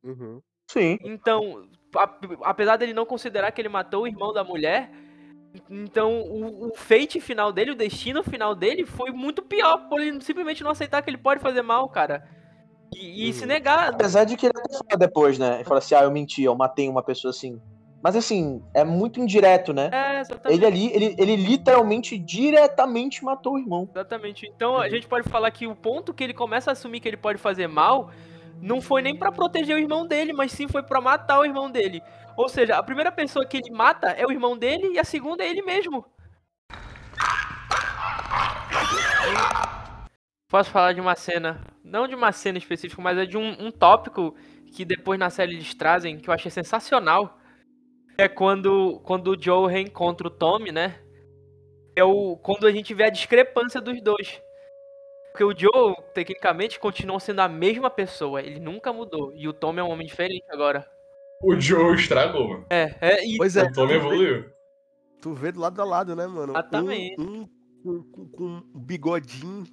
Uhum. 0.04 0.42
Sim. 0.68 0.98
Então, 1.04 1.68
apesar 2.44 2.78
dele 2.78 2.94
não 2.94 3.06
considerar 3.06 3.52
que 3.52 3.62
ele 3.62 3.70
matou 3.70 4.04
o 4.04 4.08
irmão 4.08 4.34
da 4.34 4.44
mulher, 4.44 4.92
então 5.70 6.22
o, 6.22 6.68
o 6.70 6.76
fate 6.76 7.20
final 7.20 7.52
dele, 7.52 7.72
o 7.72 7.76
destino 7.76 8.24
final 8.24 8.54
dele 8.56 8.86
foi 8.86 9.12
muito 9.12 9.42
pior 9.42 9.88
por 9.90 10.00
ele 10.02 10.22
simplesmente 10.22 10.64
não 10.64 10.72
aceitar 10.72 11.02
que 11.02 11.10
ele 11.10 11.18
pode 11.18 11.42
fazer 11.42 11.62
mal, 11.62 11.88
cara. 11.90 12.28
E, 12.94 13.30
e 13.30 13.34
se 13.34 13.42
Uhum. 13.42 13.48
negar. 13.48 13.90
Apesar 13.90 14.24
de 14.26 14.36
que 14.38 14.46
ele 14.46 14.54
até 14.58 14.74
fala 14.74 14.98
depois, 15.00 15.38
né? 15.40 15.56
Ele 15.56 15.64
fala 15.64 15.80
assim, 15.80 15.96
ah, 15.96 16.04
eu 16.04 16.12
menti, 16.12 16.44
eu 16.44 16.56
matei 16.56 16.88
uma 16.88 17.04
pessoa 17.04 17.32
assim. 17.32 17.60
Mas 18.02 18.16
assim, 18.16 18.62
é 18.74 18.84
muito 18.84 19.20
indireto, 19.20 19.74
né? 19.74 19.90
É, 19.92 20.20
exatamente. 20.20 20.58
Ele 20.60 20.66
ali, 20.66 20.94
ele, 20.94 21.16
ele 21.18 21.36
literalmente, 21.36 22.18
diretamente 22.20 23.24
matou 23.26 23.54
o 23.54 23.60
irmão. 23.60 23.90
Exatamente. 23.92 24.46
Então 24.56 24.78
a 24.78 24.88
gente 24.88 25.08
pode 25.08 25.28
falar 25.28 25.50
que 25.52 25.66
o 25.66 25.76
ponto 25.76 26.14
que 26.14 26.24
ele 26.24 26.34
começa 26.34 26.70
a 26.70 26.74
assumir 26.74 27.00
que 27.00 27.08
ele 27.08 27.18
pode 27.18 27.40
fazer 27.40 27.68
mal 27.68 28.12
não 28.62 28.82
foi 28.82 29.02
nem 29.02 29.16
pra 29.16 29.32
proteger 29.32 29.76
o 29.76 29.80
irmão 29.80 30.06
dele, 30.06 30.34
mas 30.34 30.52
sim 30.52 30.68
foi 30.68 30.84
pra 30.84 31.02
matar 31.02 31.40
o 31.40 31.46
irmão 31.46 31.70
dele. 31.70 32.02
Ou 32.36 32.50
seja, 32.50 32.78
a 32.78 32.84
primeira 32.84 33.12
pessoa 33.12 33.46
que 33.46 33.58
ele 33.58 33.72
mata 33.72 34.08
é 34.10 34.26
o 34.26 34.32
irmão 34.32 34.58
dele 34.58 34.94
e 34.94 35.00
a 35.00 35.04
segunda 35.04 35.44
é 35.44 35.50
ele 35.50 35.62
mesmo. 35.62 36.06
Posso 40.48 40.70
falar 40.70 40.94
de 40.94 41.02
uma 41.02 41.16
cena, 41.16 41.62
não 41.84 42.08
de 42.08 42.16
uma 42.16 42.32
cena 42.32 42.58
específica, 42.58 43.02
mas 43.02 43.18
é 43.18 43.26
de 43.26 43.38
um, 43.38 43.68
um 43.68 43.72
tópico 43.72 44.36
que 44.74 44.86
depois 44.86 45.20
na 45.20 45.30
série 45.30 45.54
eles 45.54 45.74
trazem, 45.74 46.18
que 46.18 46.30
eu 46.30 46.34
achei 46.34 46.52
sensacional. 46.52 47.40
É 48.18 48.28
quando, 48.28 49.00
quando 49.04 49.32
o 49.32 49.42
Joe 49.42 49.72
reencontra 49.72 50.28
o 50.28 50.32
Tommy, 50.32 50.72
né? 50.72 51.00
É 51.96 52.04
o, 52.04 52.38
quando 52.38 52.68
a 52.68 52.72
gente 52.72 52.94
vê 52.94 53.06
a 53.06 53.10
discrepância 53.10 53.82
dos 53.82 54.02
dois. 54.02 54.42
Porque 55.36 55.44
o 55.44 55.54
Joe, 55.54 55.94
tecnicamente, 56.14 56.80
continua 56.80 57.20
sendo 57.20 57.42
a 57.42 57.50
mesma 57.50 57.90
pessoa. 57.90 58.42
Ele 58.42 58.58
nunca 58.58 58.94
mudou. 58.94 59.34
E 59.36 59.50
o 59.50 59.54
Tommy 59.54 59.82
é 59.82 59.84
um 59.84 59.90
homem 59.90 60.08
diferente 60.08 60.46
agora. 60.50 60.90
O 61.44 61.60
Joe 61.60 61.94
estragou, 61.94 62.48
mano. 62.48 62.66
É, 62.70 62.96
é 63.02 63.28
e 63.28 63.36
Pois 63.36 63.58
é, 63.58 63.64
O 63.64 63.74
Tommy 63.74 63.96
evoluiu. 63.96 64.46
tu 65.22 65.34
vê 65.34 65.52
do 65.52 65.60
lado 65.60 65.82
a 65.82 65.84
lado, 65.84 66.16
né, 66.16 66.26
mano? 66.26 66.54
Exatamente. 66.54 67.20
Um, 67.20 67.50
um 67.84 68.02
com, 68.04 68.30
com 68.30 68.46
um 68.74 68.80
bigodinho 68.80 69.66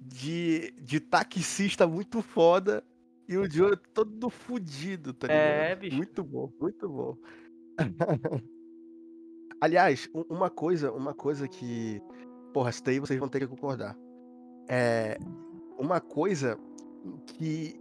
de, 0.00 0.72
de 0.80 1.00
taxista 1.00 1.86
muito 1.86 2.22
foda 2.22 2.82
e 3.28 3.36
o 3.36 3.48
Joe 3.50 3.76
todo 3.92 4.30
fudido, 4.30 5.12
tá 5.12 5.26
ligado? 5.26 5.42
É, 5.42 5.76
bicho. 5.76 5.96
Muito 5.98 6.24
bom, 6.24 6.50
muito 6.58 6.88
bom. 6.88 7.14
Aliás, 9.60 10.08
uma 10.14 10.48
coisa, 10.48 10.90
uma 10.92 11.12
coisa 11.12 11.46
que. 11.46 12.00
Porra, 12.54 12.70
isso 12.70 12.82
daí 12.82 12.98
vocês 12.98 13.20
vão 13.20 13.28
ter 13.28 13.40
que 13.40 13.46
concordar. 13.46 13.94
É. 14.68 15.18
Uma 15.78 16.00
coisa 16.00 16.58
que 17.26 17.80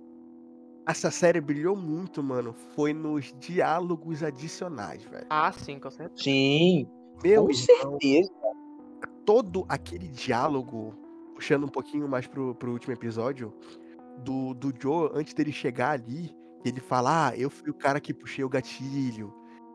essa 0.86 1.10
série 1.12 1.42
brilhou 1.42 1.76
muito, 1.76 2.22
mano, 2.24 2.54
foi 2.76 2.94
nos 2.94 3.34
diálogos 3.40 4.24
adicionais, 4.24 5.04
velho. 5.04 5.26
Ah, 5.30 5.52
sim, 5.52 5.80
com 5.80 5.90
certeza. 5.92 6.24
Sim, 6.24 6.88
Meu 7.24 7.46
com 7.46 7.52
irmão, 7.52 8.00
certeza. 8.00 8.32
todo 9.26 9.66
aquele 9.68 10.08
diálogo, 10.08 10.94
puxando 11.36 11.66
um 11.66 11.70
pouquinho 11.70 12.08
mais 12.08 12.28
pro, 12.28 12.56
pro 12.56 12.72
último 12.72 12.94
episódio, 12.94 13.54
do, 14.24 14.54
do 14.54 14.72
Joe, 14.80 15.10
antes 15.14 15.34
dele 15.34 15.52
chegar 15.52 15.92
ali, 15.92 16.34
ele 16.64 16.80
fala, 16.80 17.30
ah, 17.30 17.38
eu 17.38 17.50
fui 17.50 17.70
o 17.70 17.74
cara 17.74 18.00
que 18.00 18.14
puxei 18.14 18.44
o 18.46 18.50
gatilho, 18.50 19.34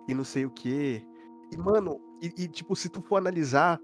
e 0.08 0.14
não 0.14 0.24
sei 0.24 0.46
o 0.46 0.50
quê. 0.50 1.04
E, 1.52 1.56
mano, 1.58 2.00
e, 2.22 2.26
e, 2.44 2.48
tipo, 2.48 2.74
se 2.74 2.88
tu 2.88 3.02
for 3.02 3.16
analisar 3.16 3.78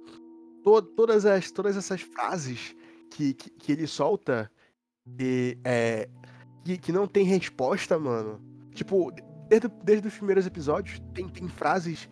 to- 0.62 0.82
todas, 0.82 1.26
as, 1.26 1.50
todas 1.50 1.76
essas 1.76 2.00
frases 2.00 2.74
que, 3.10 3.34
que, 3.34 3.50
que 3.50 3.72
ele 3.72 3.86
solta, 3.86 4.50
e, 5.18 5.58
é, 5.64 6.08
que, 6.64 6.78
que 6.78 6.92
não 6.92 7.06
tem 7.06 7.24
resposta, 7.24 7.98
mano. 7.98 8.40
Tipo, 8.74 9.10
desde, 9.48 9.68
desde 9.82 10.08
os 10.08 10.14
primeiros 10.14 10.46
episódios, 10.46 11.00
tem, 11.14 11.28
tem 11.28 11.48
frases 11.48 12.08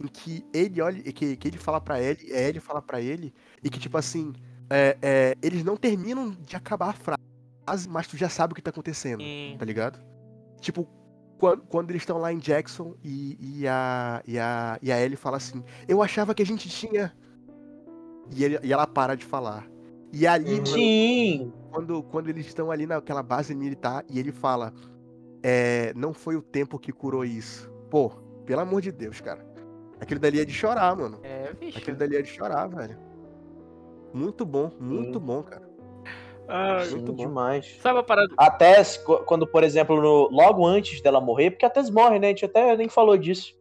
em 0.00 0.06
que 0.08 0.44
ele 0.52 0.80
olha, 0.80 1.00
que, 1.12 1.36
que 1.36 1.48
ele 1.48 1.58
fala 1.58 1.80
pra 1.80 2.00
ele, 2.00 2.32
é 2.32 2.48
ele 2.48 2.60
fala 2.60 2.82
pra 2.82 3.00
ele, 3.00 3.32
e 3.62 3.70
que 3.70 3.78
tipo 3.78 3.96
assim, 3.96 4.32
é, 4.68 4.96
é, 5.00 5.34
eles 5.42 5.62
não 5.62 5.76
terminam 5.76 6.30
de 6.30 6.56
acabar 6.56 6.90
a 6.90 6.92
frase, 6.92 7.88
mas 7.88 8.08
tu 8.08 8.16
já 8.16 8.28
sabe 8.28 8.52
o 8.52 8.56
que 8.56 8.62
tá 8.62 8.70
acontecendo, 8.70 9.22
Sim. 9.22 9.54
tá 9.58 9.64
ligado? 9.64 10.00
Tipo, 10.60 10.88
quando, 11.38 11.62
quando 11.66 11.90
eles 11.90 12.02
estão 12.02 12.18
lá 12.18 12.32
em 12.32 12.38
Jackson 12.38 12.96
e, 13.02 13.36
e, 13.60 13.68
a, 13.68 14.22
e, 14.26 14.38
a, 14.38 14.78
e 14.82 14.90
a 14.90 15.00
Ellie 15.00 15.16
fala 15.16 15.36
assim, 15.36 15.62
eu 15.86 16.02
achava 16.02 16.34
que 16.34 16.42
a 16.42 16.46
gente 16.46 16.68
tinha. 16.68 17.12
E, 18.30 18.44
ele- 18.44 18.60
e 18.62 18.72
ela 18.72 18.86
para 18.86 19.16
de 19.16 19.24
falar. 19.24 19.68
E 20.12 20.26
ali, 20.26 20.50
Uhum. 20.52 20.56
mano, 20.58 20.66
Sim. 20.66 21.52
quando, 21.70 22.02
quando 22.02 22.28
eles 22.28 22.46
estão 22.46 22.70
ali 22.70 22.86
naquela 22.86 23.22
base 23.22 23.54
militar 23.54 24.04
e 24.10 24.18
ele 24.18 24.30
fala, 24.32 24.72
é, 25.42 25.92
não 25.96 26.12
foi 26.12 26.36
o 26.36 26.42
tempo 26.42 26.78
que 26.78 26.92
curou 26.92 27.24
isso. 27.24 27.70
Pô, 27.90 28.10
pelo 28.44 28.60
amor 28.60 28.80
de 28.82 28.92
Deus, 28.92 29.20
cara. 29.20 29.44
Aquele 30.00 30.20
dali 30.20 30.40
é 30.40 30.44
de 30.44 30.52
chorar, 30.52 30.94
mano. 30.96 31.18
É, 31.22 31.52
bicho. 31.54 31.78
Aquele 31.78 31.96
dali 31.96 32.16
é 32.16 32.22
de 32.22 32.28
chorar, 32.28 32.66
velho. 32.68 32.98
Muito 34.12 34.44
bom, 34.44 34.70
muito 34.78 35.18
Sim. 35.18 35.24
bom, 35.24 35.42
cara. 35.42 35.70
Ah, 36.48 36.84
muito 36.90 37.12
bom. 37.12 37.16
demais. 37.16 37.78
sabe 37.80 38.00
a 38.00 38.02
parada? 38.02 38.28
A 38.36 38.50
Tess, 38.50 38.98
qu- 38.98 39.24
quando, 39.24 39.46
por 39.46 39.62
exemplo, 39.64 40.00
no- 40.02 40.28
logo 40.30 40.66
antes 40.66 41.00
dela 41.00 41.20
morrer, 41.20 41.52
porque 41.52 41.64
a 41.64 41.70
Tess 41.70 41.88
morre, 41.88 42.18
né? 42.18 42.26
A 42.26 42.30
gente 42.30 42.44
até 42.44 42.76
nem 42.76 42.88
falou 42.88 43.16
disso. 43.16 43.54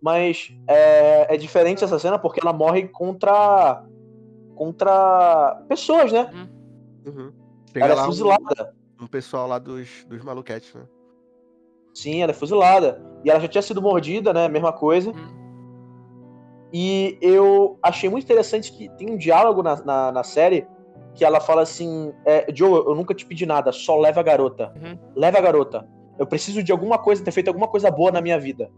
Mas 0.00 0.50
é, 0.66 1.34
é 1.34 1.36
diferente 1.36 1.84
essa 1.84 1.98
cena 1.98 2.18
porque 2.18 2.40
ela 2.42 2.52
morre 2.54 2.88
contra. 2.88 3.84
Contra 4.60 5.64
pessoas, 5.70 6.12
né? 6.12 6.30
Uhum. 7.06 7.32
Chega 7.72 7.86
Ela 7.86 7.94
é 7.94 7.96
lá 7.96 8.02
um, 8.02 8.06
fuzilada. 8.06 8.74
um 9.00 9.06
pessoal 9.06 9.48
lá 9.48 9.58
dos, 9.58 10.04
dos 10.06 10.22
maluquetes, 10.22 10.74
né? 10.74 10.82
Sim, 11.94 12.20
ela 12.20 12.32
é 12.32 12.34
fuzilada. 12.34 13.00
E 13.24 13.30
ela 13.30 13.40
já 13.40 13.48
tinha 13.48 13.62
sido 13.62 13.80
mordida, 13.80 14.34
né? 14.34 14.48
Mesma 14.48 14.70
coisa. 14.70 15.12
Uhum. 15.12 16.68
E 16.74 17.16
eu 17.22 17.78
achei 17.82 18.10
muito 18.10 18.24
interessante 18.24 18.70
que 18.70 18.90
tem 18.98 19.10
um 19.10 19.16
diálogo 19.16 19.62
na, 19.62 19.76
na, 19.82 20.12
na 20.12 20.22
série 20.22 20.68
que 21.14 21.24
ela 21.24 21.40
fala 21.40 21.62
assim: 21.62 22.12
é, 22.26 22.44
Joe, 22.54 22.84
eu 22.86 22.94
nunca 22.94 23.14
te 23.14 23.24
pedi 23.24 23.46
nada, 23.46 23.72
só 23.72 23.98
leva 23.98 24.20
a 24.20 24.22
garota. 24.22 24.74
Uhum. 24.76 24.98
Leva 25.16 25.38
a 25.38 25.40
garota. 25.40 25.88
Eu 26.18 26.26
preciso 26.26 26.62
de 26.62 26.70
alguma 26.70 26.98
coisa, 26.98 27.24
ter 27.24 27.30
feito 27.30 27.48
alguma 27.48 27.66
coisa 27.66 27.90
boa 27.90 28.12
na 28.12 28.20
minha 28.20 28.38
vida. 28.38 28.70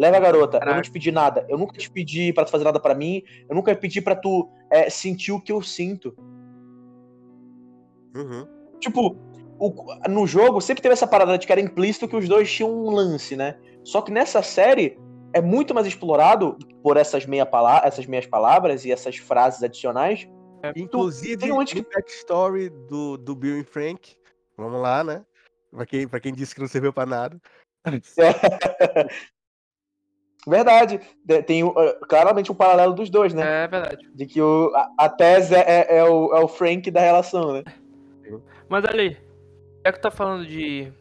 Leva 0.00 0.16
a 0.16 0.20
garota. 0.20 0.56
Eu 0.56 0.60
não 0.60 0.66
Caraca. 0.68 0.82
te 0.82 0.90
pedi 0.90 1.12
nada. 1.12 1.44
Eu 1.46 1.58
nunca 1.58 1.76
te 1.76 1.90
pedi 1.90 2.32
pra 2.32 2.46
tu 2.46 2.50
fazer 2.50 2.64
nada 2.64 2.80
pra 2.80 2.94
mim. 2.94 3.22
Eu 3.46 3.54
nunca 3.54 3.76
pedi 3.76 4.00
pra 4.00 4.16
tu 4.16 4.48
é, 4.70 4.88
sentir 4.88 5.30
o 5.30 5.38
que 5.40 5.52
eu 5.52 5.60
sinto. 5.60 6.16
Uhum. 8.16 8.46
Tipo, 8.80 9.14
o- 9.58 10.08
no 10.08 10.26
jogo 10.26 10.58
sempre 10.62 10.80
teve 10.82 10.94
essa 10.94 11.06
parada 11.06 11.36
de 11.36 11.46
que 11.46 11.52
era 11.52 11.60
implícito 11.60 12.08
que 12.08 12.16
os 12.16 12.26
dois 12.26 12.50
tinham 12.50 12.72
um 12.72 12.88
lance, 12.90 13.36
né? 13.36 13.58
Só 13.84 14.00
que 14.00 14.10
nessa 14.10 14.42
série 14.42 14.98
é 15.34 15.40
muito 15.42 15.74
mais 15.74 15.86
explorado 15.86 16.56
por 16.82 16.96
essas, 16.96 17.26
meia 17.26 17.44
pala 17.44 17.82
essas 17.84 18.06
meias 18.06 18.26
palavras 18.26 18.86
e 18.86 18.90
essas 18.92 19.16
frases 19.18 19.62
adicionais. 19.62 20.26
Inclusive, 20.74 21.36
tem 21.36 21.64
que- 21.66 21.82
backstory 21.82 22.70
do, 22.70 23.18
do 23.18 23.34
Bill 23.36 23.60
e 23.60 23.64
Frank. 23.64 24.16
Vamos 24.56 24.80
lá, 24.80 25.04
né? 25.04 25.24
Pra 25.70 25.84
quem, 25.84 26.08
pra 26.08 26.20
quem 26.20 26.32
disse 26.34 26.54
que 26.54 26.60
não 26.62 26.68
serviu 26.68 26.90
pra 26.92 27.04
nada. 27.04 27.38
Verdade. 30.46 31.00
De- 31.24 31.42
Tem 31.42 31.62
uh, 31.62 31.74
claramente 32.08 32.50
um 32.50 32.54
paralelo 32.54 32.94
dos 32.94 33.10
dois, 33.10 33.34
né? 33.34 33.64
É 33.64 33.68
verdade. 33.68 34.08
De 34.14 34.26
que 34.26 34.40
o, 34.40 34.72
a, 34.74 34.88
a 35.04 35.08
Tess 35.08 35.52
é, 35.52 35.60
é- 35.60 35.98
é 35.98 36.04
o, 36.04 36.34
é 36.34 36.40
o 36.40 36.48
Frank 36.48 36.90
da 36.90 37.00
relação, 37.00 37.52
né? 37.52 37.62
Mas 38.68 38.84
ali, 38.84 39.16
já 39.84 39.92
que 39.92 40.00
tá 40.00 40.10
falando 40.10 40.46
de 40.46 40.92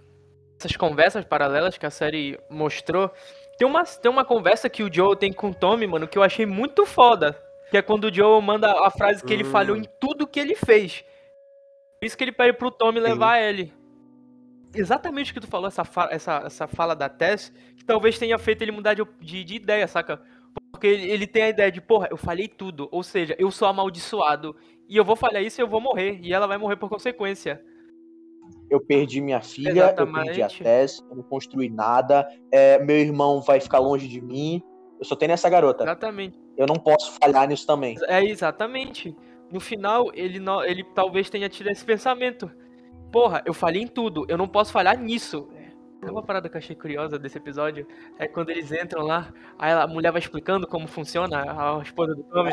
essas 0.60 0.76
conversas 0.76 1.24
paralelas 1.24 1.78
que 1.78 1.86
a 1.86 1.90
série 1.92 2.38
mostrou, 2.50 3.10
tem 3.58 3.68
uma, 3.68 3.84
tem 3.84 4.12
uma 4.12 4.26
conversa 4.26 4.70
que 4.70 4.84
o 4.84 4.92
Joe 4.94 5.16
tem 5.16 5.32
com 5.32 5.50
o 5.52 5.54
Tommy, 5.56 5.86
mano, 5.88 6.08
que 6.08 6.18
eu 6.18 6.24
achei 6.24 6.46
muito 6.46 6.86
foda. 6.86 7.38
Que 7.72 7.78
é 7.78 7.82
quando 7.84 8.06
o 8.06 8.14
Joe 8.14 8.42
manda 8.42 8.72
a 8.86 8.90
frase 8.90 9.24
que 9.24 9.32
ele 9.32 9.44
Hum. 9.44 9.52
falhou 9.52 9.78
em 9.78 9.84
tudo 10.00 10.26
que 10.28 10.40
ele 10.40 10.56
fez. 10.56 11.04
Por 12.00 12.06
isso 12.06 12.18
que 12.18 12.24
ele 12.24 12.32
pede 12.32 12.54
pro 12.58 12.72
Tommy 12.72 13.00
levar 13.00 13.40
ele. 13.40 13.72
Exatamente 14.74 15.32
o 15.32 15.34
que 15.34 15.40
tu 15.40 15.48
falou, 15.48 15.68
essa, 15.68 15.84
fa- 15.84 16.10
essa, 16.12 16.44
essa 16.46 16.68
fala 16.68 16.96
da 16.96 17.10
Tess, 17.10 17.52
que 17.76 17.84
talvez 17.84 18.20
tenha 18.20 18.38
feito 18.38 18.62
ele 18.62 18.72
mudar 18.72 18.94
de, 18.94 19.04
de, 19.20 19.44
de 19.44 19.56
ideia, 19.56 19.88
saca? 19.88 20.22
Porque 20.72 20.88
ele, 20.88 21.10
ele 21.10 21.28
tem 21.28 21.44
a 21.44 21.50
ideia 21.50 21.72
de, 21.72 21.82
porra, 21.82 22.08
eu 22.12 22.18
falhei 22.18 22.48
tudo. 22.48 22.88
Ou 22.92 23.04
seja, 23.04 23.36
eu 23.40 23.50
sou 23.52 23.68
amaldiçoado. 23.68 24.56
E 24.88 24.96
eu 24.98 25.04
vou 25.06 25.16
falhar 25.16 25.42
isso 25.44 25.60
e 25.60 25.64
eu 25.64 25.68
vou 25.68 25.82
morrer. 25.82 26.20
E 26.22 26.34
ela 26.34 26.48
vai 26.48 26.58
morrer 26.58 26.76
por 26.76 26.90
consequência. 26.90 27.64
Eu 28.70 28.80
perdi 28.80 29.22
minha 29.22 29.42
filha, 29.42 29.96
eu 29.98 30.12
perdi 30.12 30.42
a 30.42 30.46
Exatamente. 30.46 30.64
Tess, 30.64 31.04
eu 31.10 31.16
não 31.18 31.24
construí 31.24 31.70
nada, 31.70 32.28
é, 32.52 32.78
meu 32.80 32.98
irmão 32.98 33.42
vai 33.42 33.60
ficar 33.60 33.80
longe 33.80 34.08
de 34.08 34.22
mim. 34.22 34.62
Eu 35.00 35.06
só 35.06 35.16
tenho 35.16 35.32
essa 35.32 35.50
garota. 35.50 35.84
Exatamente. 35.84 36.38
Eu 36.58 36.68
não 36.68 36.76
posso 36.76 37.18
falhar 37.20 37.48
nisso 37.48 37.66
também. 37.66 37.98
É 38.08 38.24
exatamente. 38.24 39.16
No 39.52 39.60
final, 39.60 40.12
ele, 40.14 40.40
não, 40.40 40.64
ele 40.64 40.84
talvez 40.94 41.30
tenha 41.30 41.50
tido 41.50 41.70
esse 41.70 41.84
pensamento. 41.84 42.52
Porra, 43.12 43.42
eu 43.46 43.54
falhei 43.54 43.82
em 43.82 43.88
tudo, 43.88 44.26
eu 44.28 44.38
não 44.38 44.48
posso 44.48 44.72
falhar 44.72 44.98
nisso. 44.98 45.50
É 46.02 46.10
uma 46.10 46.24
parada 46.24 46.48
que 46.48 46.56
eu 46.56 46.60
achei 46.60 46.76
curiosa 46.78 47.20
desse 47.20 47.38
episódio. 47.38 47.86
É 48.18 48.26
quando 48.26 48.52
eles 48.52 48.72
entram 48.72 49.04
lá, 49.06 49.34
aí 49.58 49.74
a 49.74 49.86
mulher 49.86 50.12
vai 50.14 50.20
explicando 50.22 50.66
como 50.66 50.88
funciona, 50.88 51.44
a 51.52 51.82
esposa 51.82 52.16
do 52.16 52.24
Tommy. 52.24 52.52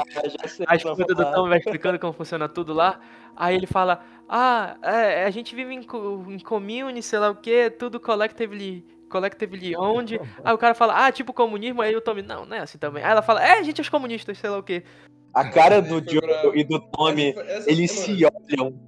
Sei 0.49 0.65
A 0.67 0.71
vai 0.71 0.77
esposa 0.79 1.05
do 1.05 1.17
falar. 1.23 1.33
Tom 1.33 1.49
vai 1.49 1.59
explicando 1.59 1.99
como 1.99 2.13
funciona 2.13 2.49
tudo 2.49 2.73
lá. 2.73 2.99
Aí 3.37 3.55
ele 3.55 3.67
fala: 3.69 4.03
Ah, 4.29 4.77
é, 4.83 5.25
a 5.27 5.31
gente 5.31 5.55
vive 5.55 5.73
em, 5.75 5.79
em 5.79 6.39
community, 6.41 7.03
sei 7.03 7.21
lá 7.21 7.31
o 7.31 7.37
que, 7.37 7.71
tudo 7.71 8.01
collectively, 8.01 8.85
collectively 9.09 9.77
owned. 9.77 10.19
Aí 10.43 10.53
o 10.53 10.59
cara 10.59 10.75
fala: 10.75 11.07
Ah, 11.07 11.13
tipo 11.13 11.33
comunismo. 11.33 11.83
Aí 11.83 11.95
o 11.95 12.01
Tommy: 12.01 12.23
Não, 12.23 12.45
não 12.45 12.57
é 12.57 12.61
assim 12.63 12.79
também. 12.79 13.05
Aí 13.05 13.13
ela 13.13 13.23
fala: 13.23 13.47
É, 13.47 13.61
a 13.61 13.63
gente 13.63 13.81
é 13.81 13.83
os 13.83 13.89
comunistas, 13.89 14.39
sei 14.39 14.51
lá 14.51 14.59
o 14.59 14.63
que. 14.65 14.83
A 15.33 15.49
cara 15.51 15.81
do 15.81 16.01
brava. 16.01 16.51
e 16.57 16.65
do 16.65 16.81
Tommy, 16.81 17.29
Essa 17.29 17.41
foi- 17.45 17.53
essa- 17.53 17.71
eles 17.71 17.91
se 17.93 18.25
olham. 18.25 18.86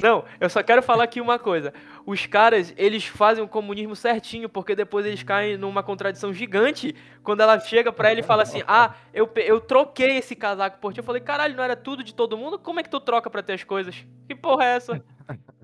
Não, 0.00 0.24
eu 0.40 0.48
só 0.48 0.62
quero 0.62 0.82
falar 0.82 1.04
aqui 1.04 1.20
uma 1.20 1.38
coisa. 1.38 1.72
Os 2.06 2.24
caras, 2.26 2.72
eles 2.76 3.04
fazem 3.06 3.42
o 3.42 3.48
comunismo 3.48 3.96
certinho, 3.96 4.48
porque 4.48 4.74
depois 4.74 5.04
eles 5.04 5.22
caem 5.22 5.56
numa 5.56 5.82
contradição 5.82 6.32
gigante 6.32 6.94
quando 7.22 7.40
ela 7.40 7.58
chega 7.58 7.92
pra 7.92 8.10
ele 8.12 8.20
e 8.20 8.24
fala 8.24 8.42
assim: 8.44 8.62
Ah, 8.66 8.94
eu, 9.12 9.28
eu 9.36 9.60
troquei 9.60 10.18
esse 10.18 10.36
casaco 10.36 10.78
por 10.78 10.92
ti. 10.92 10.98
Eu 11.00 11.04
falei: 11.04 11.20
Caralho, 11.20 11.56
não 11.56 11.64
era 11.64 11.74
tudo 11.76 12.04
de 12.04 12.14
todo 12.14 12.36
mundo? 12.38 12.58
Como 12.58 12.78
é 12.80 12.82
que 12.82 12.90
tu 12.90 13.00
troca 13.00 13.28
pra 13.28 13.42
ter 13.42 13.54
as 13.54 13.64
coisas? 13.64 14.06
Que 14.26 14.34
porra 14.34 14.64
é 14.64 14.76
essa? 14.76 15.02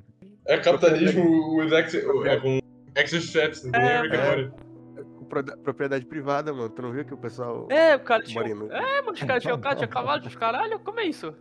É 0.47 0.59
capitalismo 0.59 1.56
with 1.56 1.73
ex, 1.73 1.94
é, 1.94 2.36
com 2.36 2.59
não 3.65 3.73
tem 3.73 3.81
É, 3.81 4.06
é. 4.06 4.51
Pro- 5.28 5.56
Propriedade 5.62 6.05
privada, 6.05 6.52
mano. 6.52 6.69
Tu 6.69 6.82
não 6.82 6.93
viu 6.93 7.05
que 7.05 7.15
o 7.15 7.16
pessoal. 7.16 7.66
É, 7.70 7.97
o 7.97 8.01
cara 8.01 8.23
tinha. 8.23 8.43
É, 8.43 9.01
mano, 9.01 9.12
os 9.12 9.23
caras 9.23 9.43
tinham 9.43 9.59
cavalo, 9.59 10.20
tinha 10.20 10.36
caralho, 10.39 10.78
como 10.81 11.01
é 11.01 11.05
isso? 11.06 11.35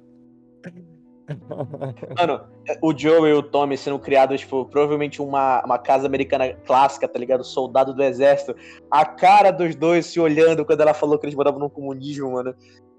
Mano, 2.20 2.42
o 2.82 2.98
Joe 2.98 3.30
e 3.30 3.34
o 3.34 3.42
Tommy 3.42 3.78
sendo 3.78 3.98
criados, 3.98 4.42
tipo, 4.42 4.66
provavelmente 4.66 5.22
uma, 5.22 5.64
uma 5.64 5.80
casa 5.80 6.06
americana 6.06 6.54
clássica, 6.66 7.08
tá 7.08 7.18
ligado? 7.18 7.44
Soldado 7.44 7.94
do 7.94 8.04
exército. 8.04 8.56
A 8.92 9.06
cara 9.06 9.52
dos 9.52 9.76
dois 9.76 10.06
se 10.06 10.20
olhando 10.20 10.66
quando 10.66 10.82
ela 10.82 10.94
falou 10.94 11.18
que 11.18 11.26
eles 11.26 11.36
moravam 11.36 11.60
no 11.60 11.70
comunismo, 11.70 12.32
mano. 12.32 12.54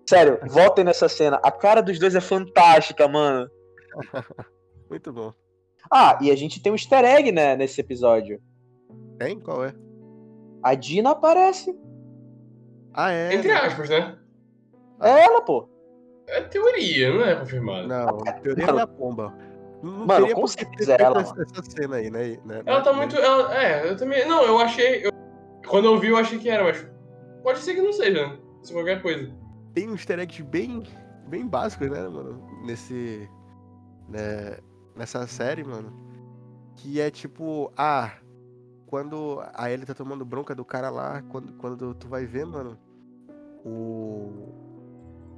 Sério, 0.09 0.39
voltem 0.49 0.85
nessa 0.85 1.09
cena. 1.09 1.41
A 1.43 1.51
cara 1.51 1.83
dos 1.83 1.99
dois 1.99 2.15
é 2.15 2.21
fantástica, 2.21 3.07
mano. 3.09 3.49
Muito 4.89 5.13
bom. 5.13 5.33
Ah, 5.91 6.19
e 6.21 6.31
a 6.31 6.37
gente 6.37 6.63
tem 6.63 6.73
um 6.73 6.75
easter 6.75 7.05
egg, 7.05 7.31
né, 7.31 7.57
nesse 7.57 7.81
episódio. 7.81 8.41
Tem? 9.19 9.39
Qual 9.39 9.65
é? 9.65 9.75
A 10.63 10.75
Dina 10.75 11.11
aparece. 11.11 11.79
Ah, 12.93 13.13
é. 13.13 13.35
Entre 13.35 13.51
aspas, 13.51 13.89
né? 13.89 14.19
É 15.01 15.25
ela, 15.25 15.43
pô. 15.43 15.69
É 16.27 16.41
teoria, 16.43 17.13
não 17.13 17.25
é 17.25 17.35
confirmado. 17.37 17.87
Não, 17.89 18.21
a 18.27 18.33
teoria 18.35 18.67
Mano. 18.67 18.79
da 18.79 18.87
pomba. 18.87 19.35
Não 19.83 20.07
Mano, 20.07 20.27
teria 20.27 20.35
com 20.35 20.47
certeza 20.47 20.95
é 20.95 21.03
ela, 21.03 21.21
essa, 21.21 21.35
essa 21.43 21.63
cena 21.71 21.97
aí, 21.97 22.11
né? 22.11 22.39
né 22.45 22.63
Ela 22.65 22.81
tá 22.81 22.93
né? 22.93 22.99
muito. 22.99 23.17
Ela, 23.17 23.55
é, 23.55 23.91
eu 23.91 23.97
também. 23.97 24.27
Não, 24.27 24.43
eu 24.43 24.59
achei. 24.59 25.05
eu- 25.07 25.13
quando 25.69 25.87
eu 25.87 25.99
vi, 25.99 26.09
eu 26.09 26.17
achei 26.17 26.39
que 26.39 26.49
era, 26.49 26.65
mas. 26.65 26.87
Pode 27.43 27.59
ser 27.59 27.75
que 27.75 27.83
não 27.83 27.93
seja, 27.93 28.27
né? 28.29 28.39
Se 28.63 28.73
qualquer 28.73 29.03
coisa. 29.03 29.31
Tem 29.75 29.89
um 29.89 29.93
easter 29.93 30.19
eggs 30.19 30.43
bem, 30.43 30.83
bem 31.29 31.47
básicos, 31.47 31.91
né, 31.91 32.01
mano? 32.09 32.43
Nesse. 32.65 33.29
né, 34.09 34.57
nessa 34.97 35.27
série, 35.27 35.63
mano. 35.63 35.93
Que 36.77 37.01
é 37.01 37.11
tipo, 37.11 37.71
ah, 37.77 38.13
quando 38.87 39.43
a 39.53 39.71
Ellie 39.71 39.85
tá 39.85 39.93
tomando 39.93 40.25
bronca 40.25 40.55
do 40.55 40.65
cara 40.65 40.89
lá, 40.89 41.23
quando, 41.29 41.53
quando 41.55 41.95
tu 41.95 42.09
vai 42.09 42.25
ver, 42.25 42.47
mano, 42.47 42.79
o. 43.65 44.74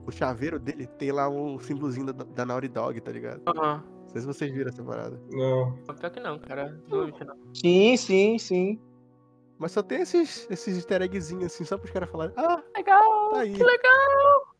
O 0.07 0.13
chaveiro 0.13 0.59
dele 0.59 0.87
tem 0.87 1.11
lá 1.11 1.29
o 1.29 1.59
símbolozinho 1.59 2.13
da, 2.13 2.25
da 2.25 2.47
Naughty 2.47 2.69
Dog, 2.69 3.01
tá 3.01 3.11
ligado? 3.11 3.43
Aham. 3.47 3.83
Não 3.85 4.09
sei 4.09 4.21
se 4.21 4.27
vocês 4.27 4.53
viram 4.53 4.71
essa 4.71 4.85
parada. 4.85 5.21
Não. 5.33 5.77
Pior 5.99 6.11
que 6.11 6.21
não, 6.21 6.39
cara. 6.39 6.81
Não, 6.89 7.09
não. 7.09 7.37
Sim, 7.53 7.97
sim, 7.97 8.39
sim. 8.39 8.81
Mas 9.59 9.73
só 9.73 9.83
tem 9.83 10.03
esses, 10.03 10.47
esses 10.51 10.77
easter 10.77 11.03
eggzinhos 11.03 11.47
assim, 11.47 11.65
só 11.65 11.77
pros 11.77 11.91
caras 11.91 12.11
falarem, 12.11 12.35
ah, 12.37 12.63
Legal! 12.77 13.31
tá 13.31 13.41
aí. 13.41 13.53
Que 13.53 13.65
legal! 13.65 14.55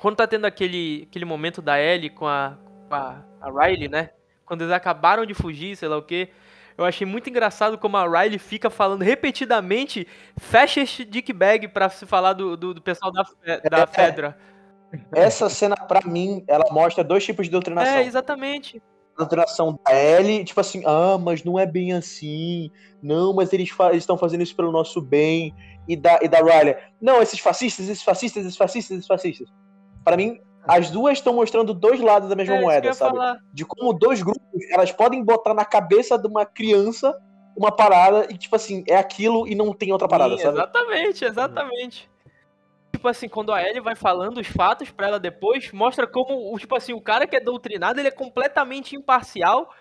Quando 0.00 0.16
tá 0.16 0.26
tendo 0.26 0.46
aquele, 0.46 1.06
aquele 1.08 1.24
momento 1.24 1.60
da 1.60 1.80
Ellie 1.80 2.08
com 2.08 2.26
a, 2.26 2.56
com 2.88 2.94
a, 2.94 3.24
a 3.40 3.50
Riley, 3.50 3.88
né? 3.88 4.10
Quando 4.46 4.62
eles 4.62 4.72
acabaram 4.72 5.26
de 5.26 5.34
fugir, 5.34 5.76
sei 5.76 5.88
lá 5.88 5.98
o 5.98 6.02
quê. 6.02 6.30
Eu 6.78 6.84
achei 6.84 7.06
muito 7.06 7.28
engraçado 7.28 7.76
como 7.76 7.96
a 7.96 8.04
Riley 8.08 8.38
fica 8.38 8.70
falando 8.70 9.02
repetidamente 9.02 10.06
fecha 10.38 10.80
este 10.80 11.04
dick 11.04 11.32
bag 11.32 11.68
pra 11.68 11.88
se 11.90 12.06
falar 12.06 12.32
do, 12.32 12.56
do, 12.56 12.72
do 12.74 12.80
pessoal 12.80 13.12
da, 13.12 13.24
Fe- 13.24 13.60
da 13.68 13.78
É. 13.82 13.86
Fedra. 13.86 14.38
Essa 15.12 15.50
cena, 15.50 15.76
pra 15.76 16.00
mim, 16.06 16.42
ela 16.48 16.64
mostra 16.70 17.04
dois 17.04 17.24
tipos 17.24 17.44
de 17.46 17.52
doutrinação. 17.52 17.92
É, 17.98 18.04
exatamente. 18.04 18.82
A 19.14 19.18
doutrinação 19.18 19.78
da 19.84 19.92
Ellie, 19.94 20.44
tipo 20.44 20.60
assim, 20.60 20.82
ah, 20.86 21.18
mas 21.18 21.44
não 21.44 21.58
é 21.58 21.66
bem 21.66 21.92
assim. 21.92 22.70
Não, 23.02 23.34
mas 23.34 23.52
eles 23.52 23.68
fa- 23.68 23.92
estão 23.92 24.16
fazendo 24.16 24.42
isso 24.42 24.56
pelo 24.56 24.72
nosso 24.72 25.02
bem. 25.02 25.54
E 25.86 25.96
da, 25.96 26.18
e 26.22 26.28
da 26.28 26.38
Riley, 26.38 26.76
não, 27.00 27.20
esses 27.20 27.40
fascistas, 27.40 27.88
esses 27.88 28.02
fascistas, 28.04 28.44
esses 28.44 28.56
fascistas, 28.56 28.96
esses 28.96 29.06
fascistas. 29.06 29.48
Pra 30.04 30.16
mim, 30.16 30.40
as 30.66 30.90
duas 30.90 31.18
estão 31.18 31.32
mostrando 31.32 31.72
dois 31.72 32.00
lados 32.00 32.28
da 32.28 32.36
mesma 32.36 32.56
é, 32.56 32.60
moeda, 32.60 32.92
sabe? 32.92 33.16
falar. 33.16 33.38
de 33.52 33.64
como 33.64 33.92
dois 33.92 34.22
grupos 34.22 34.42
elas 34.70 34.92
podem 34.92 35.22
botar 35.22 35.54
na 35.54 35.64
cabeça 35.64 36.18
de 36.18 36.26
uma 36.26 36.44
criança 36.44 37.18
uma 37.56 37.72
parada 37.72 38.26
e 38.30 38.36
tipo 38.36 38.54
assim 38.54 38.84
é 38.86 38.96
aquilo 38.96 39.46
e 39.48 39.54
não 39.54 39.72
tem 39.72 39.92
outra 39.92 40.06
parada 40.06 40.36
Sim, 40.36 40.42
sabe 40.42 40.58
Exatamente, 40.58 41.24
exatamente. 41.24 42.10
Tipo 42.92 43.08
assim, 43.08 43.28
quando 43.28 43.52
a 43.52 43.62
Ellie 43.62 43.80
vai 43.80 43.94
falando 43.94 44.38
os 44.38 44.46
fatos 44.46 44.90
pra 44.90 45.06
ela 45.06 45.20
depois, 45.20 45.70
mostra 45.72 46.06
como, 46.06 46.52
o 46.52 46.58
tipo 46.58 46.74
assim, 46.74 46.92
o 46.92 47.00
cara 47.00 47.26
que 47.26 47.36
é 47.36 47.40
doutrinado, 47.40 48.00
ele 48.00 48.08
é 48.08 48.12
completamente 48.12 48.96
imparcial 48.96 49.72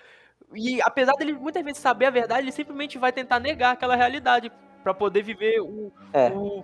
e 0.54 0.82
apesar 0.82 1.14
dele 1.14 1.34
muitas 1.34 1.64
vezes 1.64 1.80
saber 1.80 2.06
a 2.06 2.12
verdade, 2.12 2.44
ele 2.44 2.52
simplesmente 2.52 2.98
vai 2.98 3.12
tentar 3.12 3.40
negar 3.40 3.72
aquela 3.72 3.96
realidade 3.96 4.52
pra 4.84 4.94
poder 4.94 5.24
viver 5.24 5.60
o, 5.60 5.92
É. 6.14 6.30
o 6.30 6.64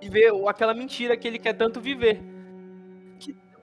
viver 0.00 0.32
aquela 0.48 0.74
mentira 0.74 1.16
que 1.16 1.28
ele 1.28 1.38
quer 1.38 1.52
tanto 1.52 1.80
viver. 1.80 2.20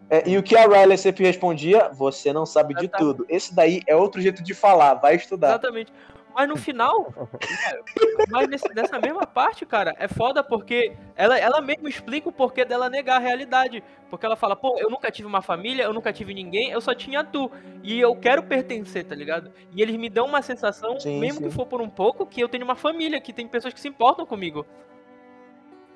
É, 0.10 0.28
e 0.28 0.38
o 0.38 0.44
que 0.44 0.56
a 0.56 0.66
Riley 0.66 0.98
sempre 0.98 1.24
respondia 1.24 1.90
você 1.94 2.34
não 2.34 2.46
sabe 2.46 2.74
de 2.74 2.86
Exatamente. 2.86 3.18
tudo 3.18 3.26
esse 3.30 3.54
daí 3.54 3.82
é 3.86 3.96
outro 3.96 4.20
jeito 4.20 4.42
de 4.42 4.54
falar 4.54 4.96
vai 4.96 5.16
estudar 5.16 5.50
Exatamente. 5.50 5.94
Mas 6.34 6.48
no 6.48 6.56
final, 6.56 7.12
mas 8.30 8.48
nesse- 8.48 8.74
nessa 8.74 9.00
mesma 9.00 9.26
parte, 9.26 9.66
cara, 9.66 9.94
é 9.98 10.08
foda 10.08 10.44
porque 10.44 10.94
ela, 11.16 11.38
ela 11.38 11.60
mesmo 11.60 11.88
explica 11.88 12.30
o 12.30 12.32
porquê 12.32 12.64
dela 12.64 12.90
negar 12.90 13.18
a 13.18 13.20
realidade. 13.20 13.84
Porque 14.10 14.26
ela 14.26 14.36
fala, 14.36 14.56
pô, 14.56 14.78
eu 14.80 14.90
nunca 14.90 15.12
tive 15.12 15.28
uma 15.28 15.42
família, 15.42 15.84
eu 15.84 15.92
nunca 15.94 16.14
tive 16.14 16.34
ninguém, 16.34 16.70
eu 16.72 16.80
só 16.80 16.94
tinha 16.94 17.24
tu. 17.24 17.52
E 17.84 18.00
eu 18.00 18.16
quero 18.16 18.44
pertencer, 18.44 19.04
tá 19.06 19.16
ligado? 19.16 19.52
E 19.74 19.82
eles 19.82 19.96
me 19.98 20.10
dão 20.10 20.28
uma 20.28 20.42
sensação, 20.42 21.00
Sim, 21.00 21.20
mesmo 21.20 21.40
sim. 21.42 21.50
que 21.50 21.54
for 21.54 21.66
por 21.66 21.82
um 21.82 21.90
pouco, 21.90 22.26
que 22.26 22.42
eu 22.42 22.48
tenho 22.48 22.64
uma 22.64 22.76
família, 22.76 23.20
que 23.20 23.34
tem 23.34 23.48
pessoas 23.48 23.74
que 23.74 23.80
se 23.82 23.88
importam 23.88 24.26
comigo. 24.26 24.66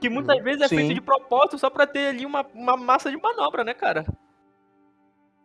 Que 0.04 0.10
muitas 0.10 0.44
vezes 0.44 0.62
é 0.64 0.68
Sim. 0.68 0.76
feito 0.76 0.94
de 0.96 1.00
propósito 1.00 1.58
só 1.58 1.70
pra 1.70 1.88
ter 1.88 2.08
ali 2.08 2.26
uma, 2.26 2.46
uma 2.54 2.76
massa 2.76 3.10
de 3.10 3.16
manobra, 3.16 3.64
né, 3.64 3.74
cara? 3.74 4.06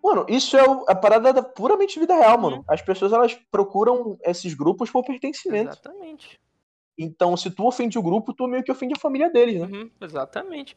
mano 0.03 0.25
isso 0.29 0.57
é 0.57 0.67
o- 0.69 0.85
a 0.89 0.95
parada 0.95 1.33
da 1.33 1.43
puramente 1.43 1.99
vida 1.99 2.15
real 2.15 2.39
mano 2.39 2.57
Uhum. 2.59 2.65
as 2.69 2.81
pessoas 2.81 3.13
elas 3.13 3.35
procuram 3.51 4.17
esses 4.23 4.55
grupos 4.55 4.91
por 4.91 5.05
pertencimento 5.05 5.71
Exatamente. 5.71 6.41
então 6.97 7.37
se 7.37 7.51
tu 7.51 7.67
ofende 7.67 7.99
o 7.99 8.03
grupo 8.03 8.33
tu 8.33 8.47
meio 8.47 8.63
que 8.65 8.73
ofende 8.73 8.95
a 8.97 9.01
família 9.01 9.29
deles 9.31 9.61
né 9.61 9.67
Uhum, 9.67 9.91
exatamente. 10.01 10.77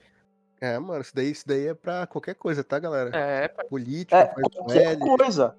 É, 0.60 0.78
mano, 0.78 1.02
isso 1.02 1.16
daí, 1.16 1.32
isso 1.32 1.48
daí 1.48 1.68
é 1.68 1.74
pra 1.74 2.06
qualquer 2.06 2.36
coisa, 2.36 2.64
tá, 2.64 2.78
galera? 2.78 3.10
É. 3.18 3.48
Política, 3.70 4.18
é 4.18 4.26
qualquer 4.28 4.88
L. 4.91 4.99
coisa 5.18 5.56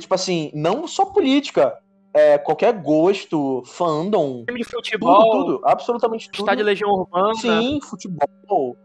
tipo 0.00 0.14
assim 0.14 0.50
não 0.54 0.86
só 0.88 1.04
política 1.04 1.78
é, 2.14 2.36
qualquer 2.38 2.72
gosto 2.74 3.62
fandom 3.64 4.44
time 4.44 4.60
de 4.60 4.64
tudo 4.64 4.76
futebol, 4.76 5.30
tudo 5.30 5.60
absolutamente 5.64 6.30
tudo 6.30 6.40
estádio 6.40 6.64
Legião 6.64 6.90
Urbana. 6.90 7.34
Sim, 7.34 7.80
futebol. 7.82 8.76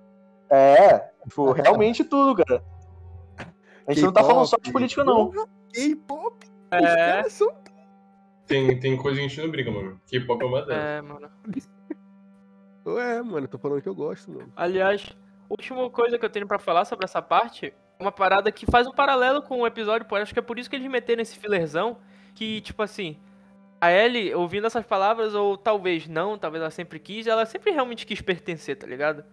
É, 0.49 0.99
tipo, 1.27 1.51
realmente 1.53 2.03
tudo, 2.03 2.43
cara. 2.43 2.63
A 3.85 3.93
gente 3.93 4.03
não 4.03 4.13
tá 4.13 4.23
falando 4.23 4.45
só 4.45 4.57
de 4.57 4.71
política, 4.71 5.03
não. 5.03 5.31
K-pop. 5.73 6.45
É, 6.71 7.23
são 7.29 7.53
Tem, 8.45 8.79
tem 8.79 8.97
coisa 8.97 9.17
que 9.17 9.25
a 9.25 9.27
gente 9.27 9.41
não 9.41 9.49
briga, 9.49 9.71
mano. 9.71 10.01
K-pop 10.07 10.41
é 10.41 10.45
uma 10.45 10.61
delas. 10.61 10.83
é, 10.83 11.01
mano. 11.01 11.29
É, 12.89 13.21
mano, 13.21 13.43
eu 13.43 13.47
tô 13.49 13.57
falando 13.57 13.81
que 13.81 13.89
eu 13.89 13.93
gosto, 13.93 14.31
mano. 14.31 14.49
Aliás, 14.55 15.13
última 15.49 15.89
coisa 15.89 16.17
que 16.17 16.23
eu 16.23 16.29
tenho 16.29 16.47
pra 16.47 16.57
falar 16.57 16.85
sobre 16.85 17.03
essa 17.03 17.21
parte, 17.21 17.73
uma 17.99 18.13
parada 18.13 18.49
que 18.49 18.65
faz 18.65 18.87
um 18.87 18.93
paralelo 18.93 19.41
com 19.41 19.59
o 19.59 19.67
episódio, 19.67 20.07
pô, 20.07 20.15
acho 20.15 20.31
que 20.31 20.39
é 20.39 20.41
por 20.41 20.57
isso 20.57 20.69
que 20.69 20.75
eles 20.77 20.89
meteram 20.89 21.21
esse 21.21 21.37
fillerzão, 21.37 21.97
que, 22.37 22.61
tipo 22.61 22.83
assim, 22.83 23.17
a 23.81 23.91
Ellie, 23.91 24.33
ouvindo 24.35 24.67
essas 24.67 24.85
palavras, 24.85 25.33
ou 25.33 25.57
talvez 25.57 26.07
não, 26.07 26.37
talvez 26.37 26.61
ela 26.61 26.69
sempre 26.71 26.99
quis, 26.99 27.25
ela 27.25 27.45
sempre 27.45 27.71
realmente 27.71 28.05
quis 28.05 28.21
pertencer, 28.21 28.75
tá 28.77 28.85
ligado? 28.85 29.23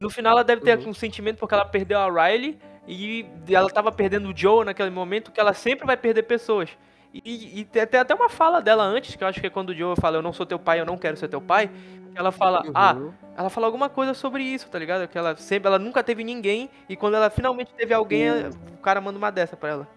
No 0.00 0.10
final 0.10 0.32
ela 0.32 0.44
deve 0.44 0.62
ter 0.62 0.78
Uhum. 0.78 0.90
um 0.90 0.94
sentimento 0.94 1.38
porque 1.38 1.54
ela 1.54 1.64
perdeu 1.64 1.98
a 1.98 2.10
Riley 2.10 2.58
e 2.86 3.24
ela 3.48 3.70
tava 3.70 3.90
perdendo 3.92 4.28
o 4.30 4.36
Joe 4.36 4.64
naquele 4.64 4.90
momento 4.90 5.30
que 5.32 5.40
ela 5.40 5.54
sempre 5.54 5.86
vai 5.86 5.96
perder 5.96 6.24
pessoas. 6.24 6.70
E, 7.14 7.60
e 7.60 7.64
tem 7.64 7.86
tem 7.86 8.00
até 8.00 8.14
uma 8.14 8.28
fala 8.28 8.60
dela 8.60 8.82
antes, 8.84 9.16
que 9.16 9.24
eu 9.24 9.28
acho 9.28 9.40
que 9.40 9.46
é 9.46 9.50
quando 9.50 9.70
o 9.70 9.74
Joe 9.74 9.96
fala 9.98 10.18
eu 10.18 10.22
não 10.22 10.32
sou 10.34 10.44
teu 10.44 10.58
pai, 10.58 10.80
eu 10.80 10.84
não 10.84 10.98
quero 10.98 11.16
ser 11.16 11.28
teu 11.28 11.40
pai, 11.40 11.70
ela 12.14 12.30
fala, 12.30 12.62
ah, 12.74 12.94
Uhum. 12.94 13.12
ela 13.36 13.48
fala 13.48 13.66
alguma 13.66 13.88
coisa 13.88 14.12
sobre 14.12 14.42
isso, 14.42 14.68
tá 14.68 14.78
ligado? 14.78 15.08
Que 15.08 15.16
ela 15.16 15.34
sempre, 15.36 15.66
ela 15.68 15.78
nunca 15.78 16.02
teve 16.02 16.22
ninguém 16.22 16.68
e 16.88 16.94
quando 16.96 17.14
ela 17.14 17.30
finalmente 17.30 17.72
teve 17.74 17.94
alguém, 17.94 18.28
o 18.74 18.78
cara 18.82 19.00
manda 19.00 19.16
uma 19.18 19.30
dessa 19.32 19.56
pra 19.56 19.70
ela. 19.70 19.88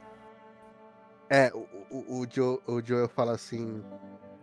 É, 1.30 1.52
o, 1.54 1.68
o, 1.92 2.20
o, 2.22 2.28
Joe, 2.30 2.60
o 2.68 2.82
Joel 2.84 3.08
fala 3.10 3.34
assim: 3.34 3.84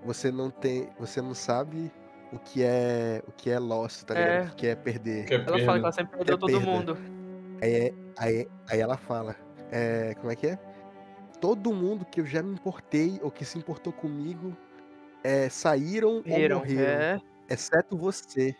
você 0.05 0.31
não 0.31 0.51
tem. 0.51 0.89
Você 0.99 1.21
não 1.21 1.35
sabe 1.35 1.93
o 2.33 2.39
que 2.39 2.63
é. 2.63 3.23
O 3.27 3.33
que 3.33 3.51
é 3.51 3.59
lost, 3.59 4.05
tá 4.05 4.15
ligado? 4.15 4.49
É. 4.49 4.53
O 4.53 4.55
que 4.57 4.67
é 4.69 4.75
perder. 4.77 5.25
Que 5.27 5.35
é 5.35 5.37
Ela 5.39 5.47
fala 5.47 5.57
perda. 5.59 5.73
que 5.81 5.85
ela 5.85 5.93
sempre 5.93 6.17
perdeu 6.19 6.35
É 6.37 6.39
todo 6.39 6.51
perda. 6.53 6.67
mundo. 6.67 6.99
Aí, 7.63 7.75
é- 7.75 7.95
aí, 8.19 8.49
aí 8.69 8.81
ela 8.81 8.97
fala, 8.97 9.35
é, 9.71 10.15
como 10.17 10.31
é 10.31 10.37
que 10.37 10.47
é? 10.49 10.59
Todo 11.41 11.73
mundo 11.73 12.05
que 12.07 12.21
eu 12.21 12.27
já 12.27 12.43
me 12.43 12.55
importei 12.55 13.19
ou 13.23 13.31
que 13.31 13.45
se 13.45 13.59
importou 13.59 13.93
comigo 13.93 14.57
é, 15.25 15.49
saíram 15.49 16.23
Morreram. 16.27 16.59
ou 16.59 16.63
morreram, 16.65 16.83
É, 16.93 17.21
exceto 17.49 17.97
você, 17.99 18.55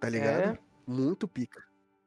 tá 0.00 0.08
ligado? 0.10 0.54
é. 0.54 0.58
Muito 0.86 1.28
pica, 1.28 1.62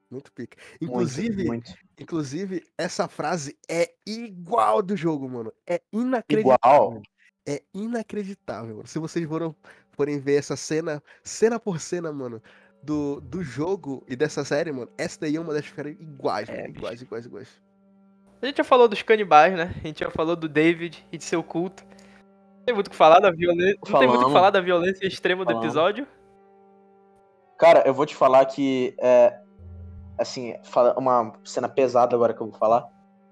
muito 0.09 0.31
pica. 0.31 0.57
Muito, 0.81 0.83
Inclusive, 0.83 1.45
muito. 1.45 1.73
inclusive 1.99 2.63
essa 2.77 3.07
frase 3.07 3.57
é 3.69 3.91
igual 4.05 4.81
do 4.81 4.95
jogo, 4.95 5.29
mano. 5.29 5.53
É 5.67 5.81
inacreditável. 5.93 6.57
Igual. 6.59 7.01
É 7.47 7.61
inacreditável. 7.73 8.75
mano. 8.77 8.87
Se 8.87 8.99
vocês 8.99 9.25
foram, 9.27 9.55
forem 9.91 10.19
ver 10.19 10.35
essa 10.35 10.55
cena, 10.55 11.01
cena 11.23 11.59
por 11.59 11.79
cena, 11.79 12.11
mano, 12.11 12.41
do, 12.81 13.19
do 13.21 13.43
jogo 13.43 14.03
e 14.07 14.15
dessa 14.15 14.43
série, 14.43 14.71
mano, 14.71 14.89
essa 14.97 15.19
daí 15.19 15.35
é 15.35 15.39
uma 15.39 15.53
das 15.53 15.65
ficaram 15.65 15.89
iguais, 15.89 16.49
É, 16.49 16.61
mano, 16.61 16.75
iguais, 16.75 17.01
iguais, 17.01 17.25
iguais. 17.25 17.61
A 18.41 18.45
gente 18.45 18.57
já 18.57 18.63
falou 18.63 18.87
dos 18.87 19.01
canibais, 19.01 19.53
né? 19.53 19.75
A 19.83 19.87
gente 19.87 19.99
já 19.99 20.09
falou 20.09 20.35
do 20.35 20.47
David 20.47 21.05
e 21.11 21.17
de 21.17 21.23
seu 21.23 21.43
culto. 21.43 21.83
Não 22.59 22.65
tem 22.65 22.73
muito 22.75 22.87
o 22.87 22.91
que 22.91 22.95
falar 22.95 23.19
da 23.19 23.31
violência. 23.31 23.79
Não 23.89 23.99
tem 23.99 24.07
muito 24.07 24.21
o 24.21 24.25
que 24.27 24.31
falar 24.33 24.49
da 24.49 24.61
violência 24.61 25.05
extrema 25.05 25.43
do 25.43 25.47
Falamos. 25.47 25.65
episódio. 25.65 26.07
Cara, 27.57 27.83
eu 27.85 27.93
vou 27.93 28.05
te 28.05 28.15
falar 28.15 28.45
que 28.45 28.95
é. 28.97 29.37
Assim, 30.19 30.53
uma 30.97 31.33
cena 31.43 31.69
pesada 31.69 32.15
agora 32.15 32.33
que 32.33 32.41
eu 32.41 32.49
vou 32.49 32.59
falar. 32.59 32.87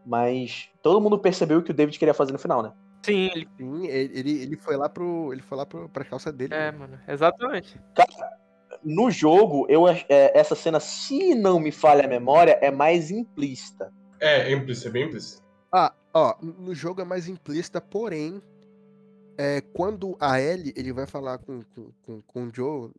Mas 0.05 0.69
todo 0.81 1.01
mundo 1.01 1.19
percebeu 1.19 1.59
o 1.59 1.63
que 1.63 1.71
o 1.71 1.73
David 1.73 1.99
queria 1.99 2.13
fazer 2.13 2.31
no 2.31 2.39
final, 2.39 2.63
né? 2.63 2.71
Sim, 3.03 3.29
ele. 3.33 3.47
Sim, 3.57 3.87
ele, 3.87 4.41
ele, 4.41 4.55
foi 4.55 4.75
lá 4.75 4.89
pro. 4.89 5.31
Ele 5.33 5.41
foi 5.41 5.57
lá 5.57 5.65
pro, 5.65 5.89
pra 5.89 6.05
calça 6.05 6.31
dele. 6.31 6.53
É, 6.53 6.71
mano. 6.71 6.91
mano. 6.91 7.03
Exatamente. 7.07 7.79
No 8.83 9.09
jogo, 9.11 9.65
eu, 9.69 9.87
é, 9.87 10.05
essa 10.09 10.55
cena, 10.55 10.79
se 10.79 11.35
não 11.35 11.59
me 11.59 11.71
falha 11.71 12.05
a 12.05 12.07
memória, 12.07 12.57
é 12.61 12.71
mais 12.71 13.11
implícita. 13.11 13.91
É, 14.19 14.51
é 14.51 14.53
implícito, 14.53 14.87
é 14.87 14.91
bem 14.91 15.05
implícito. 15.05 15.43
Ah, 15.71 15.93
ó, 16.13 16.35
no 16.41 16.73
jogo 16.73 17.01
é 17.01 17.05
mais 17.05 17.27
implícita, 17.27 17.81
porém, 17.81 18.41
é, 19.37 19.61
quando 19.61 20.17
a 20.19 20.41
Ellie, 20.41 20.73
ele 20.75 20.91
vai 20.91 21.05
falar 21.05 21.37
com, 21.37 21.61
com, 21.75 21.91
com, 22.01 22.21
com 22.21 22.43
o 22.45 22.53
Joe 22.53 22.91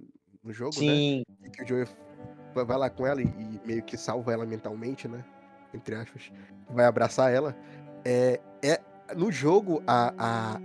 no 0.43 0.52
jogo, 0.52 0.74
né? 0.74 0.81
Sim. 0.81 1.23
E 1.44 1.51
que 1.51 1.62
o 1.62 1.66
Joe 1.66 1.86
vai 2.64 2.76
lá 2.78 2.89
com 2.90 3.06
ela 3.06 3.20
e, 3.22 3.24
e 3.26 3.60
meio 3.64 3.82
que 3.82 3.97
salva 3.97 4.32
ela 4.32 4.44
mentalmente, 4.47 5.06
né? 5.09 5.24
Entre 5.74 5.94
aspas. 5.94 6.30
Vai 6.70 6.86
abraçar 6.86 7.32
ela. 7.32 7.56
É, 8.05 8.40
é, 8.62 8.80
no 9.16 9.30
jogo, 9.32 9.82
a, 9.86 10.12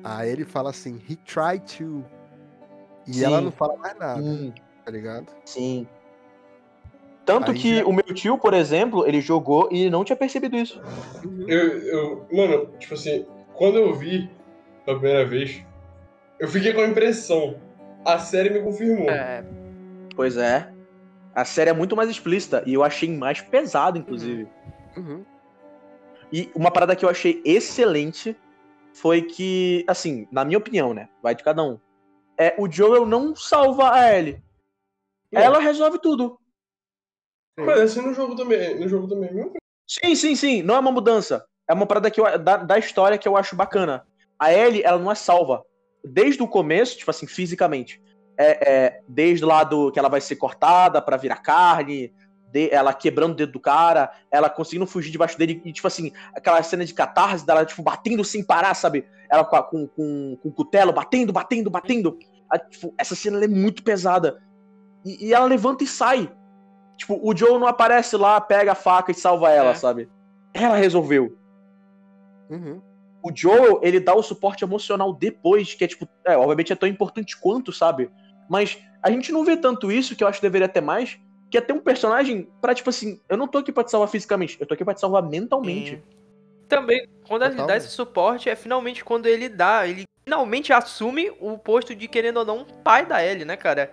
a, 0.03 0.17
a 0.17 0.27
Ellie 0.27 0.45
fala 0.45 0.69
assim, 0.69 1.01
he 1.09 1.15
tried 1.15 1.61
to. 1.77 2.03
E 3.07 3.15
Sim. 3.15 3.25
ela 3.25 3.41
não 3.41 3.51
fala 3.51 3.75
mais 3.77 3.97
nada, 3.97 4.21
Sim. 4.21 4.53
tá 4.85 4.91
ligado? 4.91 5.27
Sim. 5.45 5.87
Tanto 7.25 7.51
Aí 7.51 7.57
que 7.57 7.77
já- 7.77 7.85
o 7.85 7.93
meu 7.93 8.03
tio, 8.13 8.37
por 8.37 8.53
exemplo, 8.53 9.07
ele 9.07 9.21
jogou 9.21 9.69
e 9.71 9.89
não 9.89 10.03
tinha 10.03 10.15
percebido 10.15 10.57
isso. 10.57 10.81
Eu, 11.47 11.79
eu, 11.79 12.27
mano, 12.31 12.67
tipo 12.79 12.93
assim, 12.93 13.25
quando 13.53 13.77
eu 13.77 13.93
vi 13.93 14.29
pela 14.85 14.99
primeira 14.99 15.25
vez, 15.25 15.63
eu 16.39 16.47
fiquei 16.49 16.73
com 16.73 16.81
a 16.81 16.87
impressão. 16.87 17.55
A 18.05 18.19
série 18.19 18.49
me 18.49 18.61
confirmou. 18.61 19.09
É, 19.09 19.43
Pois 20.15 20.35
é. 20.37 20.72
A 21.35 21.45
série 21.45 21.69
é 21.69 21.73
muito 21.73 21.95
mais 21.95 22.09
explícita 22.09 22.63
e 22.65 22.73
eu 22.73 22.83
achei 22.83 23.09
mais 23.15 23.41
pesado, 23.41 23.97
inclusive. 23.97 24.47
Uhum. 24.95 25.25
E 26.31 26.51
uma 26.55 26.71
parada 26.71 26.95
que 26.95 27.03
eu 27.05 27.09
achei 27.09 27.41
excelente 27.45 28.35
foi 28.93 29.23
que, 29.23 29.83
assim, 29.87 30.27
na 30.31 30.45
minha 30.45 30.57
opinião, 30.57 30.93
né? 30.93 31.09
Vai 31.21 31.33
de 31.35 31.43
cada 31.43 31.63
um. 31.63 31.79
É, 32.37 32.55
o 32.57 32.69
Joel 32.71 33.05
não 33.05 33.35
salva 33.35 33.91
a 33.93 34.15
Ellie. 34.17 34.41
Ela 35.31 35.59
resolve 35.59 35.99
tudo. 35.99 36.39
Mas 37.57 37.79
assim 37.81 38.01
no 38.01 38.13
jogo 38.13 38.35
também. 38.35 38.79
No 38.79 38.87
jogo 38.87 39.07
também, 39.07 39.29
viu? 39.33 39.53
Sim, 39.87 40.15
sim, 40.15 40.35
sim. 40.35 40.61
Não 40.63 40.75
é 40.75 40.79
uma 40.79 40.91
mudança. 40.91 41.45
É 41.67 41.73
uma 41.73 41.85
parada 41.85 42.09
que 42.11 42.19
eu- 42.19 42.39
da, 42.39 42.57
da 42.57 42.77
história 42.77 43.17
que 43.17 43.27
eu 43.27 43.35
acho 43.37 43.55
bacana. 43.55 44.05
a 44.39 44.51
Ellie, 44.51 44.83
ela 44.83 44.97
não 44.99 45.11
é 45.11 45.15
salva. 45.15 45.63
Desde 46.03 46.41
o 46.43 46.47
começo, 46.47 46.97
tipo 46.97 47.09
assim, 47.09 47.25
fisicamente. 47.25 48.01
É, 48.37 48.71
é, 48.71 49.01
desde 49.07 49.45
lá 49.45 49.63
do 49.63 49.91
que 49.91 49.99
ela 49.99 50.09
vai 50.09 50.19
ser 50.19 50.35
cortada 50.37 51.01
pra 51.01 51.17
virar 51.17 51.37
carne, 51.37 52.11
de- 52.51 52.69
ela 52.71 52.93
quebrando 52.93 53.33
o 53.33 53.35
dedo 53.35 53.51
do 53.53 53.59
cara, 53.59 54.11
ela 54.31 54.49
conseguindo 54.49 54.87
fugir 54.87 55.11
debaixo 55.11 55.37
dele, 55.37 55.61
e 55.63 55.71
tipo 55.71 55.87
assim, 55.87 56.11
aquela 56.35 56.61
cena 56.63 56.83
de 56.85 56.93
catarse 56.93 57.45
dela, 57.45 57.65
tipo, 57.65 57.81
batendo 57.83 58.23
sem 58.23 58.43
parar, 58.43 58.73
sabe? 58.73 59.05
Ela 59.29 59.43
com, 59.45 59.87
com, 59.87 60.37
com, 60.41 60.51
cutelo, 60.51 60.91
batendo, 60.91 61.31
batendo, 61.33 61.69
batendo. 61.69 62.17
A- 62.49 62.57
tipo, 62.59 62.93
essa 62.97 63.15
cena 63.15 63.43
é 63.43 63.47
muito 63.47 63.83
pesada. 63.83 64.41
E, 65.05 65.27
e 65.27 65.33
ela 65.33 65.45
levanta 65.45 65.83
e 65.83 65.87
sai. 65.87 66.31
Tipo, 66.97 67.19
o 67.23 67.35
Joe 67.35 67.59
não 67.59 67.67
aparece 67.67 68.15
lá, 68.17 68.39
pega 68.39 68.71
a 68.73 68.75
faca 68.75 69.11
e 69.11 69.15
salva 69.15 69.49
ela, 69.51 69.71
É. 69.71 69.75
sabe? 69.75 70.09
Ela 70.53 70.75
resolveu. 70.75 71.35
Uhum. 72.49 72.81
O 73.21 73.31
Joel, 73.33 73.79
ele 73.81 73.99
dá 73.99 74.13
o 74.13 74.21
suporte 74.21 74.63
emocional 74.63 75.13
depois, 75.13 75.73
que 75.73 75.83
é 75.83 75.87
tipo, 75.87 76.07
é, 76.25 76.37
obviamente 76.37 76.73
é 76.73 76.75
tão 76.75 76.87
importante 76.89 77.39
quanto, 77.39 77.71
sabe? 77.71 78.11
Mas 78.53 78.77
a 79.01 79.09
gente 79.09 79.31
não 79.31 79.43
vê 79.43 79.57
tanto 79.57 79.91
isso, 79.91 80.15
que 80.15 80.23
eu 80.23 80.27
acho 80.27 80.37
que 80.39 80.45
deveria 80.45 80.69
ter 80.69 80.79
mais, 80.79 81.19
que 81.49 81.57
é 81.57 81.61
ter 81.61 81.73
um 81.73 81.79
personagem 81.79 82.47
pra, 82.61 82.75
tipo 82.75 82.87
assim, 82.87 83.19
eu 83.27 83.35
não 83.35 83.47
tô 83.47 83.57
aqui 83.57 83.71
pra 83.71 83.83
te 83.83 83.89
salvar 83.89 84.07
fisicamente, 84.07 84.57
eu 84.59 84.67
tô 84.67 84.75
aqui 84.75 84.85
pra 84.85 84.93
te 84.93 84.99
salvar 85.01 85.23
mentalmente. 85.23 85.99
Também, 86.69 87.07
quando 87.27 87.41
ele 87.41 87.53
Total, 87.53 87.65
dá 87.67 87.73
né? 87.73 87.77
esse 87.79 87.87
suporte, 87.89 88.51
é 88.51 88.55
finalmente 88.55 89.03
quando 89.03 89.25
ele 89.25 89.49
dá, 89.49 89.87
ele 89.87 90.03
finalmente 90.23 90.71
assume 90.71 91.31
o 91.39 91.57
posto 91.57 91.95
de, 91.95 92.07
querendo 92.07 92.37
ou 92.37 92.45
não, 92.45 92.63
pai 92.83 93.07
da 93.07 93.25
Ellie, 93.25 93.43
né, 93.43 93.57
cara? 93.57 93.91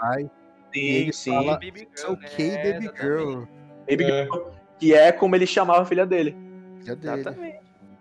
Ai, 0.00 0.28
Sim, 0.74 0.80
ele 0.80 1.12
sim. 1.12 1.30
fala- 1.30 1.52
Baby 1.52 1.82
it's 1.82 2.02
girl, 2.02 2.12
ok, 2.14 2.48
né? 2.50 2.72
baby 2.72 2.90
girl. 3.00 3.42
Baby 3.88 4.04
É. 4.04 4.24
Girl, 4.24 4.48
que 4.80 4.92
é 4.94 5.12
como 5.12 5.36
ele 5.36 5.46
chamava 5.46 5.82
a 5.82 5.86
filha 5.86 6.04
dele. 6.04 6.36
Já 6.84 6.94
dele. 6.94 7.20
Exatamente. 7.20 7.60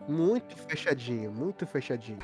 Muito 0.10 0.58
fechadinho, 0.68 1.32
muito 1.32 1.68
fechadinho. 1.68 2.18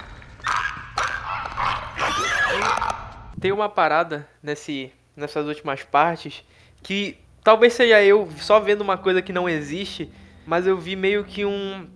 Tem 3.42 3.52
uma 3.52 3.68
parada 3.68 4.28
nesse, 4.42 4.94
nessas 5.16 5.48
últimas 5.48 5.84
partes 5.84 6.46
que 6.84 7.18
talvez 7.44 7.74
seja 7.74 8.02
eu 8.04 8.30
só 8.38 8.60
vendo 8.60 8.82
uma 8.82 8.98
coisa 8.98 9.22
que 9.22 9.34
não 9.34 9.50
existe, 9.50 10.12
mas 10.46 10.68
eu 10.68 10.78
vi 10.78 10.96
meio 10.96 11.24
que 11.26 11.44
um 11.44 11.90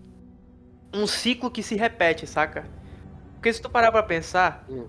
um 0.94 1.06
ciclo 1.06 1.52
que 1.52 1.62
se 1.62 1.76
repete, 1.76 2.26
saca? 2.26 2.66
Porque 3.36 3.52
se 3.52 3.62
tu 3.62 3.70
parar 3.70 3.92
pra 3.92 4.02
pensar, 4.02 4.66
Hum. 4.70 4.88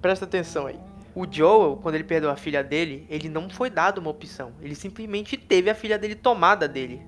presta 0.00 0.24
atenção 0.24 0.66
aí. 0.66 0.78
O 1.14 1.26
Joel, 1.28 1.78
quando 1.82 1.96
ele 1.96 2.04
perdeu 2.04 2.30
a 2.30 2.36
filha 2.36 2.62
dele, 2.62 3.06
ele 3.10 3.28
não 3.28 3.48
foi 3.50 3.70
dado 3.70 3.98
uma 3.98 4.10
opção. 4.10 4.52
Ele 4.60 4.74
simplesmente 4.74 5.36
teve 5.36 5.68
a 5.68 5.74
filha 5.74 5.98
dele 5.98 6.14
tomada 6.14 6.68
dele. 6.68 7.02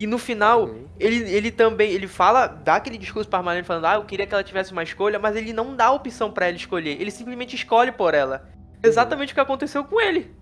E 0.00 0.06
no 0.06 0.16
final, 0.16 0.64
Uhum. 0.64 0.86
ele, 0.98 1.30
ele 1.30 1.50
também, 1.50 1.90
ele 1.92 2.08
fala, 2.08 2.46
dá 2.46 2.76
aquele 2.76 2.96
discurso 2.96 3.28
pra 3.28 3.42
Marlene 3.42 3.66
falando, 3.66 3.84
ah, 3.84 3.94
eu 3.96 4.04
queria 4.04 4.26
que 4.26 4.32
ela 4.32 4.42
tivesse 4.42 4.72
uma 4.72 4.82
escolha, 4.82 5.18
mas 5.18 5.36
ele 5.36 5.52
não 5.52 5.76
dá 5.76 5.86
a 5.86 5.92
opção 5.92 6.32
pra 6.32 6.46
ela 6.46 6.56
escolher. 6.56 6.98
Ele 6.98 7.10
simplesmente 7.10 7.54
escolhe 7.54 7.92
por 7.92 8.14
ela. 8.14 8.48
Exatamente 8.82 9.32
o 9.32 9.34
que 9.34 9.40
aconteceu 9.40 9.84
com 9.84 10.00
ele. 10.00 10.34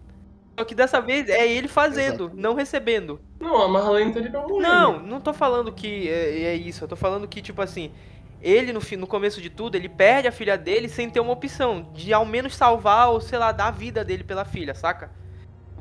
Só 0.57 0.65
que 0.65 0.75
dessa 0.77 1.01
vez 1.01 1.29
é 1.29 1.47
ele 1.47 1.67
fazendo, 1.67 2.25
Exato. 2.27 2.37
não 2.37 2.55
recebendo. 2.55 3.21
Não, 3.41 3.63
a 3.63 3.69
Marlene 3.69 4.13
tá 4.13 4.21
ali 4.21 4.31
pra 4.31 4.43
morrer. 4.43 4.63
Não, 4.63 5.01
não 5.01 5.21
tô 5.21 5.33
falando 5.33 5.73
que 5.73 6.09
é, 6.09 6.43
é 6.45 6.55
isso. 6.55 6.85
Eu 6.85 6.89
tô 6.89 6.95
falando 6.97 7.27
que, 7.27 7.43
tipo 7.43 7.61
assim, 7.61 7.93
ele 8.41 8.73
no, 8.73 8.81
no 8.99 9.07
começo 9.09 9.41
de 9.41 9.51
tudo, 9.51 9.75
ele 9.77 9.89
perde 9.89 10.29
a 10.29 10.33
filha 10.33 10.57
dele 10.57 10.89
sem 10.89 11.11
ter 11.11 11.19
uma 11.19 11.33
opção 11.33 11.91
de 11.93 12.13
ao 12.13 12.25
menos 12.25 12.55
salvar 12.57 13.11
ou, 13.11 13.21
sei 13.21 13.39
lá, 13.39 13.51
dar 13.51 13.67
a 13.69 13.71
vida 13.73 14.05
dele 14.05 14.23
pela 14.23 14.45
filha, 14.45 14.75
saca? 14.75 15.11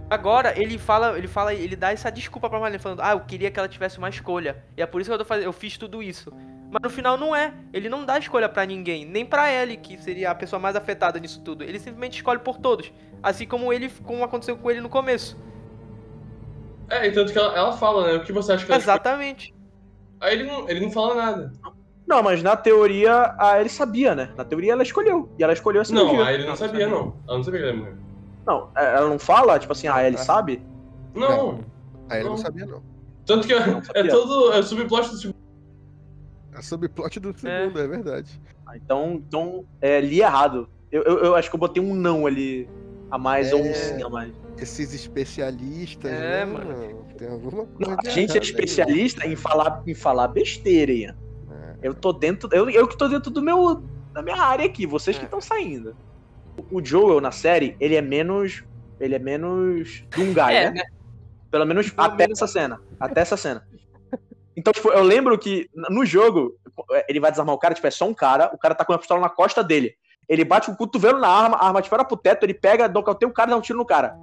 Agora 0.09 0.57
ele 0.57 0.77
fala, 0.77 1.17
ele 1.17 1.27
fala, 1.27 1.53
ele 1.53 1.75
dá 1.75 1.91
essa 1.91 2.09
desculpa 2.09 2.49
pra 2.49 2.59
Marlene, 2.59 2.81
falando, 2.81 3.01
ah, 3.01 3.11
eu 3.11 3.19
queria 3.19 3.51
que 3.51 3.59
ela 3.59 3.67
tivesse 3.67 3.97
uma 3.97 4.07
escolha. 4.07 4.63
E 4.77 4.81
é 4.81 4.85
por 4.85 5.01
isso 5.01 5.09
que 5.09 5.13
eu 5.13 5.17
tô 5.17 5.25
fazendo, 5.25 5.45
eu 5.45 5.53
fiz 5.53 5.77
tudo 5.77 6.01
isso. 6.01 6.31
Mas 6.71 6.81
no 6.81 6.89
final 6.89 7.17
não 7.17 7.35
é. 7.35 7.53
Ele 7.73 7.89
não 7.89 8.05
dá 8.05 8.17
escolha 8.17 8.47
pra 8.47 8.65
ninguém, 8.65 9.05
nem 9.05 9.25
pra 9.25 9.51
Ellie, 9.51 9.77
que 9.77 10.01
seria 10.01 10.31
a 10.31 10.35
pessoa 10.35 10.59
mais 10.59 10.75
afetada 10.75 11.19
nisso 11.19 11.41
tudo. 11.41 11.63
Ele 11.63 11.79
simplesmente 11.79 12.15
escolhe 12.15 12.39
por 12.39 12.57
todos. 12.57 12.91
Assim 13.21 13.45
como 13.45 13.71
ele, 13.71 13.89
como 14.03 14.23
aconteceu 14.23 14.57
com 14.57 14.71
ele 14.71 14.81
no 14.81 14.89
começo. 14.89 15.38
É, 16.89 17.07
e 17.07 17.11
tanto 17.11 17.34
que 17.34 17.38
ela, 17.38 17.53
ela 17.55 17.73
fala, 17.73 18.07
né? 18.07 18.13
O 18.13 18.23
que 18.23 18.31
você 18.31 18.53
acha 18.53 18.65
que 18.65 18.71
ela 18.71 18.81
Exatamente. 18.81 19.53
Aí 20.21 20.34
ele 20.34 20.43
não, 20.45 20.69
ele 20.69 20.79
não 20.79 20.91
fala 20.91 21.15
nada. 21.15 21.51
Não, 22.07 22.23
mas 22.23 22.41
na 22.41 22.55
teoria, 22.55 23.35
a 23.38 23.59
ele 23.59 23.67
sabia, 23.69 24.15
né? 24.15 24.31
Na 24.38 24.45
teoria 24.45 24.71
ela 24.71 24.84
escolheu. 24.84 25.29
E 25.38 25.43
ela 25.43 25.51
escolheu 25.51 25.81
essa 25.81 25.93
Não, 25.93 26.21
aí 26.23 26.35
ele 26.35 26.43
não 26.43 26.51
Não, 26.51 26.55
sabia, 26.55 26.85
sabia. 26.85 26.88
não. 26.88 27.21
Ela 27.27 27.38
não 27.38 27.43
sabia 27.43 27.59
que 27.59 27.65
ele 27.65 27.77
ia 27.77 27.84
morrer. 27.84 28.06
Não, 28.48 28.69
é, 28.76 28.95
ela 28.95 29.10
não 29.10 29.19
fala, 29.19 29.60
tipo 29.60 29.74
assim, 29.74 29.88
ah, 29.88 30.03
ele 30.07 30.15
Ah. 30.15 30.19
sabe? 30.19 30.61
Não. 31.14 31.60
Aí 32.10 32.19
ele 32.19 32.24
não 32.30 32.32
Não. 32.32 32.38
sabia, 32.38 32.65
não. 32.65 32.82
Tanto 33.26 33.45
que 33.45 33.53
é, 33.53 33.65
Não 33.68 33.82
é 33.94 34.07
todo 34.07 34.53
é 34.53 34.61
subplot 34.64 35.10
do 35.10 35.18
segundo. 35.18 35.38
A 36.56 36.61
subplot 36.61 37.19
do 37.19 37.38
segundo, 37.38 37.80
é, 37.80 37.88
verdade. 37.88 38.41
Ah, 38.65 38.78
Então, 38.78 39.22
então 39.28 39.65
é, 39.82 39.99
li 39.99 40.22
errado. 40.22 40.69
Eu, 40.91 41.03
eu, 41.03 41.18
eu 41.19 41.36
acho 41.36 41.49
que 41.49 41.56
eu 41.56 41.60
botei 41.60 41.84
um 41.84 41.94
não 41.94 42.26
ali 42.26 42.68
a 43.11 43.18
mais 43.18 43.52
ou 43.52 43.61
um 43.61 43.65
É. 43.65 43.74
sim 43.74 44.02
a 44.02 44.10
mais. 44.10 44.34
Esses 44.57 44.94
especialistas, 44.94 46.10
É, 46.11 46.19
né, 46.19 46.45
mano. 46.45 47.06
Tem 47.18 47.28
alguma 47.30 47.65
coisa. 47.65 47.91
Não, 47.91 47.98
a 48.06 48.10
gente 48.10 48.32
é 48.32 48.40
aí. 48.40 48.45
especialista 48.45 49.28
em 49.28 49.36
falar, 49.36 49.84
em 49.86 49.94
falar 49.94 50.28
besteira, 50.30 50.91
Ian. 50.91 51.15
É. 51.52 51.76
Eu 51.90 51.94
tô 51.94 52.14
dentro. 52.14 52.49
Eu, 52.53 52.69
eu 52.69 52.88
que 52.88 52.98
tô 52.98 53.07
dentro 53.10 53.30
do 53.30 53.41
meu. 53.41 53.84
da 54.14 54.22
minha 54.24 54.41
área 54.41 54.65
aqui, 54.65 54.88
vocês 54.88 55.15
que 55.18 55.24
É. 55.24 55.26
estão 55.26 55.40
saindo. 55.41 55.95
O 56.71 56.84
Joel 56.84 57.21
na 57.21 57.31
série, 57.31 57.75
ele 57.79 57.95
é 57.95 58.01
menos. 58.01 58.63
Ele 58.99 59.15
é 59.15 59.19
menos 59.19 60.03
Dungai, 60.15 60.55
É, 60.55 60.63
né? 60.65 60.71
né? 60.71 60.84
Pelo 61.51 61.65
menos 61.65 61.89
Pelo 61.89 62.07
até 62.07 62.23
menos- 62.25 62.41
essa 62.41 62.47
cena. 62.51 62.81
Até 62.99 63.21
essa 63.21 63.38
cena. 63.38 63.63
Então, 64.55 64.73
tipo, 64.73 64.89
eu 64.89 65.03
lembro 65.03 65.38
que 65.38 65.69
no 65.75 66.03
jogo, 66.03 66.55
ele 67.07 67.19
vai 67.19 67.29
desarmar 67.29 67.53
o 67.53 67.59
cara, 67.59 67.75
tipo, 67.75 67.85
é 67.85 67.91
só 67.91 68.07
um 68.07 68.13
cara, 68.13 68.49
o 68.53 68.57
cara 68.57 68.73
tá 68.73 68.84
com 68.84 68.91
uma 68.91 68.97
pistola 68.97 69.21
na 69.21 69.29
costa 69.29 69.63
dele. 69.63 69.93
Ele 70.27 70.43
bate 70.43 70.65
com 70.65 70.73
o 70.73 70.77
cotovelo 70.77 71.19
na 71.19 71.27
arma, 71.27 71.57
a 71.57 71.67
arma 71.67 71.79
dispara 71.79 72.03
pro 72.03 72.17
teto, 72.17 72.43
ele 72.43 72.55
pega, 72.55 72.88
nocauteia 72.88 73.29
o 73.29 73.34
cara 73.34 73.49
e 73.49 73.51
dá 73.51 73.57
um 73.57 73.61
tiro 73.61 73.77
no 73.77 73.85
cara. 73.85 74.15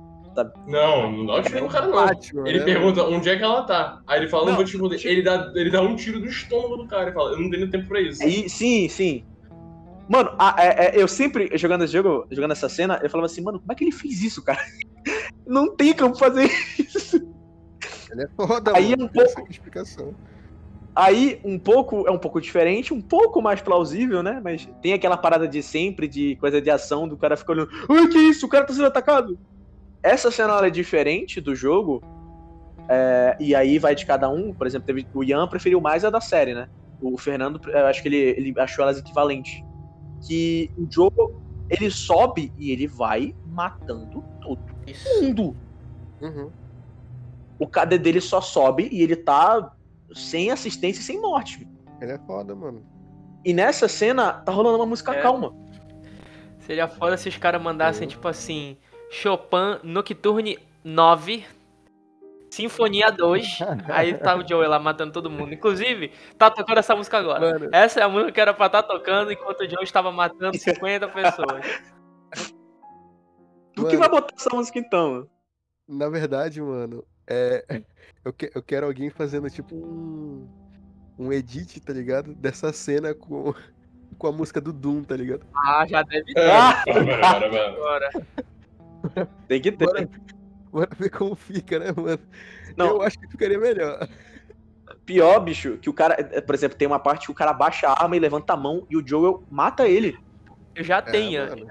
Não, 0.67 1.13
não 1.13 1.27
dá 1.27 1.37
um 1.37 1.43
tiro 1.43 1.61
no 1.61 1.69
cara, 1.71 1.87
não. 1.87 1.95
Batman, 2.07 2.49
Ele 2.49 2.59
né, 2.59 2.65
pergunta 2.65 3.05
onde 3.05 3.29
é 3.29 3.37
que 3.37 3.45
ela 3.45 3.63
tá. 3.63 4.01
Aí 4.09 4.19
ele 4.19 4.29
fala, 4.29 4.43
não, 4.47 4.51
Não, 4.51 4.57
vou 4.57 4.65
te 4.65 4.73
responder. 4.73 5.07
Ele 5.07 5.23
dá, 5.23 5.53
ele 5.55 5.71
dá 5.71 5.81
um 5.81 5.95
tiro 5.95 6.19
no 6.19 6.27
estômago 6.27 6.77
do 6.79 6.89
cara 6.89 7.11
e 7.11 7.13
fala, 7.15 7.31
eu 7.31 7.39
não 7.39 7.49
tenho 7.49 7.71
tempo 7.71 7.87
pra 7.87 8.01
isso. 8.01 8.21
Aí, 8.21 8.49
sim, 8.49 8.89
sim. 8.89 9.25
Mano, 10.09 10.33
a- 10.39 10.55
é- 10.59 10.87
é, 10.97 11.03
eu 11.03 11.09
sempre, 11.09 11.51
jogando 11.57 11.85
esse 11.85 11.93
jogo, 11.93 12.27
jogando 12.31 12.53
essa 12.53 12.69
cena, 12.69 13.01
eu 13.03 13.09
falava 13.09 13.27
assim, 13.27 13.43
mano, 13.43 13.59
como 13.59 13.73
é 13.73 13.75
que 13.75 13.85
ele 13.85 13.93
fez 13.93 14.23
isso, 14.23 14.43
cara? 14.43 14.59
Não 15.47 15.75
tem 15.75 15.95
como 15.95 16.15
fazer 16.15 16.51
isso. 16.79 17.17
Ele 18.11 18.23
é 18.23 18.29
foda, 18.37 18.73
Aí 18.77 18.91
mano. 18.91 19.03
é 19.03 19.07
um 19.07 19.09
pouco- 19.09 19.51
explicação. 19.51 20.15
Aí, 20.97 21.41
um 21.45 21.59
pouco, 21.59 22.07
é 22.07 22.11
um 22.13 22.19
pouco 22.19 22.41
diferente, 22.41 22.95
um 22.95 23.01
pouco 23.01 23.43
mais 23.43 23.61
plausível, 23.61 24.23
né? 24.23 24.41
Mas 24.45 24.69
tem 24.81 24.93
aquela 24.93 25.17
parada 25.17 25.49
de 25.49 25.61
sempre, 25.61 26.07
de 26.07 26.37
coisa 26.37 26.61
de 26.63 26.71
ação, 26.71 27.09
do 27.09 27.17
cara 27.17 27.37
ficar 27.37 27.53
olhando, 27.53 27.71
ai, 27.91 28.07
que 28.07 28.19
isso, 28.19 28.47
o 28.47 28.49
cara 28.49 28.65
tá 28.65 28.73
sendo 28.73 28.87
atacado. 28.87 29.37
Essa 30.03 30.31
cena, 30.31 30.53
ela 30.53 30.67
é 30.69 30.71
diferente 30.71 31.41
do 31.41 31.53
jogo, 31.55 32.01
é, 32.89 33.37
e 33.41 33.55
aí 33.57 33.79
vai 33.79 33.95
de 33.97 34.07
cada 34.07 34.29
um, 34.29 34.55
por 34.55 34.67
exemplo, 34.69 34.87
teve, 34.87 35.05
o 35.13 35.25
Ian 35.25 35.49
preferiu 35.49 35.81
mais 35.81 36.05
a 36.05 36.11
da 36.11 36.21
série, 36.21 36.55
né? 36.55 36.69
O 37.01 37.19
Fernando, 37.19 37.61
eu 37.69 37.87
acho 37.87 38.01
que 38.01 38.09
ele, 38.09 38.17
ele 38.17 38.55
achou 38.61 38.85
elas 38.85 38.99
equivalentes. 38.99 39.63
Que 40.27 40.71
o 40.77 40.87
jogo, 40.91 41.41
ele 41.69 41.91
sobe 41.91 42.53
e 42.59 42.71
ele 42.71 42.87
vai 42.87 43.35
matando 43.47 44.23
todo 44.41 44.61
Isso. 44.87 45.09
mundo. 45.23 45.57
Uhum. 46.21 46.51
O 47.59 47.67
KD 47.67 47.99
dele 47.99 48.21
só 48.21 48.41
sobe 48.41 48.89
e 48.91 49.03
ele 49.03 49.17
tá 49.17 49.73
sem 50.15 50.51
assistência 50.51 51.01
e 51.01 51.05
sem 51.05 51.21
morte. 51.21 51.67
Ele 52.01 52.13
é 52.13 52.19
foda, 52.19 52.55
mano. 52.55 52.83
E 53.45 53.53
nessa 53.53 53.89
cena 53.89 54.33
tá 54.33 54.51
rolando 54.53 54.77
uma 54.79 54.87
música 54.87 55.13
É. 55.15 55.23
calma. 55.23 55.55
Seria 56.61 56.89
foda 56.89 57.17
se 57.17 57.29
os 57.29 57.37
caras 57.37 57.63
mandassem, 57.63 58.03
Uhum. 58.05 58.09
tipo 58.09 58.27
assim, 58.27 58.77
Chopin 59.11 59.79
Nocturne 59.83 60.59
9, 60.83 61.45
Sinfonia 62.55 63.11
2. 63.11 63.59
aí 63.89 64.15
tá 64.19 64.37
o 64.37 64.47
Joey 64.47 64.69
lá 64.69 64.79
matando 64.79 65.13
todo 65.13 65.31
mundo. 65.31 65.53
Inclusive, 65.53 66.13
tá 66.39 66.51
tocando 66.51 66.79
essa 66.79 66.95
música 66.95 67.19
agora. 67.19 67.53
Mano, 67.53 67.69
Essa 67.73 68.01
é 68.01 68.03
a 68.05 68.09
música 68.09 68.33
que 68.33 68.41
era 68.41 68.55
pra 68.55 68.67
estar 68.67 68.83
tocando 68.83 69.33
enquanto 69.33 69.61
o 69.61 69.69
Joey 69.69 69.85
estava 69.85 70.11
matando 70.13 70.57
50 70.57 71.09
pessoas. 71.09 71.65
Tu 73.75 73.87
que 73.89 73.97
vai 73.97 74.09
botar 74.09 74.35
essa 74.37 74.51
música 74.55 74.79
então? 74.79 75.29
na 75.87 76.09
verdade, 76.09 76.63
mano, 76.63 77.05
é. 77.29 77.83
Eu, 78.25 78.33
que- 78.33 78.51
eu 78.55 78.63
quero 78.63 78.87
alguém 78.87 79.11
fazendo 79.11 79.51
tipo 79.51 79.75
um. 79.75 80.49
Um 81.19 81.33
edit, 81.33 81.79
tá 81.81 81.93
ligado? 81.93 82.35
Dessa 82.35 82.73
cena 82.73 83.15
com, 83.15 83.55
com 84.19 84.27
a 84.27 84.33
música 84.33 84.61
do 84.61 84.73
Doom, 84.73 85.05
tá 85.05 85.15
ligado? 85.17 85.47
Ah, 85.55 85.85
já 85.87 86.03
deve 86.03 86.33
ter 86.35 86.41
É, 86.41 86.51
Ah! 86.51 86.83
bora, 86.87 87.49
bora, 87.51 87.73
bora. 87.73 88.11
Tem 89.47 89.61
que 89.61 89.71
ter. 89.71 89.87
Bora, 89.87 90.09
bora 90.75 90.91
ver 90.99 91.11
como 91.11 91.35
fica, 91.35 91.79
né, 91.79 91.93
mano? 91.97 92.19
Não. 92.77 92.87
Eu 92.89 93.03
acho 93.03 93.19
que 93.19 93.29
ficaria 93.29 93.59
melhor. 93.59 94.09
Pior, 95.07 95.39
bicho, 95.41 95.79
que 95.79 95.89
o 95.89 95.93
cara, 95.93 96.17
eh, 96.19 96.41
por 96.41 96.55
exemplo, 96.55 96.77
tem 96.77 96.89
uma 96.89 96.99
parte 96.99 97.27
que 97.27 97.33
o 97.33 97.35
cara 97.35 97.53
baixa 97.53 97.89
a 97.89 98.03
arma 98.03 98.17
e 98.17 98.21
levanta 98.21 98.53
a 98.53 98.57
mão 98.57 98.87
e 98.91 98.97
o 98.97 99.07
Joel 99.07 99.43
mata 99.51 99.87
ele. 99.89 100.17
Eu 100.75 100.83
já 100.85 101.01
tenho. 101.01 101.49
mano. 101.49 101.67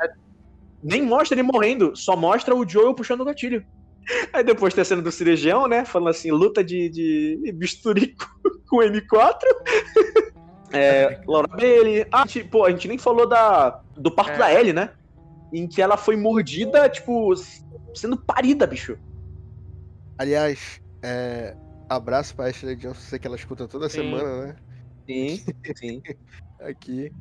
Nem 0.83 1.01
mostra 1.01 1.35
ele 1.35 1.43
morrendo, 1.43 1.95
só 1.95 2.15
mostra 2.15 2.55
o 2.55 2.67
Joel 2.67 2.93
puxando 2.93 3.21
o 3.21 3.25
gatilho. 3.25 3.65
Aí 4.33 4.43
depois 4.43 4.73
tem 4.73 4.81
a 4.81 4.85
cena 4.85 5.01
do 5.01 5.11
cirurgião, 5.11 5.67
né? 5.67 5.85
Falando 5.85 6.09
assim, 6.09 6.29
luta 6.31 6.63
de, 6.63 6.89
de 6.89 7.51
bisturi 7.53 8.15
com- 8.17 8.59
com 8.69 8.77
M4. 8.77 9.37
É, 10.75 11.21
Laura 11.27 11.47
Bailey. 11.47 12.03
Ah, 12.11 12.25
tipo, 12.25 12.65
a 12.65 12.71
gente 12.71 12.87
nem 12.87 12.97
falou 12.97 13.27
da, 13.29 13.79
do 13.95 14.09
parto 14.09 14.31
É. 14.31 14.37
da 14.39 14.51
Ellie, 14.51 14.73
né? 14.73 14.89
Em 15.53 15.67
que 15.67 15.81
ela 15.81 15.95
foi 15.95 16.17
mordida, 16.17 16.89
tipo, 16.89 17.31
sendo 17.93 18.17
parida, 18.17 18.65
bicho. 18.65 18.97
Aliás, 20.17 20.81
é, 21.03 21.55
abraço 21.87 22.35
pra 22.35 22.45
Ashley 22.47 22.75
Johnson, 22.75 22.99
sei 23.01 23.19
que 23.19 23.27
ela 23.27 23.35
escuta 23.35 23.67
toda 23.67 23.87
Sim. 23.87 23.97
semana, 23.97 24.47
né? 24.47 24.55
Sim, 25.07 25.43
sim. 25.77 26.01
Aqui. 26.59 27.11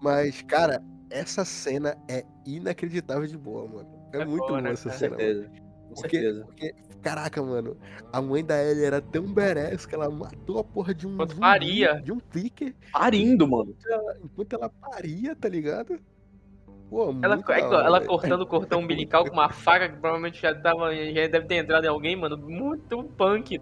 Mas, 0.00 0.42
cara, 0.42 0.82
essa 1.10 1.44
cena 1.44 1.96
é 2.08 2.24
inacreditável 2.46 3.26
de 3.26 3.38
boa, 3.38 3.66
mano. 3.66 3.88
É, 4.12 4.18
É 4.18 4.24
muito 4.24 4.38
boa, 4.38 4.48
boa 4.48 4.60
né, 4.60 4.72
essa 4.72 4.90
cara? 4.90 4.94
Com 4.94 4.98
cena. 4.98 5.16
certeza. 5.16 5.50
Com 5.88 5.94
Porque, 5.94 6.20
certeza. 6.20 6.44
porque, 6.44 6.74
caraca, 7.02 7.42
mano, 7.42 7.76
a 8.12 8.20
mãe 8.20 8.44
da 8.44 8.62
Ellie 8.62 8.84
era 8.84 9.00
tão 9.00 9.24
badass 9.32 9.86
que 9.86 9.94
ela 9.94 10.10
matou 10.10 10.58
a 10.58 10.64
porra 10.64 10.94
de 10.94 11.06
um. 11.06 11.14
Enquanto 11.14 11.30
zumbi, 11.30 11.40
paria. 11.40 12.02
De 12.02 12.12
um 12.12 12.20
clicker 12.20 12.74
Parindo, 12.92 13.48
mano. 13.48 13.74
enquanto 14.22 14.52
ela 14.52 14.68
paria, 14.68 15.34
tá 15.34 15.48
ligado? 15.48 15.98
Pô, 16.90 17.14
Ela, 17.22 17.36
é 17.48 17.60
ela 17.60 18.00
cortando 18.06 18.40
o 18.42 18.46
cordão 18.46 18.80
umbilical 18.80 19.24
com 19.26 19.32
uma 19.34 19.50
faca 19.50 19.88
que 19.88 19.96
provavelmente 19.98 20.40
já 20.40 20.54
tava. 20.54 20.94
Já 20.94 21.26
deve 21.28 21.46
ter 21.46 21.56
entrado 21.56 21.84
em 21.84 21.88
alguém, 21.88 22.16
mano. 22.16 22.36
Muito 22.38 23.04
punk. 23.16 23.60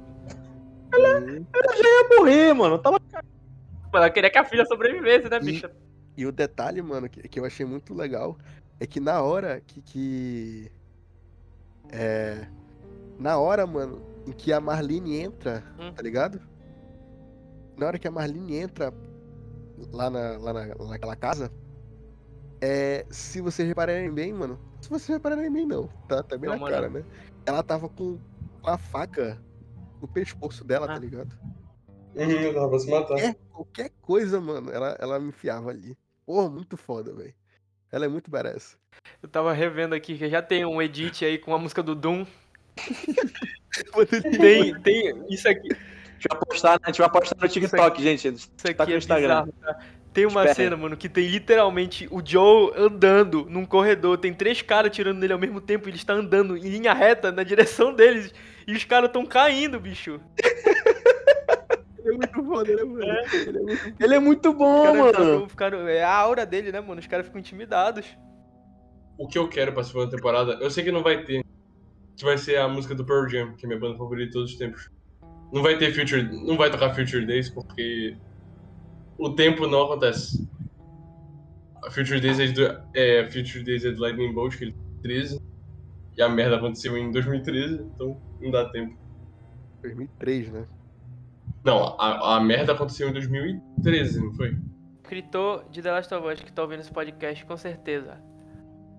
Ia 0.95 2.17
morrer, 2.19 2.53
mano. 2.55 2.79
Tava 2.79 3.01
Ela 3.93 4.11
queria 4.11 4.31
que 4.31 4.39
a 4.39 4.45
filha 4.45 4.65
sobrevivesse, 4.67 5.29
né, 5.29 5.39
E- 5.39 5.45
bicho? 5.45 5.69
E 6.17 6.25
o 6.25 6.33
detalhe, 6.33 6.81
mano, 6.81 7.09
que, 7.11 7.29
que 7.29 7.39
eu 7.39 7.45
achei 7.45 7.67
muito 7.67 7.93
legal 7.93 8.39
é 8.81 8.87
que 8.87 9.01
na 9.01 9.21
hora 9.23 9.61
que. 9.61 9.83
que 9.83 10.73
é. 11.93 12.47
Na 13.19 13.39
hora, 13.39 13.67
mano, 13.67 14.03
em 14.27 14.33
que 14.33 14.53
a 14.53 14.61
Marlene 14.61 15.19
entra, 15.19 15.65
Hum. 15.79 15.93
tá 15.93 16.03
ligado? 16.03 16.41
Na 17.77 17.87
hora 17.87 17.99
que 17.99 18.07
a 18.09 18.11
Marlene 18.11 18.57
entra 18.57 18.93
lá, 19.93 20.09
na, 20.11 20.39
lá 20.39 20.53
na, 20.53 20.67
naquela 20.89 21.17
casa, 21.17 21.51
é. 22.61 23.07
Se 23.11 23.41
vocês 23.41 23.67
repararem 23.69 24.13
bem, 24.13 24.33
mano. 24.33 24.59
Se 24.81 24.89
vocês 24.89 25.09
repararem 25.09 25.53
bem, 25.53 25.67
não. 25.67 25.89
Tá, 26.09 26.23
tá 26.23 26.37
bem 26.39 26.49
Não, 26.51 26.57
na 26.57 26.61
mano. 26.63 26.75
cara, 26.75 26.89
né? 26.89 27.05
Ela 27.45 27.63
tava 27.63 27.89
com 27.89 28.19
a 28.65 28.77
faca 28.79 29.41
no 30.01 30.09
pescoço 30.09 30.65
dela, 30.65 30.87
Ah. 30.87 30.95
tá 30.95 30.99
ligado? 30.99 31.37
Uhum, 32.15 32.53
dava 32.55 32.69
pra 32.71 32.79
se 32.79 32.91
matar. 32.91 33.19
É, 33.19 33.35
qualquer 33.53 33.91
coisa, 34.01 34.41
mano, 34.41 34.71
ela, 34.71 34.97
ela 34.99 35.19
me 35.21 35.29
enfiava 35.29 35.71
ali. 35.71 35.97
Porra, 36.25 36.49
muito 36.49 36.77
foda, 36.77 37.13
velho. 37.13 37.35
Ela 37.93 38.07
é 38.07 38.09
muito 38.09 38.31
badass. 38.31 38.77
Eu 39.23 39.29
tava 39.29 39.53
revendo 39.53 39.95
aqui 39.95 40.17
que 40.19 40.29
já 40.29 40.43
tem 40.43 40.65
um 40.65 40.81
edit 40.83 41.25
aí 41.25 41.39
com 41.39 41.55
a 41.55 41.59
música 41.59 41.83
do 41.83 41.95
Doom. 41.95 42.27
Tem, 44.39 44.75
tem. 44.83 45.25
Isso 45.29 45.49
aqui, 45.49 45.69
A 45.73 46.13
gente 46.13 46.29
vai 46.31 46.39
postar, 46.41 46.73
né? 46.73 46.79
a 46.83 46.87
gente 46.89 46.99
vai 47.01 47.11
postar 47.11 47.37
no 47.41 47.49
TikTok, 47.49 48.03
gente. 48.03 48.29
isso 48.29 48.51
Tá 48.51 48.71
aqui 48.71 48.87
no 48.87 48.95
é 48.95 48.99
Instagram. 48.99 49.45
bizarro, 49.45 49.53
tá? 49.61 49.81
Tem 50.17 50.25
uma 50.25 50.41
Espera 50.47 50.55
cena, 50.55 50.77
mano, 50.79 50.97
que 50.97 51.11
tem 51.11 51.27
literalmente 51.27 52.09
o 52.11 52.23
Joe 52.25 52.73
andando 52.75 53.45
num 53.51 53.67
corredor. 53.67 54.17
Tem 54.17 54.33
três 54.33 54.63
caras 54.63 54.91
tirando 54.91 55.19
nele 55.19 55.35
ao 55.35 55.39
mesmo 55.39 55.61
tempo. 55.61 55.87
e 55.87 55.91
Ele 55.91 55.99
está 55.99 56.15
andando 56.15 56.57
em 56.57 56.63
linha 56.71 56.95
reta 56.95 57.31
na 57.31 57.43
direção 57.43 57.93
deles. 57.95 58.33
E 58.67 58.73
os 58.73 58.83
caras 58.85 59.11
tão 59.13 59.27
caindo, 59.27 59.79
bicho. 59.79 60.19
Ele 62.03 62.15
é 62.15 62.17
muito 62.17 62.45
foda, 62.45 62.75
né, 62.77 62.83
mano? 62.83 63.05
Ele 63.05 63.59
é 63.59 63.61
muito 63.61 63.95
Ele 64.05 64.15
é 64.15 64.19
muito 64.19 64.53
bom, 64.55 64.85
caras 64.85 65.19
mano. 65.19 65.49
ficaram- 65.51 65.87
é 65.89 66.03
a 66.03 66.15
aura 66.15 66.47
dele, 66.47 66.73
né, 66.73 66.81
mano? 66.81 66.99
Os 67.01 67.07
caras 67.07 67.27
ficam 67.27 67.39
intimidados. 67.41 68.07
O 69.19 69.29
que 69.29 69.37
eu 69.39 69.47
quero 69.49 69.73
pra 69.75 69.83
segunda 69.85 70.09
temporada, 70.11 70.57
eu 70.63 70.71
sei 70.71 70.83
que 70.83 70.91
não 70.93 71.03
vai 71.03 71.25
ter. 71.25 71.45
Que 72.17 72.25
vai 72.25 72.39
ser 72.39 72.57
a 72.59 72.67
música 72.67 72.95
do 72.95 73.05
Pearl 73.05 73.29
Jam, 73.29 73.55
que 73.55 73.67
é 73.67 73.69
minha 73.69 73.79
banda 73.79 73.99
favorita 73.99 74.29
de 74.29 74.33
todos 74.33 74.51
os 74.53 74.57
tempos. 74.57 74.89
Não 75.53 75.63
vai 75.63 75.77
ter 75.77 75.93
Future. 75.93 76.23
Não 76.23 76.57
vai 76.57 76.71
tocar 76.71 76.95
Future 76.95 77.27
Days 77.27 77.51
porque 77.51 78.17
o 79.19 79.31
tempo 79.31 79.67
não 79.67 79.83
acontece. 79.83 80.49
A 81.85 81.91
Future 81.91 82.21
Days 82.21 82.41
é, 82.41 82.47
do, 82.49 82.83
é, 82.95 83.25
Future 83.31 83.63
Days 83.63 83.85
é 83.85 83.93
do 83.93 84.01
Lightning 84.01 84.33
Bolt, 84.33 84.57
que 84.57 84.65
ele 84.65 84.73
tem 84.73 85.03
13. 85.03 85.41
E 86.17 86.23
a 86.23 86.29
merda 86.29 86.57
aconteceu 86.57 86.97
em 86.97 87.11
2013, 87.11 87.75
então 87.95 88.21
não 88.41 88.51
dá 88.51 88.69
tempo. 88.71 88.97
2003, 89.83 90.53
né? 90.53 90.67
Não, 91.65 91.97
a, 91.99 92.37
a 92.37 92.41
merda 92.41 92.73
aconteceu 92.73 93.09
em 93.09 93.13
2013, 93.13 94.21
não 94.21 94.33
foi? 94.35 94.57
Escritor 95.03 95.65
de 95.71 95.83
The 95.83 95.93
Last 95.93 96.15
of 96.15 96.27
Us 96.27 96.41
que 96.41 96.53
tá 96.53 96.63
ouvindo 96.63 96.81
esse 96.81 96.91
podcast, 96.91 97.45
com 97.45 97.57
certeza. 97.57 98.19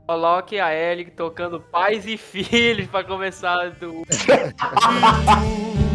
Coloque 0.07 0.59
a 0.59 0.73
Ellie 0.73 1.11
tocando 1.11 1.59
pais 1.59 2.05
e 2.05 2.17
filhos 2.17 2.87
pra 2.87 3.03
começar 3.03 3.71
do. 3.71 4.03